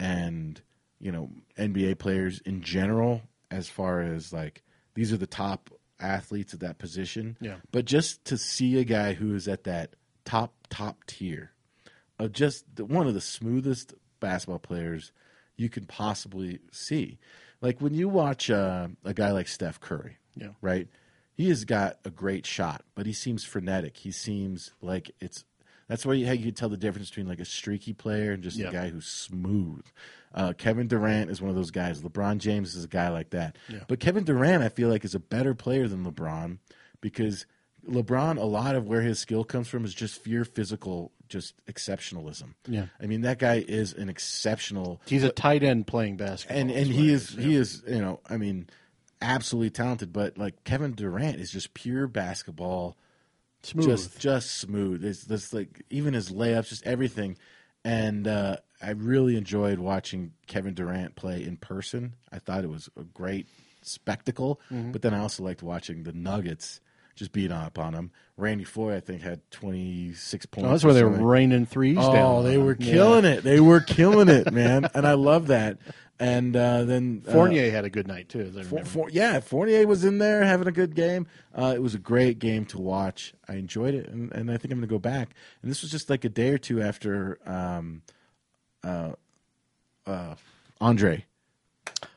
and 0.00 0.60
you 1.00 1.12
know 1.12 1.30
NBA 1.58 1.98
players 1.98 2.40
in 2.40 2.62
general. 2.62 3.22
As 3.50 3.68
far 3.68 4.02
as 4.02 4.32
like 4.32 4.62
these 4.94 5.12
are 5.12 5.16
the 5.16 5.26
top 5.26 5.70
athletes 6.00 6.52
at 6.54 6.60
that 6.60 6.78
position, 6.78 7.36
Yeah. 7.40 7.56
But 7.72 7.84
just 7.86 8.24
to 8.26 8.36
see 8.36 8.78
a 8.78 8.84
guy 8.84 9.14
who 9.14 9.34
is 9.34 9.48
at 9.48 9.64
that 9.64 9.94
top 10.24 10.52
top 10.68 11.04
tier 11.06 11.52
of 12.18 12.32
just 12.32 12.64
the, 12.76 12.84
one 12.84 13.06
of 13.06 13.14
the 13.14 13.20
smoothest 13.20 13.94
basketball 14.20 14.58
players 14.58 15.12
you 15.56 15.68
can 15.68 15.86
possibly 15.86 16.58
see. 16.70 17.18
Like 17.60 17.80
when 17.80 17.94
you 17.94 18.08
watch 18.08 18.50
uh, 18.50 18.88
a 19.04 19.14
guy 19.14 19.30
like 19.32 19.48
Steph 19.48 19.80
Curry, 19.80 20.18
Yeah. 20.36 20.50
right? 20.60 20.88
He 21.38 21.48
has 21.50 21.64
got 21.64 21.98
a 22.04 22.10
great 22.10 22.44
shot, 22.44 22.82
but 22.96 23.06
he 23.06 23.12
seems 23.14 23.44
frenetic. 23.44 23.96
He 23.96 24.10
seems 24.10 24.72
like 24.82 25.12
it's 25.20 25.44
that's 25.86 26.04
where 26.04 26.14
you, 26.16 26.26
how 26.26 26.32
you 26.32 26.50
tell 26.52 26.68
the 26.68 26.76
difference 26.76 27.08
between 27.08 27.28
like 27.28 27.40
a 27.40 27.44
streaky 27.46 27.92
player 27.94 28.32
and 28.32 28.42
just 28.42 28.58
Yeah. 28.58 28.68
a 28.68 28.72
guy 28.72 28.88
who's 28.90 29.06
smooth. 29.06 29.84
Uh, 30.34 30.52
Kevin 30.58 30.88
Durant 30.88 31.30
is 31.30 31.40
one 31.40 31.48
of 31.48 31.56
those 31.56 31.70
guys. 31.70 32.02
LeBron 32.02 32.38
James 32.38 32.74
is 32.74 32.84
a 32.84 32.88
guy 32.88 33.08
like 33.08 33.30
that. 33.30 33.56
Yeah. 33.68 33.84
But 33.88 33.98
Kevin 34.00 34.24
Durant, 34.24 34.62
I 34.62 34.68
feel 34.68 34.88
like, 34.90 35.04
is 35.04 35.14
a 35.14 35.20
better 35.20 35.54
player 35.54 35.88
than 35.88 36.04
LeBron 36.04 36.58
because 37.00 37.46
LeBron, 37.88 38.36
a 38.36 38.44
lot 38.44 38.74
of 38.74 38.86
where 38.86 39.00
his 39.00 39.18
skill 39.20 39.44
comes 39.44 39.68
from 39.68 39.84
is 39.86 39.94
just 39.94 40.22
pure 40.24 40.44
physical, 40.44 41.12
just 41.28 41.54
exceptionalism. 41.66 42.54
Yeah. 42.66 42.86
I 43.00 43.06
mean 43.06 43.20
that 43.22 43.38
guy 43.38 43.64
is 43.66 43.92
an 43.94 44.08
exceptional 44.10 45.00
He's 45.06 45.24
a 45.24 45.30
tight 45.30 45.62
end 45.62 45.86
playing 45.86 46.16
basketball. 46.16 46.58
and 46.58 46.70
and 46.70 46.86
he 46.88 47.10
is 47.12 47.30
he 47.30 47.54
is 47.54 47.82
you 47.88 48.00
know 48.00 48.20
I 48.28 48.36
mean 48.36 48.68
absolutely 49.20 49.70
talented, 49.70 50.12
but 50.12 50.38
like 50.38 50.64
Kevin 50.64 50.92
Durant 50.92 51.38
is 51.40 51.50
just 51.50 51.74
pure 51.74 52.06
basketball, 52.06 52.96
Smooth. 53.62 53.86
just 53.86 54.18
just 54.20 54.56
smooth. 54.58 55.04
It's 55.04 55.24
just 55.26 55.52
like 55.52 55.82
even 55.90 56.14
his 56.14 56.30
layups, 56.30 56.68
just 56.68 56.86
everything. 56.86 57.36
And 57.84 58.26
uh, 58.26 58.56
I 58.82 58.90
really 58.90 59.36
enjoyed 59.36 59.78
watching 59.78 60.32
Kevin 60.46 60.74
Durant 60.74 61.14
play 61.16 61.42
in 61.42 61.56
person. 61.56 62.14
I 62.32 62.38
thought 62.38 62.64
it 62.64 62.70
was 62.70 62.88
a 62.98 63.04
great 63.04 63.46
spectacle. 63.82 64.60
Mm-hmm. 64.70 64.92
But 64.92 65.02
then 65.02 65.14
I 65.14 65.20
also 65.20 65.42
liked 65.42 65.62
watching 65.62 66.02
the 66.02 66.12
Nuggets 66.12 66.80
just 67.14 67.32
beat 67.32 67.50
up 67.50 67.78
on 67.78 67.94
him. 67.94 68.10
Randy 68.36 68.64
Foye, 68.64 68.94
I 68.96 69.00
think, 69.00 69.22
had 69.22 69.40
twenty 69.50 70.12
six 70.14 70.46
points. 70.46 70.68
Oh, 70.68 70.70
that's 70.70 70.84
why 70.84 70.92
they 70.92 71.02
were 71.02 71.10
raining 71.10 71.66
threes 71.66 71.96
down. 71.96 72.14
Oh, 72.16 72.42
they 72.42 72.58
were 72.58 72.76
Yeah. 72.78 72.92
killing 72.92 73.24
it. 73.24 73.42
They 73.42 73.58
were 73.60 73.80
killing 73.80 74.28
it, 74.28 74.52
man. 74.52 74.88
And 74.94 75.06
I 75.06 75.14
love 75.14 75.48
that. 75.48 75.78
And 76.20 76.56
uh, 76.56 76.84
then 76.84 77.22
uh, 77.28 77.32
Fournier 77.32 77.70
had 77.70 77.84
a 77.84 77.90
good 77.90 78.08
night 78.08 78.28
too. 78.28 78.50
For, 78.64 78.84
for, 78.84 79.10
yeah, 79.10 79.38
Fournier 79.38 79.86
was 79.86 80.04
in 80.04 80.18
there 80.18 80.42
having 80.42 80.66
a 80.66 80.72
good 80.72 80.96
game. 80.96 81.28
Uh, 81.54 81.72
it 81.76 81.80
was 81.80 81.94
a 81.94 81.98
great 81.98 82.40
game 82.40 82.64
to 82.66 82.78
watch. 82.78 83.34
I 83.48 83.54
enjoyed 83.54 83.94
it, 83.94 84.08
and, 84.08 84.32
and 84.32 84.50
I 84.50 84.56
think 84.56 84.72
I'm 84.72 84.78
going 84.78 84.88
to 84.88 84.92
go 84.92 84.98
back. 84.98 85.30
And 85.62 85.70
this 85.70 85.82
was 85.82 85.92
just 85.92 86.10
like 86.10 86.24
a 86.24 86.28
day 86.28 86.50
or 86.50 86.58
two 86.58 86.82
after 86.82 87.38
um, 87.46 88.02
uh, 88.82 89.12
uh, 90.06 90.34
Andre. 90.80 91.24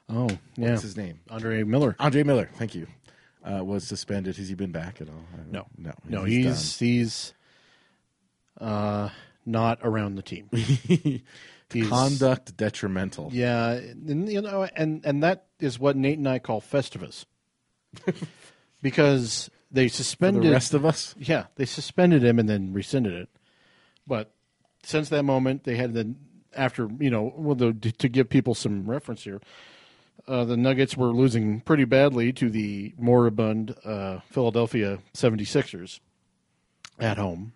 oh, 0.10 0.30
yeah. 0.56 0.72
What's 0.72 0.82
his 0.82 0.98
name? 0.98 1.20
Andre 1.30 1.64
Miller. 1.64 1.96
Andre 2.00 2.24
Miller. 2.24 2.50
Thank 2.56 2.74
you. 2.74 2.88
Uh, 3.44 3.64
was 3.64 3.88
suspended. 3.88 4.36
Has 4.38 4.50
he 4.50 4.56
been 4.56 4.72
back 4.72 5.02
at 5.02 5.10
all? 5.10 5.26
No, 5.52 5.66
no, 5.78 5.94
no. 6.08 6.24
He's 6.26 6.78
he's 6.78 7.34
uh, 8.60 9.10
not 9.46 9.80
around 9.84 10.16
the 10.16 10.22
team. 10.22 10.50
Conduct 11.88 12.56
detrimental. 12.58 13.30
Yeah, 13.34 13.72
and 13.72 14.30
you 14.30 14.42
know, 14.42 14.68
and 14.76 15.06
and 15.06 15.24
that 15.24 15.46
is 15.60 15.80
what 15.80 15.96
Nate 15.96 16.18
and 16.18 16.28
I 16.28 16.40
call 16.40 16.62
Festivus, 16.62 17.26
because 18.82 19.50
they 19.72 19.88
For 19.88 19.96
suspended. 19.96 20.44
the 20.44 20.52
rest 20.52 20.74
of 20.74 20.86
us. 20.86 21.16
yeah, 21.18 21.46
they 21.56 21.66
suspended 21.66 22.24
him 22.24 22.40
and 22.40 22.50
then 22.50 22.74
rescinded 22.74 23.14
it. 23.14 23.30
But 24.06 24.34
since 24.84 25.10
that 25.10 25.24
moment, 25.24 25.64
they 25.64 25.76
had 25.78 25.94
the 25.94 26.16
after 26.56 26.90
you 27.00 27.10
know 27.10 27.34
well 27.36 27.56
the, 27.56 27.74
to 27.74 28.10
give 28.10 28.30
people 28.30 28.54
some 28.56 28.86
reference 28.90 29.24
here. 29.24 29.40
Uh, 30.28 30.46
the 30.46 30.58
Nuggets 30.58 30.96
were 30.96 31.08
losing 31.14 31.62
pretty 31.62 31.84
badly 31.84 32.32
to 32.34 32.50
the 32.50 32.94
moribund 33.00 33.76
uh, 33.84 34.20
Philadelphia 34.30 35.00
76ers 35.16 36.00
at 37.00 37.18
home. 37.18 37.54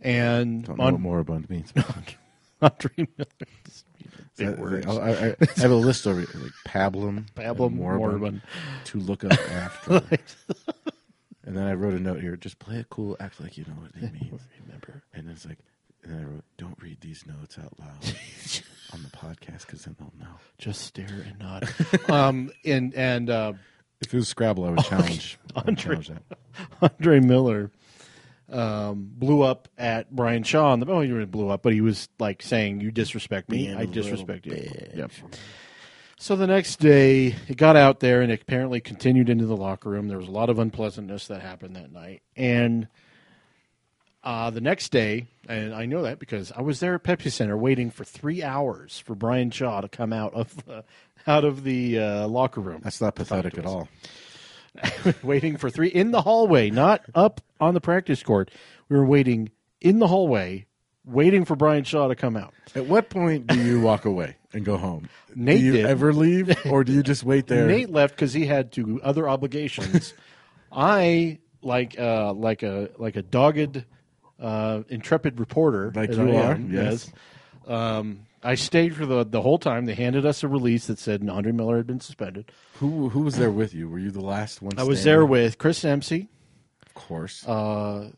And 0.00 0.64
Don't 0.66 0.76
know 0.76 0.84
on, 0.84 0.92
what 0.94 1.00
moribund 1.00 1.48
means. 1.48 1.72
Andre 2.62 2.90
Miller. 2.96 3.28
Big 4.36 4.48
That- 4.48 4.58
words. 4.58 4.86
I, 4.86 4.92
I, 4.92 5.26
I 5.40 5.60
have 5.60 5.70
a 5.70 5.74
list 5.74 6.06
over 6.06 6.20
here, 6.20 6.28
like 6.42 6.52
pablum, 6.66 7.24
Pablum, 7.34 7.66
and 7.68 7.76
moribund. 7.76 8.42
to 8.84 8.98
look 8.98 9.24
up 9.24 9.32
after. 9.50 10.02
and 11.44 11.56
then 11.56 11.64
I 11.66 11.72
wrote 11.74 11.94
a 11.94 11.98
note 11.98 12.20
here: 12.20 12.36
just 12.36 12.58
play 12.58 12.76
it 12.76 12.88
cool, 12.90 13.16
act 13.20 13.40
like 13.40 13.56
you 13.56 13.64
know 13.66 13.74
what 13.74 13.92
they 13.94 14.02
mean. 14.10 14.38
Remember. 14.66 15.02
And 15.14 15.30
it's 15.30 15.46
like, 15.46 15.58
and 16.02 16.12
then 16.12 16.20
I 16.20 16.24
wrote, 16.24 16.44
don't 16.58 16.76
read 16.82 17.00
these 17.00 17.24
notes 17.26 17.58
out 17.58 17.72
loud 17.78 17.88
on 18.92 19.02
the 19.02 19.08
podcast 19.10 19.66
because 19.66 19.84
then 19.84 19.96
they'll 19.98 20.12
know. 20.18 20.34
Just 20.58 20.82
stare 20.82 21.06
and 21.26 21.38
nod. 21.38 21.68
um, 22.10 22.50
and 22.64 22.94
and 22.94 23.30
uh, 23.30 23.52
If 24.02 24.12
it 24.12 24.16
was 24.18 24.28
Scrabble, 24.28 24.64
I 24.66 24.70
would 24.70 24.84
challenge. 24.84 25.38
I 25.54 25.60
would 25.60 25.68
Andre- 25.70 25.82
challenge 25.82 26.08
that. 26.08 26.38
Andre 26.82 27.20
Miller 27.20 27.70
um, 28.50 29.10
blew 29.12 29.42
up 29.42 29.68
at 29.76 30.14
Brian 30.14 30.42
Shaw. 30.42 30.72
On 30.72 30.80
the, 30.80 30.86
oh, 30.86 31.00
he 31.00 31.10
really 31.10 31.26
blew 31.26 31.48
up, 31.48 31.62
but 31.62 31.72
he 31.72 31.80
was 31.80 32.08
like 32.18 32.42
saying, 32.42 32.80
"You 32.80 32.90
disrespect 32.90 33.50
me, 33.50 33.66
Being 33.66 33.76
I 33.76 33.86
disrespect 33.86 34.46
you." 34.46 34.52
bitch. 34.52 34.96
Yep. 34.96 35.10
So 36.18 36.34
the 36.34 36.46
next 36.46 36.76
day, 36.76 37.34
it 37.46 37.56
got 37.56 37.76
out 37.76 38.00
there, 38.00 38.22
and 38.22 38.32
it 38.32 38.40
apparently 38.42 38.80
continued 38.80 39.28
into 39.28 39.46
the 39.46 39.56
locker 39.56 39.90
room. 39.90 40.08
There 40.08 40.18
was 40.18 40.28
a 40.28 40.32
lot 40.32 40.48
of 40.48 40.58
unpleasantness 40.58 41.26
that 41.26 41.42
happened 41.42 41.76
that 41.76 41.92
night, 41.92 42.22
and 42.36 42.88
uh, 44.26 44.50
the 44.50 44.60
next 44.60 44.90
day, 44.90 45.28
and 45.48 45.72
I 45.72 45.86
know 45.86 46.02
that 46.02 46.18
because 46.18 46.50
I 46.50 46.60
was 46.62 46.80
there 46.80 46.94
at 46.94 47.04
Pepsi 47.04 47.30
Center 47.30 47.56
waiting 47.56 47.90
for 47.90 48.04
three 48.04 48.42
hours 48.42 48.98
for 48.98 49.14
Brian 49.14 49.52
Shaw 49.52 49.80
to 49.80 49.88
come 49.88 50.12
out 50.12 50.34
of 50.34 50.54
uh, 50.68 50.82
out 51.28 51.44
of 51.44 51.62
the 51.64 51.98
uh, 51.98 52.28
locker 52.28 52.60
room. 52.60 52.80
That's 52.82 53.00
not 53.00 53.14
pathetic 53.14 53.56
at 53.56 53.66
all. 53.66 53.88
waiting 55.22 55.56
for 55.56 55.70
three 55.70 55.88
in 55.88 56.10
the 56.10 56.22
hallway, 56.22 56.70
not 56.70 57.02
up 57.14 57.40
on 57.60 57.74
the 57.74 57.80
practice 57.80 58.22
court. 58.22 58.50
We 58.88 58.96
were 58.96 59.04
waiting 59.06 59.50
in 59.80 59.98
the 59.98 60.06
hallway, 60.06 60.66
waiting 61.04 61.44
for 61.44 61.56
Brian 61.56 61.84
Shaw 61.84 62.08
to 62.08 62.14
come 62.14 62.36
out. 62.36 62.54
At 62.74 62.86
what 62.86 63.10
point 63.10 63.46
do 63.46 63.58
you 63.60 63.80
walk 63.80 64.04
away 64.04 64.36
and 64.52 64.64
go 64.64 64.76
home? 64.76 65.08
Nate 65.34 65.58
do 65.60 65.64
you 65.66 65.72
did. 65.72 65.86
ever 65.86 66.12
leave, 66.12 66.56
or 66.66 66.84
do 66.84 66.92
you 66.92 67.02
just 67.02 67.24
wait 67.24 67.46
there? 67.48 67.66
Nate 67.66 67.90
left 67.90 68.14
because 68.14 68.32
he 68.32 68.46
had 68.46 68.72
to 68.72 69.00
other 69.02 69.28
obligations. 69.28 70.14
I 70.72 71.38
like 71.62 71.98
uh, 71.98 72.32
like 72.32 72.62
a 72.62 72.90
like 72.98 73.16
a 73.16 73.22
dogged, 73.22 73.84
uh, 74.40 74.82
intrepid 74.88 75.38
reporter, 75.40 75.92
Like 75.94 76.12
you 76.12 76.30
I 76.32 76.36
are, 76.36 76.52
am, 76.54 76.72
yes. 76.72 77.10
Um, 77.66 78.25
I 78.42 78.54
stayed 78.54 78.94
for 78.94 79.06
the 79.06 79.24
the 79.24 79.42
whole 79.42 79.58
time. 79.58 79.86
They 79.86 79.94
handed 79.94 80.24
us 80.26 80.42
a 80.42 80.48
release 80.48 80.86
that 80.86 80.98
said 80.98 81.28
Andre 81.28 81.52
Miller 81.52 81.76
had 81.78 81.86
been 81.86 82.00
suspended. 82.00 82.52
Who 82.74 83.08
who 83.08 83.20
was 83.22 83.36
there 83.36 83.50
with 83.50 83.74
you? 83.74 83.88
Were 83.88 83.98
you 83.98 84.10
the 84.10 84.20
last 84.24 84.62
one? 84.62 84.72
I 84.78 84.82
was 84.84 85.00
standing? 85.00 85.18
there 85.18 85.26
with 85.26 85.58
Chris 85.58 85.80
Dempsey, 85.82 86.28
of 86.86 86.94
course. 86.94 87.46
uh, 87.48 88.10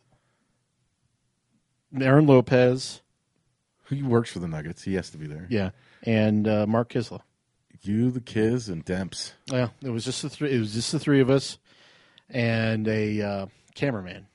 Aaron 1.99 2.27
Lopez, 2.27 3.01
Who 3.85 4.07
works 4.07 4.31
for 4.31 4.41
the 4.41 4.49
Nuggets? 4.49 4.83
He 4.83 4.95
has 4.95 5.11
to 5.11 5.19
be 5.19 5.27
there. 5.27 5.47
yeah, 5.49 5.71
and 6.03 6.47
uh, 6.47 6.67
Mark 6.67 6.91
Kiszla. 6.91 7.21
You, 7.83 8.11
the 8.11 8.21
Kiz, 8.21 8.69
and 8.69 8.85
Demps. 8.85 9.33
Yeah, 9.47 9.69
it 9.83 9.91
was 9.91 10.05
just 10.05 10.23
the 10.23 10.29
three. 10.29 10.51
It 10.53 10.59
was 10.59 10.75
just 10.75 10.91
the 10.93 10.99
three 10.99 11.21
of 11.21 11.31
us, 11.31 11.59
and 12.29 12.87
a 12.89 13.23
uh, 13.23 13.47
cameraman, 13.77 14.27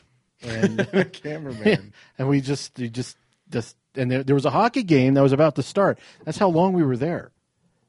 and 0.42 0.80
a 0.80 1.04
Cameraman. 1.12 1.94
and 2.18 2.30
we 2.30 2.40
just 2.42 2.80
we 2.80 2.90
just 2.90 3.18
just 3.50 3.76
and 3.96 4.12
there, 4.12 4.24
there 4.24 4.36
was 4.36 4.46
a 4.46 4.50
hockey 4.52 4.84
game 4.84 5.14
that 5.16 5.22
was 5.22 5.32
about 5.34 5.56
to 5.56 5.64
start. 5.64 6.00
That's 6.26 6.38
how 6.38 6.50
long 6.50 6.74
we 6.74 6.84
were 6.84 6.98
there. 6.98 7.32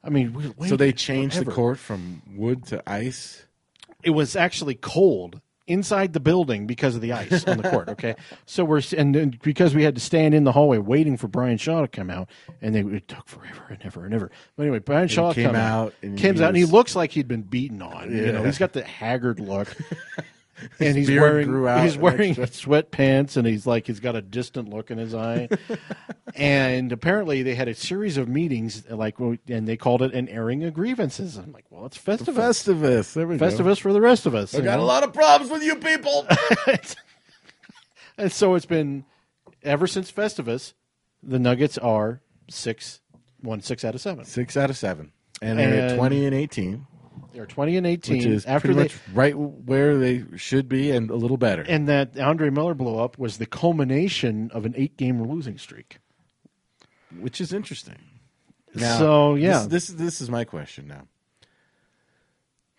I 0.03 0.11
mean, 0.11 0.55
we 0.59 0.69
So 0.69 0.77
they 0.77 0.93
changed 0.93 1.39
the 1.39 1.51
court 1.51 1.79
from 1.79 2.23
wood 2.35 2.67
to 2.67 2.83
ice. 2.91 3.45
It 4.03 4.11
was 4.11 4.37
actually 4.37 4.75
cold 4.75 5.41
inside 5.67 6.13
the 6.13 6.21
building 6.21 6.67
because 6.67 6.95
of 6.95 7.01
the 7.01 7.15
ice 7.15 7.43
on 7.47 7.57
the 7.57 7.71
court. 7.71 7.89
Okay, 7.89 8.17
so 8.47 8.67
we're 8.67 8.83
and 8.99 9.15
then 9.15 9.39
because 9.43 9.75
we 9.75 9.83
had 9.83 9.95
to 9.95 10.01
stand 10.03 10.35
in 10.35 10.45
the 10.45 10.53
hallway 10.53 10.77
waiting 10.77 11.17
for 11.17 11.27
Brian 11.27 11.57
Shaw 11.57 11.81
to 11.81 11.89
come 11.89 12.11
out, 12.11 12.29
and 12.61 12.75
they, 12.75 12.81
it 12.81 13.09
took 13.09 13.27
forever 13.27 13.65
and 13.71 13.79
ever 13.83 14.05
and 14.05 14.13
ever. 14.13 14.31
But 14.57 14.65
anyway, 14.65 14.81
Brian 14.81 15.09
Shaw 15.09 15.33
came 15.33 15.47
come 15.47 15.57
out 15.57 15.95
and 16.03 16.21
comes 16.21 16.39
he 16.41 16.45
out, 16.45 16.49
and 16.49 16.57
he 16.59 16.65
was- 16.65 16.73
looks 16.73 16.95
like 16.95 17.13
he'd 17.13 17.29
been 17.29 17.41
beaten 17.41 17.81
on. 17.81 18.15
You 18.15 18.27
know, 18.33 18.41
Yeah. 18.41 18.45
he's 18.45 18.59
got 18.59 18.75
the 18.75 18.85
haggard 18.85 19.41
look. 19.41 19.75
and 20.81 20.97
he's 20.97 21.11
wearing 21.11 21.49
he's 21.83 21.97
wearing 21.97 22.35
sweatpants 22.37 23.37
and 23.37 23.47
he's 23.47 23.67
like 23.67 23.87
he's 23.87 24.01
got 24.01 24.17
a 24.17 24.23
distant 24.23 24.69
look 24.69 24.91
in 24.91 24.99
his 24.99 25.15
eye. 25.15 25.49
And 26.37 26.91
apparently 26.91 27.43
they 27.45 27.55
had 27.55 27.69
a 27.69 27.75
series 27.75 28.17
of 28.17 28.27
meetings 28.29 28.89
like 28.91 29.19
and 29.21 29.69
they 29.69 29.77
called 29.77 30.03
it 30.03 30.13
an 30.15 30.29
airing 30.29 30.65
of 30.65 30.75
grievances. 30.75 31.37
I'm 31.37 31.53
like 31.53 31.67
well 31.71 31.87
it's 31.87 31.97
festivus. 31.99 32.35
Festivus. 32.35 33.13
There 33.13 33.27
we 33.27 33.37
go. 33.37 33.47
festivus 33.47 33.79
for 33.79 33.93
the 33.93 34.01
rest 34.01 34.27
of 34.27 34.35
us 34.35 34.53
I 34.55 34.61
got 34.61 34.81
a 34.81 34.83
lot 34.83 35.05
of 35.05 35.13
problems 35.13 35.53
with 35.53 35.63
you 35.63 35.77
people. 35.77 36.27
and 38.19 38.33
so 38.33 38.55
it's 38.55 38.67
been 38.67 39.05
ever 39.63 39.87
since 39.87 40.11
festivus 40.11 40.73
the 41.23 41.39
nuggets 41.39 41.79
are 41.79 42.21
six 42.49 43.01
one 43.41 43.61
six 43.61 43.85
out 43.85 43.95
of 43.95 44.01
seven. 44.01 44.25
Six 44.25 44.57
out 44.57 44.71
of 44.71 44.77
seven, 44.77 45.13
and 45.43 45.59
they're 45.59 45.73
at 45.75 45.91
And- 45.91 45.99
twenty 45.99 46.25
and 46.27 46.35
eighteen, 46.35 46.87
they're 47.35 47.47
20 47.47 47.77
and 47.77 47.87
18 47.87 48.17
which 48.17 48.27
is 48.27 48.47
after 48.47 48.69
pretty 48.69 48.79
they 48.79 48.85
much 48.85 48.99
right 49.13 49.37
where 49.37 49.99
they 49.99 50.25
should 50.37 50.69
be, 50.69 50.91
and 50.91 51.11
a 51.11 51.17
little 51.17 51.37
better. 51.37 51.63
and 51.69 51.89
that 51.89 52.19
andre 52.19 52.51
miller 52.51 52.75
blow 52.75 53.03
up 53.03 53.19
was 53.19 53.39
the 53.39 53.47
culmination 53.47 54.51
of 54.53 54.65
an 54.65 54.75
eight 54.77 54.97
game 54.97 55.23
losing 55.23 55.59
streak 55.59 55.99
which 57.21 57.41
is 57.41 57.53
interesting. 57.53 57.99
So, 58.77 59.35
yeah. 59.35 59.67
this, 59.69 59.87
this 59.87 59.89
this 59.89 60.21
is 60.21 60.31
my 60.31 60.45
question 60.45 60.89
now. 60.89 61.07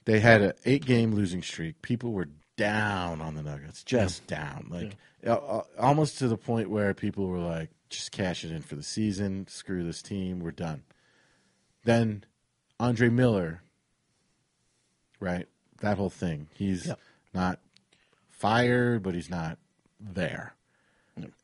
They 0.05 0.19
had 0.19 0.41
an 0.41 0.53
eight 0.65 0.85
game 0.85 1.13
losing 1.13 1.41
streak. 1.41 1.81
People 1.81 2.11
were 2.11 2.27
down 2.57 3.21
on 3.21 3.35
the 3.35 3.41
Nuggets, 3.41 3.83
just 3.83 4.27
down, 4.27 4.67
like 4.69 4.97
uh, 5.25 5.61
almost 5.79 6.19
to 6.19 6.27
the 6.27 6.37
point 6.37 6.69
where 6.69 6.93
people 6.93 7.27
were 7.27 7.39
like, 7.39 7.69
"Just 7.89 8.11
cash 8.11 8.43
it 8.43 8.51
in 8.51 8.61
for 8.61 8.75
the 8.75 8.83
season. 8.83 9.47
Screw 9.47 9.83
this 9.83 10.01
team. 10.01 10.39
We're 10.39 10.51
done." 10.51 10.83
Then 11.85 12.25
Andre 12.79 13.09
Miller, 13.09 13.61
right? 15.25 15.47
That 15.81 15.97
whole 15.97 16.09
thing. 16.09 16.47
He's 16.53 16.87
Yep. 16.87 16.99
not 17.33 17.59
fired, 18.29 19.03
but 19.03 19.15
he's 19.15 19.29
not 19.29 19.57
there. 19.99 20.53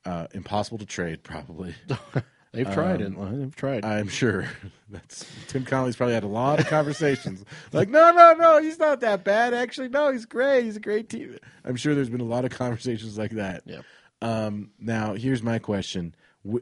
Uh, 0.05 0.27
impossible 0.33 0.77
to 0.77 0.85
trade, 0.85 1.23
probably. 1.23 1.73
they've 2.51 2.69
tried 2.73 2.99
it 2.99 3.13
they've 3.17 3.55
tried 3.55 3.85
I'm 3.85 4.09
sure 4.09 4.49
that's 4.89 5.25
Tim 5.47 5.63
Connelly's 5.63 5.95
probably 5.95 6.13
had 6.13 6.23
a 6.23 6.27
lot 6.27 6.59
of 6.59 6.67
conversations. 6.67 7.45
like, 7.71 7.87
no, 7.89 8.11
no, 8.11 8.33
no, 8.33 8.61
he's 8.61 8.77
not 8.77 8.99
that 8.99 9.23
bad. 9.23 9.53
Actually, 9.53 9.89
no, 9.89 10.11
he's 10.11 10.25
great. 10.25 10.65
He's 10.65 10.75
a 10.75 10.81
great 10.81 11.09
team. 11.09 11.37
I'm 11.63 11.77
sure 11.77 11.95
there's 11.95 12.09
been 12.09 12.21
a 12.21 12.25
lot 12.25 12.43
of 12.45 12.51
conversations 12.51 13.17
like 13.17 13.31
that. 13.31 13.63
Yep. 13.65 13.85
Um, 14.21 14.71
now, 14.77 15.13
here's 15.13 15.41
my 15.41 15.59
question: 15.59 16.13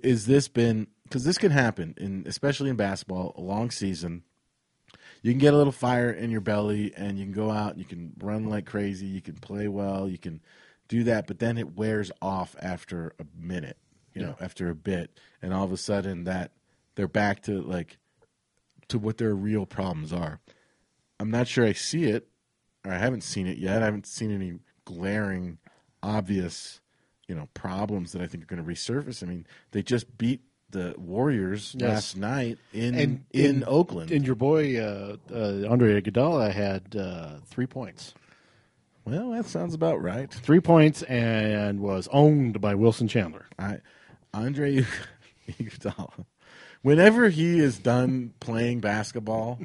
Is 0.03 0.27
this 0.27 0.47
been 0.47 0.87
because 1.03 1.23
this 1.23 1.39
can 1.39 1.51
happen, 1.51 1.95
in 1.97 2.23
especially 2.27 2.69
in 2.69 2.75
basketball, 2.75 3.33
a 3.35 3.41
long 3.41 3.71
season. 3.71 4.23
You 5.21 5.31
can 5.31 5.39
get 5.39 5.53
a 5.53 5.57
little 5.57 5.73
fire 5.73 6.11
in 6.11 6.31
your 6.31 6.41
belly, 6.41 6.93
and 6.95 7.17
you 7.17 7.25
can 7.25 7.33
go 7.33 7.51
out. 7.51 7.71
and 7.71 7.79
You 7.79 7.85
can 7.85 8.13
run 8.19 8.45
like 8.45 8.65
crazy. 8.65 9.05
You 9.05 9.21
can 9.21 9.35
play 9.35 9.67
well. 9.67 10.07
You 10.07 10.17
can 10.17 10.41
do 10.87 11.03
that, 11.03 11.27
but 11.27 11.39
then 11.39 11.57
it 11.57 11.75
wears 11.75 12.11
off 12.21 12.55
after 12.61 13.13
a 13.19 13.25
minute. 13.37 13.77
You 14.13 14.25
know, 14.25 14.35
after 14.41 14.69
a 14.69 14.75
bit, 14.75 15.17
and 15.41 15.53
all 15.53 15.63
of 15.63 15.71
a 15.71 15.77
sudden 15.77 16.25
that 16.25 16.51
they're 16.95 17.07
back 17.07 17.43
to 17.43 17.61
like 17.61 17.99
to 18.89 18.99
what 18.99 19.17
their 19.17 19.33
real 19.33 19.65
problems 19.65 20.11
are. 20.11 20.41
I'm 21.19 21.31
not 21.31 21.47
sure 21.47 21.65
I 21.65 21.73
see 21.73 22.05
it, 22.05 22.27
or 22.83 22.91
I 22.91 22.97
haven't 22.97 23.23
seen 23.23 23.47
it 23.47 23.57
yet. 23.57 23.81
I 23.81 23.85
haven't 23.85 24.07
seen 24.07 24.33
any 24.33 24.59
glaring, 24.83 25.59
obvious, 26.03 26.81
you 27.27 27.35
know, 27.35 27.47
problems 27.53 28.11
that 28.11 28.21
I 28.21 28.27
think 28.27 28.43
are 28.43 28.47
going 28.47 28.63
to 28.63 28.69
resurface. 28.69 29.23
I 29.23 29.27
mean, 29.27 29.45
they 29.71 29.83
just 29.83 30.17
beat 30.17 30.41
the 30.71 30.93
Warriors 30.97 31.75
Yes. 31.77 31.89
last 31.89 32.17
night 32.17 32.57
in 32.73 32.95
And 32.95 33.25
in, 33.31 33.45
in- 33.45 33.63
Oakland. 33.67 34.11
And 34.11 34.25
your 34.25 34.35
boy 34.35 34.77
uh, 34.79 35.17
uh, 35.33 35.67
Andre 35.69 36.01
Iguodala 36.01 36.51
had 36.53 36.95
uh, 36.95 37.37
three 37.45 37.65
points, 37.67 38.13
well, 39.05 39.31
that 39.31 39.45
sounds 39.47 39.73
about 39.73 40.01
right. 40.01 40.31
three 40.31 40.59
points, 40.59 41.01
and 41.03 41.79
was 41.79 42.07
owned 42.11 42.61
by 42.61 42.75
Wilson 42.75 43.07
Chandler. 43.07 43.47
I 43.57 43.79
Andre 44.33 44.85
Iguodala. 45.49 46.25
Whenever 46.81 47.27
he 47.29 47.59
is 47.59 47.77
done 47.77 48.33
playing 48.39 48.79
basketball, 48.79 49.59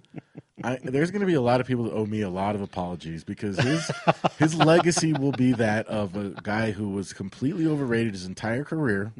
I, 0.64 0.78
there's 0.82 1.10
going 1.12 1.20
to 1.20 1.26
be 1.26 1.34
a 1.34 1.40
lot 1.40 1.60
of 1.60 1.66
people 1.66 1.84
that 1.84 1.92
owe 1.92 2.06
me 2.06 2.22
a 2.22 2.28
lot 2.30 2.56
of 2.56 2.60
apologies 2.60 3.22
because 3.22 3.56
his 3.58 3.88
his 4.38 4.54
legacy 4.56 5.12
will 5.12 5.30
be 5.32 5.52
that 5.52 5.86
of 5.86 6.16
a 6.16 6.30
guy 6.42 6.72
who 6.72 6.88
was 6.90 7.12
completely 7.12 7.66
overrated 7.66 8.14
his 8.14 8.24
entire 8.24 8.64
career 8.64 9.12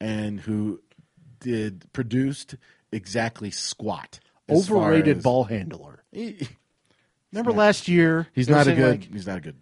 and 0.00 0.40
who 0.40 0.80
did 1.40 1.92
produced 1.92 2.56
exactly 2.92 3.50
squat. 3.50 4.20
as 4.48 4.68
far 4.68 4.78
Overrated 4.78 5.18
as- 5.18 5.22
ball 5.22 5.44
handler. 5.44 6.02
He- 6.12 6.48
Remember 7.32 7.52
last 7.52 7.88
year? 7.88 8.26
He's 8.32 8.46
they 8.46 8.52
were 8.54 8.58
not 8.58 8.62
a 8.62 8.64
saying, 8.70 8.78
good. 8.78 9.00
like, 9.02 9.12
he's 9.12 9.26
not 9.26 9.36
a 9.36 9.40
good. 9.40 9.56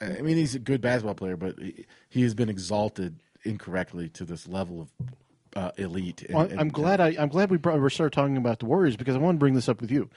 I 0.00 0.20
mean, 0.22 0.36
he's 0.36 0.56
a 0.56 0.58
good 0.58 0.80
basketball 0.80 1.14
player, 1.14 1.36
but 1.36 1.56
he, 1.60 1.86
he 2.08 2.22
has 2.22 2.34
been 2.34 2.48
exalted 2.48 3.20
incorrectly 3.44 4.08
to 4.08 4.24
this 4.24 4.48
level 4.48 4.80
of 4.80 4.88
uh, 5.54 5.70
elite. 5.76 6.22
And- 6.22 6.34
Well, 6.34 6.48
I'm 6.58 6.68
glad 6.70 7.00
I, 7.00 7.14
I'm 7.18 7.28
glad 7.28 7.50
we 7.50 7.58
brought, 7.58 7.80
we 7.80 7.88
started 7.90 8.12
talking 8.12 8.36
about 8.36 8.58
the 8.58 8.66
Warriors 8.66 8.96
because 8.96 9.14
I 9.14 9.18
want 9.18 9.36
to 9.36 9.38
bring 9.38 9.54
this 9.54 9.68
up 9.68 9.80
with 9.80 9.92
you. 9.92 10.10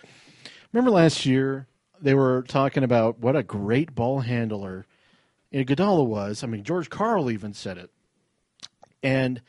Remember 0.73 0.89
last 0.89 1.25
year 1.27 1.67
they 2.01 2.15
were 2.15 2.43
talking 2.47 2.83
about 2.83 3.19
what 3.19 3.35
a 3.35 3.43
great 3.43 3.93
ball 3.93 4.21
handler 4.21 4.87
Iguodala 5.53 6.05
was. 6.07 6.43
I 6.43 6.47
mean, 6.47 6.63
George 6.63 6.89
Karl 6.89 7.29
even 7.29 7.53
said 7.53 7.77
it, 7.77 7.91
and 9.03 9.41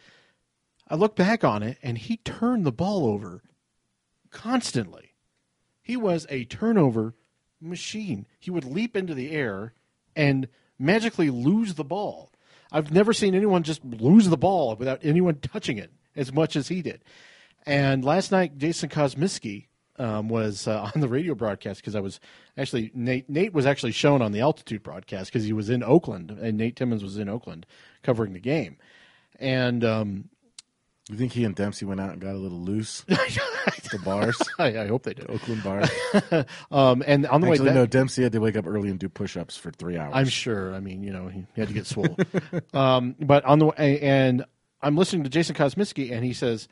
I 0.89 0.95
look 0.95 1.17
back 1.17 1.45
on 1.45 1.63
it, 1.63 1.79
and 1.83 1.99
he 1.99 2.19
turned 2.19 2.65
the 2.65 2.73
ball 2.73 3.07
over 3.07 3.43
constantly. 4.31 5.15
He 5.83 5.97
was 5.97 6.27
a 6.31 6.45
turnover 6.45 7.15
machine. 7.61 8.27
He 8.39 8.51
would 8.51 8.65
leap 8.65 8.97
into 8.97 9.15
the 9.15 9.31
air 9.31 9.75
and 10.15 10.49
magically 10.79 11.31
lose 11.31 11.75
the 11.75 11.85
ball. 11.85 12.31
I've 12.71 12.93
never 12.93 13.13
seen 13.13 13.35
anyone 13.35 13.63
just 13.63 13.85
lose 13.85 14.29
the 14.29 14.37
ball 14.37 14.75
without 14.77 15.01
anyone 15.03 15.37
touching 15.37 15.79
it 15.79 15.93
as 16.15 16.33
much 16.33 16.57
as 16.57 16.69
he 16.69 16.83
did. 16.83 17.03
And 17.65 18.05
last 18.05 18.31
night, 18.33 18.59
Jason 18.59 18.89
Kosmicki 18.89 19.67
um, 19.99 20.29
was 20.29 20.67
uh, 20.69 20.91
on 20.95 21.01
the 21.01 21.09
radio 21.09 21.35
broadcast 21.35 21.81
because 21.81 21.97
I 21.97 22.01
was 22.01 22.21
actually 22.57 22.91
Nate. 22.95 23.29
Nate 23.29 23.53
was 23.53 23.67
actually 23.67 23.93
shown 23.93 24.23
on 24.23 24.33
the 24.33 24.41
altitude 24.41 24.83
broadcast 24.83 25.33
because 25.33 25.45
he 25.45 25.53
was 25.53 25.71
in 25.71 25.83
Oakland, 25.83 26.31
and 26.31 26.57
Nate 26.57 26.77
Timmons 26.77 27.03
was 27.03 27.19
in 27.19 27.29
Oakland 27.29 27.67
covering 28.03 28.33
the 28.33 28.41
game. 28.41 28.77
And 29.39 29.85
um, 29.85 30.29
You 31.11 31.17
think 31.17 31.33
he 31.33 31.45
and 31.45 31.55
Dempsey 31.55 31.85
went 31.85 32.01
out 32.01 32.11
and 32.11 32.21
got 32.21 32.35
a 32.35 32.39
little 32.39 32.61
loose? 32.61 33.05
At 33.09 33.19
the 33.93 34.01
bars, 34.05 34.37
I, 34.59 34.79
I 34.81 34.87
hope 34.89 35.05
they 35.05 35.15
did. 35.15 35.31
Oakland 35.31 35.63
bars. 35.63 35.89
Um, 36.73 37.05
and 37.07 37.27
on 37.27 37.41
the 37.41 37.49
Actually, 37.51 37.69
way, 37.69 37.75
no. 37.75 37.83
back, 37.85 37.91
Dempsey 37.91 38.23
had 38.25 38.33
to 38.33 38.41
wake 38.41 38.57
up 38.57 38.67
early 38.67 38.89
and 38.91 38.99
do 38.99 39.09
push-ups 39.09 39.57
for 39.57 39.71
three 39.71 39.97
hours. 39.97 40.13
I'm 40.15 40.29
sure. 40.29 40.75
I 40.75 40.81
mean, 40.81 41.03
you 41.05 41.13
know, 41.13 41.29
he 41.29 41.45
had 41.57 41.69
to 41.69 41.75
get 41.75 41.87
swole. 41.87 42.17
um, 42.75 43.15
but 43.21 43.45
on 43.45 43.61
the 43.61 43.67
way, 43.67 44.01
and 44.01 44.45
I'm 44.83 44.97
listening 44.97 45.23
to 45.25 45.31
Jason 45.31 45.55
Kosmicki, 45.55 46.11
and 46.11 46.25
he 46.25 46.33
says, 46.33 46.67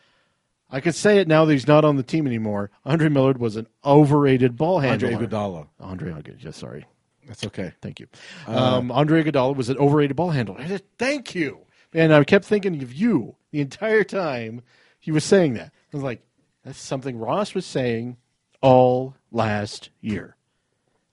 "I 0.71 0.81
could 0.81 0.95
say 0.97 1.19
it 1.19 1.29
now 1.29 1.45
that 1.45 1.53
he's 1.53 1.69
not 1.69 1.85
on 1.85 1.97
the 1.97 2.03
team 2.03 2.27
anymore. 2.27 2.71
Andre 2.85 3.09
Millard 3.09 3.39
was 3.39 3.55
an 3.57 3.69
overrated 3.85 4.57
ball 4.57 4.81
handler. 4.81 5.13
Andre 5.13 5.27
Iguodala. 5.29 5.69
Andre, 5.79 6.13
okay, 6.15 6.35
yes, 6.41 6.57
sorry, 6.57 6.85
That's 7.29 7.45
okay. 7.47 7.73
thank 7.81 8.01
you. 8.01 8.09
um, 8.49 8.91
Andre 8.91 9.23
Iguodala 9.23 9.55
was 9.55 9.69
an 9.69 9.79
overrated 9.79 10.17
ball 10.17 10.31
handler. 10.31 10.67
Said, 10.67 10.83
thank 10.99 11.35
you, 11.37 11.61
and 11.93 12.13
I 12.13 12.25
kept 12.25 12.45
thinking 12.45 12.83
of 12.83 12.93
you 12.93 13.37
the 13.55 13.61
entire 13.61 14.03
time 14.03 14.63
he 14.99 15.13
was 15.13 15.23
saying 15.23 15.55
that. 15.55 15.67
I 15.93 15.97
was 15.97 16.03
like, 16.03 16.27
that's 16.65 16.77
something 16.77 17.17
Ross 17.17 17.55
was 17.55 17.65
saying 17.65 18.17
all 18.61 19.15
last 19.31 19.91
year. 20.01 20.35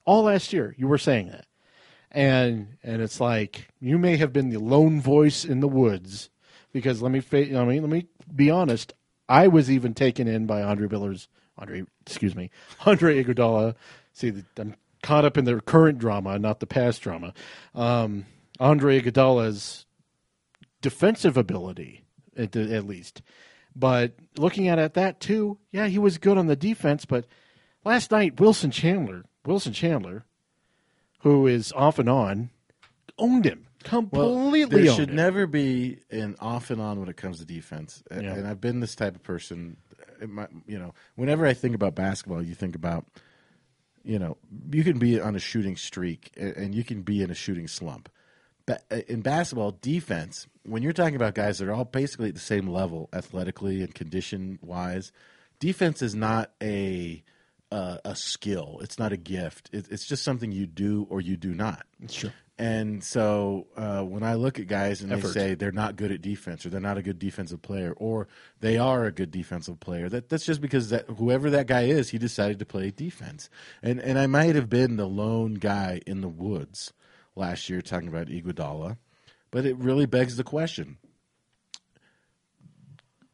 All 0.05 0.23
last 0.23 0.51
year, 0.51 0.73
you 0.75 0.87
were 0.87 0.97
saying 0.97 1.27
that 1.27 1.45
and 2.11 2.77
and 2.83 3.01
it's 3.01 3.21
like 3.21 3.69
you 3.79 3.97
may 3.97 4.17
have 4.17 4.33
been 4.33 4.49
the 4.49 4.59
lone 4.59 4.99
voice 4.99 5.45
in 5.45 5.59
the 5.61 5.67
woods 5.67 6.29
because 6.73 7.01
let 7.01 7.11
me 7.11 7.21
I 7.31 7.63
mean 7.63 7.81
let 7.81 7.89
me 7.89 8.07
be 8.35 8.49
honest 8.49 8.93
I 9.29 9.47
was 9.47 9.71
even 9.71 9.93
taken 9.93 10.27
in 10.27 10.45
by 10.45 10.61
Andre 10.61 10.87
Biller's 10.87 11.29
Andre 11.57 11.83
excuse 12.01 12.35
me 12.35 12.51
Andre 12.85 13.23
Iguodala 13.23 13.75
see 14.13 14.33
I'm 14.57 14.75
caught 15.01 15.25
up 15.25 15.37
in 15.37 15.45
the 15.45 15.61
current 15.61 15.99
drama 15.99 16.37
not 16.37 16.59
the 16.59 16.67
past 16.67 17.01
drama 17.01 17.33
um, 17.73 18.25
Andre 18.59 18.99
Iguodala's 18.99 19.85
defensive 20.81 21.37
ability 21.37 22.00
at, 22.37 22.51
the, 22.51 22.73
at 22.75 22.85
least 22.85 23.21
but 23.75 24.13
looking 24.37 24.67
at 24.67 24.79
it 24.79 24.93
that 24.93 25.19
too 25.19 25.57
yeah 25.71 25.87
he 25.87 25.97
was 25.99 26.17
good 26.17 26.37
on 26.37 26.47
the 26.47 26.55
defense 26.55 27.05
but 27.05 27.25
last 27.85 28.11
night 28.11 28.39
Wilson 28.39 28.71
Chandler 28.71 29.23
Wilson 29.45 29.73
Chandler 29.73 30.25
who 31.19 31.45
is 31.47 31.71
off 31.73 31.99
and 31.99 32.09
on, 32.09 32.49
owned 33.19 33.45
him 33.45 33.67
completely. 33.83 34.65
there 34.65 34.79
owned 34.89 34.95
should 34.99 35.09
him. 35.09 35.15
never 35.15 35.45
be 35.45 35.99
an 36.09 36.35
off 36.39 36.71
and 36.71 36.81
on 36.81 36.99
when 36.99 37.09
it 37.09 37.15
comes 37.17 37.37
to 37.39 37.45
defense. 37.45 38.01
A- 38.09 38.23
Yeah. 38.23 38.33
And 38.33 38.47
I've 38.47 38.59
been 38.59 38.79
this 38.79 38.95
type 38.95 39.15
of 39.15 39.21
person. 39.21 39.77
you 40.65 40.79
know, 40.79 40.93
whenever 41.15 41.45
I 41.45 41.53
think 41.53 41.75
about 41.75 41.93
basketball, 41.93 42.41
you 42.41 42.55
think 42.55 42.75
about, 42.75 43.05
you 44.03 44.17
know, 44.17 44.37
you 44.71 44.83
can 44.83 44.97
be 44.97 45.19
on 45.21 45.35
a 45.35 45.39
shooting 45.39 45.75
streak 45.77 46.31
and, 46.35 46.55
and 46.57 46.75
you 46.75 46.83
can 46.83 47.03
be 47.03 47.21
in 47.21 47.29
a 47.29 47.35
shooting 47.35 47.67
slump. 47.67 48.09
But 48.65 48.83
in 49.07 49.21
basketball, 49.21 49.71
defense, 49.81 50.47
when 50.63 50.83
you're 50.83 50.93
talking 50.93 51.15
about 51.15 51.35
guys 51.35 51.57
that 51.59 51.67
are 51.67 51.73
all 51.73 51.85
basically 51.85 52.29
at 52.29 52.35
the 52.35 52.41
same 52.41 52.67
level 52.67 53.09
athletically 53.13 53.81
and 53.81 53.93
condition 53.93 54.59
wise, 54.61 55.11
defense 55.59 56.01
is 56.01 56.15
not 56.15 56.51
a 56.61 57.23
uh, 57.71 57.97
a 58.03 58.15
skill. 58.15 58.79
It's 58.81 58.99
not 58.99 59.13
a 59.13 59.17
gift. 59.17 59.69
It, 59.71 59.87
it's 59.89 60.05
just 60.05 60.23
something 60.23 60.51
you 60.51 60.65
do 60.65 61.07
or 61.09 61.21
you 61.21 61.37
do 61.37 61.53
not. 61.53 61.85
Sure. 62.09 62.33
And 62.57 63.03
so 63.03 63.65
uh, 63.75 64.03
when 64.03 64.21
I 64.21 64.35
look 64.35 64.59
at 64.59 64.67
guys 64.67 65.01
and 65.01 65.11
Effort. 65.11 65.27
they 65.29 65.33
say 65.33 65.53
they're 65.55 65.71
not 65.71 65.95
good 65.95 66.11
at 66.11 66.21
defense 66.21 66.63
or 66.63 66.69
they're 66.69 66.79
not 66.79 66.97
a 66.97 67.01
good 67.01 67.17
defensive 67.17 67.61
player 67.63 67.93
or 67.93 68.27
they 68.59 68.77
are 68.77 69.05
a 69.05 69.11
good 69.11 69.31
defensive 69.31 69.79
player, 69.79 70.09
that 70.09 70.29
that's 70.29 70.45
just 70.45 70.61
because 70.61 70.89
that 70.89 71.09
whoever 71.09 71.49
that 71.49 71.65
guy 71.65 71.83
is, 71.83 72.09
he 72.09 72.19
decided 72.19 72.59
to 72.59 72.65
play 72.65 72.91
defense. 72.91 73.49
And 73.81 73.99
and 73.99 74.19
I 74.19 74.27
might 74.27 74.53
have 74.55 74.69
been 74.69 74.97
the 74.97 75.07
lone 75.07 75.55
guy 75.55 76.01
in 76.05 76.21
the 76.21 76.27
woods 76.27 76.93
last 77.35 77.69
year 77.69 77.81
talking 77.81 78.07
about 78.07 78.27
Iguodala, 78.27 78.97
but 79.51 79.65
it 79.65 79.77
really 79.77 80.05
begs 80.05 80.37
the 80.37 80.43
question: 80.43 80.97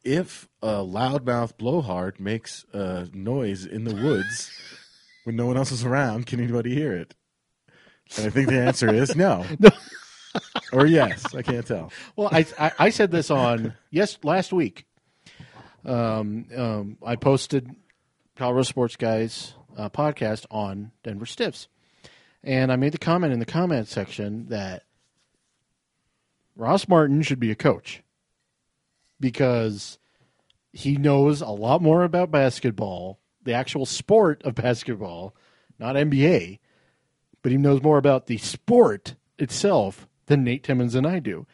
if 0.04 0.48
a 0.62 0.76
loudmouth 0.84 1.56
blowhard 1.56 2.20
makes 2.20 2.64
a 2.72 3.08
noise 3.12 3.66
in 3.66 3.84
the 3.84 3.94
woods 3.94 4.50
when 5.24 5.36
no 5.36 5.46
one 5.46 5.56
else 5.56 5.72
is 5.72 5.84
around, 5.84 6.26
can 6.26 6.40
anybody 6.40 6.74
hear 6.74 6.94
it? 6.94 7.14
And 8.16 8.26
I 8.26 8.30
think 8.30 8.48
the 8.48 8.60
answer 8.60 8.92
is 8.92 9.14
no. 9.14 9.44
or 10.72 10.86
yes. 10.86 11.34
I 11.34 11.42
can't 11.42 11.66
tell. 11.66 11.92
Well, 12.16 12.28
I, 12.30 12.46
I 12.58 12.72
I 12.78 12.90
said 12.90 13.10
this 13.10 13.30
on 13.30 13.74
yes 13.90 14.18
last 14.22 14.52
week. 14.52 14.84
Um, 15.84 16.46
um, 16.56 16.98
I 17.04 17.16
posted 17.16 17.74
Colorado 18.36 18.62
Sports 18.62 18.96
Guys 18.96 19.54
uh, 19.76 19.88
podcast 19.88 20.46
on 20.50 20.92
Denver 21.02 21.26
Stiffs, 21.26 21.68
and 22.42 22.72
I 22.72 22.76
made 22.76 22.92
the 22.92 22.98
comment 22.98 23.32
in 23.32 23.38
the 23.38 23.46
comment 23.46 23.88
section 23.88 24.46
that 24.48 24.84
Ross 26.56 26.88
Martin 26.88 27.22
should 27.22 27.40
be 27.40 27.50
a 27.50 27.56
coach 27.56 28.02
because 29.20 29.98
he 30.72 30.96
knows 30.96 31.40
a 31.40 31.48
lot 31.48 31.82
more 31.82 32.04
about 32.04 32.30
basketball, 32.30 33.18
the 33.44 33.52
actual 33.52 33.86
sport 33.86 34.42
of 34.44 34.54
basketball, 34.54 35.34
not 35.78 35.96
NBA, 35.96 36.58
but 37.42 37.52
he 37.52 37.58
knows 37.58 37.82
more 37.82 37.98
about 37.98 38.26
the 38.26 38.38
sport 38.38 39.14
itself 39.38 40.08
than 40.26 40.44
Nate 40.44 40.64
Timmons 40.64 40.94
and 40.94 41.06
I 41.06 41.18
do. 41.20 41.46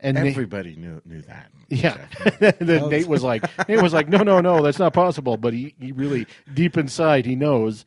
And 0.00 0.16
Nate- 0.16 0.28
Everybody 0.28 0.76
knew 0.76 1.02
knew 1.04 1.20
that. 1.22 1.50
yeah. 1.68 2.06
then 2.58 2.88
Nate 2.88 3.06
was 3.06 3.22
like, 3.22 3.44
Nate 3.68 3.82
was 3.82 3.92
like, 3.92 4.08
no, 4.08 4.18
no, 4.22 4.40
no, 4.40 4.62
that's 4.62 4.78
not 4.78 4.94
possible. 4.94 5.36
But 5.36 5.52
he, 5.52 5.74
he 5.78 5.92
really, 5.92 6.26
deep 6.52 6.78
inside, 6.78 7.26
he 7.26 7.36
knows 7.36 7.84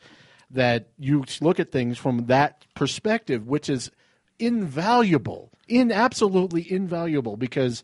that 0.53 0.88
you 0.97 1.23
look 1.41 1.59
at 1.59 1.71
things 1.71 1.97
from 1.97 2.27
that 2.27 2.65
perspective, 2.75 3.47
which 3.47 3.69
is 3.69 3.91
invaluable, 4.39 5.51
in 5.67 5.91
absolutely 5.91 6.71
invaluable, 6.71 7.38
because 7.38 7.84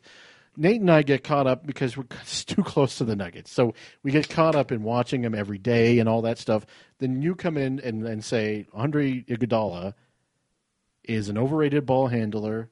Nate 0.55 0.81
and 0.81 0.91
I 0.91 1.03
get 1.03 1.23
caught 1.23 1.47
up 1.47 1.65
because 1.65 1.95
we're 1.95 2.05
too 2.45 2.63
close 2.63 2.97
to 2.97 3.05
the 3.05 3.15
Nuggets. 3.15 3.51
So 3.51 3.73
we 4.03 4.11
get 4.11 4.29
caught 4.29 4.55
up 4.55 4.71
in 4.71 4.83
watching 4.83 5.21
them 5.21 5.35
every 5.35 5.57
day 5.57 5.99
and 5.99 6.09
all 6.09 6.21
that 6.23 6.37
stuff. 6.37 6.65
Then 6.99 7.21
you 7.21 7.35
come 7.35 7.57
in 7.57 7.79
and, 7.79 8.05
and 8.05 8.23
say 8.23 8.67
Andre 8.73 9.21
Iguodala 9.23 9.93
is 11.03 11.29
an 11.29 11.37
overrated 11.37 11.85
ball 11.85 12.07
handler 12.07 12.69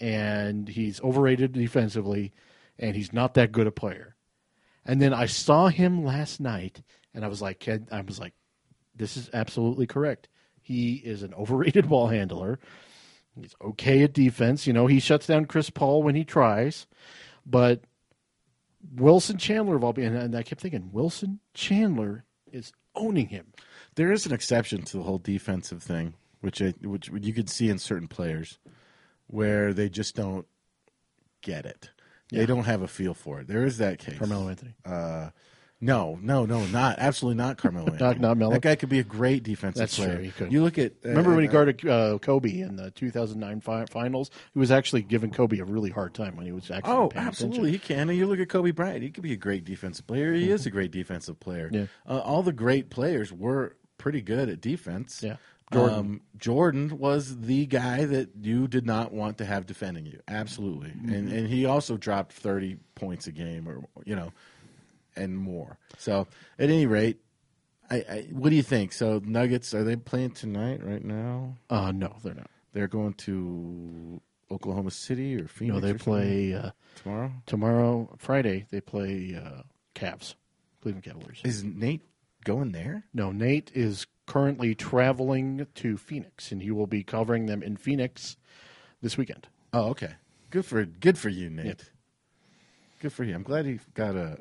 and 0.00 0.68
he's 0.68 1.00
overrated 1.02 1.52
defensively, 1.52 2.32
and 2.78 2.96
he's 2.96 3.12
not 3.12 3.34
that 3.34 3.52
good 3.52 3.66
a 3.66 3.70
player. 3.70 4.16
And 4.84 5.00
then 5.00 5.12
I 5.12 5.26
saw 5.26 5.68
him 5.68 6.04
last 6.04 6.40
night, 6.40 6.82
and 7.14 7.22
I 7.22 7.28
was 7.28 7.42
like, 7.42 7.68
I 7.68 8.00
was 8.00 8.18
like, 8.18 8.32
this 9.00 9.16
is 9.16 9.30
absolutely 9.32 9.86
correct. 9.86 10.28
He 10.60 10.94
is 10.94 11.22
an 11.22 11.34
overrated 11.38 11.88
ball 11.88 12.08
handler. 12.08 12.60
He's 13.40 13.54
okay 13.62 14.02
at 14.02 14.12
defense. 14.12 14.66
You 14.66 14.72
know, 14.72 14.86
he 14.86 15.00
shuts 15.00 15.26
down 15.26 15.46
Chris 15.46 15.70
Paul 15.70 16.02
when 16.02 16.14
he 16.14 16.24
tries, 16.24 16.86
but 17.46 17.82
Wilson 18.94 19.38
Chandler 19.38 19.76
of 19.76 19.84
all, 19.84 19.94
and 19.96 20.16
and 20.16 20.36
I 20.36 20.42
kept 20.42 20.60
thinking, 20.60 20.90
Wilson 20.92 21.40
Chandler 21.54 22.24
is 22.52 22.72
owning 22.94 23.28
him. 23.28 23.52
There 23.94 24.12
is 24.12 24.26
an 24.26 24.32
exception 24.32 24.82
to 24.82 24.98
the 24.98 25.02
whole 25.02 25.18
defensive 25.18 25.82
thing, 25.82 26.14
which 26.40 26.60
I, 26.60 26.74
which 26.82 27.10
you 27.12 27.32
could 27.32 27.48
see 27.48 27.68
in 27.68 27.78
certain 27.78 28.08
players, 28.08 28.58
where 29.26 29.72
they 29.72 29.88
just 29.88 30.16
don't 30.16 30.46
get 31.40 31.66
it. 31.66 31.90
They 32.32 32.46
don't 32.46 32.64
have 32.64 32.82
a 32.82 32.88
feel 32.88 33.14
for 33.14 33.40
it. 33.40 33.48
There 33.48 33.64
is 33.64 33.78
that 33.78 33.98
case. 33.98 34.18
Carmelo 34.18 34.48
Anthony. 34.48 34.74
Uh, 34.84 35.30
no, 35.80 36.18
no, 36.22 36.44
no, 36.44 36.64
not 36.66 36.98
absolutely 36.98 37.36
not 37.42 37.56
Carmelo. 37.56 37.86
Anthony. 37.92 38.18
not 38.20 38.36
Melo? 38.36 38.52
That 38.52 38.62
guy 38.62 38.74
could 38.76 38.88
be 38.88 38.98
a 38.98 39.04
great 39.04 39.42
defensive 39.42 39.80
That's 39.80 39.96
player. 39.96 40.16
true, 40.16 40.24
he 40.24 40.30
could. 40.30 40.52
You 40.52 40.62
look 40.62 40.78
at 40.78 40.92
uh, 41.04 41.08
Remember 41.08 41.30
when 41.34 41.42
he 41.42 41.48
uh, 41.48 41.52
guarded 41.52 41.86
uh, 41.88 42.18
Kobe 42.18 42.60
in 42.60 42.76
the 42.76 42.90
2009 42.90 43.60
fi- 43.60 43.86
finals? 43.86 44.30
He 44.52 44.58
was 44.58 44.70
actually 44.70 45.02
giving 45.02 45.30
Kobe 45.30 45.58
a 45.58 45.64
really 45.64 45.90
hard 45.90 46.12
time 46.14 46.36
when 46.36 46.46
he 46.46 46.52
was 46.52 46.70
actually 46.70 46.92
Oh, 46.92 47.10
absolutely, 47.16 47.70
he 47.72 47.78
can. 47.78 48.08
And 48.10 48.18
you 48.18 48.26
look 48.26 48.40
at 48.40 48.48
Kobe 48.48 48.72
Bryant; 48.72 49.02
he 49.02 49.10
could 49.10 49.22
be 49.22 49.32
a 49.32 49.36
great 49.36 49.64
defensive 49.64 50.06
player. 50.06 50.32
He 50.34 50.50
is 50.50 50.66
a 50.66 50.70
great 50.70 50.90
defensive 50.90 51.40
player. 51.40 51.66
Mm-hmm. 51.68 51.76
Yeah. 51.76 51.86
Uh, 52.16 52.20
all 52.20 52.42
the 52.42 52.52
great 52.52 52.90
players 52.90 53.32
were 53.32 53.76
pretty 53.98 54.20
good 54.20 54.48
at 54.48 54.60
defense. 54.60 55.22
Yeah. 55.22 55.36
Jordan. 55.72 55.94
Jordan. 55.94 56.20
Jordan 56.88 56.98
was 56.98 57.40
the 57.42 57.64
guy 57.66 58.04
that 58.04 58.30
you 58.42 58.66
did 58.66 58.84
not 58.84 59.12
want 59.12 59.38
to 59.38 59.44
have 59.44 59.66
defending 59.66 60.04
you. 60.04 60.18
Absolutely, 60.26 60.90
Mm-hmm. 60.90 61.12
and 61.14 61.32
and 61.32 61.48
he 61.48 61.64
also 61.64 61.96
dropped 61.96 62.32
thirty 62.32 62.76
points 62.96 63.26
a 63.28 63.32
game, 63.32 63.68
or 63.68 63.84
you 64.04 64.16
know, 64.16 64.32
and 65.16 65.36
more. 65.36 65.78
So 65.98 66.26
at 66.58 66.68
any 66.68 66.86
rate. 66.86 67.18
I, 67.92 67.96
I, 68.08 68.28
what 68.30 68.50
do 68.50 68.56
you 68.56 68.62
think? 68.62 68.92
So 68.92 69.20
Nuggets 69.24 69.74
are 69.74 69.82
they 69.82 69.96
playing 69.96 70.30
tonight? 70.30 70.80
Right 70.80 71.04
now. 71.04 71.56
Uh, 71.68 71.90
no, 71.90 72.14
they're 72.22 72.34
not. 72.34 72.48
they're 72.72 72.86
going 72.86 73.14
to 73.14 74.20
Oklahoma 74.50 74.90
City 74.90 75.34
or 75.36 75.48
Phoenix. 75.48 75.74
No, 75.74 75.80
they 75.80 75.94
play 75.94 76.54
uh, 76.54 76.70
tomorrow. 77.02 77.32
tomorrow, 77.46 78.14
Friday. 78.18 78.66
They 78.70 78.80
play 78.80 79.40
uh, 79.42 79.62
Cavs, 79.94 80.34
Cleveland 80.82 81.04
Cavaliers. 81.04 81.40
Is 81.44 81.64
Nate 81.64 82.02
going 82.44 82.72
there? 82.72 83.04
No, 83.12 83.32
Nate 83.32 83.70
is 83.74 84.06
currently 84.26 84.74
traveling 84.74 85.66
to 85.74 85.96
Phoenix, 85.96 86.52
and 86.52 86.62
he 86.62 86.70
will 86.70 86.86
be 86.86 87.02
covering 87.02 87.46
them 87.46 87.62
in 87.62 87.76
Phoenix 87.76 88.36
this 89.02 89.16
weekend. 89.16 89.48
Oh, 89.72 89.88
okay. 89.90 90.12
Good 90.50 90.64
for 90.64 90.84
good 90.84 91.18
for 91.18 91.28
you, 91.28 91.50
Nate. 91.50 91.90
Good 93.00 93.12
for 93.12 93.24
you. 93.24 93.34
I'm 93.34 93.42
glad 93.42 93.66
he 93.66 93.78
got 93.94 94.16
a. 94.16 94.38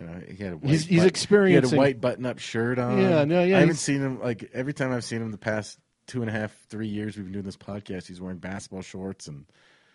You 0.00 0.06
know, 0.06 0.20
he 0.28 0.42
had 0.42 0.52
a 0.54 0.56
white 0.56 0.70
He's- 0.70 0.84
he's 0.86 1.04
experiencing- 1.04 1.70
He 1.70 1.70
had 1.70 1.74
a 1.74 1.76
white 1.78 2.00
button-up 2.00 2.38
shirt 2.40 2.78
on. 2.78 2.98
Yeah, 2.98 3.24
no, 3.24 3.44
yeah, 3.44 3.56
I 3.56 3.60
haven't 3.60 3.68
he's- 3.76 3.80
seen 3.80 4.00
him 4.00 4.20
like 4.20 4.50
every 4.52 4.72
time 4.74 4.90
I've 4.92 5.04
seen 5.04 5.22
him 5.22 5.30
the 5.30 5.38
past 5.38 5.78
two 6.06 6.20
and 6.20 6.28
a 6.28 6.32
half, 6.32 6.52
three 6.68 6.88
years 6.88 7.16
we've 7.16 7.26
been 7.26 7.32
doing 7.32 7.44
this 7.44 7.56
podcast. 7.56 8.06
He's 8.06 8.20
wearing 8.20 8.38
basketball 8.38 8.82
shorts 8.82 9.28
and 9.28 9.46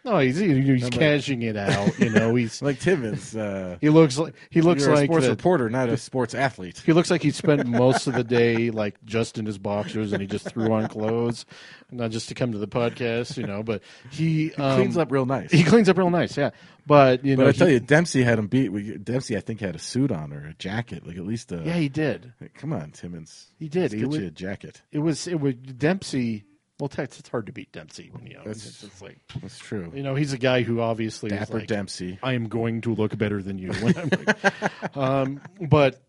No, 0.05 0.17
he's 0.19 0.37
he's 0.37 0.83
like- 0.83 0.93
cashing 0.93 1.41
it 1.41 1.57
out. 1.57 1.99
You 1.99 2.09
know, 2.09 2.33
he's 2.33 2.61
like 2.61 2.79
Timmons. 2.79 3.35
Uh, 3.35 3.77
he 3.81 3.89
looks 3.89 4.17
like 4.17 4.33
he 4.49 4.61
looks 4.61 4.83
you're 4.85 4.93
a 4.93 5.03
sports 5.03 5.25
the- 5.25 5.31
reporter, 5.31 5.69
not 5.69 5.89
a 5.89 5.97
sports 5.97 6.33
athlete. 6.33 6.81
He 6.85 6.93
looks 6.93 7.11
like 7.11 7.21
he 7.21 7.31
spent 7.31 7.67
most 7.67 8.07
of 8.07 8.13
the 8.13 8.23
day 8.23 8.71
like 8.71 8.95
just 9.03 9.37
in 9.37 9.45
his 9.45 9.57
boxers 9.57 10.13
and 10.13 10.21
he 10.21 10.27
just 10.27 10.45
threw 10.49 10.71
on 10.71 10.87
clothes, 10.87 11.45
not 11.91 12.11
just 12.11 12.29
to 12.29 12.35
come 12.35 12.53
to 12.53 12.57
the 12.57 12.67
podcast, 12.67 13.35
you 13.37 13.45
know. 13.45 13.61
But 13.61 13.81
he, 14.09 14.53
um, 14.55 14.77
Cleans 14.77 14.97
up 14.97 15.11
real 15.11 15.25
nice. 15.25 15.51
He 15.51 15.63
cleans 15.65 15.89
up 15.89 15.97
real 15.97 16.09
nice, 16.09 16.37
yeah. 16.37 16.51
But 16.87 17.23
you 17.25 17.35
but 17.35 17.43
know, 17.43 17.49
I 17.49 17.51
tell 17.51 17.67
he- 17.67 17.73
you, 17.73 17.79
Dempsey 17.81 18.23
had 18.23 18.39
him 18.39 18.47
beat. 18.47 18.69
We, 18.71 18.97
Dempsey, 18.97 19.35
I 19.37 19.41
think, 19.41 19.59
had 19.59 19.75
a 19.75 19.79
suit 19.79 20.11
on 20.11 20.31
or 20.33 20.47
a 20.47 20.53
jacket, 20.53 21.05
like 21.05 21.17
at 21.17 21.25
least 21.25 21.51
a. 21.51 21.61
yeah, 21.63 21.73
he 21.75 21.89
did. 21.89 22.31
come 22.55 22.71
on, 22.73 22.91
Timmons. 22.91 23.47
He 23.59 23.67
did. 23.67 23.81
Let's 23.81 23.93
He 23.93 23.99
get 23.99 24.09
would- 24.09 24.21
you 24.21 24.27
a 24.27 24.31
jacket. 24.31 24.81
It 24.91 24.99
was 24.99 25.27
it 25.27 25.39
was 25.41 25.53
Dempsey. 25.55 26.45
Well, 26.79 26.89
it's, 26.97 27.19
it's 27.19 27.27
hard 27.29 27.45
to 27.47 27.51
beat 27.51 27.71
Dempsey 27.73 28.09
when 28.13 28.25
you 28.25 28.35
know 28.35 28.39
That's- 28.39 28.65
it's 28.65 28.81
just 28.81 29.01
like 29.01 29.17
That's 29.41 29.57
true. 29.59 29.91
you 29.93 30.01
know 30.01 30.15
he's 30.15 30.31
a 30.31 30.37
guy 30.37 30.61
who 30.61 30.79
obviously 30.79 31.29
is 31.29 31.37
Dapper 31.39 31.59
like, 31.59 31.67
Dempsey. 31.67 32.19
I 32.23 32.33
am 32.33 32.47
going 32.47 32.81
to 32.81 32.95
look 32.95 33.17
better 33.17 33.41
than 33.43 33.57
you. 33.57 33.71
When 33.81 33.97
I'm 33.97 34.09
like, 34.09 34.97
um, 34.97 35.41
but 35.69 36.01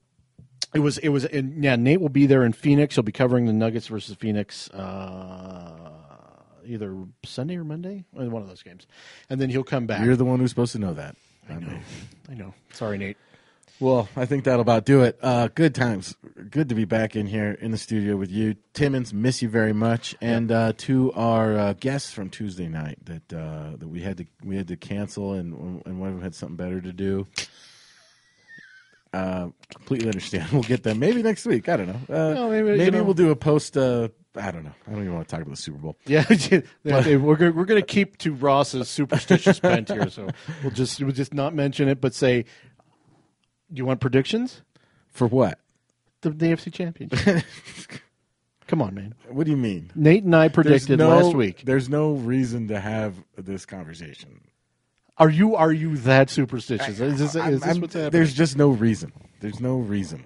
it 0.72 0.78
was 0.78 0.98
it 0.98 1.08
was 1.08 1.24
and 1.24 1.62
yeah. 1.64 1.74
Nate 1.76 2.00
will 2.00 2.08
be 2.08 2.26
there 2.26 2.44
in 2.44 2.52
Phoenix. 2.52 2.94
He'll 2.94 3.02
be 3.02 3.10
covering 3.12 3.46
the 3.46 3.52
Nuggets 3.52 3.88
versus 3.88 4.14
Phoenix 4.16 4.70
uh, 4.70 5.90
either 6.64 6.96
Sunday 7.24 7.56
or 7.56 7.64
Monday, 7.64 8.04
one 8.12 8.42
of 8.42 8.48
those 8.48 8.62
games, 8.62 8.86
and 9.28 9.40
then 9.40 9.50
he'll 9.50 9.64
come 9.64 9.86
back. 9.86 10.04
You're 10.04 10.16
the 10.16 10.24
one 10.24 10.38
who's 10.38 10.50
supposed 10.50 10.72
to 10.72 10.78
know 10.78 10.94
that. 10.94 11.16
I 11.48 11.54
know, 11.54 11.78
I 12.30 12.34
know. 12.34 12.54
Sorry, 12.72 12.96
Nate. 12.96 13.16
Well, 13.80 14.08
I 14.14 14.26
think 14.26 14.44
that'll 14.44 14.60
about 14.60 14.84
do 14.84 15.02
it. 15.04 15.18
Uh, 15.22 15.48
good 15.54 15.74
times. 15.74 16.14
Good 16.50 16.68
to 16.68 16.74
be 16.74 16.84
back 16.84 17.16
in 17.16 17.26
here 17.26 17.52
in 17.52 17.70
the 17.70 17.78
studio 17.78 18.14
with 18.16 18.30
you. 18.30 18.56
Timmons, 18.74 19.14
miss 19.14 19.40
you 19.40 19.48
very 19.48 19.72
much. 19.72 20.14
And 20.20 20.52
uh, 20.52 20.74
to 20.78 21.12
our 21.14 21.56
uh, 21.56 21.72
guests 21.72 22.12
from 22.12 22.28
Tuesday 22.28 22.68
night 22.68 22.98
that 23.06 23.32
uh, 23.32 23.76
that 23.78 23.88
we 23.88 24.02
had 24.02 24.18
to 24.18 24.26
we 24.44 24.56
had 24.56 24.68
to 24.68 24.76
cancel 24.76 25.32
and 25.32 25.82
and 25.86 25.98
one 25.98 26.10
of 26.10 26.14
them 26.16 26.22
had 26.22 26.34
something 26.34 26.56
better 26.56 26.80
to 26.80 26.92
do. 26.92 27.26
Uh, 29.12 29.48
completely 29.74 30.08
understand. 30.08 30.48
We'll 30.52 30.62
get 30.62 30.82
them 30.82 30.98
maybe 30.98 31.22
next 31.22 31.44
week. 31.46 31.68
I 31.68 31.76
don't 31.78 31.88
know. 31.88 32.14
Uh, 32.14 32.34
No, 32.34 32.50
maybe, 32.50 32.76
maybe 32.76 32.98
know. 32.98 33.02
we'll 33.04 33.14
do 33.14 33.30
a 33.30 33.36
post. 33.36 33.76
Uh, 33.76 34.08
I 34.36 34.52
don't 34.52 34.62
know. 34.62 34.72
I 34.86 34.90
don't 34.92 35.00
even 35.00 35.14
want 35.14 35.26
to 35.26 35.34
talk 35.34 35.42
about 35.42 35.56
the 35.56 35.60
Super 35.60 35.78
Bowl. 35.78 35.96
Yeah, 36.06 36.24
yeah, 36.84 37.16
we're 37.16 37.34
gonna, 37.34 37.50
we're 37.50 37.64
going 37.64 37.80
to 37.80 37.86
keep 37.86 38.16
to 38.18 38.32
Ross's 38.32 38.88
superstitious 38.88 39.58
bent 39.58 39.88
here, 39.88 40.08
so 40.08 40.28
we'll 40.62 40.70
just 40.70 41.00
we'll 41.02 41.10
just 41.10 41.34
not 41.34 41.52
mention 41.52 41.88
it, 41.88 42.00
but 42.00 42.14
say 42.14 42.44
you 43.72 43.84
want 43.84 44.00
predictions? 44.00 44.62
For 45.08 45.26
what? 45.26 45.58
The, 46.22 46.30
the 46.30 46.46
AFC 46.46 46.72
Championship. 46.72 47.44
Come 48.66 48.82
on, 48.82 48.94
man. 48.94 49.14
What 49.28 49.44
do 49.46 49.50
you 49.50 49.56
mean? 49.56 49.90
Nate 49.96 50.22
and 50.22 50.34
I 50.36 50.46
There's 50.48 50.54
predicted 50.54 50.98
no- 51.00 51.08
last 51.08 51.34
week. 51.34 51.62
There's 51.64 51.88
no 51.88 52.12
reason 52.12 52.68
to 52.68 52.78
have 52.78 53.14
this 53.36 53.66
conversation. 53.66 54.40
Are 55.18 55.28
you 55.30 55.56
are 55.56 55.72
you 55.72 55.96
that 55.98 56.30
superstitious? 56.30 57.00
Is 57.00 57.18
this, 57.18 57.36
I'm- 57.36 57.54
is 57.54 57.60
this 57.60 57.68
I'm- 57.68 57.80
what's 57.80 57.94
happening? 57.94 58.10
There's 58.12 58.32
just 58.32 58.56
no 58.56 58.68
reason. 58.70 59.12
There's 59.40 59.60
no 59.60 59.78
reason. 59.78 60.24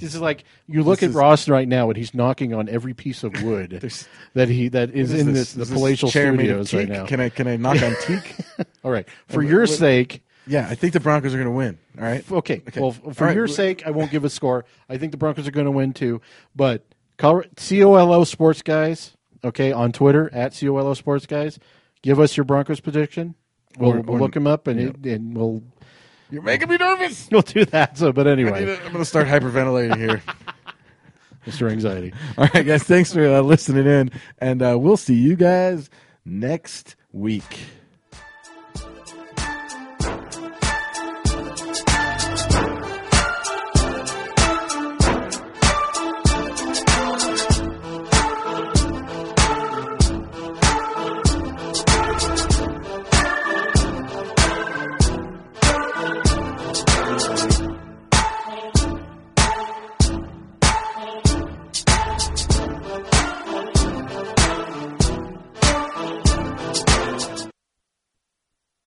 This 0.00 0.12
is 0.12 0.20
like 0.20 0.42
you 0.66 0.82
look 0.82 1.04
at 1.04 1.10
is- 1.10 1.14
Ross 1.14 1.48
right 1.48 1.68
now, 1.68 1.88
and 1.88 1.96
he's 1.96 2.14
knocking 2.14 2.52
on 2.52 2.68
every 2.68 2.94
piece 2.94 3.22
of 3.22 3.40
wood 3.44 3.70
There's- 3.80 4.08
that 4.34 4.48
he 4.48 4.68
that 4.70 4.90
is 4.90 5.12
What 5.12 5.20
in 5.20 5.28
is 5.28 5.54
this, 5.54 5.68
the 5.68 5.72
palatial 5.72 6.10
chair 6.10 6.32
made 6.32 6.50
of 6.50 6.66
studios 6.66 6.74
right 6.74 6.80
teak? 6.94 7.02
now. 7.02 7.06
Can 7.06 7.20
I 7.20 7.28
can 7.28 7.46
I 7.46 7.56
knock 7.56 7.80
on 7.80 7.94
teak? 8.02 8.34
All 8.82 8.90
right, 8.90 9.06
for 9.28 9.40
your 9.42 9.68
sake, 9.68 10.23
yeah, 10.46 10.66
I 10.68 10.74
think 10.74 10.92
the 10.92 11.00
Broncos 11.00 11.34
are 11.34 11.38
going 11.38 11.46
to 11.46 11.50
win. 11.50 11.78
All 11.98 12.04
right. 12.04 12.30
okay. 12.30 12.62
Okay. 12.68 12.80
Well, 12.80 12.92
for 12.92 13.24
right. 13.24 13.34
your 13.34 13.48
sake, 13.48 13.86
I 13.86 13.90
won't 13.90 14.10
give 14.10 14.24
a 14.24 14.30
score. 14.30 14.64
I 14.88 14.98
think 14.98 15.12
the 15.12 15.18
Broncos 15.18 15.48
are 15.48 15.52
going 15.52 15.66
to 15.66 15.70
win 15.70 15.92
too. 15.92 16.20
But 16.54 16.84
COLO 17.18 18.24
Sports 18.24 18.62
Guys, 18.62 19.16
okay, 19.42 19.72
on 19.72 19.92
Twitter 19.92 20.30
at 20.32 20.58
COLO 20.58 20.94
Sports 20.94 21.26
Guys, 21.26 21.58
give 22.02 22.20
us 22.20 22.36
your 22.36 22.44
Broncos 22.44 22.80
prediction. 22.80 23.34
We'll, 23.78 24.02
we'll 24.02 24.18
look 24.18 24.36
him 24.36 24.46
up 24.46 24.66
and 24.68 24.80
it, 24.80 25.06
and 25.06 25.36
we'll 25.36 25.62
You're 26.30 26.42
making 26.42 26.68
me 26.68 26.76
nervous. 26.76 27.28
we'll 27.32 27.42
do 27.42 27.64
that. 27.66 27.98
So, 27.98 28.12
but 28.12 28.26
anyway, 28.26 28.64
to- 28.64 28.76
I'm 28.84 28.92
going 28.92 28.98
to 28.98 29.04
start 29.04 29.26
hyperventilating 29.26 29.96
here. 29.96 30.22
Mr. 31.46 31.70
Anxiety. 31.70 32.12
All 32.38 32.48
right, 32.54 32.64
guys. 32.64 32.84
Thanks 32.84 33.12
for 33.12 33.26
uh, 33.26 33.40
listening 33.42 33.86
in, 33.86 34.10
and 34.38 34.62
uh, 34.62 34.78
we'll 34.78 34.96
see 34.96 35.14
you 35.14 35.36
guys 35.36 35.90
next 36.24 36.96
week. 37.12 37.60